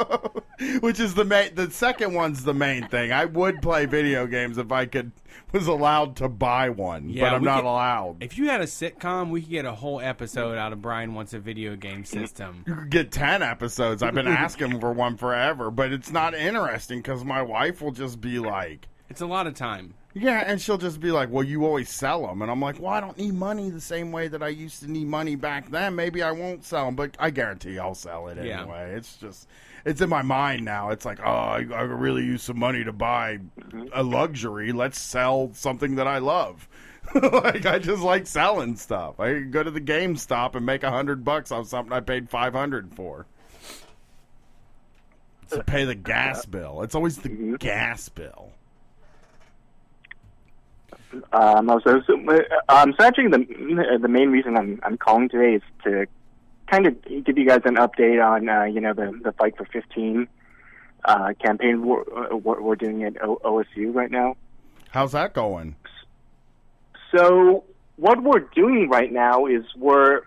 [0.81, 1.55] Which is the main.
[1.55, 3.13] The second one's the main thing.
[3.13, 5.13] I would play video games if I could
[5.53, 8.17] was allowed to buy one, Yeah, but I'm we not could- allowed.
[8.23, 11.33] If you had a sitcom, we could get a whole episode out of Brian wants
[11.33, 12.63] a video game system.
[12.67, 14.03] You could get 10 episodes.
[14.03, 18.21] I've been asking for one forever, but it's not interesting because my wife will just
[18.21, 19.95] be like, It's a lot of time.
[20.13, 22.93] Yeah, and she'll just be like, "Well, you always sell them," and I'm like, "Well,
[22.93, 25.95] I don't need money the same way that I used to need money back then.
[25.95, 28.63] Maybe I won't sell them, but I guarantee I'll sell it Yeah.
[28.63, 28.95] anyway.
[28.95, 29.47] It's just,
[29.85, 30.91] it's in my mind now.
[30.91, 33.87] It's like, oh, I, I really use some money to buy mm-hmm.
[33.93, 34.73] a luxury.
[34.73, 36.69] Let's sell something that I love.
[37.15, 39.21] like I just like selling stuff.
[39.21, 42.29] I could go to the GameStop and make a hundred bucks on something I paid
[42.29, 43.27] five hundred for.
[45.51, 46.83] To pay the gas bill.
[46.83, 47.55] It's always the mm-hmm.
[47.57, 48.53] gas bill.
[51.33, 52.15] Um, so, so,
[52.69, 56.07] um, so actually, the the main reason I'm I'm calling today is to
[56.71, 59.65] kind of give you guys an update on uh, you know the the fight for
[59.65, 60.29] 15
[61.05, 64.37] uh, campaign we're, we're, doing at o- OSU right now.
[64.91, 65.75] How's that going?
[67.15, 67.65] So
[67.97, 70.23] what we're doing right now is we're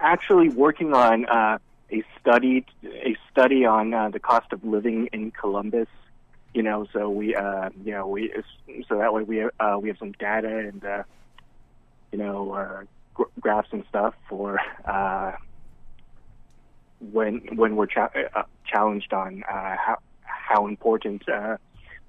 [0.00, 1.58] actually working on uh,
[1.92, 5.88] a study a study on uh, the cost of living in Columbus.
[6.54, 8.32] You know, so we uh, you know we
[8.88, 11.02] so that way we uh, we have some data and uh,
[12.12, 15.32] you know uh, gr- graphs and stuff for uh,
[17.12, 21.56] when when we're cha- uh, challenged on uh, how how important uh,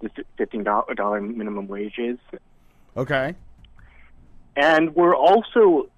[0.01, 2.19] the fifteen dollar minimum wage is.
[2.95, 3.33] Okay.
[4.55, 5.89] And we're also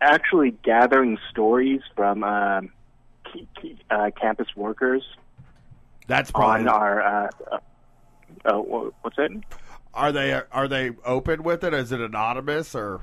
[0.00, 2.62] actually gathering stories from uh,
[3.90, 5.02] uh, campus workers
[6.06, 6.68] That's on probably.
[6.68, 7.02] our.
[7.02, 7.58] Uh,
[8.44, 9.32] uh, what's it?
[9.92, 11.74] Are they are they open with it?
[11.74, 13.00] Is it anonymous or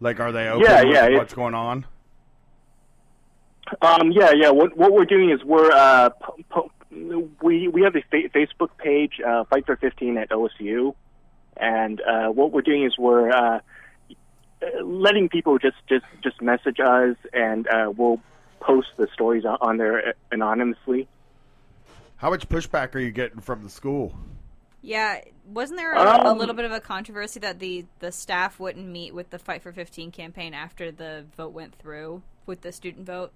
[0.00, 0.66] like are they open?
[0.66, 1.86] Yeah, with yeah, What's going on?
[3.80, 4.50] Um, yeah, yeah.
[4.50, 6.70] What what we're doing is we're uh, po- po-
[7.42, 10.94] we we have a fa- Facebook page, uh, Fight for Fifteen at OSU,
[11.56, 13.60] and uh, what we're doing is we're uh,
[14.82, 18.20] letting people just just just message us, and uh, we'll
[18.60, 21.08] post the stories on there anonymously.
[22.22, 24.14] How much pushback are you getting from the school?
[24.80, 28.58] Yeah, wasn't there a, a Um, little bit of a controversy that the the staff
[28.60, 32.72] wouldn't meet with the Fight for 15 campaign after the vote went through with the
[32.72, 33.32] student vote?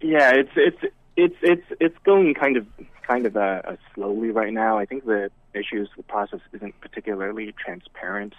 [0.00, 2.66] Yeah, it's it's it's it's it's going kind of
[3.06, 4.78] kind of uh, uh, slowly right now.
[4.78, 8.34] I think the issues the process isn't particularly transparent.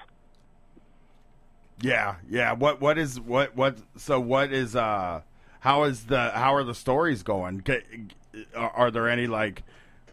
[1.81, 2.53] Yeah, yeah.
[2.53, 3.77] What what is what what?
[3.97, 5.21] So what is uh?
[5.61, 7.61] How is the how are the stories going?
[7.61, 7.83] Ca-
[8.55, 9.63] Are, are there any like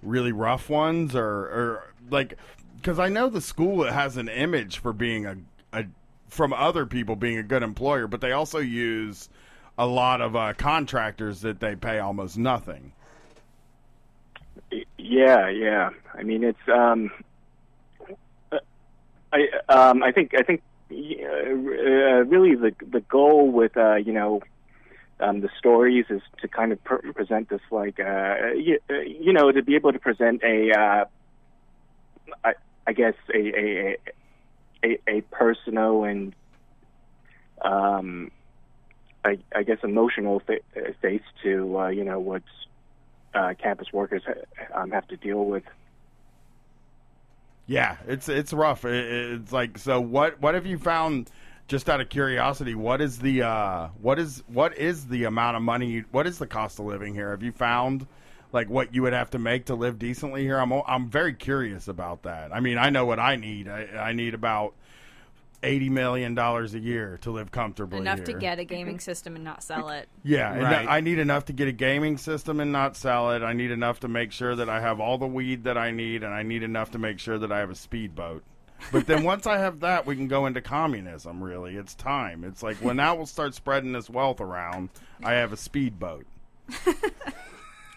[0.03, 2.39] really rough ones or or like?
[2.77, 5.37] Because I know the school has an image for being a
[5.73, 5.85] a
[6.29, 9.29] from other people being a good employer, but they also use
[9.77, 12.93] a lot of uh, contractors that they pay almost nothing.
[14.99, 15.91] Yeah, Yeah.
[16.15, 17.11] I mean, it's um,
[18.53, 18.59] uh,
[19.33, 21.55] I um, I think I think uh, uh,
[22.25, 24.43] really the the goal with uh, you know
[25.21, 29.53] um, the stories is to kind of pr- present this like uh, you, you know
[29.53, 31.05] to be able to present a uh,
[32.45, 32.55] I,
[32.87, 33.97] I guess a a,
[34.85, 36.35] a a personal and
[37.63, 38.31] um,
[39.25, 42.43] I, I guess emotional fa- uh, face to uh, you know what
[43.35, 45.65] uh, campus workers ha- um, have to deal with.
[47.67, 48.85] Yeah, it's it's rough.
[48.85, 50.01] It, it's like so.
[50.01, 51.31] What what have you found?
[51.71, 55.63] Just out of curiosity, what is the uh, what is what is the amount of
[55.63, 56.03] money?
[56.11, 57.31] What is the cost of living here?
[57.31, 58.09] Have you found
[58.53, 60.59] like what you would have to make to live decently here?
[60.59, 62.53] I'm I'm very curious about that.
[62.53, 63.69] I mean, I know what I need.
[63.69, 64.75] I, I need about
[65.63, 67.99] eighty million dollars a year to live comfortably.
[68.01, 70.09] Enough to get a gaming system and not sell it.
[70.25, 70.89] Yeah, Right.
[70.89, 73.43] I need enough to get a gaming system and not sell it.
[73.45, 76.25] I need enough to make sure that I have all the weed that I need,
[76.25, 78.43] and I need enough to make sure that I have a speedboat.
[78.93, 81.43] But then once I have that, we can go into communism.
[81.43, 82.45] Really, it's time.
[82.45, 84.91] It's like when now we'll start spreading this wealth around.
[85.23, 86.27] I have a speedboat.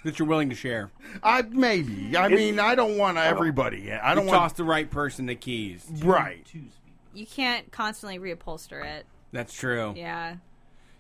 [0.04, 0.92] that you're willing to share.
[1.22, 2.16] I maybe.
[2.18, 3.92] I mean, I don't want everybody.
[3.92, 5.86] I don't you want toss the right person the keys.
[6.04, 6.46] right.
[7.14, 9.06] You can't constantly reupholster it.
[9.32, 9.94] That's true.
[9.96, 10.38] Yeah.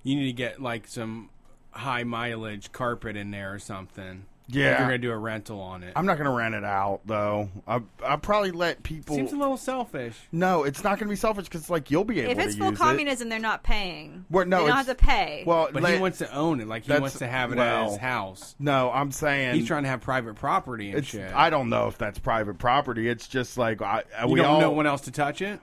[0.03, 1.30] You need to get like some
[1.72, 4.26] high mileage carpet in there or something.
[4.47, 4.73] Yeah.
[4.73, 5.93] If you're gonna do a rental on it.
[5.95, 7.49] I'm not going to rent it out though.
[7.67, 9.15] I I probably let people.
[9.15, 10.17] Seems a little selfish.
[10.31, 12.39] no, it's not going to be selfish because like you'll be able to.
[12.39, 12.83] If it's to full use it.
[12.83, 14.25] communism, they're not paying.
[14.30, 15.43] Well, no, they don't have to pay.
[15.45, 16.67] Well, But let- he wants to own it.
[16.67, 18.55] Like he wants to have it at his house.
[18.59, 21.33] No, I'm saying He's trying to have private property and shit.
[21.33, 23.07] I don't know if that's private property.
[23.09, 24.03] It's just like I.
[24.17, 24.61] Uh, you we don't all.
[24.61, 25.59] know one else to touch it.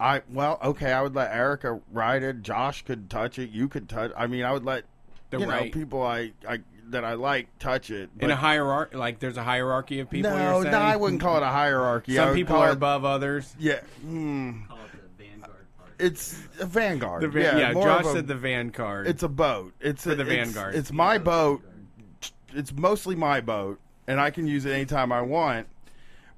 [0.00, 0.92] I well, okay.
[0.92, 2.42] I would let Erica ride it.
[2.42, 3.50] Josh could touch it.
[3.50, 4.10] You could touch.
[4.16, 4.84] I mean, I would let
[5.30, 6.58] The you know people I, I
[6.94, 8.08] that I like touch it.
[8.18, 10.30] In a hierarchy, like there's a hierarchy of people.
[10.30, 10.78] no, you're no.
[10.78, 12.14] I wouldn't call it a hierarchy.
[12.16, 13.54] Some people are it- above others.
[13.58, 13.80] Yeah.
[14.00, 14.62] Hmm.
[15.98, 17.22] It's a vanguard.
[17.22, 19.06] The van- yeah, more Josh a- said the vanguard.
[19.06, 19.74] It's a boat.
[19.80, 20.74] It's For a, the it's- vanguard.
[20.74, 21.62] It's my boat.
[22.52, 25.68] It's mostly my boat, and I can use it anytime I want.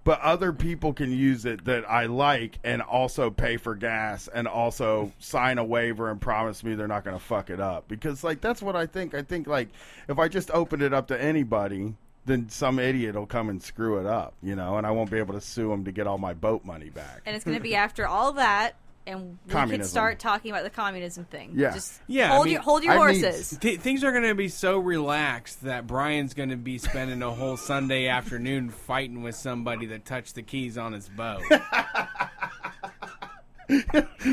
[0.07, 4.47] But other people can use it that I like, and also pay for gas, and
[4.47, 7.89] also sign a waiver and promise me they're not going to fuck it up.
[7.89, 9.15] Because like that's what I think.
[9.17, 9.69] I think like
[10.09, 11.95] if I just open it up to anybody,
[12.25, 15.19] then some idiot will come and screw it up, you know, and I won't be
[15.19, 17.23] able to sue them to get all my boat money back.
[17.27, 18.77] and it's going to be after all that,
[19.07, 19.91] and we can Communism.
[19.91, 21.53] start talking about the communism thing.
[21.55, 21.73] Yeah.
[21.73, 23.57] Just Yeah, hold I mean, your hold your I mean, horses.
[23.59, 27.31] th- things are going to be so relaxed that Brian's going to be spending a
[27.31, 31.43] whole Sunday afternoon fighting with somebody that touched the keys on his boat.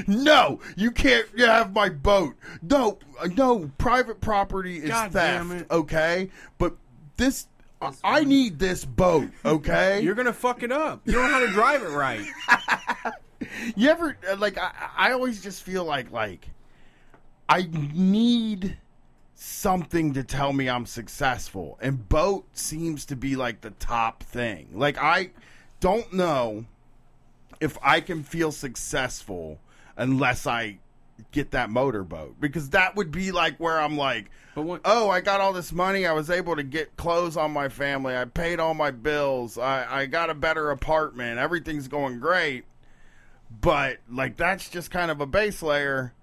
[0.08, 2.36] no, you can't have my boat.
[2.62, 3.00] No,
[3.36, 5.50] no, private property is God theft.
[5.50, 5.68] damn it.
[5.72, 6.76] Okay, but
[7.18, 7.48] this,
[7.82, 9.30] I- I need this boat.
[9.44, 11.02] Okay, You're going to fuck it up.
[11.06, 12.26] You don't know how to drive it right.
[13.76, 14.58] you ever uh, like?
[14.58, 16.50] I, I always just feel like like
[17.48, 18.78] I need
[19.36, 24.70] something to tell me I'm successful, and boat seems to be like the top thing.
[24.74, 25.32] Like I
[25.80, 26.66] don't know
[27.60, 29.60] if I can feel successful
[29.98, 30.80] unless I
[31.32, 35.54] get that motorboat because that would be like where I'm like, oh, I got all
[35.54, 36.06] this money.
[36.06, 38.16] I was able to get clothes on my family.
[38.16, 39.58] I paid all my bills.
[39.58, 41.40] I, I got a better apartment.
[41.40, 42.66] Everything's going great.
[43.62, 46.14] But like that's just kind of a base layer.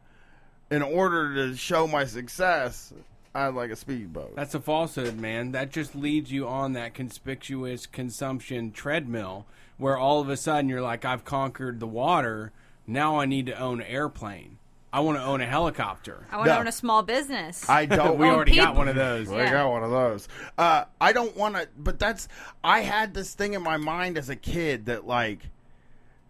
[0.70, 2.92] In order to show my success,
[3.34, 4.36] I'd like a speedboat.
[4.36, 5.52] That's a falsehood, man.
[5.52, 9.46] That just leads you on that conspicuous consumption treadmill
[9.78, 12.52] where all of a sudden you're like, I've conquered the water.
[12.86, 14.58] Now I need to own an airplane.
[14.92, 16.26] I want to own a helicopter.
[16.32, 17.68] I want to own a small business.
[17.68, 18.18] I don't.
[18.18, 18.78] we Own already got people.
[18.78, 19.28] one of those.
[19.28, 20.28] We got one of those.
[20.58, 22.26] Uh, I don't want to, but that's.
[22.64, 25.40] I had this thing in my mind as a kid that like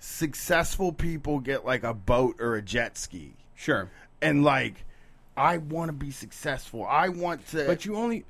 [0.01, 3.35] successful people get like a boat or a jet ski.
[3.55, 3.89] Sure.
[4.21, 4.85] And like,
[5.37, 6.85] I want to be successful.
[6.85, 7.67] I want to.
[7.67, 8.25] But you only,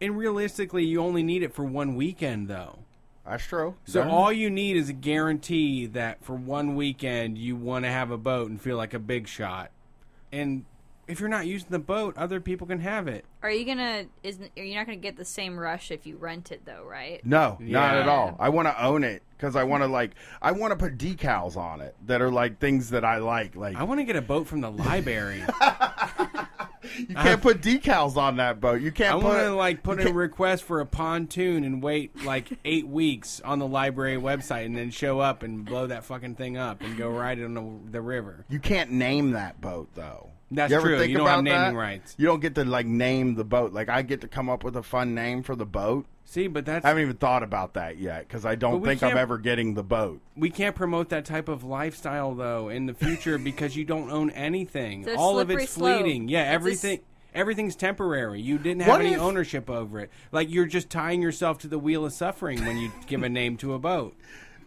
[0.00, 2.78] and realistically, you only need it for one weekend, though.
[3.26, 3.74] That's true.
[3.84, 8.10] So all you need is a guarantee that for one weekend you want to have
[8.10, 9.70] a boat and feel like a big shot.
[10.32, 10.64] And
[11.08, 13.24] if you're not using the boat, other people can have it.
[13.42, 14.04] Are you gonna?
[14.22, 17.24] Isn't you're not gonna get the same rush if you rent it though, right?
[17.24, 18.36] No, not at all.
[18.38, 20.12] I want to own it because I want to like.
[20.42, 23.56] I want to put decals on it that are like things that I like.
[23.56, 25.42] Like I want to get a boat from the library.
[26.98, 28.82] you can't put decals on that boat.
[28.82, 31.82] You can't I put want to like put in a request for a pontoon and
[31.82, 36.04] wait like eight weeks on the library website and then show up and blow that
[36.04, 38.44] fucking thing up and go ride it on the, the river.
[38.48, 40.30] You can't name that boat though.
[40.50, 40.98] That's you ever true.
[40.98, 41.78] Think You don't about have naming that?
[41.78, 42.14] rights.
[42.18, 43.72] You don't get to like name the boat.
[43.72, 46.06] Like I get to come up with a fun name for the boat.
[46.24, 49.16] See, but that's I haven't even thought about that yet because I don't think I'm
[49.16, 50.20] ever getting the boat.
[50.36, 54.30] we can't promote that type of lifestyle though in the future because you don't own
[54.30, 55.04] anything.
[55.06, 56.00] It's All of it's slope.
[56.00, 56.28] fleeting.
[56.28, 57.00] Yeah, It's a s- everything
[57.34, 58.40] everything's temporary.
[58.40, 60.10] You didn't have What any if- ownership over it.
[60.32, 63.56] Like you're just tying yourself to the wheel of suffering when you give a name
[63.58, 64.14] to a boat.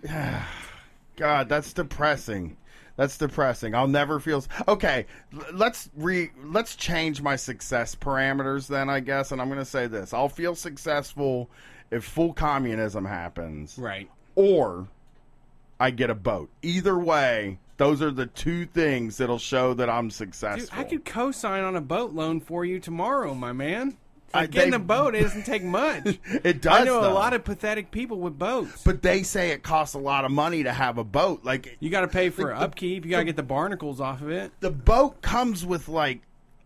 [1.15, 2.57] God, that's depressing.
[2.97, 3.73] That's depressing.
[3.73, 5.05] I'll never feel okay.
[5.53, 8.89] Let's re let's change my success parameters then.
[8.89, 11.49] I guess, and I'm going to say this: I'll feel successful
[11.89, 14.09] if full communism happens, Right.
[14.35, 14.87] or
[15.79, 16.49] I get a boat.
[16.61, 20.79] Either way, those are the two things that'll show that I'm Dude, successful.
[20.79, 23.97] I could co-sign on a boat loan for you tomorrow, my man.
[24.33, 26.19] I- Like, getting they- a boat it doesn't take much.
[26.43, 26.81] It does.
[26.81, 27.11] I know though.
[27.11, 28.81] a lot of pathetic people with boats.
[28.83, 31.41] but they say it costs a lot of money to have a boat.
[31.43, 33.05] Like You got to pay for the- upkeep.
[33.05, 34.51] You got to get the barnacles off of it.
[34.59, 36.21] the boat comes with like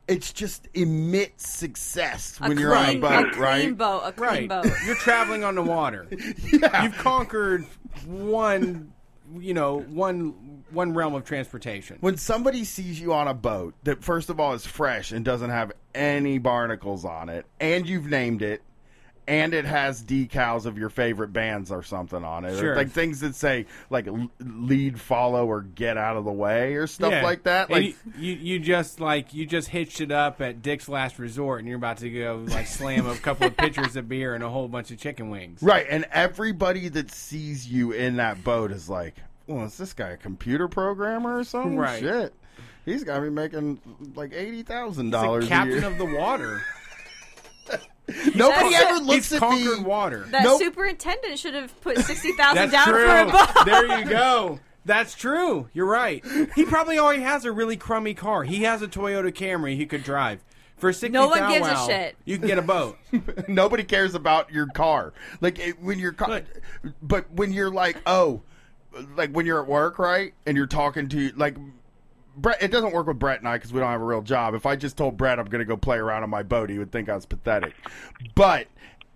[0.08, 3.78] it's just emits success A when you're on a boat, a clean right?
[3.78, 4.50] boat, a clean Right.
[4.50, 4.68] boat.
[4.86, 6.06] You're traveling on the water.
[6.54, 6.84] Yeah.
[6.84, 7.66] You've conquered
[8.06, 8.94] one,
[9.38, 11.98] you know, one one realm of transportation.
[12.02, 15.50] When somebody sees you on a boat that first of all is fresh and doesn't
[15.50, 18.62] have any barnacles on it, and you've named it,
[19.28, 22.76] and it has decals of your favorite bands or something on it, Sure.
[22.76, 24.08] like things that say like
[24.40, 27.24] lead, follow, or get out of the way, or stuff Yeah.
[27.24, 27.70] like that.
[27.70, 31.60] Like you, you, you just like you just hitched it up at Dick's Last Resort,
[31.60, 34.50] and you're about to go like slam a couple of pitchers of beer and a
[34.50, 35.62] whole bunch of chicken wings.
[35.64, 39.16] Right, and everybody that sees you in that boat is like,
[39.48, 42.00] "Well, is this guy a computer programmer or something?" Right.
[42.00, 42.34] Shit,
[42.86, 43.80] he's got to be making
[44.16, 45.48] like eighty thousand dollars.
[45.48, 46.62] captain of the water.
[48.36, 49.04] Nobody That's ever it.
[49.04, 49.84] looks He's at conquered me.
[49.84, 50.28] water.
[50.32, 50.60] That Nope.
[50.62, 53.06] superintendent should have put sixty thousand That's down true.
[53.08, 53.66] for a boat.
[53.66, 54.60] there you go.
[54.86, 55.68] That's true.
[55.74, 56.24] You're right.
[56.56, 58.44] He probably already has a really crummy car.
[58.44, 60.44] He has a Toyota Camry he could drive.
[60.78, 62.16] For sixty No one gives a wow, shit.
[62.26, 62.98] You can get a boat.
[63.48, 65.14] Nobody cares about your car.
[65.42, 66.44] Like it, when you're, car, Look.
[67.02, 68.42] but when you're like, oh,
[69.16, 71.56] like when you're at work, right, and you're talking to like.
[72.38, 74.54] Brett, it doesn't work with Brett and I because we don't have a real job.
[74.54, 76.78] If I just told Brett I'm going to go play around on my boat, he
[76.78, 77.74] would think I was pathetic.
[78.36, 78.68] But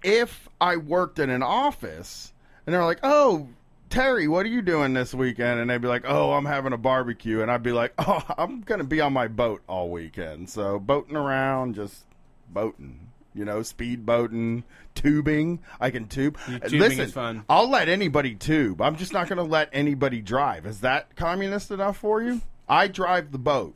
[0.03, 2.33] if I worked in an office
[2.65, 3.47] and they're like, "Oh,
[3.89, 6.77] Terry, what are you doing this weekend?" and they'd be like, "Oh, I'm having a
[6.77, 10.49] barbecue," and I'd be like, "Oh, I'm going to be on my boat all weekend,
[10.49, 12.05] so boating around, just
[12.49, 14.63] boating." You know, speed boating,
[14.95, 15.59] tubing.
[15.79, 16.37] I can tube.
[16.49, 17.45] Yeah, uh, tubing Listen, is fun.
[17.47, 18.81] I'll let anybody tube.
[18.81, 20.65] I'm just not going to let anybody drive.
[20.65, 22.41] Is that communist enough for you?
[22.69, 23.75] I drive the boat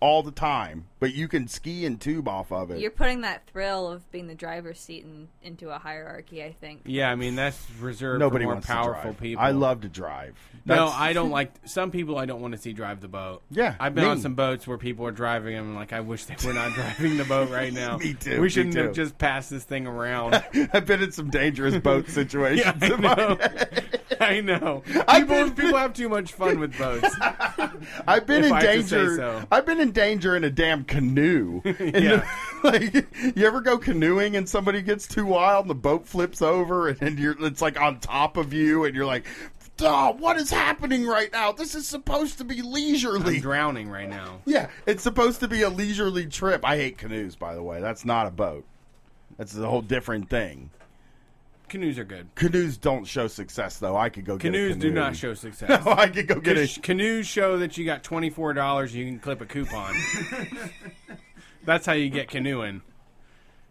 [0.00, 2.78] all the time, but you can ski and tube off of it.
[2.78, 6.44] You're putting that thrill of being the driver's seat in, into a hierarchy.
[6.44, 6.82] I think.
[6.84, 9.20] Yeah, I mean that's reserved Nobody for more wants powerful to drive.
[9.20, 9.44] people.
[9.44, 10.36] I love to drive.
[10.64, 12.16] No, I don't like some people.
[12.16, 13.42] I don't want to see drive the boat.
[13.50, 14.10] Yeah, I've been me.
[14.10, 15.74] on some boats where people are driving them.
[15.74, 17.96] Like I wish they were not driving the boat right now.
[17.98, 18.82] Me too, We shouldn't too.
[18.84, 20.34] have just passed this thing around.
[20.72, 22.76] I've been in some dangerous boat situations.
[22.80, 23.80] Yeah,
[24.20, 24.82] I know.
[24.86, 25.04] I know.
[25.08, 27.14] I've People, been- people have too much fun with boats.
[28.06, 29.16] I've been If in I have to say danger.
[29.16, 29.44] so.
[29.50, 31.62] I've been in danger in a damn canoe.
[31.78, 32.28] And Yeah.
[32.64, 32.92] like
[33.36, 37.00] you ever go canoeing and somebody gets too wild and the boat flips over and,
[37.02, 39.24] and you're it's like on top of you and you're like,
[39.80, 41.52] oh, what is happening right now?
[41.52, 43.36] This is supposed to be leisurely.
[43.36, 44.40] I'm drowning right now.
[44.44, 46.64] Yeah, it's supposed to be a leisurely trip.
[46.64, 47.80] I hate canoes, by the way.
[47.80, 48.64] That's not a boat.
[49.36, 50.70] That's a whole different thing.
[51.68, 52.28] Canoes are good.
[52.34, 53.96] Canoes don't show success, though.
[53.96, 55.84] I could go get a Canoes do not show success.
[55.84, 56.80] No, I could go get a.
[56.80, 58.94] Canoes show that you got twenty four dollars.
[58.94, 59.94] You can clip a coupon.
[61.64, 62.80] That's how you get canoeing.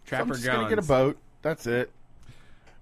[0.06, 1.18] Trapper I'm just gonna get a boat.
[1.42, 1.92] That's it.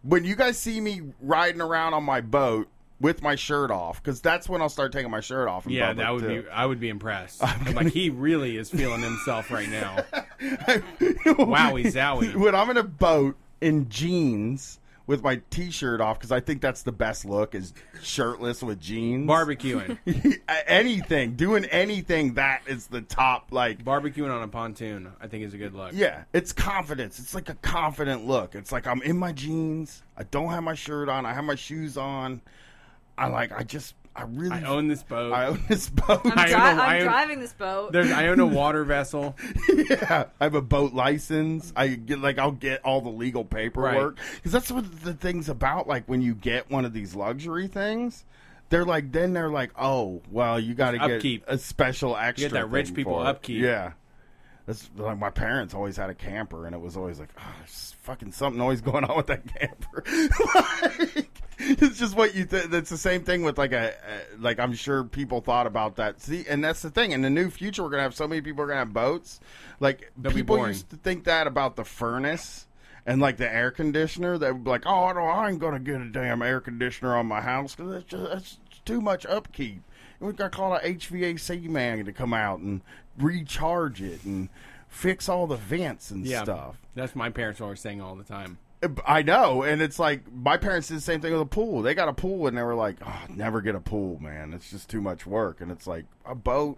[0.03, 2.67] When you guys see me riding around on my boat
[2.99, 5.65] with my shirt off, because that's when I'll start taking my shirt off.
[5.67, 6.43] Yeah, that would too.
[6.43, 6.49] be.
[6.49, 7.41] I would be impressed.
[7.41, 10.03] Like he really is feeling himself right now.
[10.41, 12.35] Wowie zowie.
[12.35, 16.83] when I'm in a boat in jeans with my t-shirt off, because I think that's
[16.83, 19.29] the best look is shirtless with jeans.
[19.29, 19.97] Barbecuing.
[20.67, 23.47] anything, doing anything that is the top.
[23.51, 25.91] Like Barbecuing on a pontoon, I think is a good look.
[25.93, 27.19] Yeah, it's confidence.
[27.19, 28.55] It's like a confident look.
[28.55, 30.03] It's like I'm in my jeans.
[30.17, 31.25] I don't have my shirt on.
[31.25, 32.41] I have my shoes on.
[33.17, 33.51] I like.
[33.51, 33.95] I just.
[34.17, 34.51] I really.
[34.51, 35.33] I own this boat.
[35.33, 36.21] I own this boat.
[36.23, 37.91] I'm, I dri- own a- I'm I own- driving this boat.
[37.91, 39.35] There's, I own a water vessel.
[39.67, 41.73] yeah, I have a boat license.
[41.75, 45.87] I get like I'll get all the legal paperwork because that's what the things about.
[45.87, 48.23] Like when you get one of these luxury things,
[48.69, 51.43] they're like then they're like, oh well, you got to get Upkeep.
[51.47, 52.49] a special extra.
[52.49, 53.27] get that rich thing people for it.
[53.27, 53.61] upkeep.
[53.61, 53.91] Yeah.
[54.65, 57.95] That's like my parents always had a camper, and it was always like, oh, there's
[58.01, 60.03] fucking something always going on with that camper.
[61.15, 62.45] like, it's just what you.
[62.45, 64.59] Th- that's the same thing with like a, a like.
[64.59, 66.21] I'm sure people thought about that.
[66.21, 67.11] See, and that's the thing.
[67.11, 69.39] In the new future, we're gonna have so many people are gonna have boats.
[69.79, 72.67] Like people used to think that about the furnace
[73.05, 74.37] and like the air conditioner.
[74.37, 77.25] They would be like, "Oh, no, I ain't gonna get a damn air conditioner on
[77.27, 79.81] my house because that's just that's too much upkeep."
[80.19, 82.81] And we got to call an HVAC man to come out and
[83.17, 84.49] recharge it and
[84.87, 86.77] fix all the vents and yeah, stuff.
[86.95, 88.57] That's my parents always saying all the time.
[89.05, 91.81] I know, and it's like my parents did the same thing with a pool.
[91.81, 94.53] They got a pool, and they were like, oh, "Never get a pool, man.
[94.53, 96.77] It's just too much work." And it's like a boat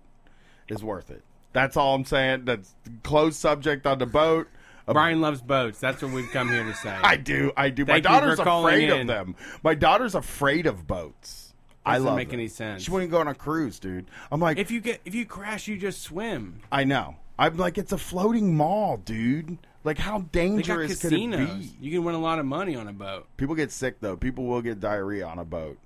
[0.69, 1.23] is worth it.
[1.53, 2.45] That's all I'm saying.
[2.45, 4.47] That's closed subject on the boat.
[4.85, 5.79] Brian loves boats.
[5.79, 6.95] That's what we've come here to say.
[7.03, 7.51] I do.
[7.57, 7.83] I do.
[7.83, 9.01] Thank my daughter's afraid in.
[9.01, 9.35] of them.
[9.63, 11.53] My daughter's afraid of boats.
[11.85, 12.39] I Doesn't love make them.
[12.39, 12.83] any sense.
[12.83, 14.05] She wouldn't go on a cruise, dude.
[14.31, 16.61] I'm like, If you get if you crash, you just swim.
[16.71, 17.15] I know.
[17.39, 19.57] I'm like, it's a floating mall, dude.
[19.87, 21.49] Like, how They got dangerous could it casinos.
[21.67, 21.75] be?
[21.79, 23.25] You can win a lot of money on a boat.
[23.37, 24.17] People get sick though.
[24.17, 25.77] People will get diarrhea on a boat.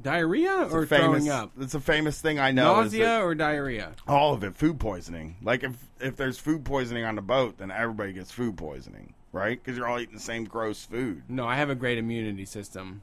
[0.00, 1.50] Diarrhea or famous, throwing up?
[1.60, 2.80] It's a famous thing I know.
[2.80, 3.92] is Nausea that- or diarrhea?
[4.08, 5.36] all of it, food poisoning.
[5.42, 9.60] Like if if there's food poisoning on the boat, then everybody gets food poisoning, right?
[9.62, 11.22] Because you're all eating the same gross food.
[11.28, 13.02] No, I have a great immunity system.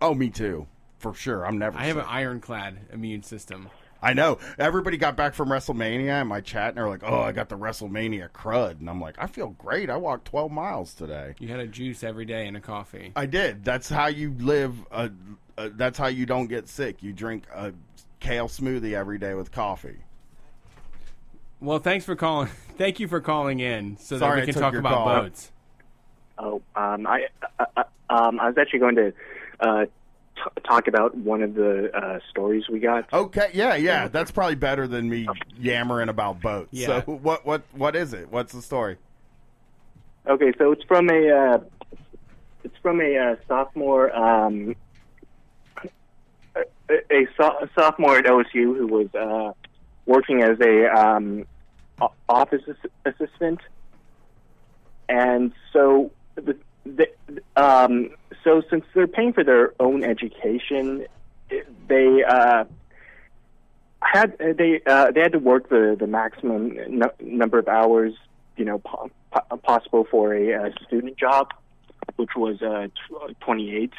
[0.00, 0.66] Oh, me too,
[0.98, 1.46] for sure.
[1.46, 1.78] I'm never.
[1.78, 2.04] I have sick.
[2.04, 3.68] an ironclad immune system.
[4.02, 4.38] I know.
[4.58, 7.56] Everybody got back from WrestleMania in my chat, and they're like, "Oh, I got the
[7.56, 9.88] WrestleMania crud," and I'm like, "I feel great.
[9.88, 13.12] I walked 12 miles today." You had a juice every day and a coffee.
[13.14, 13.64] I did.
[13.64, 14.74] That's how you live.
[14.90, 15.10] A,
[15.56, 17.02] a, that's how you don't get sick.
[17.02, 17.72] You drink a
[18.18, 19.98] kale smoothie every day with coffee.
[21.60, 22.48] Well, thanks for calling.
[22.76, 25.06] Thank you for calling in so Sorry I that we can talk about call.
[25.06, 25.52] boats.
[26.38, 27.28] Oh, um, I,
[27.60, 29.12] uh, uh, um, I was actually going to
[29.60, 29.86] uh,
[30.42, 33.12] t- talk about one of the uh, stories we got.
[33.12, 34.08] Okay, yeah, yeah.
[34.08, 35.26] That's probably better than me
[35.58, 36.68] yammering about boats.
[36.72, 37.02] Yeah.
[37.04, 38.30] So what what what is it?
[38.30, 38.96] What's the story?
[40.26, 41.58] Okay, so it's from a uh,
[42.64, 44.74] it's from a uh, sophomore um,
[46.54, 46.60] a,
[47.10, 49.52] a, so- a sophomore at OSU who was uh,
[50.06, 51.44] working as a um,
[52.28, 53.60] office ass- assistant,
[55.08, 57.08] and so the, the
[57.56, 58.10] um,
[58.44, 61.06] so since they're paying for their own education,
[61.88, 62.64] they uh,
[64.00, 68.14] had they uh, they had to work the the maximum n- number of hours
[68.56, 71.52] you know po- po- possible for a, uh student job,
[72.16, 73.92] which was uh, tw- 28,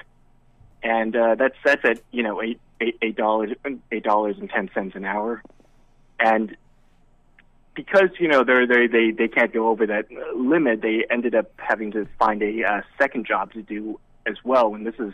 [0.84, 3.52] and uh, that's that's at you know eight eight eight dollars
[3.92, 5.42] eight dollars and ten cents an hour,
[6.20, 6.56] and
[7.76, 10.06] because you know they're they they they can't go over that
[10.36, 14.74] limit, they ended up having to find a uh, second job to do as well,
[14.76, 15.14] and this is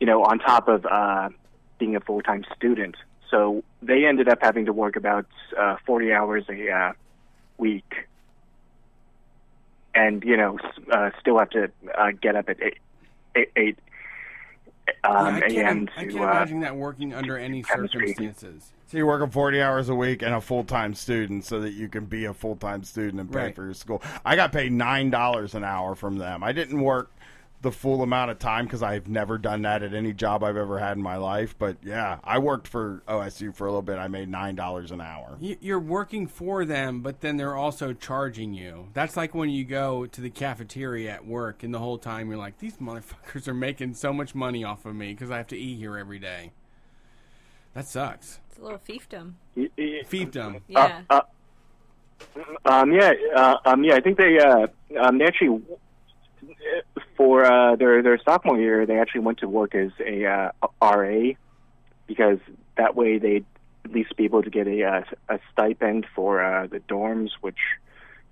[0.00, 1.28] you know on top of uh,
[1.78, 2.96] being a full time student.
[3.30, 5.26] So they ended up having to work about
[5.58, 6.92] uh, 40 hours a uh,
[7.56, 7.90] week
[9.94, 10.58] and you know
[10.90, 12.58] uh, still have to uh, get up at
[13.56, 13.78] eight.
[15.04, 15.86] um, Yeah, I a.m.
[15.86, 18.08] can't, I can't uh, imagine that working under any chemistry.
[18.08, 18.72] circumstances.
[18.86, 21.88] So you're working 40 hours a week and a full time student so that you
[21.88, 23.54] can be a full time student and pay Right.
[23.56, 24.02] for your school.
[24.24, 26.42] I got paid nine dollars an hour from them.
[26.44, 27.10] I didn't work
[27.62, 30.78] the full amount of time because I've never done that at any job I've ever
[30.80, 31.54] had in my life.
[31.56, 33.98] But yeah, I worked for OSU for a little bit.
[33.98, 35.36] I made nine dollars an hour.
[35.40, 38.88] You- You're working for them, but then they're also charging you.
[38.94, 42.36] That's like when you go to the cafeteria at work, and the whole time you're
[42.38, 45.56] like, "These motherfuckers are making so much money off of me because I have to
[45.56, 46.50] eat here every day."
[47.74, 48.40] That sucks.
[48.50, 49.34] It's a little fiefdom.
[49.56, 50.60] Fiefdom.
[50.68, 51.02] Yeah.
[51.08, 51.20] Uh,
[52.64, 53.94] um, yeah, uh, um, yeah.
[53.94, 54.66] I think they uh,
[55.00, 55.60] um, they actually
[57.16, 60.50] for uh, their their sophomore year they actually went to work as a uh,
[60.82, 61.32] RA
[62.06, 62.38] because
[62.76, 63.44] that way they'd
[63.84, 67.58] at least be able to get a uh, a stipend for uh, the dorms, which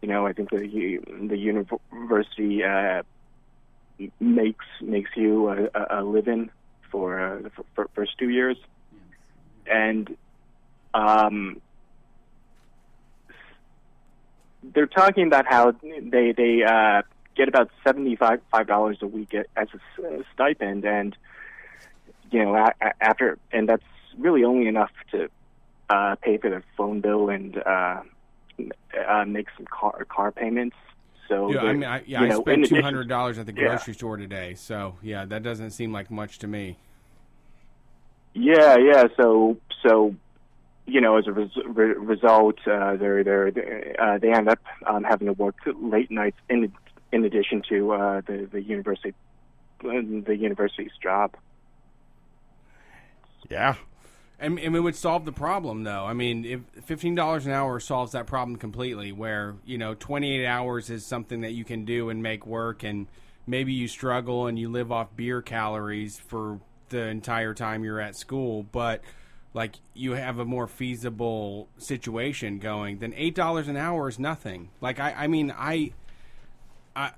[0.00, 3.02] you know I think the the university uh,
[4.18, 6.50] makes makes you a, a- a living
[6.90, 8.56] for uh, the for first two years,
[9.66, 10.16] and
[10.94, 11.60] um,
[14.62, 17.02] they're talking about how they they uh,
[17.36, 21.16] get about seventy five five dollars a week as a stipend, and
[22.30, 23.82] you know after and that's
[24.18, 25.28] really only enough to
[25.88, 28.02] uh, pay for their phone bill and uh,
[29.08, 30.76] uh, make some car car payments.
[31.28, 33.68] So Yeah, I mean, I, yeah, I know, spent two hundred dollars at the Yeah.
[33.68, 34.54] grocery store today.
[34.54, 36.76] So yeah, that doesn't seem like much to me.
[38.34, 39.04] Yeah, yeah.
[39.16, 40.14] So, so
[40.86, 45.04] you know, as a res- re- result, uh, they're they're uh, they end up um,
[45.04, 46.72] having to work late nights in
[47.12, 49.14] in addition to uh, the the university
[49.80, 51.36] the university's job.
[53.48, 53.76] Yeah.
[54.38, 56.04] And, and it would solve the problem, though.
[56.04, 60.38] I mean, if fifteen dollars an hour solves that problem completely, where you know twenty
[60.38, 63.06] eight hours is something that you can do and make work, and
[63.46, 68.16] maybe you struggle and you live off beer calories for the entire time you're at
[68.16, 69.02] school, but
[69.52, 74.70] like you have a more feasible situation going, then eight dollars an hour is nothing.
[74.80, 75.92] Like I, I mean, I,
[76.94, 77.12] I,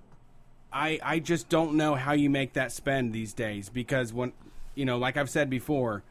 [0.72, 4.32] I, I just don't know how you make that spend these days because when,
[4.74, 6.02] you know, like I've said before,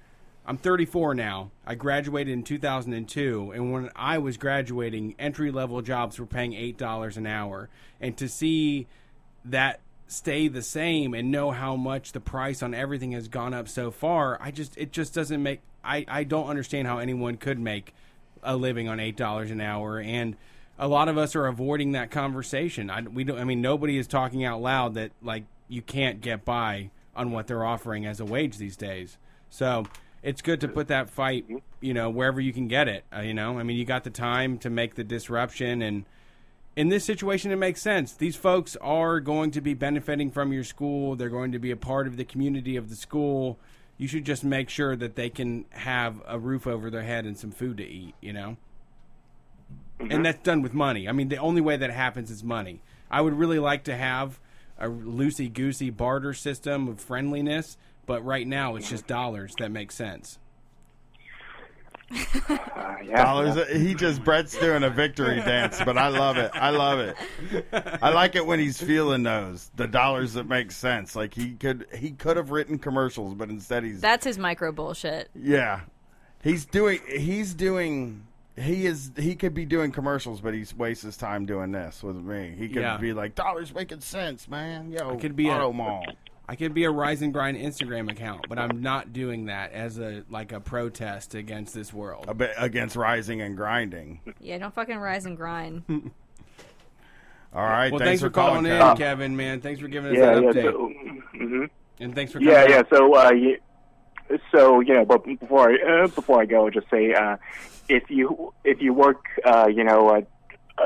[0.45, 1.51] I'm 34 now.
[1.65, 6.77] I graduated in 2002, and when I was graduating, entry level jobs were paying eight
[6.77, 8.87] dollars an hour, and to see
[9.45, 13.69] that stay the same and know how much the price on everything has gone up
[13.69, 17.59] so far, I just it just doesn't make I I don't understand how anyone could
[17.59, 17.93] make
[18.43, 20.35] a living on eight dollars an hour and
[20.81, 22.89] a lot of us are avoiding that conversation.
[22.89, 23.37] I, we don't.
[23.37, 27.45] I mean, nobody is talking out loud that like you can't get by on what
[27.45, 29.17] they're offering as a wage these days.
[29.51, 29.85] So
[30.23, 31.45] it's good to put that fight,
[31.81, 33.03] you know, wherever you can get it.
[33.15, 36.05] Uh, you know, I mean, you got the time to make the disruption, and
[36.75, 38.13] in this situation, it makes sense.
[38.13, 41.15] These folks are going to be benefiting from your school.
[41.15, 43.59] They're going to be a part of the community of the school.
[43.99, 47.37] You should just make sure that they can have a roof over their head and
[47.37, 48.15] some food to eat.
[48.19, 48.57] You know
[50.01, 50.11] Mm-hmm.
[50.11, 51.07] and that's done with money.
[51.07, 52.81] I mean, the only way that happens is money.
[53.09, 54.39] I would really like to have
[54.79, 59.91] a loosey goosey barter system of friendliness, but right now it's just dollars that make
[59.91, 60.39] sense.
[62.49, 63.69] Uh, dollars.
[63.69, 66.51] He just Brett's doing a victory dance, but I love it.
[66.53, 67.15] I love it.
[68.01, 71.15] I like it when he's feeling those the dollars that make sense.
[71.15, 75.29] Like he could he could have written commercials, but instead he's That's his micro bullshit.
[75.35, 75.81] yeah.
[76.43, 78.25] He's doing he's doing
[78.61, 82.15] he is he could be doing commercials, but he wastes his time doing this with
[82.15, 82.53] me.
[82.57, 82.97] He could Yeah.
[82.97, 84.91] be like dollars making sense, man.
[84.91, 86.05] Yo, I could be auto a mall.
[86.49, 89.99] I could be a Rise and Grind Instagram account, but I'm not doing that as
[89.99, 92.25] a like a protest against this world.
[92.27, 94.19] A bit against rising and grinding.
[94.39, 95.83] Yeah, don't fucking rise and grind.
[97.53, 97.91] All right.
[97.91, 98.97] Well, thanks, thanks, for calling in, Kevin.
[98.97, 99.35] Kevin.
[99.37, 100.49] Man, thanks for giving us Yeah, that yeah.
[100.51, 100.71] update.
[100.71, 100.91] So,
[101.37, 101.69] mhm.
[101.99, 102.77] and thanks for coming Yeah, yeah.
[102.79, 102.87] out.
[102.89, 103.57] So, uh, you,
[104.55, 107.35] so you know, but before I, uh, before I go, just say uh,
[107.91, 110.21] if you if you work, uh, you know, uh,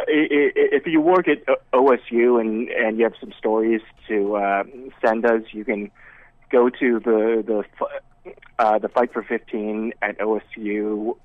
[0.07, 4.63] if you work at OSU and and you have some stories to uh,
[5.03, 5.91] send us, you can
[6.51, 11.15] go to the the uh, the Fight for Fifteen at OSU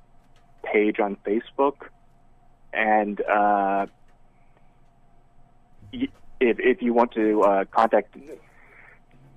[0.62, 1.76] page on Facebook,
[2.72, 3.86] and uh,
[5.92, 6.10] if
[6.40, 8.16] if you want to uh, contact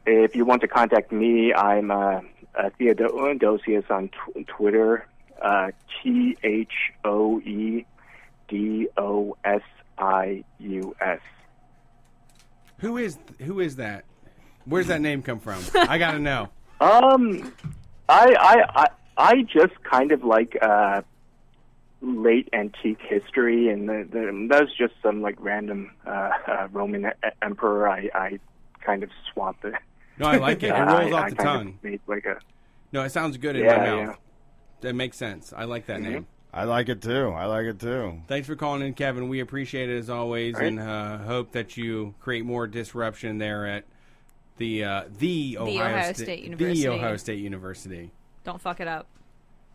[0.06, 2.20] if you want to contact me, I'm uh,
[2.56, 5.08] uh, Theodosius on tw- Twitter.
[6.02, 6.72] T H
[7.04, 7.86] O E
[8.48, 9.62] D O S
[9.98, 11.20] I U S.
[12.80, 14.06] Who is who is that?
[14.66, 15.62] Where's that name come from?
[15.76, 16.50] I gotta know.
[16.82, 17.54] Um,
[18.10, 21.02] I I I I just kind of like uh,
[22.02, 27.28] late antique history, and the, the, that's just some like random uh, uh, Roman e-
[27.42, 27.88] emperor.
[27.88, 28.40] I I
[28.82, 29.76] kind of swapped it.
[30.18, 30.72] No, I like it.
[30.72, 31.80] It rolls I- off I the tongue.
[31.84, 32.38] made like a
[32.92, 34.16] No, it sounds good in Yeah, my yeah.
[34.84, 34.90] Mouth.
[34.92, 35.54] That makes sense.
[35.56, 36.04] I like that Mhm.
[36.12, 36.28] name.
[36.54, 37.30] I like it too.
[37.30, 38.20] I like it too.
[38.28, 39.28] Thanks for calling in, Kevin.
[39.28, 40.68] We appreciate it as always, All right.
[40.68, 43.86] and uh, hope that you create more disruption there at
[44.58, 46.88] the uh, the Ohio, Ohio Sta- State The University.
[46.88, 48.12] Ohio State University.
[48.44, 49.08] Don't fuck it up.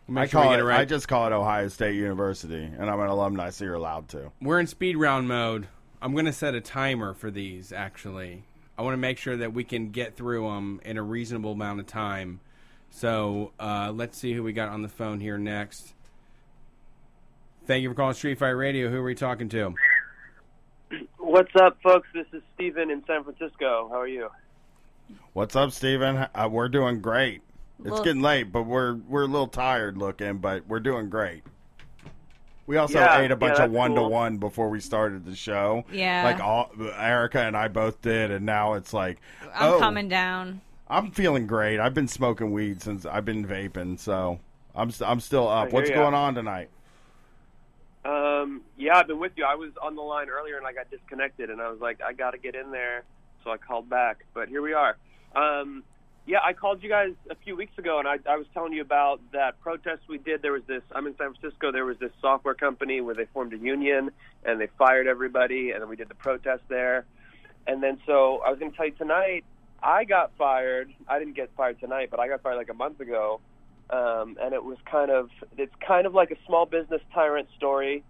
[0.07, 0.63] Make I sure we call get it.
[0.63, 0.79] it right.
[0.79, 4.31] I just call it Ohio State University, and I'm an alumni, so you're allowed to.
[4.41, 5.67] We're in speed round mode.
[6.01, 7.73] I'm going to set a timer for these.
[7.73, 8.45] Actually,
[8.77, 11.81] I want to make sure that we can get through them in a reasonable amount
[11.81, 12.39] of time.
[12.89, 15.93] So uh, let's see who we got on the phone here next.
[17.65, 18.89] Thank you for calling Street Fight Radio.
[18.89, 19.75] Who are we talking to?
[21.17, 22.07] What's up, folks?
[22.13, 23.87] This is Steven in San Francisco.
[23.91, 24.29] How are you?
[25.33, 26.27] What's up, Steven?
[26.33, 27.41] Uh, we're doing great.
[27.79, 31.43] It's Well- getting late, but we're we're a little tired looking, but we're doing great.
[32.65, 35.35] We also Yeah, ate a bunch yeah, of one to one before we started the
[35.35, 35.85] show.
[35.91, 36.23] Yeah.
[36.23, 39.19] like all Erica and I both did, and now it's like
[39.55, 40.61] I'm oh, coming down.
[40.89, 41.79] I'm feeling great.
[41.79, 44.39] I've been smoking weed since I've been vaping, so
[44.75, 45.71] I'm st- I'm still up.
[45.71, 46.69] What's going on tonight?
[48.05, 49.45] Um, yeah, I've been with you.
[49.45, 52.13] I was on the line earlier and I got disconnected, and I was like, I
[52.13, 53.03] got to get in there,
[53.43, 54.25] so I called back.
[54.33, 54.97] But here we are.
[55.35, 55.83] Um,
[56.25, 58.81] yeah, I called you guys a few weeks ago, and I, I was telling you
[58.81, 60.41] about that protest we did.
[60.41, 60.81] There was this.
[60.93, 61.71] I'm in San Francisco.
[61.71, 64.11] There was this software company where they formed a union,
[64.43, 67.05] and they fired everybody, and then we did the protest there.
[67.67, 69.43] And then so I was going to tell you tonight.
[69.81, 70.93] I got fired.
[71.07, 73.41] I didn't get fired tonight, but I got fired like a month ago
[73.89, 78.03] um, and it was kind of it's kind of like a small business tyrant story.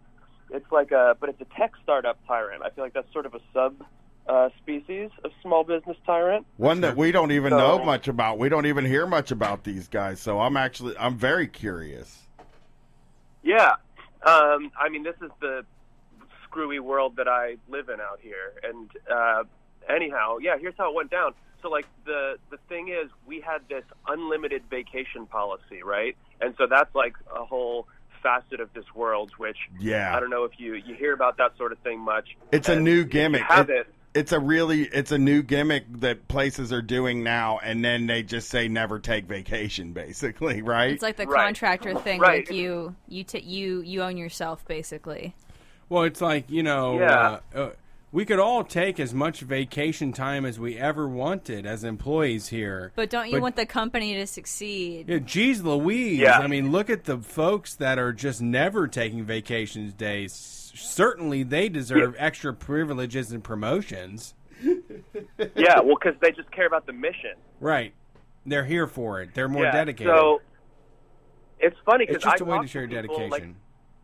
[0.52, 2.64] It's like a but it's a tech startup tyrant.
[2.64, 3.84] I feel like that's sort of a sub
[4.28, 6.46] uh, species of small business tyrant.
[6.58, 8.40] One that we don't even So- know much about.
[8.40, 10.20] We don't even hear much about these guys.
[10.20, 12.28] So I'm actually I'm very curious.
[13.42, 13.76] Yeah,
[14.26, 15.66] um, I mean this is the
[16.44, 19.44] screwy world that I live in out here, and uh,
[19.88, 21.34] anyhow, yeah, here's how it went down.
[21.62, 26.16] So like the the thing is, we had this unlimited vacation policy, right?
[26.42, 27.88] And so that's like a whole
[28.24, 30.16] facet of this world, which Yeah.
[30.16, 32.36] I don't know if you you hear about that sort of thing much.
[32.52, 33.42] It's a new gimmick.
[33.44, 37.60] have It- it, it's a really it's a new gimmick that places are doing now,
[37.62, 40.92] and then they just say never take vacation, basically, right?
[40.92, 41.46] It's like the Right.
[41.46, 42.20] contractor thing.
[42.20, 42.48] Right.
[42.48, 45.36] Like you, you, t- you, you own yourself basically.
[45.90, 47.40] Well, it's like you know, Yeah.
[47.54, 47.70] uh, uh,
[48.12, 52.92] we could all take as much vacation time as we ever wanted as employees here.
[52.96, 55.08] But don't you want the company to succeed?
[55.08, 56.20] Yeah, geez, Louise.
[56.20, 56.40] Yeah.
[56.40, 60.72] I mean, look at the folks that are just never taking vacations days.
[60.74, 64.34] Certainly, they deserve extra privileges and promotions.
[64.64, 67.36] yeah, well, because they just care about the mission.
[67.60, 67.94] Right.
[68.46, 69.36] They're here for it.
[69.36, 70.14] They're more yeah, dedicated.
[70.16, 70.42] So
[71.60, 73.56] it's funny because it's just I a way to show your people, like, dedication.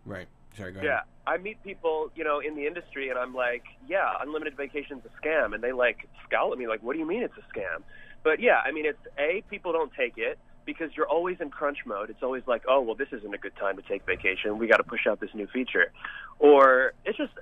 [0.05, 0.27] right.
[0.55, 0.87] Sorry, go ahead.
[0.87, 5.03] Yeah, I meet people, you know, in the industry, and I'm like, yeah, unlimited vacation's
[5.05, 7.57] a scam, and they like scowl at me, like, what do you mean it's a
[7.57, 7.83] scam?
[8.23, 11.79] But yeah, I mean, it's a people don't take it because you're always in crunch
[11.85, 12.09] mode.
[12.09, 14.57] It's always like, oh, well, this isn't a good time to take vacation.
[14.57, 15.91] We got to push out this new feature,
[16.39, 17.33] or it's just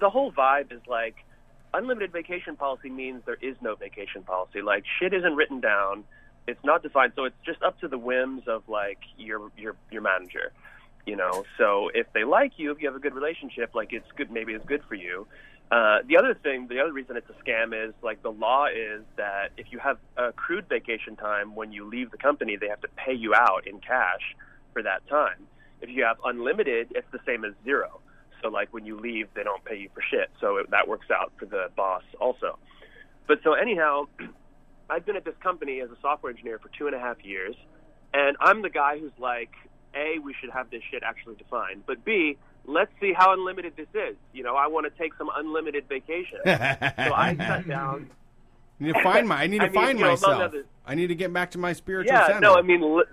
[0.00, 1.16] the whole vibe is like
[1.74, 4.62] unlimited vacation policy means there is no vacation policy.
[4.62, 6.04] Like shit isn't written down.
[6.46, 10.02] It's not defined, so it's just up to the whims of like your your your
[10.02, 10.52] manager
[11.06, 11.44] you know?
[11.58, 14.52] So if they like you if you have a good relationship like it's good maybe
[14.52, 15.26] it's good for you.
[15.70, 19.02] Uh, the other thing the other reason it's a scam is like the law is
[19.16, 22.88] that if you have accrued vacation time when you leave the company they have to
[22.96, 24.36] pay you out in cash
[24.72, 25.46] for that time.
[25.80, 28.00] If you have unlimited it's the same as zero.
[28.42, 30.30] So like when you leave they don't pay you for shit.
[30.40, 32.58] So it, that works out for the boss also.
[33.26, 34.06] But so anyhow
[34.90, 37.54] I've been at this company as a software engineer for two and a half years,
[38.12, 39.52] and I'm the guy who's like,
[39.94, 43.88] A, we should have this shit actually defined, but B, let's see how unlimited this
[43.94, 44.16] is.
[44.32, 46.38] You know, I want to take some unlimited vacation.
[46.44, 48.10] so I sat down.
[48.80, 49.42] I need to find my.
[49.42, 50.54] I need to I mean, find you know, myself.
[50.86, 52.40] I need to get back to my spiritual Yeah, center.
[52.40, 53.04] no, I mean, li-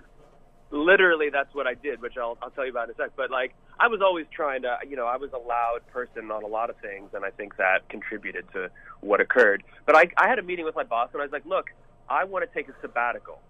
[0.70, 3.10] literally, that's what I did, which I'll, I'll tell you about in a sec.
[3.16, 6.42] But like, I was always trying to, you know, I was a loud person on
[6.42, 9.62] a lot of things, and I think that contributed to what occurred.
[9.86, 11.66] But I, I had a meeting with my boss, and I was like, look,
[12.08, 13.40] I want to take a sabbatical.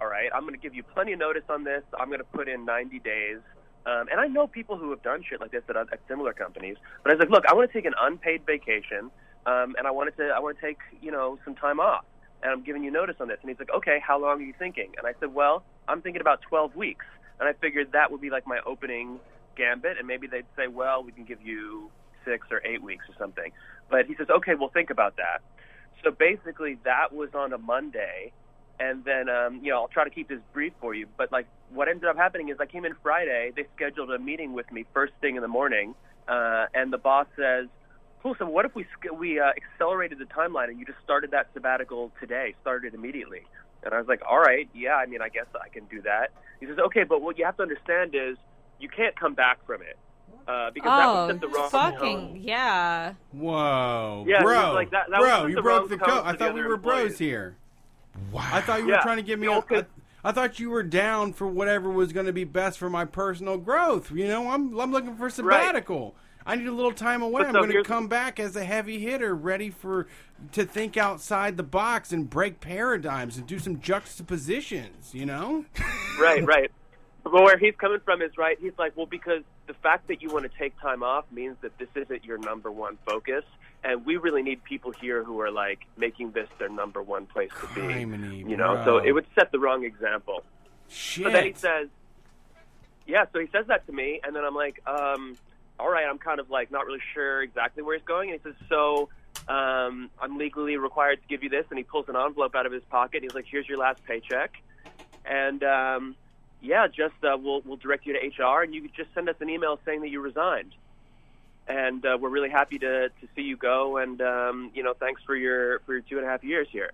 [0.00, 1.82] All right, I'm going to give you plenty of notice on this.
[1.98, 3.38] I'm going to put in 90 days.
[3.86, 6.76] Um, and I know people who have done shit like this at, at similar companies.
[7.02, 9.10] But I was like, look, I want to take an unpaid vacation,
[9.46, 12.04] um, and I wanted to, I want to take, you know, some time off
[12.42, 13.38] and I'm giving you notice on this.
[13.42, 14.92] And he's like, okay, how long are you thinking?
[14.98, 17.04] And I said, well, I'm thinking about 12 weeks.
[17.40, 19.18] And I figured that would be like my opening
[19.56, 19.98] gambit.
[19.98, 21.90] And maybe they'd say, well, we can give you
[22.24, 23.52] six or eight weeks or something.
[23.90, 25.42] But he says, okay, we'll think about that.
[26.04, 28.32] So basically, that was on a Monday.
[28.78, 31.06] And then, um, you know, I'll try to keep this brief for you.
[31.16, 33.52] But like, what ended up happening is I came in Friday.
[33.56, 35.94] They scheduled a meeting with me first thing in the morning.
[36.28, 37.66] Uh, and the boss says,
[38.22, 38.34] cool.
[38.38, 38.84] So what if we
[39.16, 43.42] we uh, accelerated the timeline and you just started that sabbatical today, started immediately?
[43.82, 44.96] And I was like, all right, yeah.
[44.96, 46.32] I mean, I guess I can do that.
[46.60, 48.36] He says, okay, but what you have to understand is
[48.80, 49.96] you can't come back from it
[50.48, 52.36] uh, because that was Oh, the wrong fucking tone.
[52.42, 53.14] yeah.
[53.32, 56.22] Whoa, Yeah, bro, like, that- that bro, you the broke the code.
[56.24, 57.56] I thought we other were bros here.
[58.32, 58.48] Wow.
[58.52, 58.96] I thought you Yeah.
[58.96, 59.46] were trying to give me.
[59.46, 59.84] You A, I,
[60.24, 63.58] I thought you were down for whatever was going to be best for my personal
[63.58, 64.10] growth.
[64.10, 66.14] You know, I'm I'm looking for sabbatical.
[66.48, 67.42] I need a little time away.
[67.42, 70.06] But I'm so going to come back as a heavy hitter, ready for
[70.52, 75.14] to think outside the box and break paradigms and do some juxtapositions.
[75.14, 75.64] You know.
[76.20, 76.70] right, right.
[77.30, 78.56] But where he's coming from is right.
[78.60, 81.76] He's like, well, because the fact that you want to take time off means that
[81.76, 83.42] this isn't your number one focus,
[83.82, 87.50] and we really need people here who are like making this their number one place
[87.60, 87.80] to be.
[87.80, 88.84] Criminy, you know, bro.
[88.84, 90.44] so it would set the wrong example.
[90.88, 91.24] Shit.
[91.24, 91.88] So then he says,
[93.08, 93.24] yeah.
[93.32, 95.36] So he says that to me, and then I'm like, um,
[95.80, 96.06] all right.
[96.08, 99.08] I'm kind of like not really sure exactly where he's going, and he says, so.
[99.48, 102.72] Um, I'm legally required to give you this, and he pulls an envelope out of
[102.72, 103.18] his pocket.
[103.18, 104.54] And He's like, "Here's your last paycheck,"
[105.24, 106.16] and um,
[106.66, 109.36] yeah, just uh, we'll we'll direct you to HR, and you could just send us
[109.40, 110.74] an email saying that you resigned.
[111.68, 115.22] And uh, we're really happy to to see you go, and um, you know, thanks
[115.24, 116.92] for your for your two and a half years here.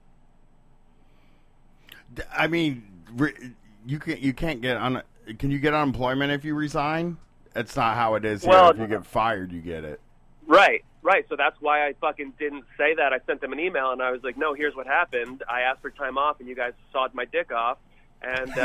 [2.35, 2.85] I mean,
[3.87, 5.03] you can't you can't get on.
[5.39, 7.17] Can you get unemployment if you resign?
[7.55, 8.51] That's not how it is here.
[8.51, 10.01] Well- if you get fired, you get it.
[10.47, 11.25] Right, right.
[11.29, 13.13] So that's why I fucking didn't say that.
[13.13, 15.45] I sent them an email, and I was like, "No, here's what happened.
[15.49, 17.79] I asked for time off, and you guys sawed my dick off."
[18.25, 18.63] And uh,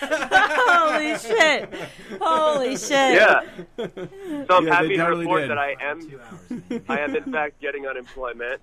[0.00, 1.74] Holy shit!
[2.20, 3.14] Holy shit!
[3.14, 3.40] Yeah.
[3.76, 5.50] So I'm Yeah, happy to report did.
[5.50, 6.00] that I am,
[6.88, 8.60] I am in fact getting unemployment.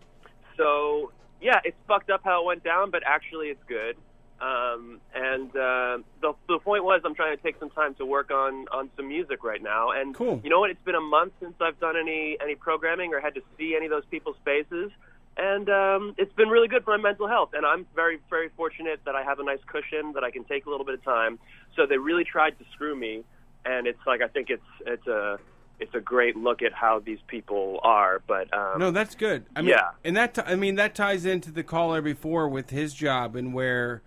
[0.57, 3.95] So yeah, it's fucked up how it went down, but actually it's good.
[4.41, 8.31] Um, and uh, the the point was, I'm trying to take some time to work
[8.31, 9.91] on on some music right now.
[9.91, 10.41] And Cool.
[10.43, 10.69] you know what?
[10.71, 13.85] It's been a month since I've done any any programming or had to see any
[13.85, 14.91] of those people's faces.
[15.37, 17.49] And um, it's been really good for my mental health.
[17.53, 20.65] And I'm very, very fortunate that I have a nice cushion that I can take
[20.65, 21.39] a little bit of time.
[21.75, 23.23] So they really tried to screw me,
[23.65, 25.37] and it's like I think it's it's a
[25.77, 28.21] it's a great look at how these people are.
[28.25, 29.45] But um, No, that's good.
[29.57, 29.89] I mean, Yeah.
[30.05, 33.53] and that t- I mean that ties into the caller before with his job and
[33.53, 34.01] where,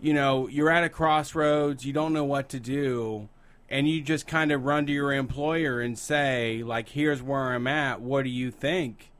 [0.00, 3.28] you know, you're at a crossroads, you don't know what to do,
[3.70, 7.68] and you just kind of run to your employer and say, like, "Here's where I'm
[7.68, 8.00] at.
[8.00, 9.12] What do you think?"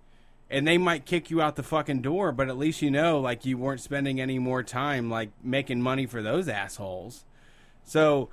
[0.48, 3.44] And they might kick you out the fucking door, but at least you know, like,
[3.44, 7.24] you weren't spending any more time like making money for those assholes.
[7.82, 8.28] So,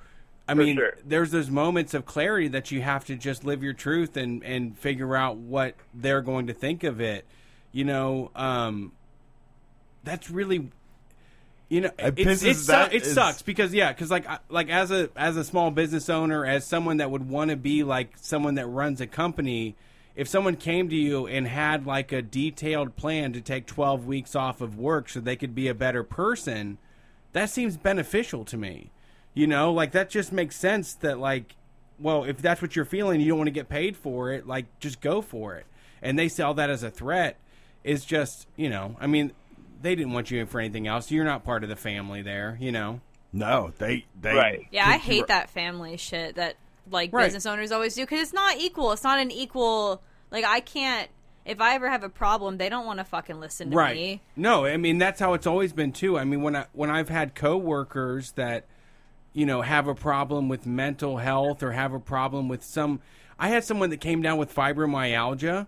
[0.46, 0.94] I For mean, sure.
[1.04, 4.78] there's those moments of clarity that you have to just live your truth and and
[4.78, 7.24] figure out what they're going to think of it.
[7.72, 8.92] You know, um,
[10.04, 10.70] that's really,
[11.68, 14.68] you know, It it's, pisses it, su- it is- sucks because yeah, because like like
[14.68, 18.12] as a as a small business owner, as someone that would want to be like
[18.20, 19.74] someone that runs a company.
[20.16, 24.36] If someone came to you and had like a detailed plan to take 12 weeks
[24.36, 26.78] off of work so they could be a better person,
[27.32, 28.90] that seems beneficial to me.
[29.34, 31.56] You know, like that just makes sense that like
[31.98, 34.66] well, if that's what you're feeling, you don't want to get paid for it, like
[34.80, 35.66] just go for it.
[36.02, 37.38] And they sell that as a threat
[37.82, 39.32] is just, you know, I mean,
[39.80, 41.10] they didn't want you in for anything else.
[41.10, 43.00] You're not part of the family there, you know.
[43.32, 44.66] No, they they Right.
[44.70, 46.56] Yeah, I hate that family shit that
[46.90, 47.24] like Right.
[47.24, 48.92] business owners always do because it's not equal.
[48.92, 50.02] It's not an equal.
[50.30, 51.08] Like I can't.
[51.44, 53.94] If I ever have a problem, they don't want to fucking listen to right.
[53.94, 54.22] me.
[54.34, 56.18] No, I mean that's how it's always been too.
[56.18, 58.64] I mean when I when I've had coworkers that
[59.32, 63.00] you know have a problem with mental health or have a problem with some
[63.38, 65.66] I had someone that came down with fibromyalgia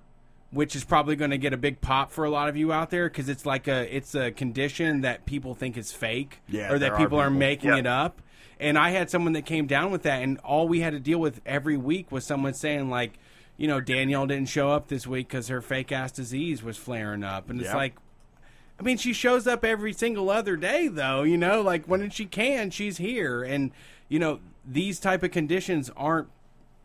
[0.53, 2.89] which is probably going to get a big pop for a lot of you out
[2.91, 6.79] there cuz it's like a it's a condition that people think is fake Yeah, or
[6.79, 7.79] there that are people are making Yeah.
[7.79, 8.23] it up.
[8.59, 11.19] And I had someone that came down with that and all we had to deal
[11.19, 13.19] with every week was someone saying like
[13.59, 17.25] you know, Danielle didn't show up this week because her fake ass disease was flaring
[17.25, 17.49] up.
[17.49, 17.95] And it's like,
[18.79, 21.23] I mean, she shows up every single other day, though.
[21.23, 23.71] You know, like when she can, she's here, and
[24.11, 26.29] you know these type of conditions aren't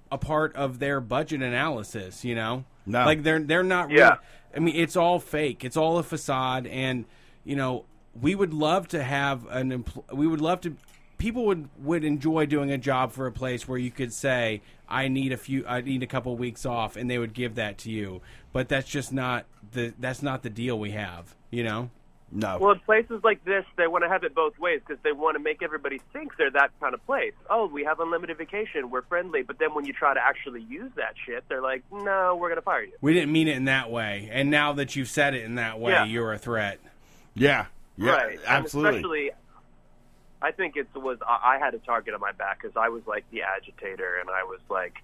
[0.09, 2.23] a part of their budget analysis.
[2.23, 3.03] You know, No.
[3.03, 3.87] like they're they're not.
[3.89, 4.15] Really, Yeah.
[4.55, 5.65] I mean, it's all fake.
[5.65, 7.03] It's all a facade, and
[7.43, 7.83] you know,
[8.21, 9.83] we would love to have an.
[9.83, 10.77] Empl- we would love to.
[11.21, 15.07] People would would enjoy doing a job for a place where you could say, "I
[15.07, 15.63] need a few.
[15.67, 18.21] I need a couple weeks off," and they would give that to you.
[18.51, 19.93] But that's just not the.
[19.99, 21.35] That's not the deal we have.
[21.51, 21.89] You know.
[22.31, 22.57] no.
[22.59, 25.35] Well, in places like this, they want to have it both ways because they want
[25.37, 27.33] to make everybody think they're that kind of place.
[27.51, 29.43] Oh, we have unlimited vacation, we're friendly.
[29.43, 32.55] But then when you try to actually use that shit, they're like, no, we're going
[32.57, 32.93] to fire you.
[33.01, 35.79] We didn't mean it in that way, and now that you've said it in that
[35.79, 36.05] way, Yeah.
[36.05, 36.79] you're a threat.
[37.35, 37.65] yeah.
[37.97, 38.13] Yeah.
[38.13, 38.39] right.
[38.39, 38.95] And Absolutely.
[38.99, 39.31] especially,
[40.41, 43.03] I think it was I I had a target on my back because I was
[43.05, 44.95] like the agitator, and I was like,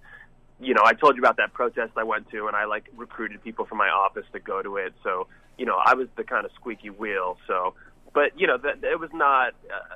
[0.60, 3.42] you know, I told you about that protest I went to, and I like recruited
[3.42, 4.94] people from my office to go to it.
[5.02, 7.38] So, you know, I was the kind of squeaky wheel.
[7.46, 7.74] So,
[8.12, 9.54] but you know, that it was not.
[9.72, 9.94] Uh,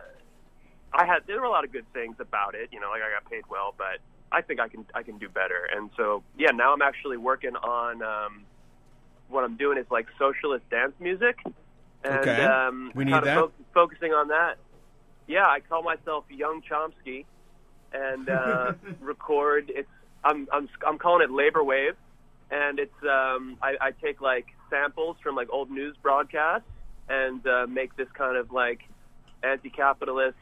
[0.95, 2.69] I had there were a lot of good things about it.
[2.73, 3.99] You know, like I got paid well, but
[4.31, 5.69] I think I can I can do better.
[5.75, 8.03] And so, yeah, now I'm actually working on.
[8.03, 8.45] Um,
[9.29, 11.39] what I'm doing is like socialist dance music,
[12.05, 12.45] and Okay.
[12.45, 13.37] um, We need kind of that.
[13.41, 14.57] fo- focusing on that.
[15.27, 17.25] Yeah, I call myself Young Chomsky,
[17.93, 19.71] and uh, record.
[19.75, 19.89] It's
[20.25, 21.97] I'm I'm I'm calling it Labor Wave,
[22.51, 26.67] and it's um I, I take like samples from like old news broadcasts
[27.09, 28.81] and uh, make this kind of like
[29.43, 30.37] anti-capitalist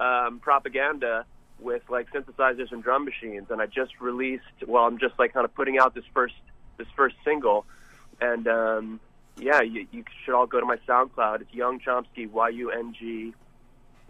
[0.00, 1.24] um, propaganda
[1.60, 3.46] with like synthesizers and drum machines.
[3.50, 4.44] And I just released.
[4.66, 6.34] Well, I'm just like kind of putting out this first
[6.76, 7.66] this first single,
[8.20, 9.00] and um,
[9.36, 11.42] yeah, you, you should all go to my SoundCloud.
[11.42, 13.34] It's Young Chomsky, Y U N G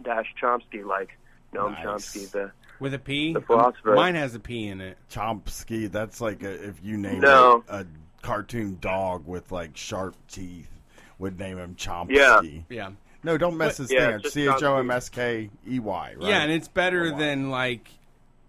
[0.03, 1.09] dash Chomsky, like
[1.53, 1.85] Noam Nice.
[1.85, 3.33] Chomsky, the With a P?
[3.33, 3.93] The um, philosopher.
[3.95, 4.97] Mine has a P in it.
[5.11, 5.91] Chomsky.
[5.91, 7.63] That's like a, if you name No.
[7.67, 7.85] a, a
[8.21, 10.69] cartoon dog with like sharp teeth,
[11.17, 12.09] would name him Chomsky.
[12.15, 12.41] Yeah.
[12.69, 12.89] Yeah.
[13.23, 14.31] No, don't mess his Yeah, thing it's up.
[14.31, 16.13] C H O M S K E Y.
[16.17, 16.29] Right?
[16.29, 17.89] Yeah, and it's better than like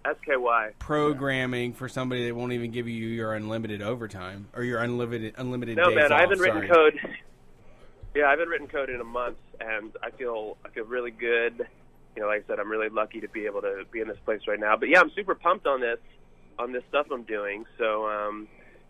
[0.04, 0.70] SKY.
[0.78, 5.76] programming for somebody that won't even give you your unlimited overtime or your unlimited unlimited
[5.76, 6.90] No days man, I off, haven't written sorry.
[6.92, 7.16] code.
[8.14, 11.66] Yeah, I haven't written code in a month, and I feel I feel really good.
[12.16, 14.18] You know, like I said, I'm really lucky to be able to be in this
[14.24, 14.76] place right now.
[14.76, 15.98] But yeah, I'm super pumped on this
[16.58, 17.64] on this stuff I'm doing.
[17.78, 18.48] So um,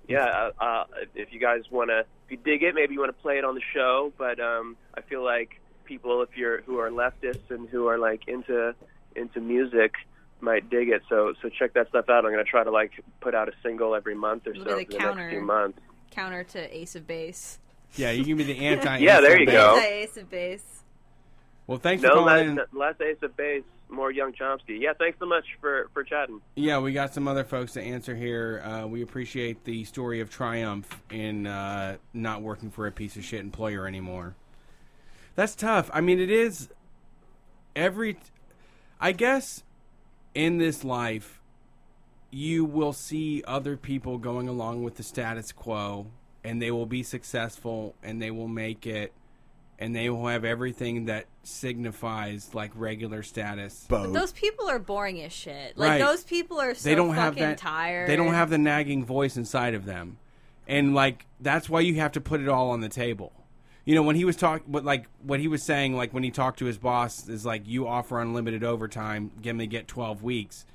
[0.08, 0.84] yeah, uh, uh,
[1.14, 3.44] if you guys want to, if you dig it, maybe you want to play it
[3.44, 4.12] on the show.
[4.16, 8.26] But um, I feel like people, if you're who are leftists and who are like
[8.26, 8.74] into
[9.14, 9.94] into music,
[10.40, 11.02] might dig it.
[11.08, 12.24] So so check that stuff out.
[12.24, 14.76] I'm gonna try to like put out a single every month or so for the
[14.76, 15.22] the counter.
[15.22, 15.78] next few months.
[16.10, 17.58] Counter to Ace of Base.
[17.96, 19.76] Yeah, you give me the anti Yeah, there you go.
[19.76, 20.64] Anti Ace of Base.
[21.66, 22.78] Well, thanks no for calling less, in.
[22.78, 24.80] less ace of base, more young Chomsky.
[24.80, 26.40] Yeah, thanks so much for for chatting.
[26.56, 28.60] Yeah, we got some other folks to answer here.
[28.64, 33.24] Uh, we appreciate the story of triumph in uh, not working for a piece of
[33.24, 34.34] shit employer anymore.
[35.36, 35.88] That's tough.
[35.94, 36.70] I mean, it is
[37.76, 38.18] every.
[39.00, 39.62] I guess
[40.34, 41.40] in this life,
[42.32, 46.08] you will see other people going along with the status quo,
[46.44, 49.12] and they will be successful, and they will make it,
[49.78, 53.86] and they will have everything that signifies like regular status.
[53.88, 55.76] But those people are boring as shit.
[55.78, 55.98] Like Right.
[55.98, 58.08] those people are so they don't have fucking that tired.
[58.08, 60.18] They don't have the nagging voice inside of them,
[60.68, 63.32] and like that's why you have to put it all on the table.
[63.86, 66.30] You know, when he was talking, but like what he was saying, like when he
[66.30, 70.66] talked to his boss, is like you offer unlimited overtime, give me get twelve weeks.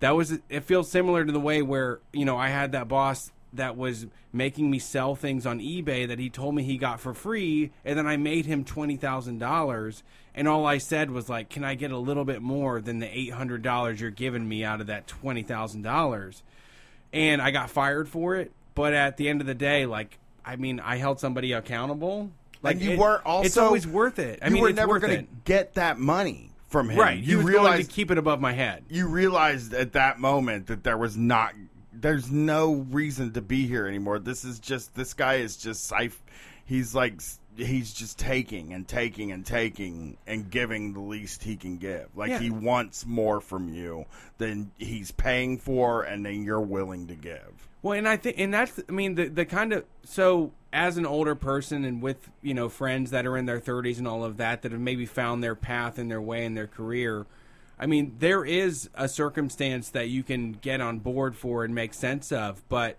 [0.00, 0.64] That was it.
[0.64, 4.70] Feels similar to the way where you know I had that boss that was making
[4.70, 8.06] me sell things on eBay that he told me he got for free, and then
[8.06, 10.02] I made him twenty thousand dollars,
[10.34, 13.06] and all I said was like, "Can I get a little bit more than the
[13.18, 16.42] eight hundred dollars you're giving me out of that twenty thousand dollars?"
[17.12, 18.52] And I got fired for it.
[18.74, 22.30] But at the end of the day, like, I mean, I held somebody accountable.
[22.62, 23.46] Like and you it- weren't also.
[23.46, 24.40] it's always worth it.
[24.42, 26.98] I you mean, were never gonna get that money from him.
[26.98, 27.18] Right.
[27.22, 28.82] You going realized to keep it above my head.
[28.90, 31.54] you realized at that moment that there was not
[32.04, 35.92] there's no reason to be here anymore this is just this guy is just
[36.66, 37.20] he's like
[37.56, 42.30] he's just taking and taking and taking and giving the least he can give like
[42.30, 42.38] Yeah.
[42.38, 44.04] he wants more from you
[44.38, 48.52] than he's paying for and then you're willing to give Well, and I think, and
[48.52, 52.52] that's, I mean, the the kind of so as an older person and with you
[52.54, 55.42] know friends that are in their thirties and all of that that have maybe found
[55.42, 57.26] their path and their way in their career.
[57.78, 61.92] I mean, there is a circumstance that you can get on board for and make
[61.92, 62.96] sense of, but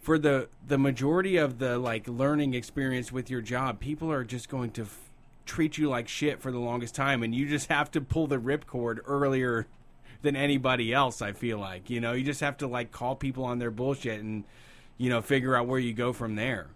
[0.00, 4.48] for the the majority of the like learning experience with your job, people are just
[4.48, 5.10] going to f-
[5.44, 8.38] treat you like shit for the longest time, and you just have to pull the
[8.38, 9.66] ripcord earlier
[10.22, 11.20] than anybody else.
[11.20, 14.20] I feel like you know you just have to like call people on their bullshit
[14.20, 14.44] and
[14.96, 16.68] you know figure out where you go from there.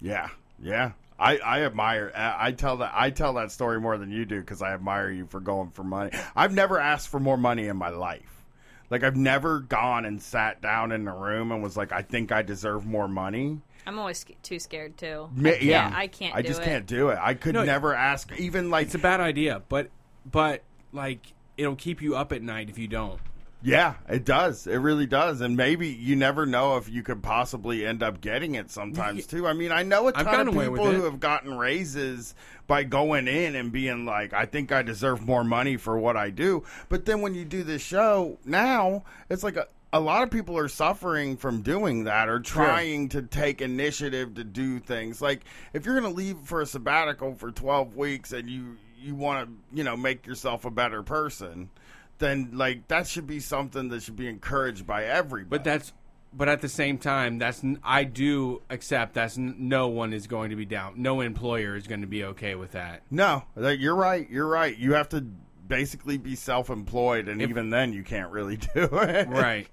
[0.00, 0.28] Yeah,
[0.62, 0.92] yeah.
[1.18, 2.12] I, I admire.
[2.14, 5.10] I I tell that I tell that story more than you do because I admire
[5.10, 6.10] you for going for money.
[6.34, 8.42] I've never asked for more money in my life.
[8.90, 12.32] Like I've never gone and sat down in a room and was like, I think
[12.32, 13.60] I deserve more money.
[13.86, 15.28] I'm always too scared too.
[15.34, 16.34] Ma- I yeah, I can't.
[16.34, 16.64] I do just it.
[16.64, 17.18] can't do it.
[17.20, 18.30] I could No, never ask.
[18.38, 19.90] Even like It's a bad idea, but
[20.30, 20.62] but
[20.92, 21.20] like
[21.56, 23.20] it'll keep you up at night if you don't.
[23.64, 24.66] Yeah, it does.
[24.66, 25.40] It really does.
[25.40, 29.46] And maybe you never know if you could possibly end up getting it sometimes too.
[29.46, 32.34] I mean, I know a ton of people who have gotten raises
[32.66, 36.28] by going in and being like, I think I deserve more money for what I
[36.28, 36.62] do.
[36.90, 40.58] But then when you do this show now, it's like a a lot of people
[40.58, 45.22] are suffering from doing that or trying to take initiative to do things.
[45.22, 49.14] Like if you're going to leave for a sabbatical for 12 weeks and you you
[49.14, 51.70] want to, you know, make yourself a better person,
[52.18, 55.48] then like that should be something that should be encouraged by everybody.
[55.48, 55.92] But that's
[56.36, 60.56] but at the same time, that's I do accept that's no one is going to
[60.56, 60.94] be down.
[60.96, 63.02] No employer is going to be okay with that.
[63.10, 64.28] No, that- you're right.
[64.28, 64.76] You're right.
[64.76, 65.24] You have to
[65.68, 69.28] basically be self-employed, and If- even then, you can't really do it.
[69.28, 69.68] right,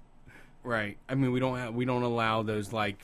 [0.62, 0.96] right.
[1.08, 2.98] I mean, we don't have, we don't allow those like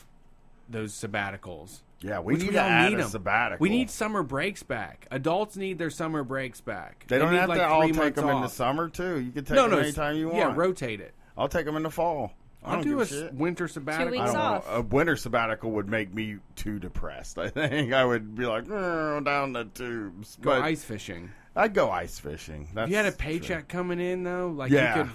[0.69, 1.81] those sabbaticals.
[2.01, 3.09] Yeah, we Which need we to add need a 'em.
[3.09, 3.61] sabbatical.
[3.63, 5.05] We need summer breaks back.
[5.11, 7.05] Adults need their summer breaks back.
[7.09, 9.19] They don't need, have like, to all take months them in the summer too.
[9.19, 10.37] You can take No, them no, anytime you want.
[10.37, 11.13] yeah, rotate it.
[11.37, 12.33] I'll take them in the fall.
[12.63, 13.33] I I'll don't do give a a s- shit.
[13.33, 14.19] winter sabbatical.
[14.21, 14.63] I don't know.
[14.69, 17.37] A winter sabbatical would make me too depressed.
[17.39, 20.37] I think I would be like "Mm, down the tubes.
[20.41, 21.31] Go But ice fishing.
[21.55, 22.69] I'd go ice fishing.
[22.73, 23.17] That's if you had a true.
[23.17, 24.97] paycheck coming in though, like Yeah.
[24.97, 25.11] you could,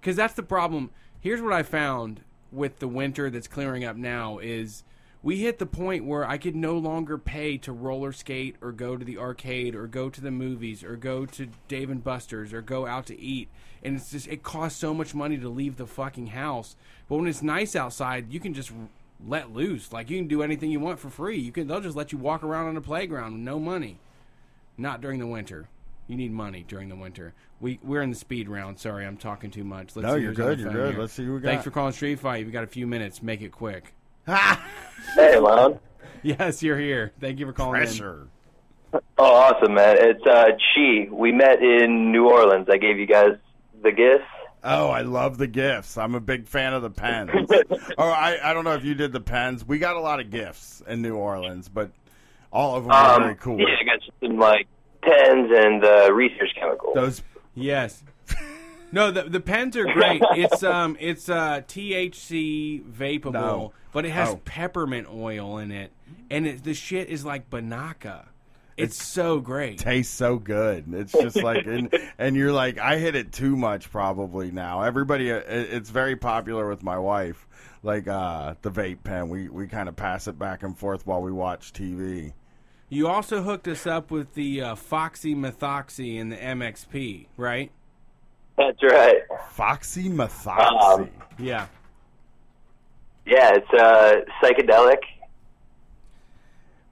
[0.00, 0.90] because that's the problem.
[1.20, 2.20] Here's what I found
[2.52, 4.82] with the winter that's clearing up now is
[5.26, 8.96] we hit the point where I could no longer pay to roller skate or go
[8.96, 12.62] to the arcade or go to the movies or go to Dave and Buster's or
[12.62, 13.48] go out to eat,
[13.82, 16.76] and it's just it costs so much money to leave the fucking house.
[17.08, 18.70] But when it's nice outside, you can just
[19.26, 19.92] let loose.
[19.92, 21.40] Like you can do anything you want for free.
[21.40, 23.98] You can they'll just let you walk around on the playground with no money.
[24.78, 25.68] Not during the winter.
[26.06, 27.34] You need money during the winter.
[27.60, 28.78] We we're in the speed round.
[28.78, 29.96] Sorry, I'm talking too much.
[29.96, 30.92] No, see you're who's on the good, you're good.
[30.92, 31.00] here.
[31.00, 32.44] Let's see who we Thanks for calling Street Fight.
[32.44, 33.24] We've got a few minutes.
[33.24, 33.92] Make it quick.
[34.26, 35.78] Hey, Lon.
[36.22, 37.12] Yes, you're here.
[37.20, 37.80] Thank you for calling.
[37.80, 37.86] in.
[37.86, 38.26] Pressure.
[38.92, 39.00] Oh,
[39.32, 39.96] awesome, man.
[40.00, 41.08] It's uh, Chi.
[41.12, 42.66] We met in New Orleans.
[42.68, 43.36] I gave you guys
[43.84, 44.24] the gifts.
[44.64, 45.96] Oh, I love the gifts.
[45.96, 47.30] I'm a big fan of the pens.
[47.98, 49.64] oh, I, I don't know if you did the pens.
[49.64, 51.92] We got a lot of gifts in New Orleans, but
[52.52, 53.60] all of them were Um, very cool.
[53.60, 54.66] Yeah, I got some like
[55.02, 56.94] pens and uh, research chemicals.
[56.96, 57.22] Those
[57.54, 58.02] Yes.
[58.90, 60.22] No, the the pens are great.
[60.32, 63.72] It's um it's uh THC vapable, No.
[63.96, 64.40] But it has Oh.
[64.44, 65.90] peppermint oil in it,
[66.30, 68.26] and it, the shit is like Banaka.
[68.76, 69.78] It's so great.
[69.78, 70.84] tastes so good.
[70.92, 74.82] It's just like, and, and you're like, I hit it too much probably now.
[74.82, 77.46] Everybody, uh, it's very popular with my wife.
[77.82, 81.22] Like uh, the vape pen, we we kind of pass it back and forth while
[81.22, 82.34] we watch TV.
[82.90, 87.70] You also hooked us up with the uh, Foxy Methoxy and the MXP, right?
[88.58, 89.22] That's right.
[89.52, 90.82] Foxy Methoxy.
[91.00, 91.66] Um, Yeah.
[93.26, 94.98] Yeah, it's uh, psychedelic.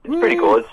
[0.03, 0.57] It's pretty cool.
[0.57, 0.67] It's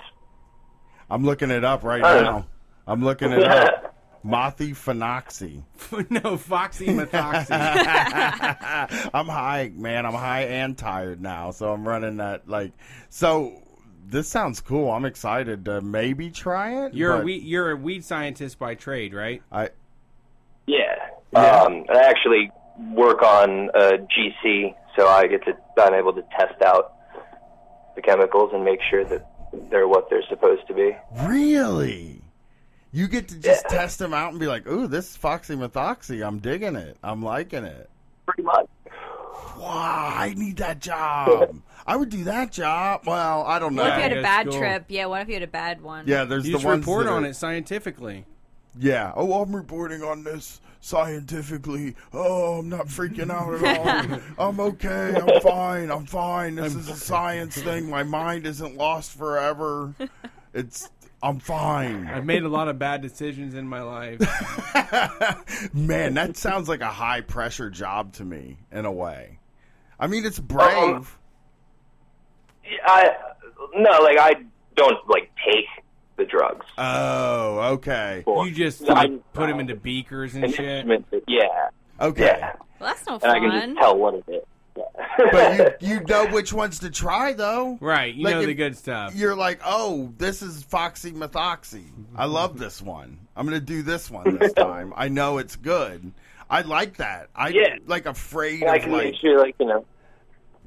[1.08, 2.47] I'm looking it up right I don't now.
[2.86, 3.94] I'm looking it up.
[4.24, 5.62] Mothy Phenoxy.
[6.10, 7.50] no, Foxy Methoxy.
[9.15, 10.07] I'm high, man.
[10.07, 12.73] I'm high and tired now, so I'm running that like.
[13.10, 13.62] So
[14.07, 14.91] this sounds cool.
[14.91, 16.94] I'm excited to maybe try it.
[16.94, 19.42] You're a weed, you're a weed scientist by trade, right?
[19.50, 19.70] I
[20.66, 20.97] yeah.
[21.34, 22.52] Um, I actually
[22.92, 26.95] work on uh, GC, so I get to I'm able to test out
[27.97, 29.29] the chemicals and make sure that
[29.71, 30.97] they're what they're supposed to be.
[31.25, 32.19] really.
[32.95, 36.27] You get to just test them out and be like, "Ooh, this is Foxy Methoxy.
[36.27, 36.99] I'm digging it.
[37.03, 37.89] I'm liking it."
[38.27, 38.67] Pretty much.
[39.57, 41.57] Wow, I need that job.
[41.87, 43.03] I would do that job.
[43.07, 43.83] Well, I don't know.
[43.83, 44.59] What if you had a bad cool.
[44.59, 44.85] trip?
[44.89, 46.07] Yeah, what if you had a bad one?
[46.07, 48.27] Yeah, there's You the just ones report that on it scientifically.
[48.79, 49.12] Yeah.
[49.15, 51.94] Oh, I'm reporting on this scientifically.
[52.12, 54.20] Oh, I'm not freaking out at all.
[54.49, 55.15] I'm okay.
[55.15, 55.91] I'm fine.
[55.91, 56.57] I'm fine.
[56.57, 57.89] This is a science thing.
[57.89, 59.94] My mind isn't lost forever.
[60.52, 60.91] It's.
[61.23, 62.09] I'm fine.
[62.09, 64.19] I've made a lot of bad decisions in my life.
[65.73, 69.39] Man, that sounds like a high pressure job to me in a way.
[70.01, 70.67] I mean, it's brave.
[70.67, 73.11] Uh, uh, I
[73.77, 74.35] no, like I
[74.75, 75.67] don't like take
[76.25, 76.67] the drugs.
[76.78, 78.23] Oh, okay.
[78.26, 80.65] You just I- like, put them into beakers and An shit.
[80.65, 81.68] instrument that- yeah.
[82.01, 82.25] Okay.
[82.25, 82.52] Yeah.
[82.81, 84.42] Well, that's no And I can just tell what it is.
[85.31, 87.76] But you, you know which ones to try, though.
[87.81, 89.15] Right, You like know the good stuff.
[89.15, 91.84] You're like, oh, this is Foxy Methoxy.
[92.17, 93.18] I love this one.
[93.36, 94.92] I'm going to do this one this time.
[94.97, 96.12] I know it's good.
[96.51, 97.28] I like that.
[97.34, 97.76] I Yeah.
[97.86, 99.84] like afraid And I can like, make sure, like you know,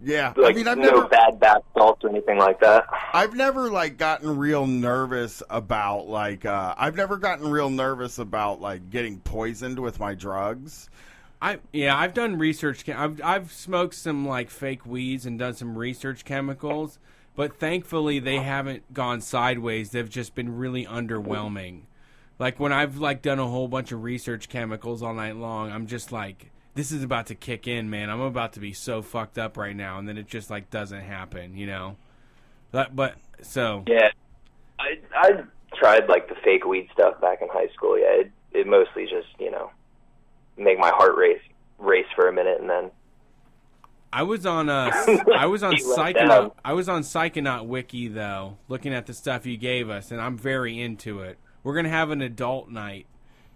[0.03, 0.33] yeah.
[0.35, 2.85] like I mean, I've no never, bad bath salts or anything like that.
[3.13, 8.61] I've never like gotten real nervous about like, uh, I've never gotten real nervous about
[8.61, 10.89] like getting poisoned with my drugs.
[11.41, 12.87] I yeah, I've done research.
[12.89, 16.97] I've I've smoked some like fake weeds and done some research chemicals,
[17.35, 19.91] but thankfully they haven't gone sideways.
[19.91, 21.81] They've just been really underwhelming.
[22.39, 25.87] Like when I've like done a whole bunch of research chemicals all night long, I'm
[25.87, 28.09] just like, this is about to kick in, man.
[28.09, 31.01] I'm about to be so fucked up right now, and then it just like doesn't
[31.01, 31.95] happen, you know.
[32.71, 34.09] But, but so Yeah,
[34.79, 35.31] I I
[35.73, 37.97] tried like the fake weed stuff back in high school.
[37.97, 39.71] Yeah, it it mostly just you know
[40.57, 41.41] make my heart race
[41.79, 42.91] race for a minute and then
[44.15, 44.91] I was on uh,
[45.37, 46.53] I was on Psychonaut.
[46.63, 50.37] I was on Psychonaut Wiki though, looking at the stuff you gave us, and I'm
[50.37, 51.37] very into it.
[51.63, 53.07] We're gonna have an adult night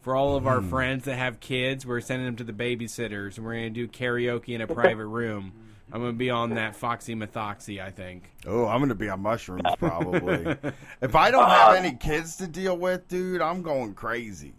[0.01, 0.69] for all of our Hmm.
[0.69, 1.85] friends that have kids.
[1.85, 5.53] We're sending them to the babysitters, and we're gonna do karaoke in a private room.
[5.91, 8.31] I'm gonna be on that Foxy Methoxy, I think.
[8.47, 10.45] Oh, I'm going to be on mushrooms probably.
[11.01, 14.53] if I don't have any kids to deal with, dude, I'm going crazy.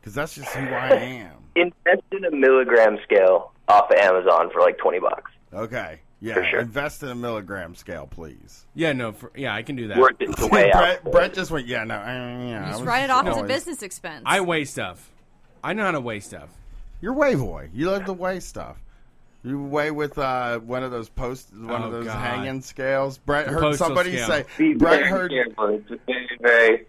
[0.00, 1.30] Because that's just who I am.
[1.54, 5.30] invest in a milligram scale off of Amazon for like twenty bucks.
[5.54, 6.00] Okay.
[6.20, 6.42] Yeah.
[6.50, 6.60] Sure.
[6.60, 8.66] Invest in a milligram scale, please.
[8.74, 9.98] Yeah, no, for, yeah, I can do that.
[9.98, 10.78] Work its way out.
[11.02, 11.94] Brett, Brett just went, yeah, no.
[11.94, 14.24] uh, yeah, I Just write it off as a business expense.
[14.26, 15.10] I weigh stuff.
[15.62, 16.48] I know how to weigh stuff.
[17.00, 17.70] You're way boy.
[17.72, 18.76] You love to weigh stuff.
[19.44, 22.18] You weigh with uh, one of those post, one Oh, of those God.
[22.18, 23.18] hanging scales.
[23.18, 24.26] Brett The heard somebody scale.
[24.26, 24.44] say.
[24.58, 25.30] Be Brett very heard.
[25.30, 25.68] careful.
[25.88, 26.86] It's very, very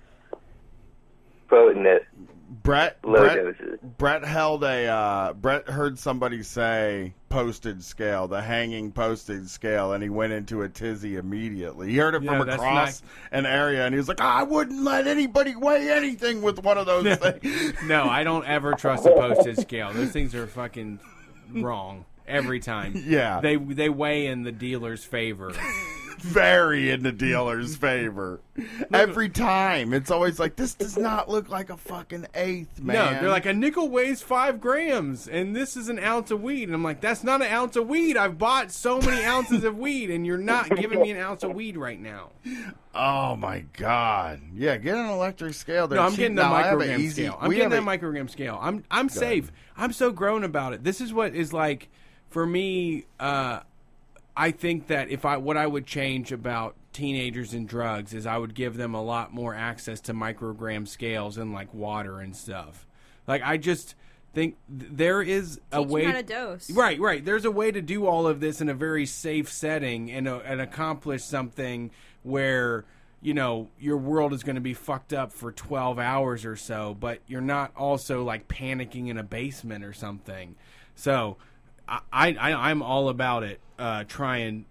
[1.48, 2.04] potent.
[2.50, 2.98] Brett.
[3.04, 3.80] Low Brett, doses.
[3.98, 4.88] Brett held a.
[4.88, 10.64] Uh, Brett heard somebody say postage scale, the hanging postage scale, and he went into
[10.64, 11.90] a tizzy immediately.
[11.92, 14.84] He heard it Yeah, from that's across an area, and he was like, "I wouldn't
[14.84, 19.12] let anybody weigh anything with one of those things." No, I don't ever trust a
[19.12, 19.94] postage scale.
[19.94, 21.00] Those things are fucking
[21.52, 22.94] wrong every time.
[23.06, 23.42] Yeah.
[23.42, 25.52] they they weigh in the dealer's favor.
[26.22, 28.40] very in the dealer's favor.
[28.94, 29.94] Every time.
[29.94, 33.14] It's always like, this does not look like a fucking eighth, man.
[33.14, 36.64] No, they're like a nickel weighs five grams, and this is an ounce of weed.
[36.64, 38.18] And I'm like, that's not an ounce of weed.
[38.18, 41.54] I've bought so many ounces of weed, and you're not giving me an ounce of
[41.54, 42.30] weed right now.
[42.94, 44.42] oh my God.
[44.54, 45.88] Yeah, get an electric scale.
[45.88, 47.38] They're no, I'm cheap getting the have microgram easy- scale.
[47.40, 48.60] I'm getting that a- microgram scale.
[48.62, 49.52] I'm I'm safe.
[49.78, 50.84] I'm so grown about it.
[50.84, 51.90] This is what is like
[52.30, 53.06] for me.
[53.20, 53.62] Uh,
[54.40, 58.38] I think that if I what I would change about teenagers and drugs is I
[58.38, 62.88] would give them a lot more access to microgram scales and like water and stuff.
[63.28, 63.96] Like I just
[64.34, 66.72] think th- there is a way to dose.
[66.72, 67.24] Right, right.
[67.24, 70.40] There's a way to do all of this in a very safe setting and uh,
[70.46, 71.92] and accomplish something
[72.24, 72.86] where
[73.22, 76.96] you know, your world is going to be fucked up for 12 hours or so,
[76.98, 80.56] but you're not also like panicking in a basement or something.
[80.96, 81.36] So,
[81.90, 82.00] I,
[82.40, 84.66] I I'm all about it, uh, trying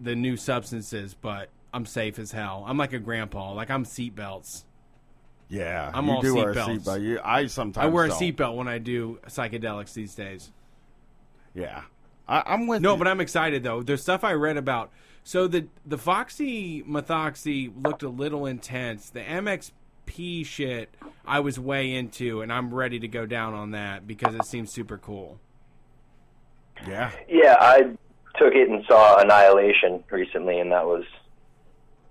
[0.00, 2.64] the new substances, but I'm safe as hell.
[2.66, 3.52] I'm like a grandpa.
[3.52, 4.64] Like I'm seatbelts.
[5.48, 6.84] Yeah, I'm you all do wear a seatbelts.
[6.84, 7.02] seatbelt.
[7.02, 8.18] You, I sometimes I wear a don't.
[8.20, 10.50] seatbelt when I do psychedelics these days.
[11.54, 11.82] Yeah,
[12.26, 12.98] I, I'm with no, you.
[12.98, 13.82] but I'm excited though.
[13.82, 14.90] There's stuff I read about.
[15.24, 19.10] So the the Foxy Methoxy looked a little intense.
[19.10, 20.94] The MXP shit
[21.26, 24.72] I was way into, and I'm ready to go down on that because it seems
[24.72, 25.38] super cool.
[26.86, 27.10] Yeah.
[27.28, 27.90] Yeah, I
[28.36, 31.04] took it and saw Annihilation recently, and that was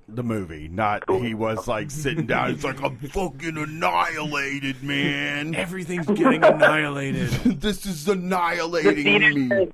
[0.08, 0.67] the movie.
[0.67, 2.53] Not he was like sitting down.
[2.53, 5.56] He's like, I'm fucking annihilated, man.
[5.56, 7.30] Everything's getting annihilated.
[7.61, 9.72] this is annihilating me.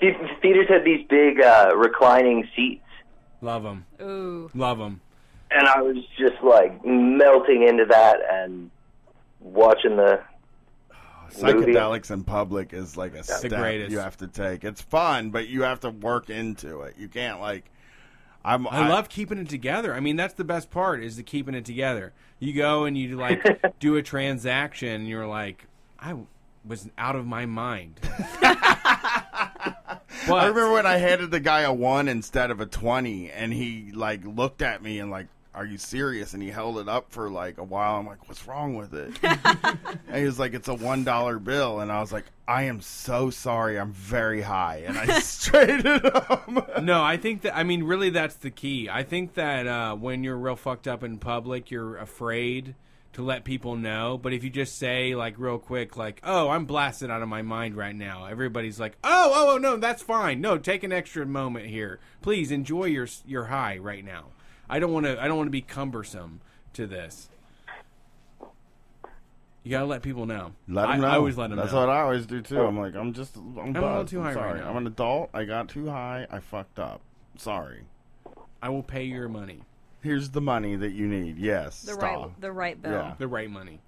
[0.00, 2.82] these theaters had these big uh, reclining seats,
[3.40, 3.86] Love them.
[4.00, 4.50] Ooh.
[4.54, 5.00] Love them.
[5.52, 8.70] and I was just like melting into that and
[9.40, 10.24] watching the movie.
[11.30, 13.90] Psychedelics in public is like a step greatest.
[13.90, 14.64] you have to take.
[14.64, 16.96] It's fun, but you have to work into it.
[16.98, 17.70] You can't like.
[18.44, 18.66] I'm.
[18.68, 19.94] I, love keeping it together.
[19.94, 22.12] I mean, that's the best part is the keeping it together.
[22.38, 25.66] You go and you like do a transaction, and you're like,
[25.98, 26.16] I
[26.64, 28.00] was out of my mind.
[30.30, 33.90] I remember when I handed the guy a one instead of a twenty, and he
[33.92, 35.26] like looked at me and like,
[35.58, 37.96] "Are you serious?" And he held it up for like a while.
[37.96, 41.80] I'm like, "What's wrong with it?" and he was like, "It's a one dollar bill,"
[41.80, 43.78] and I was like, "I am so sorry.
[43.78, 46.82] I'm very high," and I straightened it up.
[46.82, 48.88] no, I think that I mean really that's the key.
[48.88, 52.76] I think that uh, when you're real fucked up in public, you're afraid
[53.14, 54.16] to let people know.
[54.16, 57.42] But if you just say like real quick, like, "Oh, I'm blasted out of my
[57.42, 60.40] mind right now," everybody's like, "Oh, oh, oh, no, that's fine.
[60.40, 62.52] No, take an extra moment here, please.
[62.52, 64.26] Enjoy your your high right now.
[64.68, 65.20] I don't want to.
[65.22, 66.40] I don't want to be cumbersome
[66.74, 67.28] to this."
[69.68, 70.52] You gotta let people know.
[70.66, 71.06] Let I, know.
[71.06, 71.62] I always let them know.
[71.64, 71.80] That's know.
[71.80, 72.58] what I always do too.
[72.58, 74.08] I'm like, I'm just, I'm, I'm a little buzzed.
[74.08, 74.60] too I'm high right sorry.
[74.60, 74.70] now.
[74.70, 75.30] I'm an adult.
[75.34, 76.26] I got too high.
[76.30, 77.02] I fucked up.
[77.36, 77.82] Sorry.
[78.62, 79.60] I will pay your money.
[80.00, 81.38] Here's the money that you need.
[81.38, 81.82] Yes.
[81.82, 82.02] The stop.
[82.02, 82.92] right, the right bill.
[82.92, 83.14] Yeah.
[83.18, 83.80] The right money.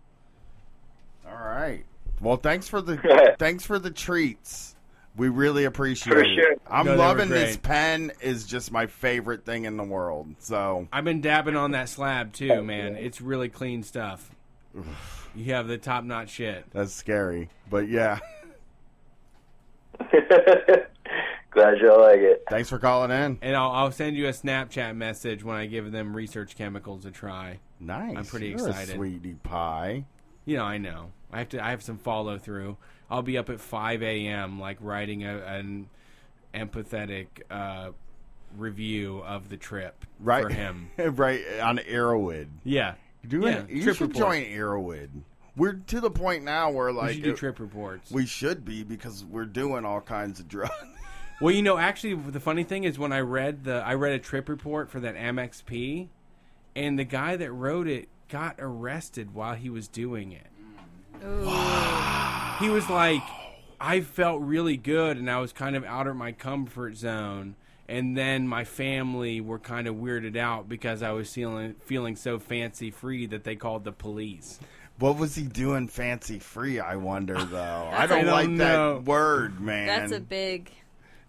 [1.27, 1.85] All right.
[2.21, 4.77] Well, thanks for the thanks for the treats.
[5.17, 6.35] We really appreciate For it.
[6.35, 6.55] sure.
[6.69, 8.13] I'm No, loving this pen.
[8.21, 10.35] is just my favorite thing in the world.
[10.39, 12.97] So I've been dabbing on that slab too, man.
[12.97, 14.31] It's really clean stuff.
[15.33, 16.65] You have the top notch shit.
[16.73, 18.19] that's scary, but yeah.
[21.51, 22.45] Glad you like it.
[22.49, 23.39] Thanks for calling in.
[23.43, 27.11] And I'll, I'll send you a Snapchat message when I give them research chemicals a
[27.11, 27.59] try.
[27.79, 28.17] Nice.
[28.17, 28.95] I'm pretty You're a excited.
[28.95, 30.05] sweetie pie.
[30.47, 31.11] You know, I know.
[31.33, 31.65] I have to.
[31.65, 32.77] I have some follow through.
[33.11, 34.61] I'll be up at 5 a.m.
[34.61, 35.89] like writing a, an
[36.55, 37.91] empathetic uh,
[38.57, 40.43] review of the trip Right.
[40.45, 40.91] for him.
[40.99, 42.49] right on Erowid.
[42.65, 42.95] Yeah.
[43.27, 44.33] Doing Yeah, you trip should report.
[44.35, 45.09] join Erowid.
[45.57, 48.11] We're to the point now where like should do it- trip reports.
[48.11, 50.73] We should be because we're doing all kinds of drugs.
[51.41, 54.19] Well, you know, actually, the funny thing is when I read the I read a
[54.19, 56.09] trip report for that MXP,
[56.77, 60.47] and the guy that wrote it got arrested while he was doing it.
[61.21, 63.23] He was like,
[63.81, 67.57] I felt really good, and I was kind of out of my comfort zone.
[67.89, 72.39] And then my family were kind of weirded out because I was feeling feeling so
[72.39, 74.61] fancy free that they called the police.
[74.99, 76.79] What was he doing fancy free?
[76.79, 77.89] I wonder though.
[77.93, 79.03] I don't I like don't that know.
[79.05, 79.87] word, man.
[79.87, 80.71] That's a big.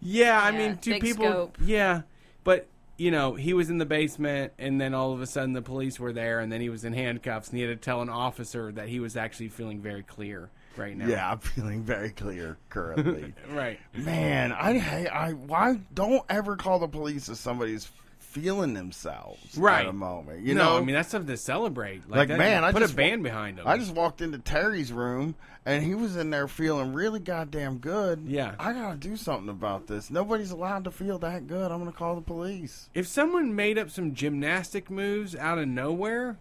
[0.02, 1.26] Yeah, I Yeah, mean, do people?
[1.26, 1.58] scope.
[1.64, 2.02] Yeah,
[2.44, 5.62] but you know, he was in the basement, and then all of a sudden the
[5.62, 8.10] police were there, and then he was in handcuffs, and he had to tell an
[8.10, 11.08] officer that he was actually feeling very clear right now.
[11.08, 13.34] Yeah, I'm feeling very clear currently.
[13.52, 13.80] right.
[13.96, 17.90] Man, I, I, I, why don't ever call the police if somebody's
[18.20, 19.82] feeling themselves Right.
[19.82, 20.42] at a moment?
[20.46, 22.10] You no, know, I mean that's something to celebrate.
[22.10, 23.68] Like, like that- man, I put a band wa- behind him.
[23.68, 28.24] I just walked into Terry's room and he was in there feeling really goddamn good.
[28.26, 28.56] Yeah.
[28.60, 30.10] I gotta do something about this.
[30.10, 31.72] Nobody's allowed to feel that good.
[31.72, 32.90] I'm gonna call the police.
[32.94, 36.38] if someone made up some gymnastic moves out of nowhere,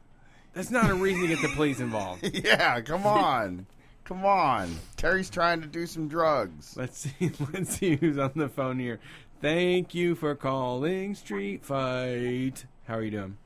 [0.52, 2.28] that's not a reason to get the police involved.
[2.44, 3.66] yeah, come on,
[4.04, 4.74] come on.
[4.96, 6.76] Terry's trying to do some drugs.
[6.76, 7.30] Let's see.
[7.52, 9.00] Let's see who's on the phone here.
[9.40, 12.64] Thank you for calling Street Fight.
[12.86, 13.36] How are you doing?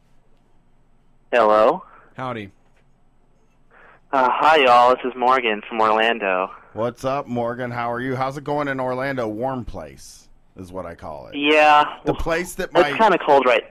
[1.33, 1.85] Hello.
[2.17, 2.51] Howdy.
[4.15, 4.95] Uh, hi, y'all.
[4.95, 6.49] This is Morgan from Orlando.
[6.73, 7.73] What's up, Morgan?
[7.73, 8.15] How are you?
[8.15, 9.27] How's it going in Orlando?
[9.27, 11.37] Warm place is what I call it.
[11.37, 11.99] Yeah.
[12.05, 13.65] The place that my It's kind of cold right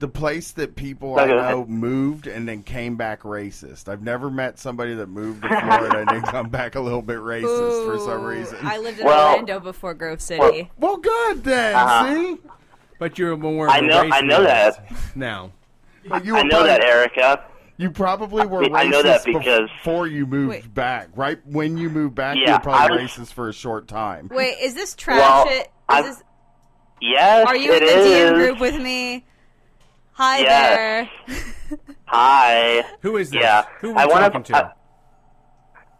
[0.00, 1.68] the place that people No, I know ahead.
[1.68, 3.88] moved and then came back racist.
[3.88, 7.18] I've never met somebody that moved to Florida and then come back a little bit
[7.18, 8.58] racist for some reason.
[8.62, 10.70] I lived in Well- Orlando before Grove City.
[10.76, 11.76] Well, good then.
[11.76, 12.12] Uh-huh.
[12.12, 12.36] See,
[12.98, 13.70] But you're more.
[13.70, 14.92] I of know- race I know that.
[15.14, 15.52] now.
[16.08, 17.44] But you I were know that, Erica.
[17.76, 21.38] You probably were I know that racist because- before you moved back, right?
[21.44, 24.28] When you moved back, you were probably was- racist for a short time.
[24.32, 25.18] Wait, is this trash?
[25.18, 25.68] Well, it?
[25.98, 26.24] Is this,
[27.00, 29.26] Yes, are you it in the DM group with me?
[30.12, 31.08] Hi Yes.
[31.28, 31.78] there.
[32.06, 32.84] Hi.
[33.00, 33.42] Who is this?
[33.42, 33.64] Yeah.
[33.80, 34.56] Who are we I wanna- talking to?
[34.56, 34.70] I-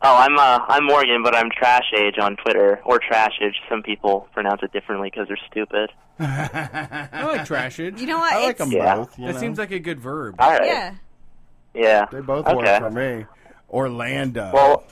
[0.02, 3.56] oh, I'm uh, I'm Morgan, but I'm Trash Age on Twitter, or Trash Age.
[3.68, 5.90] Some people pronounce it differently because they're stupid.
[6.20, 7.98] I like trashage.
[7.98, 8.32] You know what?
[8.32, 8.94] I like It's- them Yeah.
[8.94, 9.18] both.
[9.18, 9.40] You That know?
[9.40, 10.36] seems like a good verb.
[10.38, 10.64] All right.
[10.64, 10.94] Yeah.
[11.74, 12.06] Yeah.
[12.10, 12.56] they both okay.
[12.56, 13.26] work for me.
[13.68, 14.50] Orlando.
[14.52, 14.84] Well,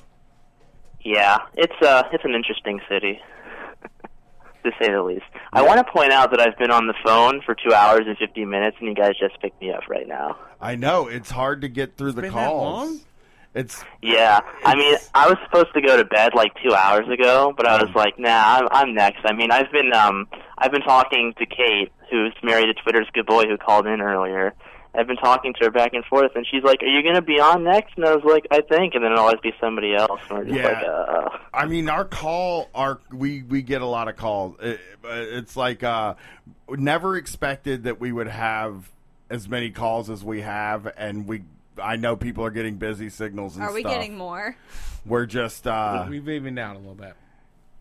[1.04, 3.20] yeah, it's uh, it's an interesting city,
[4.64, 5.24] to say the least.
[5.52, 8.16] I want to point out that I've been on the phone for two hours and
[8.18, 10.36] fifty minutes, and you guys just picked me up right now.
[10.60, 12.88] I know it's hard to get through the been that calls.
[12.88, 13.00] long?
[13.54, 17.52] It's Yeah, I mean, I was supposed to go to bed like two hours ago,
[17.54, 19.20] but I was like, nah, I'm, I'm next.
[19.24, 23.26] I mean, I've been um, I've been talking to Kate, who's married to Twitter's good
[23.26, 24.54] boy who called in earlier.
[24.94, 27.22] I've been talking to her back and forth, and she's like, "Are you going to
[27.22, 29.94] be on next?" And I was like, "I think," and then it'll always be somebody
[29.94, 30.20] else.
[30.28, 30.66] And we're just Yeah.
[30.68, 34.56] like, uh, I mean, our call, our we we get a lot of calls.
[34.60, 36.14] It, it's like uh,
[36.68, 38.90] never expected that we would have
[39.30, 41.44] as many calls as we have, and we.
[41.82, 43.92] I know people are getting busy signals and Are we stuff.
[43.94, 44.54] getting more?
[45.06, 47.14] We're just uh, We've evened out a little bit.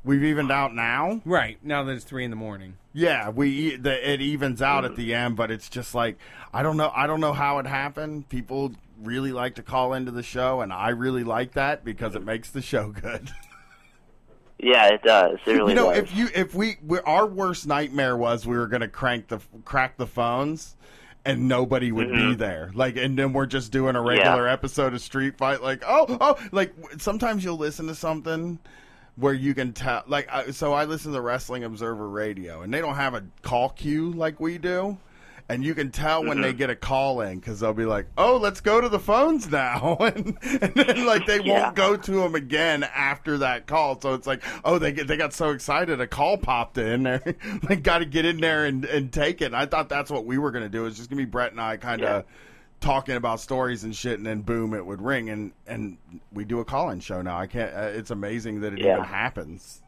[0.04, 1.22] We've evened out now.
[1.26, 2.78] Right now that it's three in the morning.
[2.94, 6.18] Yeah, we the, it evens out at the end, but it's just like
[6.54, 6.92] I don't know.
[6.96, 8.28] I don't know how it happened.
[8.30, 12.24] People really like to call into the show, and I really like that because it
[12.24, 13.32] makes the show good.
[14.60, 15.40] yeah, it does.
[15.46, 16.04] It really you know, does.
[16.04, 19.40] if you if we we our worst nightmare was we were going to crank the
[19.66, 20.76] crack the phones.
[21.24, 22.38] And nobody would be Mhm.
[22.40, 25.62] there, like, and then we're just doing a regular episode of Street Fight.
[25.62, 28.58] Like, oh, oh, like sometimes you'll listen to something
[29.16, 30.04] where you can tell.
[30.08, 34.12] Like, so I listen to Wrestling Observer Radio, and they don't have a call queue
[34.12, 34.98] like we do.
[35.50, 36.58] And you can tell when they Mhm.
[36.58, 39.98] get a call in because they'll be like, "Oh, let's go to the phones now,"
[40.00, 41.64] and, and then like they Yeah.
[41.64, 44.00] won't go to them again after that call.
[44.00, 47.22] So it's like, oh, they get they got so excited a call popped in there,
[47.68, 49.46] they got to get in there and, and take it.
[49.46, 50.86] And I thought that's what we were gonna do.
[50.86, 52.24] It's just gonna be Brett and I kind of
[52.82, 55.98] talking about stories and shit, and then boom, it would ring, and and
[56.34, 57.38] we do a call-in show now.
[57.38, 57.74] I can't.
[57.74, 58.94] Uh, it's amazing that it Yeah.
[58.94, 59.82] even happens.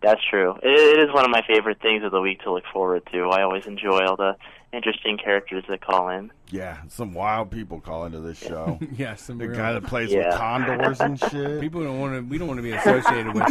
[0.00, 0.54] That's true.
[0.62, 3.28] It, it is one of my favorite things of the week to look forward to.
[3.30, 4.36] I always enjoy all the
[4.72, 6.30] interesting characters that call in.
[6.50, 8.78] Yeah, some wild people call into this show.
[8.96, 10.28] Yeah, some the real- guy that plays Yeah.
[10.28, 11.60] with condors and shit.
[11.60, 12.20] People don't want to.
[12.22, 13.46] We don't want to be associated with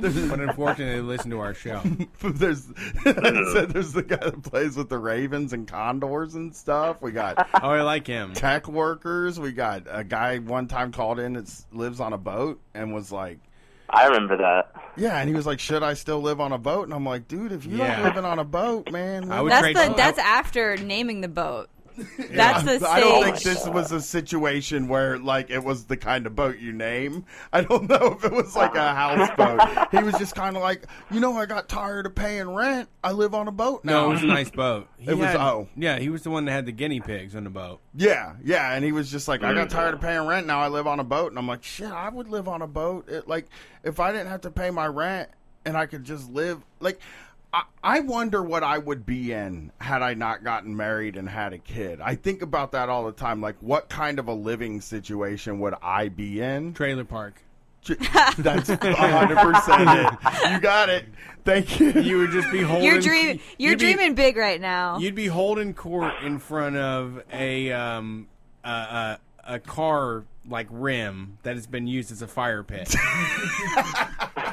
[0.28, 1.80] but unfortunately, they listen to our show.
[2.22, 2.66] there's
[3.06, 7.00] I said there's the guy that plays with the Ravens and Condors and stuff.
[7.00, 8.32] We got Oh, I like him.
[8.32, 9.38] tech workers.
[9.38, 13.12] We got a guy one time called in that lives on a boat and was
[13.12, 13.38] like,
[13.90, 14.72] I remember that.
[14.96, 17.28] "Yeah," and he was like, "Should I still live on a boat?" And I'm like,
[17.28, 17.96] "Dude, if you're Yeah.
[17.96, 21.28] not living on a boat, man, I would That's trade the that's after naming the
[21.28, 21.68] boat.
[21.96, 26.26] That's the I don't think this was a situation where like it was the kind
[26.26, 27.24] of boat you name.
[27.52, 29.88] I don't know if it was like a houseboat.
[29.92, 32.88] He was just kind of like, you know, I got tired of paying rent.
[33.02, 33.92] I live on a boat now.
[34.02, 34.88] No, it was a nice boat.
[34.98, 35.68] He It was- oh.
[35.76, 35.98] yeah.
[35.98, 37.80] He was the one that had the guinea pigs on the boat.
[37.94, 39.76] Yeah, yeah, and he was just like, I got mm-hmm.
[39.76, 40.46] tired of paying rent.
[40.46, 42.66] Now I live on a boat, and I'm like, shit, I would live on a
[42.66, 43.08] boat.
[43.08, 43.46] It, like,
[43.82, 45.28] if I didn't have to pay my rent
[45.64, 47.00] and I could just live, like,
[47.54, 51.52] I, I wonder what I would be in had I not gotten married and had
[51.52, 52.00] a kid.
[52.00, 53.40] I think about that all the time.
[53.40, 56.74] Like, what kind of a living situation would I be in?
[56.74, 57.40] Trailer park.
[58.38, 60.50] That's 100 percent it.
[60.50, 61.04] You got it.
[61.44, 61.92] Thank you.
[61.92, 62.86] You would just be holding.
[62.86, 63.40] You're dreaming.
[63.58, 64.98] You're you'd be- dreaming big right now.
[64.98, 68.26] You'd be holding court in front of a um
[68.64, 72.94] a, a, a car like rim that has been used as a fire pit.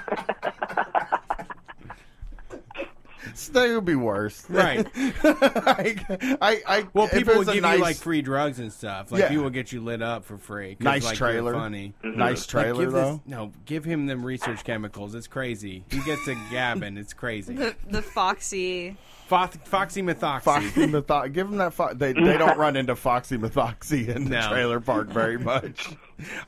[3.53, 4.43] That would be worse.
[4.49, 4.87] Right.
[4.95, 9.11] I, I, I, Well, people it would give nice, you like free drugs and stuff.
[9.11, 9.29] Like Yeah.
[9.29, 10.75] people would get you lit up for free.
[10.75, 11.53] 'cause, Nice like, trailer.
[11.53, 11.93] funny.
[12.03, 12.15] Mhm.
[12.15, 13.21] Nice Like, trailer, give this- though.
[13.25, 15.15] no, give him them research chemicals.
[15.15, 15.83] It's crazy.
[15.89, 16.97] He gets a gabbing.
[16.97, 17.53] It's crazy.
[17.55, 18.97] the the foxy.
[19.27, 20.41] Fox, Foxy Methoxy.
[20.43, 21.31] Foxy Methoxy.
[21.31, 21.73] Give them that.
[21.73, 24.49] Fo- they they don't run into Foxy Methoxy in the No.
[24.49, 25.87] trailer park very much.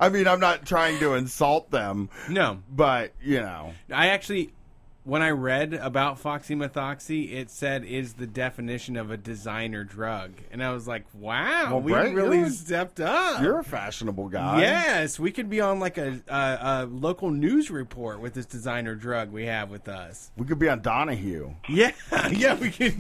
[0.02, 2.10] I mean, I'm not trying to insult them.
[2.30, 4.52] No, but you know, I actually,
[5.04, 10.32] when I read about Foxy Methoxy, it said is the definition of a designer drug,
[10.52, 13.42] and I was like, wow, Well, we Brett, really stepped up.
[13.42, 14.62] you're a fashionable guy.
[14.62, 18.96] Yes, we could be on like a, a, a local news report with this designer
[18.96, 20.32] drug we have with us.
[20.38, 21.54] We could be on Donahue.
[21.70, 21.92] Yeah,
[22.32, 22.96] yeah, we could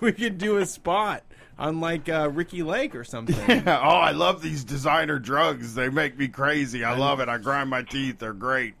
[0.00, 1.22] we could do a spot
[1.58, 3.36] on like uh, Ricki Lake or something.
[3.48, 3.80] Yeah.
[3.82, 5.74] oh, I love these designer drugs.
[5.74, 6.84] They make me crazy.
[6.84, 7.28] I love it.
[7.28, 8.18] I grind my teeth.
[8.18, 8.74] They're great.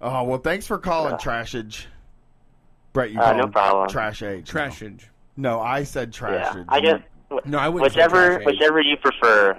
[0.00, 1.86] Oh well, thanks for calling, Trashage.
[2.92, 3.88] Brett, you Uh, call no him problem.
[3.88, 4.50] Trash age.
[4.50, 5.04] Trashage.
[5.36, 6.56] No, I said trashage.
[6.56, 7.00] Yeah, I guess.
[7.44, 9.56] No, I wouldn't say Whichever, whichever you prefer.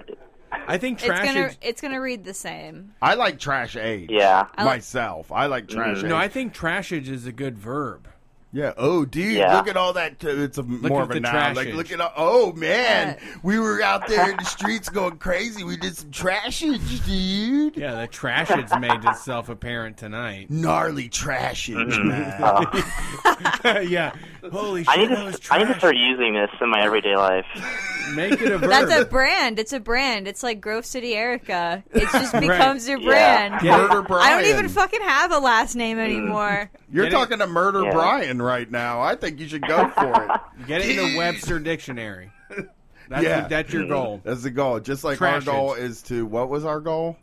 [0.68, 1.58] I think It's gonna age.
[1.62, 2.94] it's gonna read the same.
[3.02, 4.10] I like trash age.
[4.12, 4.46] Yeah.
[4.58, 5.32] I like- myself.
[5.32, 6.24] I like trash No, age.
[6.24, 8.08] I think trashage is a good verb.
[8.52, 8.74] Yeah.
[8.78, 9.56] Oh, dude, Yeah.
[9.58, 10.20] look at all that.
[10.20, 11.54] T- it's a more of a the noun.
[11.56, 15.64] Like, look at all, oh man, we were out there in the streets going crazy.
[15.64, 17.78] We did some trashage, dude.
[17.78, 20.50] Yeah, the trashage made itself apparent tonight.
[20.50, 22.06] Gnarly trashage, Mhm.
[22.06, 22.84] man.
[23.66, 24.12] Uh, yeah.
[24.52, 25.24] Holy shit, I need that to.
[25.26, 27.46] was I need to start using this in my everyday life.
[28.16, 28.70] Make it a verb.
[28.70, 29.60] That's a brand.
[29.60, 30.28] It's a brand.
[30.28, 31.84] It's like Grove City Erica.
[31.92, 32.42] It just Right.
[32.42, 33.62] becomes your brand.
[33.62, 36.72] Get Murder I don't even fucking have a last name anymore.
[36.92, 37.92] You're Get it- talking to Murder Yeah.
[38.40, 39.02] Brian right now.
[39.02, 40.42] I think you should go for it.
[40.68, 42.32] Get it in the Webster dictionary.
[43.10, 44.22] That's, yeah, that's your goal.
[44.24, 44.80] That's the goal.
[44.80, 46.28] Just like our goal is to.
[46.28, 47.18] What was our goal?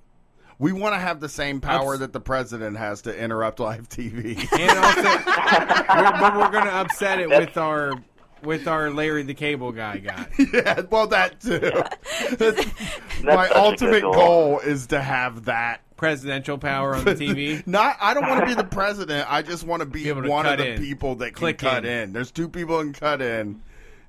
[0.58, 3.88] We want to have the same power Ups- that the president has to interrupt live
[3.88, 4.36] TV.
[4.58, 7.92] And also, we're, but we're gonna upset it with our
[8.42, 10.26] with our Larry the Cable Guy guy.
[10.52, 11.60] yeah, well, that too.
[13.24, 14.12] My such a ultimate goal.
[14.14, 14.58] goal.
[14.58, 15.82] is to have that.
[15.96, 17.66] Presidential power on the TV.
[17.66, 19.30] Not, I don't want to be the president.
[19.30, 20.80] I just want to be, Be one of the in.
[20.80, 22.02] people that can Click cut in.
[22.02, 22.12] in.
[22.12, 23.62] There's two people that can cut in.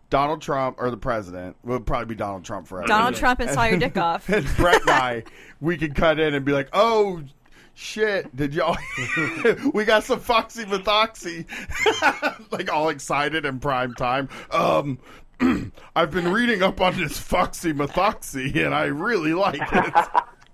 [0.09, 1.56] Donald Trump or the president.
[1.64, 2.88] Would probably be Donald Trump forever.
[2.88, 4.30] Donald Trump and saw your dick off.
[4.30, 5.24] and Brett and I,
[5.59, 7.24] we could cut in and be like, "Oh
[7.74, 8.77] shit, did y'all?
[9.74, 11.45] we got some Foxy Methoxy,
[12.51, 14.30] like all excited in prime time.
[14.51, 14.99] Um,
[15.95, 20.07] I've been reading up on this Foxy Methoxy, and I really like it.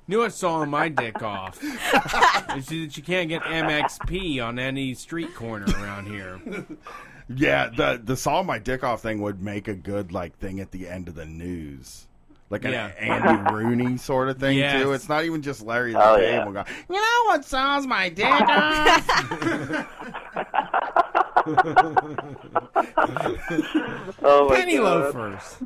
[0.08, 1.64] Knew what sawing my dick off.
[1.64, 6.40] is that you can't get MXP on any street corner around here.
[7.34, 10.72] yeah, the the saw my dick off thing would make a good like thing at
[10.72, 12.06] the end of the news.
[12.50, 12.88] Like an Yeah.
[13.00, 14.82] Andy Rooney sort of thing Yes.
[14.84, 14.92] too.
[14.92, 16.66] It's not even just Larry the Oh, Cable Guy.
[16.90, 19.10] You know what saws my dick off?
[24.26, 25.14] Oh my Penny God.
[25.14, 25.58] loafers.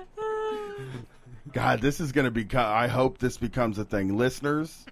[1.56, 2.46] God, this is going to be.
[2.54, 4.84] I hope this becomes a thing, listeners.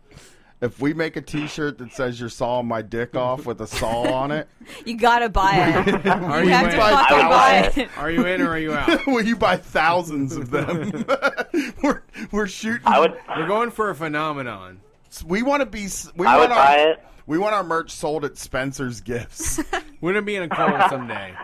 [0.63, 4.11] If we make a T-shirt that says "You're sawing my dick off" with a saw
[4.11, 4.49] on it,
[4.87, 6.07] You gotta buy it.
[6.07, 6.71] Are you you have in?
[6.71, 7.99] to fucking buy buy it.
[7.99, 9.07] Are you in or are you out?
[9.07, 11.05] will you buy thousands of them?
[11.83, 12.03] we're
[12.33, 12.87] we're shooting.
[12.87, 13.15] I would.
[13.37, 14.81] We're going for a phenomenon.
[15.27, 15.87] We want to be.
[16.17, 17.05] We I want would our, buy it.
[17.27, 19.63] We want our merch sold at Spencer's Gifts.
[20.01, 21.35] Wouldn't it be in a cold someday?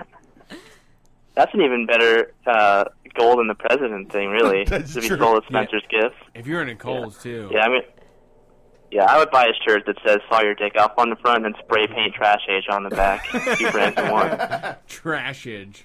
[1.34, 4.64] That's an even better uh, goal than the president thing, really.
[4.68, 5.18] That's to be true.
[5.18, 6.16] sold at Spencer's Gifts.
[6.34, 7.50] If you're in a Kohl's too.
[7.52, 7.82] Yeah, I mean,
[8.90, 11.46] yeah, I would buy a shirt that says "Saw your dick off" on the front
[11.46, 13.26] and spray paint "Trash Age" on the back.
[13.58, 14.30] Two brands in one.
[14.88, 15.82] Trashage.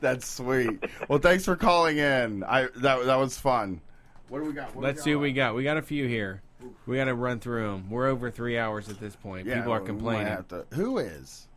[0.00, 0.84] That's sweet.
[1.08, 2.42] Well, thanks for calling in.
[2.44, 3.80] I that that was fun.
[4.28, 4.74] What do we got?
[4.74, 5.54] What Let's see what we got.
[5.54, 6.42] We got a few here.
[6.86, 7.90] We got to run through them.
[7.90, 9.46] We're over three hours at this point.
[9.46, 10.26] Yeah, People are complaining.
[10.28, 11.48] have to- Who is?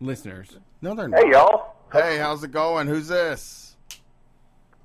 [0.00, 0.58] Listeners.
[0.82, 1.22] No, they're not.
[1.24, 1.76] Hey y'all.
[1.92, 2.86] Hey, how's it going?
[2.86, 3.63] Who's this?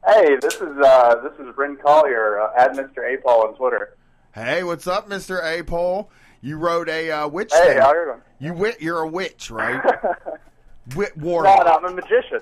[0.05, 3.13] Hey, this is uh, this is Bryn Collier uh, at Mr.
[3.13, 3.97] Apol on Twitter.
[4.33, 6.09] Hey, what's up, Mister A Pole?
[6.41, 7.51] You wrote a uh, witch.
[7.51, 8.21] Hey, thing.
[8.39, 8.81] you wit.
[8.81, 9.81] You're a witch, right?
[10.95, 11.65] Wit No, warlock.
[11.65, 12.39] no, I'm a magician.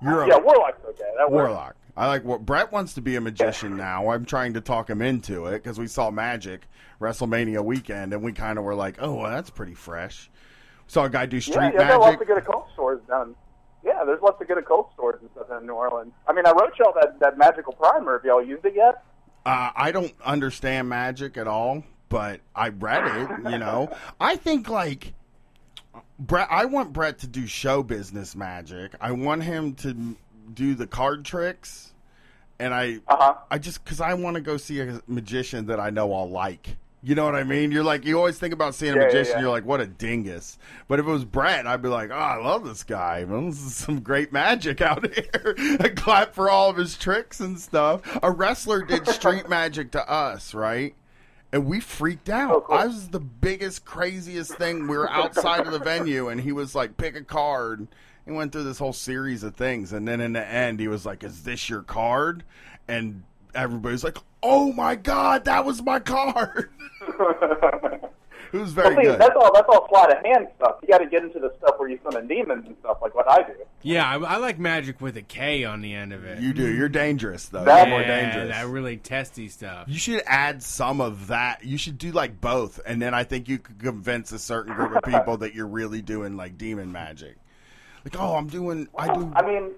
[0.00, 1.02] You're a yeah, warlock's okay.
[1.16, 1.48] That works.
[1.48, 1.76] warlock.
[1.96, 4.10] I like what Brett wants to be a magician now.
[4.10, 6.68] I'm trying to talk him into it because we saw Magic
[7.00, 10.30] WrestleMania weekend and we kind of were like, oh, well, that's pretty fresh.
[10.86, 12.20] Saw a guy do Yeah, street yeah, got lots magic.
[12.20, 13.34] of good occult stores done.
[13.84, 16.12] Yeah, there's lots of good occult stores and stuff in New Orleans.
[16.26, 18.14] I mean, I wrote y'all that, that magical primer.
[18.18, 19.02] Have y'all used it yet?
[19.44, 23.50] Uh, I don't understand magic at all, but I read it.
[23.52, 25.12] You know, I think like
[26.18, 26.48] Brett.
[26.50, 28.92] I want Brett to do show business magic.
[29.00, 30.16] I want him to
[30.54, 31.92] do the card tricks,
[32.58, 33.34] and I, Uh-huh.
[33.50, 36.76] I just because I want to go see a magician that I know I'll like.
[37.04, 37.70] You know what I mean?
[37.70, 39.32] You're like you always think about seeing a Yeah, yeah, magician.
[39.34, 39.40] yeah.
[39.42, 40.58] You're like, what a dingus.
[40.88, 43.24] But if it was Brett, I'd be like, oh, I love this guy.
[43.26, 45.54] Man, this is some great magic out here.
[45.80, 48.00] I clap for all of his tricks and stuff.
[48.22, 50.94] A wrestler did street magic to us, right?
[51.52, 52.50] And we freaked out.
[52.52, 52.74] Oh, cool.
[52.76, 54.88] I was the biggest, craziest thing.
[54.88, 57.86] We were outside of the venue, and he was like, "Pick a card."
[58.24, 61.06] He went through this whole series of things, and then in the end, he was
[61.06, 62.42] like, "Is this your card?"
[62.88, 63.22] And
[63.54, 66.70] everybody's like, "Oh my god, that was my card!"
[68.52, 69.20] it was very well, see, good.
[69.20, 69.52] That's all.
[69.52, 70.76] That's all sleight of hand stuff.
[70.82, 73.30] You got to get into the stuff where you summon demons and stuff like what
[73.30, 73.54] I do.
[73.82, 76.40] Yeah, I, I like magic with a K on the end of it.
[76.40, 76.72] You do.
[76.74, 77.64] You're dangerous, though.
[77.64, 78.50] That- You're more dangerous.
[78.50, 79.88] That really testy stuff.
[79.88, 81.64] You should add some of that.
[81.64, 84.96] You should do like both, and then I think you could convince a certain group
[84.96, 87.36] of people that you're really doing like demon magic.
[88.04, 88.88] Like, oh, I'm doing.
[88.96, 89.32] I do.
[89.34, 89.72] I mean,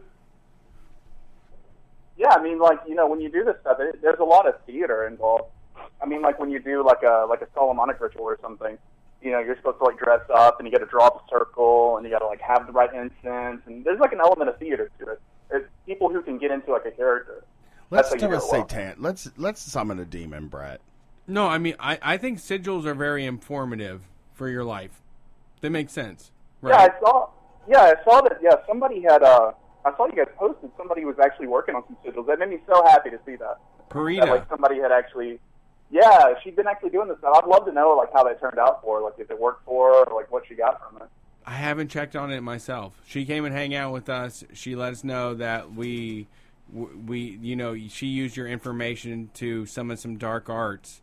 [2.16, 4.48] yeah, I mean, like you know, when you do this stuff, it, there's a lot
[4.48, 5.50] of theater involved.
[6.00, 8.78] I mean, like when you do like a like a Solomonic ritual or something,
[9.22, 11.30] you know, you're supposed to like dress up and you got to draw up a
[11.30, 14.50] circle and you got to like have the right incense and there's like an element
[14.50, 15.20] of theater to it.
[15.50, 17.44] It's people who can get into like a character.
[17.90, 18.40] Let's do a do well.
[18.40, 18.96] satan.
[18.98, 20.80] Let's let's summon a demon, Brett.
[21.26, 24.02] No, I mean I, I think sigils are very informative
[24.34, 25.02] for your life.
[25.60, 26.30] They make sense.
[26.62, 27.28] Yeah, I saw.
[27.68, 28.38] Yeah, I saw that.
[28.42, 29.22] Yeah, somebody had.
[29.22, 29.52] Uh,
[29.84, 30.70] I saw you guys posted.
[30.76, 32.26] Somebody was actually working on some sigils.
[32.26, 33.58] That made me so happy to see that.
[33.88, 34.20] Parita.
[34.20, 35.38] That, like somebody had actually.
[35.90, 37.18] Yeah, she's been actually doing this.
[37.22, 39.04] I'd love to know like how that turned out for her.
[39.04, 41.08] Like if it worked for her, or like what she got from it.
[41.46, 43.00] I haven't checked on it myself.
[43.06, 44.44] She came and hang out with us.
[44.52, 46.26] She let us know that we,
[46.72, 51.02] we, you know, she used your information to summon some dark arts,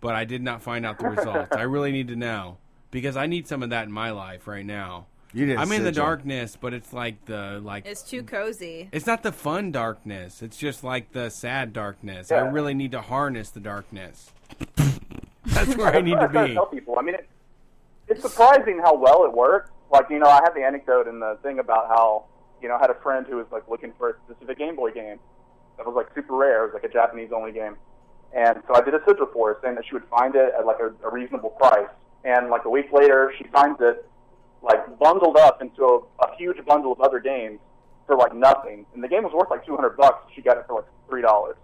[0.00, 1.52] but I did not find out the results.
[1.56, 2.56] I really need to know
[2.90, 5.06] because I need some of that in my life right now.
[5.34, 6.04] You did I'm in the sigil.
[6.04, 7.86] darkness, but it's like the like.
[7.86, 8.88] It's too cozy.
[8.92, 10.42] It's not the fun darkness.
[10.42, 12.30] It's just like the sad darkness.
[12.30, 14.30] I really need to harness the darkness.
[15.46, 16.54] That's where I need to That's I be.
[16.54, 16.96] tell people.
[16.98, 17.28] I mean, it,
[18.08, 19.70] it's surprising how well it works.
[19.90, 22.26] Like you know, I had the anecdote in the thing about how
[22.60, 24.90] you know I had a friend who was like looking for a specific Game Boy
[24.92, 25.18] game
[25.78, 26.64] that was like super rare.
[26.64, 27.76] It was like a Japanese only game,
[28.36, 30.66] and so I did a sigil for her, saying that she would find it at
[30.66, 31.88] like a, a reasonable price.
[32.24, 34.08] And like a week later, she finds it
[34.62, 37.58] like bundled up into a, a huge bundle of other games
[38.06, 38.86] for like nothing.
[38.94, 40.24] And the game was worth like two hundred bucks.
[40.34, 41.56] She got it for like three dollars.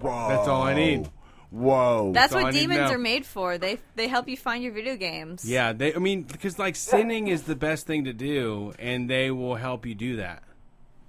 [0.00, 0.28] Whoa.
[0.28, 1.10] That's all I need.
[1.50, 2.12] Whoa.
[2.14, 3.58] That's all I what demons are made for.
[3.58, 5.44] They they help you find your video games.
[5.44, 5.94] Yeah, they.
[5.94, 9.84] I mean, because like sinning is the best thing to do, and they will help
[9.84, 10.42] you do that.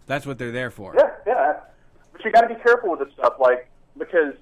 [0.06, 0.96] That's what they're there for.
[0.98, 1.54] Yeah, yeah.
[2.12, 4.34] But you got to be careful with this stuff, like because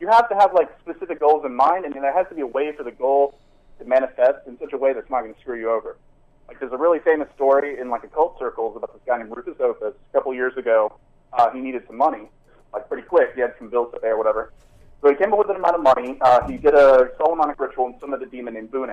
[0.00, 2.46] you have to have like specific goals in mind, and there has to be a
[2.46, 3.34] way for the goal
[3.78, 5.96] to manifest in such a way that's not going to screw you over.
[6.48, 9.60] Like there's a really famous story in like occult circles about this guy named Rufus
[9.60, 9.94] Opus.
[9.94, 10.98] A couple years ago,
[11.32, 12.28] uh, he needed some money,
[12.72, 13.30] like pretty quick.
[13.34, 14.52] He had some bills to pay or whatever.
[15.02, 16.18] So he came up with an amount of money.
[16.20, 18.92] Uh, he did a Solomonic ritual and summoned a demon named Bune.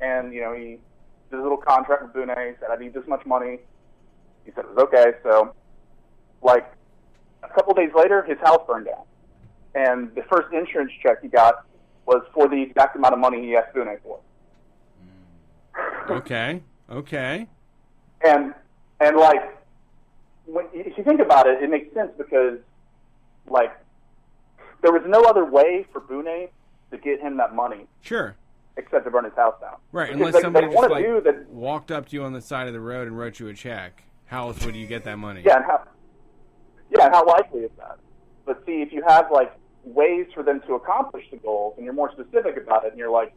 [0.00, 0.78] And, you know, he
[1.30, 2.30] did a little contract with Bune.
[2.34, 3.58] Said, I need this much money.
[4.44, 5.12] He said it was okay.
[5.22, 5.54] So,
[6.42, 6.72] like,
[7.42, 9.04] a couple days later, his house burned down.
[9.74, 11.66] And the first insurance check he got
[12.08, 14.18] was for the exact amount of money he asked Bune for.
[15.04, 16.10] Mm.
[16.16, 16.62] Okay.
[16.90, 17.46] Okay.
[18.26, 18.54] And
[19.00, 19.56] and like
[20.46, 22.58] when if you think about it, it makes sense because
[23.46, 23.72] like
[24.82, 26.48] there was no other way for Bune
[26.90, 28.34] to get him that money Sure.
[28.78, 29.76] except to burn his house down.
[29.92, 30.06] Right.
[30.06, 31.48] Because Unless they, somebody they just like that.
[31.50, 34.02] walked up to you on the side of the road and wrote you a check.
[34.24, 35.42] How else would you get that money?
[35.44, 35.82] Yeah, and how
[36.90, 37.98] yeah, how likely is that?
[38.46, 39.52] But see, if you have like
[39.94, 43.10] ways for them to accomplish the goals, and you're more specific about it, and you're
[43.10, 43.32] like,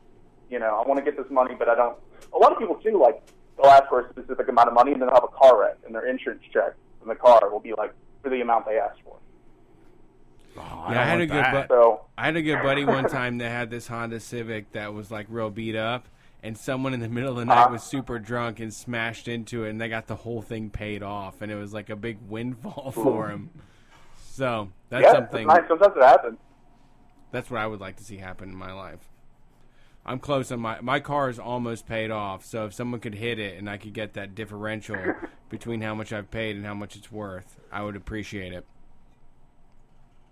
[0.49, 1.97] you know, I want to get this money, but I don't.
[2.33, 3.21] A lot of people too, like
[3.57, 5.77] they'll ask for a specific amount of money, and then they'll have a car wreck,
[5.85, 8.99] and their insurance check from the car will be like for the amount they asked
[9.03, 9.17] for.
[10.55, 13.49] Yeah, I, had a good bu- So- I had a good buddy one time that
[13.49, 16.07] had this Honda Civic that was like real beat up,
[16.43, 17.69] and someone in the middle of the night Uh-huh.
[17.73, 21.41] was super drunk and smashed into it, and they got the whole thing paid off,
[21.41, 23.49] and it was like a big windfall for him.
[24.31, 25.45] So that's yeah, something.
[25.45, 25.67] Nice.
[25.67, 26.37] Sometimes it happens.
[27.31, 29.09] That's what I would like to see happen in my life.
[30.05, 33.39] I'm close on my my car is almost paid off, so if someone could hit
[33.39, 34.95] it and I could get that differential
[35.49, 38.65] between how much I've paid and how much it's worth, I would appreciate it.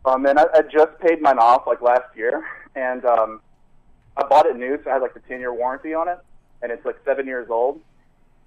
[0.06, 2.44] Um, and I, I just paid mine off like last year,
[2.76, 3.42] and um,
[4.16, 6.20] I bought it new, so I had like the ten year warranty on it,
[6.62, 7.82] and it's like seven years old,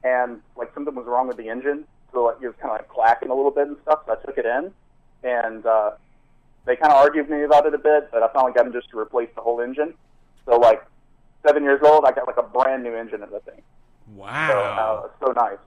[0.03, 2.89] and like something was wrong with the engine, so like it was kind of like
[2.89, 4.01] clacking a little bit and stuff.
[4.07, 4.73] So I took it in,
[5.23, 5.93] and uh,
[6.67, 8.73] they kind of argued with me about it a bit, but I finally got them
[8.73, 9.95] just to replace the whole engine.
[10.47, 10.83] So like
[11.47, 13.63] seven years old, I got like a brand new engine of the thing.
[14.15, 15.11] Wow.
[15.21, 15.59] So, uh, so nice.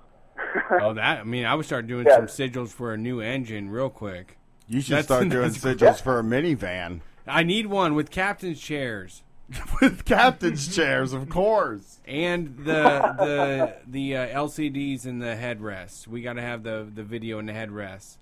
[0.81, 2.15] oh, that I mean, I would start doing Yeah.
[2.17, 4.37] some sigils for a new engine real quick.
[4.67, 5.99] You should start doing sigils great.
[5.99, 7.01] for a minivan.
[7.27, 9.23] I need one with captain's chairs.
[9.81, 11.99] with captain's chairs, of course.
[12.07, 16.07] And the the the uh, LCDs and the headrests.
[16.07, 18.17] We got to have the the video and the headrests.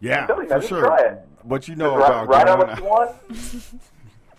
[0.00, 0.80] Yeah, you, for man, sure.
[0.86, 1.20] try it.
[1.42, 3.16] What you know Just about write, write out what you want.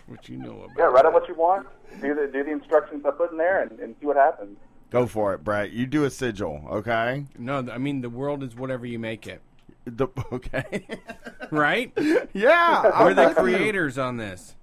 [0.06, 0.70] What you know about?
[0.78, 1.66] Yeah, write out what you want.
[2.00, 4.56] Do the do the instructions I put in there, and, and see what happens.
[4.90, 5.70] Go for it, Brett.
[5.72, 7.26] You do a sigil, okay?
[7.38, 9.42] No, I mean the world is whatever you make it.
[9.84, 10.86] The, okay.
[11.50, 11.92] right?
[12.32, 13.42] Yeah, We're the with you.
[13.42, 14.54] creators on this.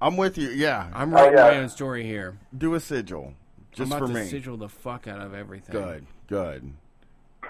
[0.00, 0.48] I'm with you.
[0.48, 2.38] Yeah, I'm Oh, writing my own story here.
[2.56, 3.34] Do a sigil,
[3.72, 4.26] just I'm about for to me.
[4.30, 5.72] sigil the fuck out of everything.
[5.74, 6.72] Good, good.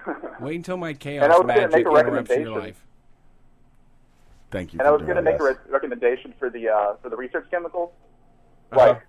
[0.41, 2.85] Wait until my And I chaos was magic make a interrupts your life.
[4.51, 4.81] Thank you.
[4.81, 7.17] And I was going to doing make a re- recommendation for the uh, for the
[7.17, 7.91] research chemicals.
[8.73, 8.87] Uh-huh.
[8.89, 9.03] Like,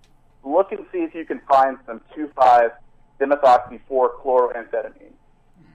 [0.43, 2.71] look and see if you can find some two five
[3.19, 5.13] dimethoxy four chloroamphetamine.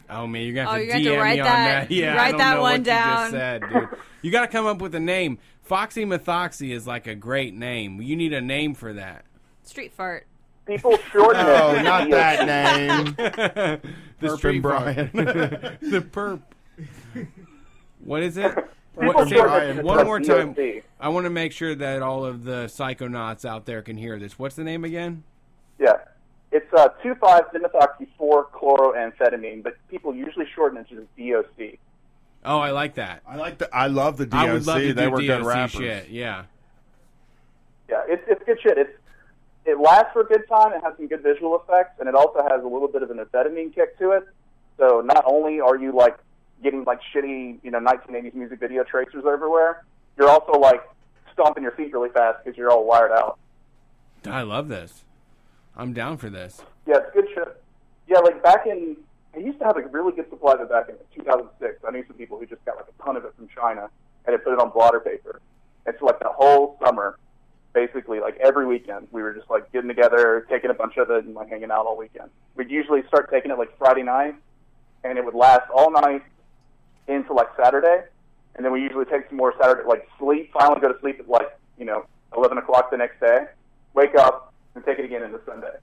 [0.08, 1.44] Oh man, you're gonna Oh, have to you're gonna have DM to write me on
[1.46, 1.90] that- that.
[1.94, 3.16] Yeah, write I don't that know one what You down.
[3.18, 3.88] just said, dude.
[4.22, 5.38] You got to come up with a name.
[5.62, 8.00] Foxy Methoxy is like a great name.
[8.02, 9.24] You need a name for that.
[9.62, 10.26] Street fart.
[10.66, 11.48] People shorten it.
[11.48, 13.14] Oh, not that name.
[14.20, 15.10] the Perp Brian.
[15.14, 16.40] the perp.
[18.00, 18.52] What is it?
[18.94, 20.52] What, say- shorten it to one more time.
[20.54, 20.82] DOC.
[20.98, 24.38] I want to make sure that all of the psychonauts out there can hear this.
[24.38, 25.22] What's the name again?
[25.78, 25.94] Yeah.
[26.52, 31.78] It's uh, 2,5-dimethoxy-4-chloroamphetamine, but people usually shorten it to DOC.
[32.44, 33.22] Oh, I like that.
[33.26, 33.68] I like the.
[33.74, 34.40] I love the DOC.
[34.40, 35.72] I would love to they do were DOC good rappers.
[35.72, 36.08] shit.
[36.08, 36.44] Yeah.
[37.88, 38.78] Yeah, it's it's good shit.
[38.78, 38.90] It's
[39.66, 40.72] it lasts for a good time.
[40.72, 43.18] It has some good visual effects, and it also has a little bit of an
[43.18, 44.24] amphetamine kick to it.
[44.78, 46.16] So not only are you like
[46.62, 49.84] getting like shitty, you know, 1980s music video tracers everywhere,
[50.16, 50.82] you're also like
[51.32, 53.38] stomping your feet really fast because you're all wired out.
[54.24, 55.04] I love this.
[55.76, 56.62] I'm down for this.
[56.86, 57.62] Yeah, it's good shit.
[58.08, 58.96] Yeah, like back in,
[59.34, 61.84] I used to have a really good supply of it back in 2006.
[61.86, 63.88] I knew some people who just got like a ton of it from China
[64.24, 65.40] and had put it on blotter paper.
[65.84, 67.18] And so like the whole summer,
[67.76, 71.26] basically like every weekend, we were just like getting together, taking a bunch of it,
[71.26, 72.30] and like hanging out all weekend.
[72.56, 74.34] We'd usually start taking it like Friday night,
[75.04, 76.22] and it would last all night
[77.06, 78.04] into like Saturday,
[78.54, 80.50] and then we usually take some more Saturday, like sleep.
[80.58, 81.48] Finally, go to sleep at like
[81.78, 83.40] you know 11 o'clock the next day,
[83.92, 85.76] wake up, and take it again into Sunday.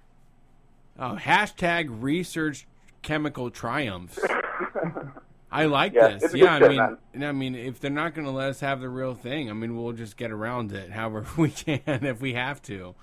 [0.98, 2.66] Oh, hashtag research
[3.04, 4.20] chemical triumphs.
[5.54, 6.34] I like Yeah, this.
[6.34, 8.60] Yeah, I good mean, shit, and I mean, if they're not going to let us
[8.62, 12.20] have the real thing, I mean, we'll just get around it however we can if
[12.20, 12.96] we have to.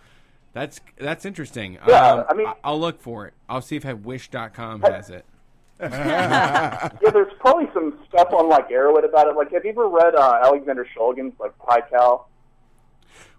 [0.53, 1.79] That's that's interesting.
[1.87, 3.35] Yeah, um, I mean- I'll look for it.
[3.49, 5.25] I'll see if Wish.com has it.
[5.81, 9.37] yeah, there's probably some stuff on like Erowid about it.
[9.37, 12.25] Like, have you ever read uh, Alexander Shulgin's like PiHKAL?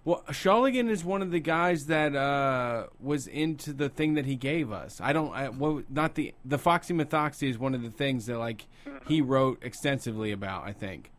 [0.04, 4.36] Well, Shulgin is one of the guys that uh, was into the thing that he
[4.36, 5.00] gave us.
[5.00, 5.32] I don't.
[5.32, 8.66] I, well, not the the Foxy Methoxy is one of the things that like
[9.08, 10.66] he wrote extensively about.
[10.66, 11.12] I think.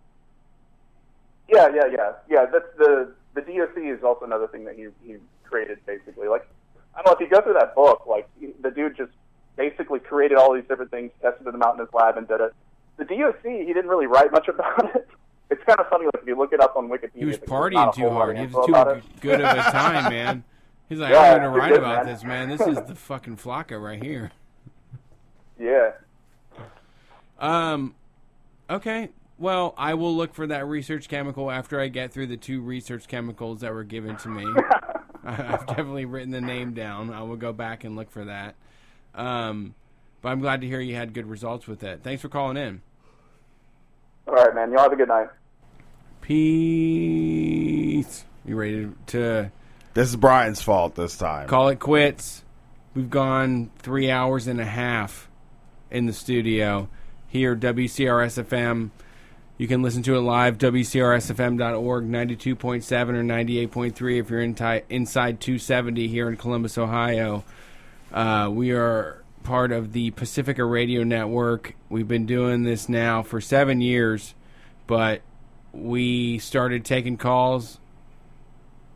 [1.49, 2.47] Yeah, yeah, yeah, yeah.
[2.47, 6.27] That's the the DOC is also another thing that he he created basically.
[6.27, 6.49] Like,
[6.97, 8.29] I don't know if you go through that book, like
[8.63, 9.13] the dude just
[9.57, 12.53] basically created all these different things, tested them out in his lab, and did it.
[12.97, 15.09] The DOC, he didn't really write much about it.
[15.53, 17.11] It's kind of funny, like if you look it up on Wikipedia.
[17.15, 18.39] He was there's not a partying too hard.
[18.39, 20.45] He was too good of a time, man.
[20.89, 22.15] He's like, Yeah, I'm going to write good, about man.
[22.15, 22.49] this, man.
[22.49, 24.33] This is the fucking flocka right here.
[25.59, 25.93] Yeah.
[27.39, 27.95] Um,
[28.69, 29.11] okay.
[29.39, 33.07] Well, I will look for that research chemical after I get through the two research
[33.07, 34.45] chemicals that were given to me.
[35.25, 37.13] I've definitely written the name down.
[37.13, 38.57] I will go back and look for that.
[39.15, 39.77] Um,
[40.21, 42.01] but I'm glad to hear you had good results with it.
[42.03, 42.83] Thanks for calling in.
[44.27, 44.73] All right, man.
[44.73, 45.29] Y'all have a good night.
[46.23, 48.25] Peace.
[48.45, 49.53] You ready to?
[49.93, 51.49] This is Brian's fault this time.
[51.49, 52.45] Call it quits.
[52.95, 55.29] We've gone three hours and a half
[55.91, 56.89] in the studio
[57.27, 58.91] here, WCRS FM.
[59.59, 64.57] You can listen to it live, WCRSFM.org, 92.7 or 98.3 if you're in
[64.89, 67.45] inside 270 here in Columbus, Ohio.
[68.13, 71.75] Uh, we are part of the Pacifica Radio Network.
[71.89, 74.35] We've been doing this now for seven years,
[74.87, 75.23] but
[75.73, 77.79] we started taking calls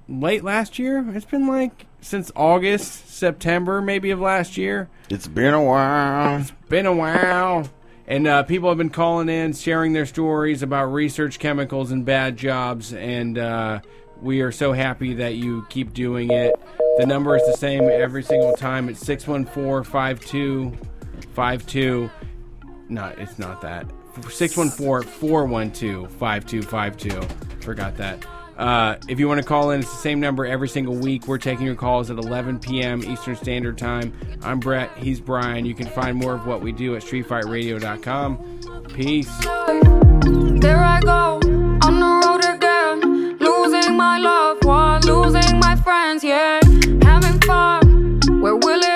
[0.09, 1.05] late last year.
[1.15, 4.89] It's been like since August, September, maybe of last year.
[5.11, 6.41] It's been a while.
[6.41, 7.69] It's been a while.
[8.07, 12.37] And uh, people have been calling in, sharing their stories about research chemicals and bad
[12.37, 12.93] jobs.
[12.93, 13.81] And uh,
[14.21, 16.55] we are so happy that you keep doing it.
[16.99, 18.89] The number is the same every single time.
[18.89, 22.11] It's 614 5252.
[22.89, 23.91] No, it's not that.
[24.23, 27.61] 614 412 5252.
[27.61, 28.25] Forgot that.
[28.57, 31.29] Uh, if you want to call in, it's the same number every single week.
[31.29, 33.05] We're taking your calls at 11 p.m.
[33.05, 34.15] Eastern Standard Time.
[34.43, 34.91] I'm Brett.
[34.97, 35.67] He's Brian.
[35.67, 38.85] You can find more of what we do at StreetFightRadio.com.
[38.95, 39.39] Peace.
[40.61, 41.41] There I go
[41.83, 46.25] on the road again, losing my loved one, losing my friends.
[46.25, 46.61] Yeah,
[47.03, 48.21] having fun.
[48.41, 48.96] Where will it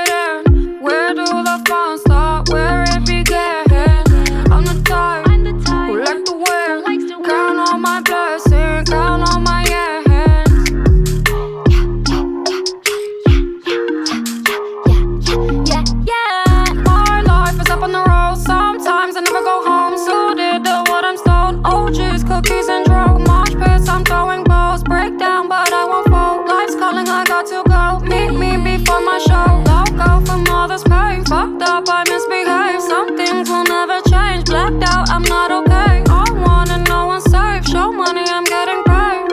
[35.13, 36.05] I'm not okay.
[36.09, 37.67] I wanna know I'm safe.
[37.67, 39.27] Show money, I'm getting paid.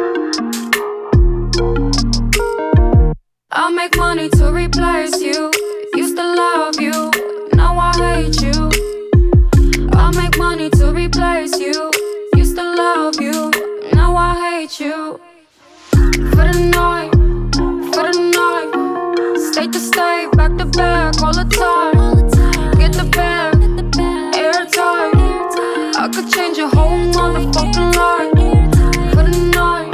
[3.52, 5.52] I'll make money to replace you.
[5.94, 7.12] Used to love you,
[7.54, 8.72] now I hate you.
[9.94, 11.92] I'll make money to replace you.
[12.36, 13.52] Used to love you,
[13.94, 15.20] now I hate you.
[16.34, 17.12] For the night,
[17.94, 18.72] for the night.
[19.52, 22.17] State to state, back to back all the time.
[28.08, 29.92] For the night,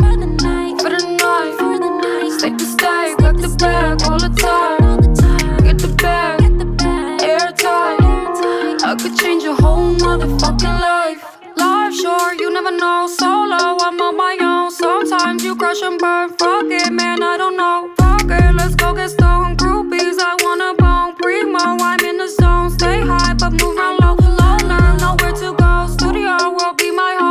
[0.81, 1.53] for the night.
[3.17, 5.63] Back to back all the time.
[5.63, 6.41] Get the bag,
[7.23, 8.83] airtight.
[8.83, 11.21] I could change your whole motherfucking life.
[11.57, 13.07] Life short, you never know.
[13.07, 14.69] Solo, I'm on my own.
[14.71, 16.29] Sometimes you crush and burn.
[16.37, 17.89] Fuck it, man, I don't know.
[17.97, 19.57] Fuck it, let's go get stoned.
[19.57, 21.15] Groupies, I wanna bone.
[21.15, 22.69] Primo, I'm in the zone.
[22.69, 24.15] Stay high, but move around low.
[24.39, 25.87] Loner, nowhere to go.
[25.87, 27.22] Studio will be my home.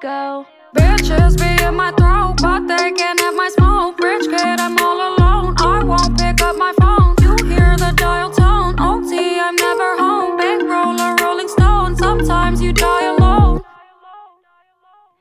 [0.00, 0.46] Go.
[0.74, 3.98] Bitches be in my throat, but they can't have my smoke.
[3.98, 5.54] Rich kid, I'm all alone.
[5.58, 7.14] I won't pick up my phone.
[7.20, 8.74] You hear the dial tone.
[8.80, 10.38] OT, I'm never home.
[10.40, 11.96] Bankroller, Rolling Stone.
[11.96, 13.60] Sometimes you die alone.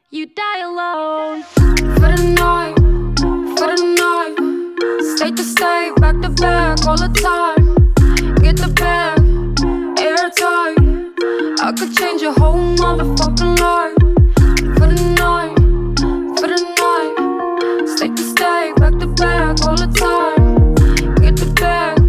[0.09, 1.43] You die alone.
[1.43, 2.75] For the night,
[3.58, 5.17] for the night.
[5.17, 7.75] State to state, back to back all the time.
[8.35, 9.19] Get the bag,
[10.00, 10.77] airtight.
[11.61, 14.20] I could change your whole motherfucking life.
[14.82, 15.56] For the night,
[16.40, 17.16] for the night.
[17.98, 20.74] To back to back all the time.
[21.22, 22.00] Get the bag,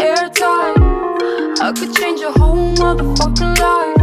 [0.00, 0.78] airtight.
[1.60, 3.99] I could change your whole motherfucking life.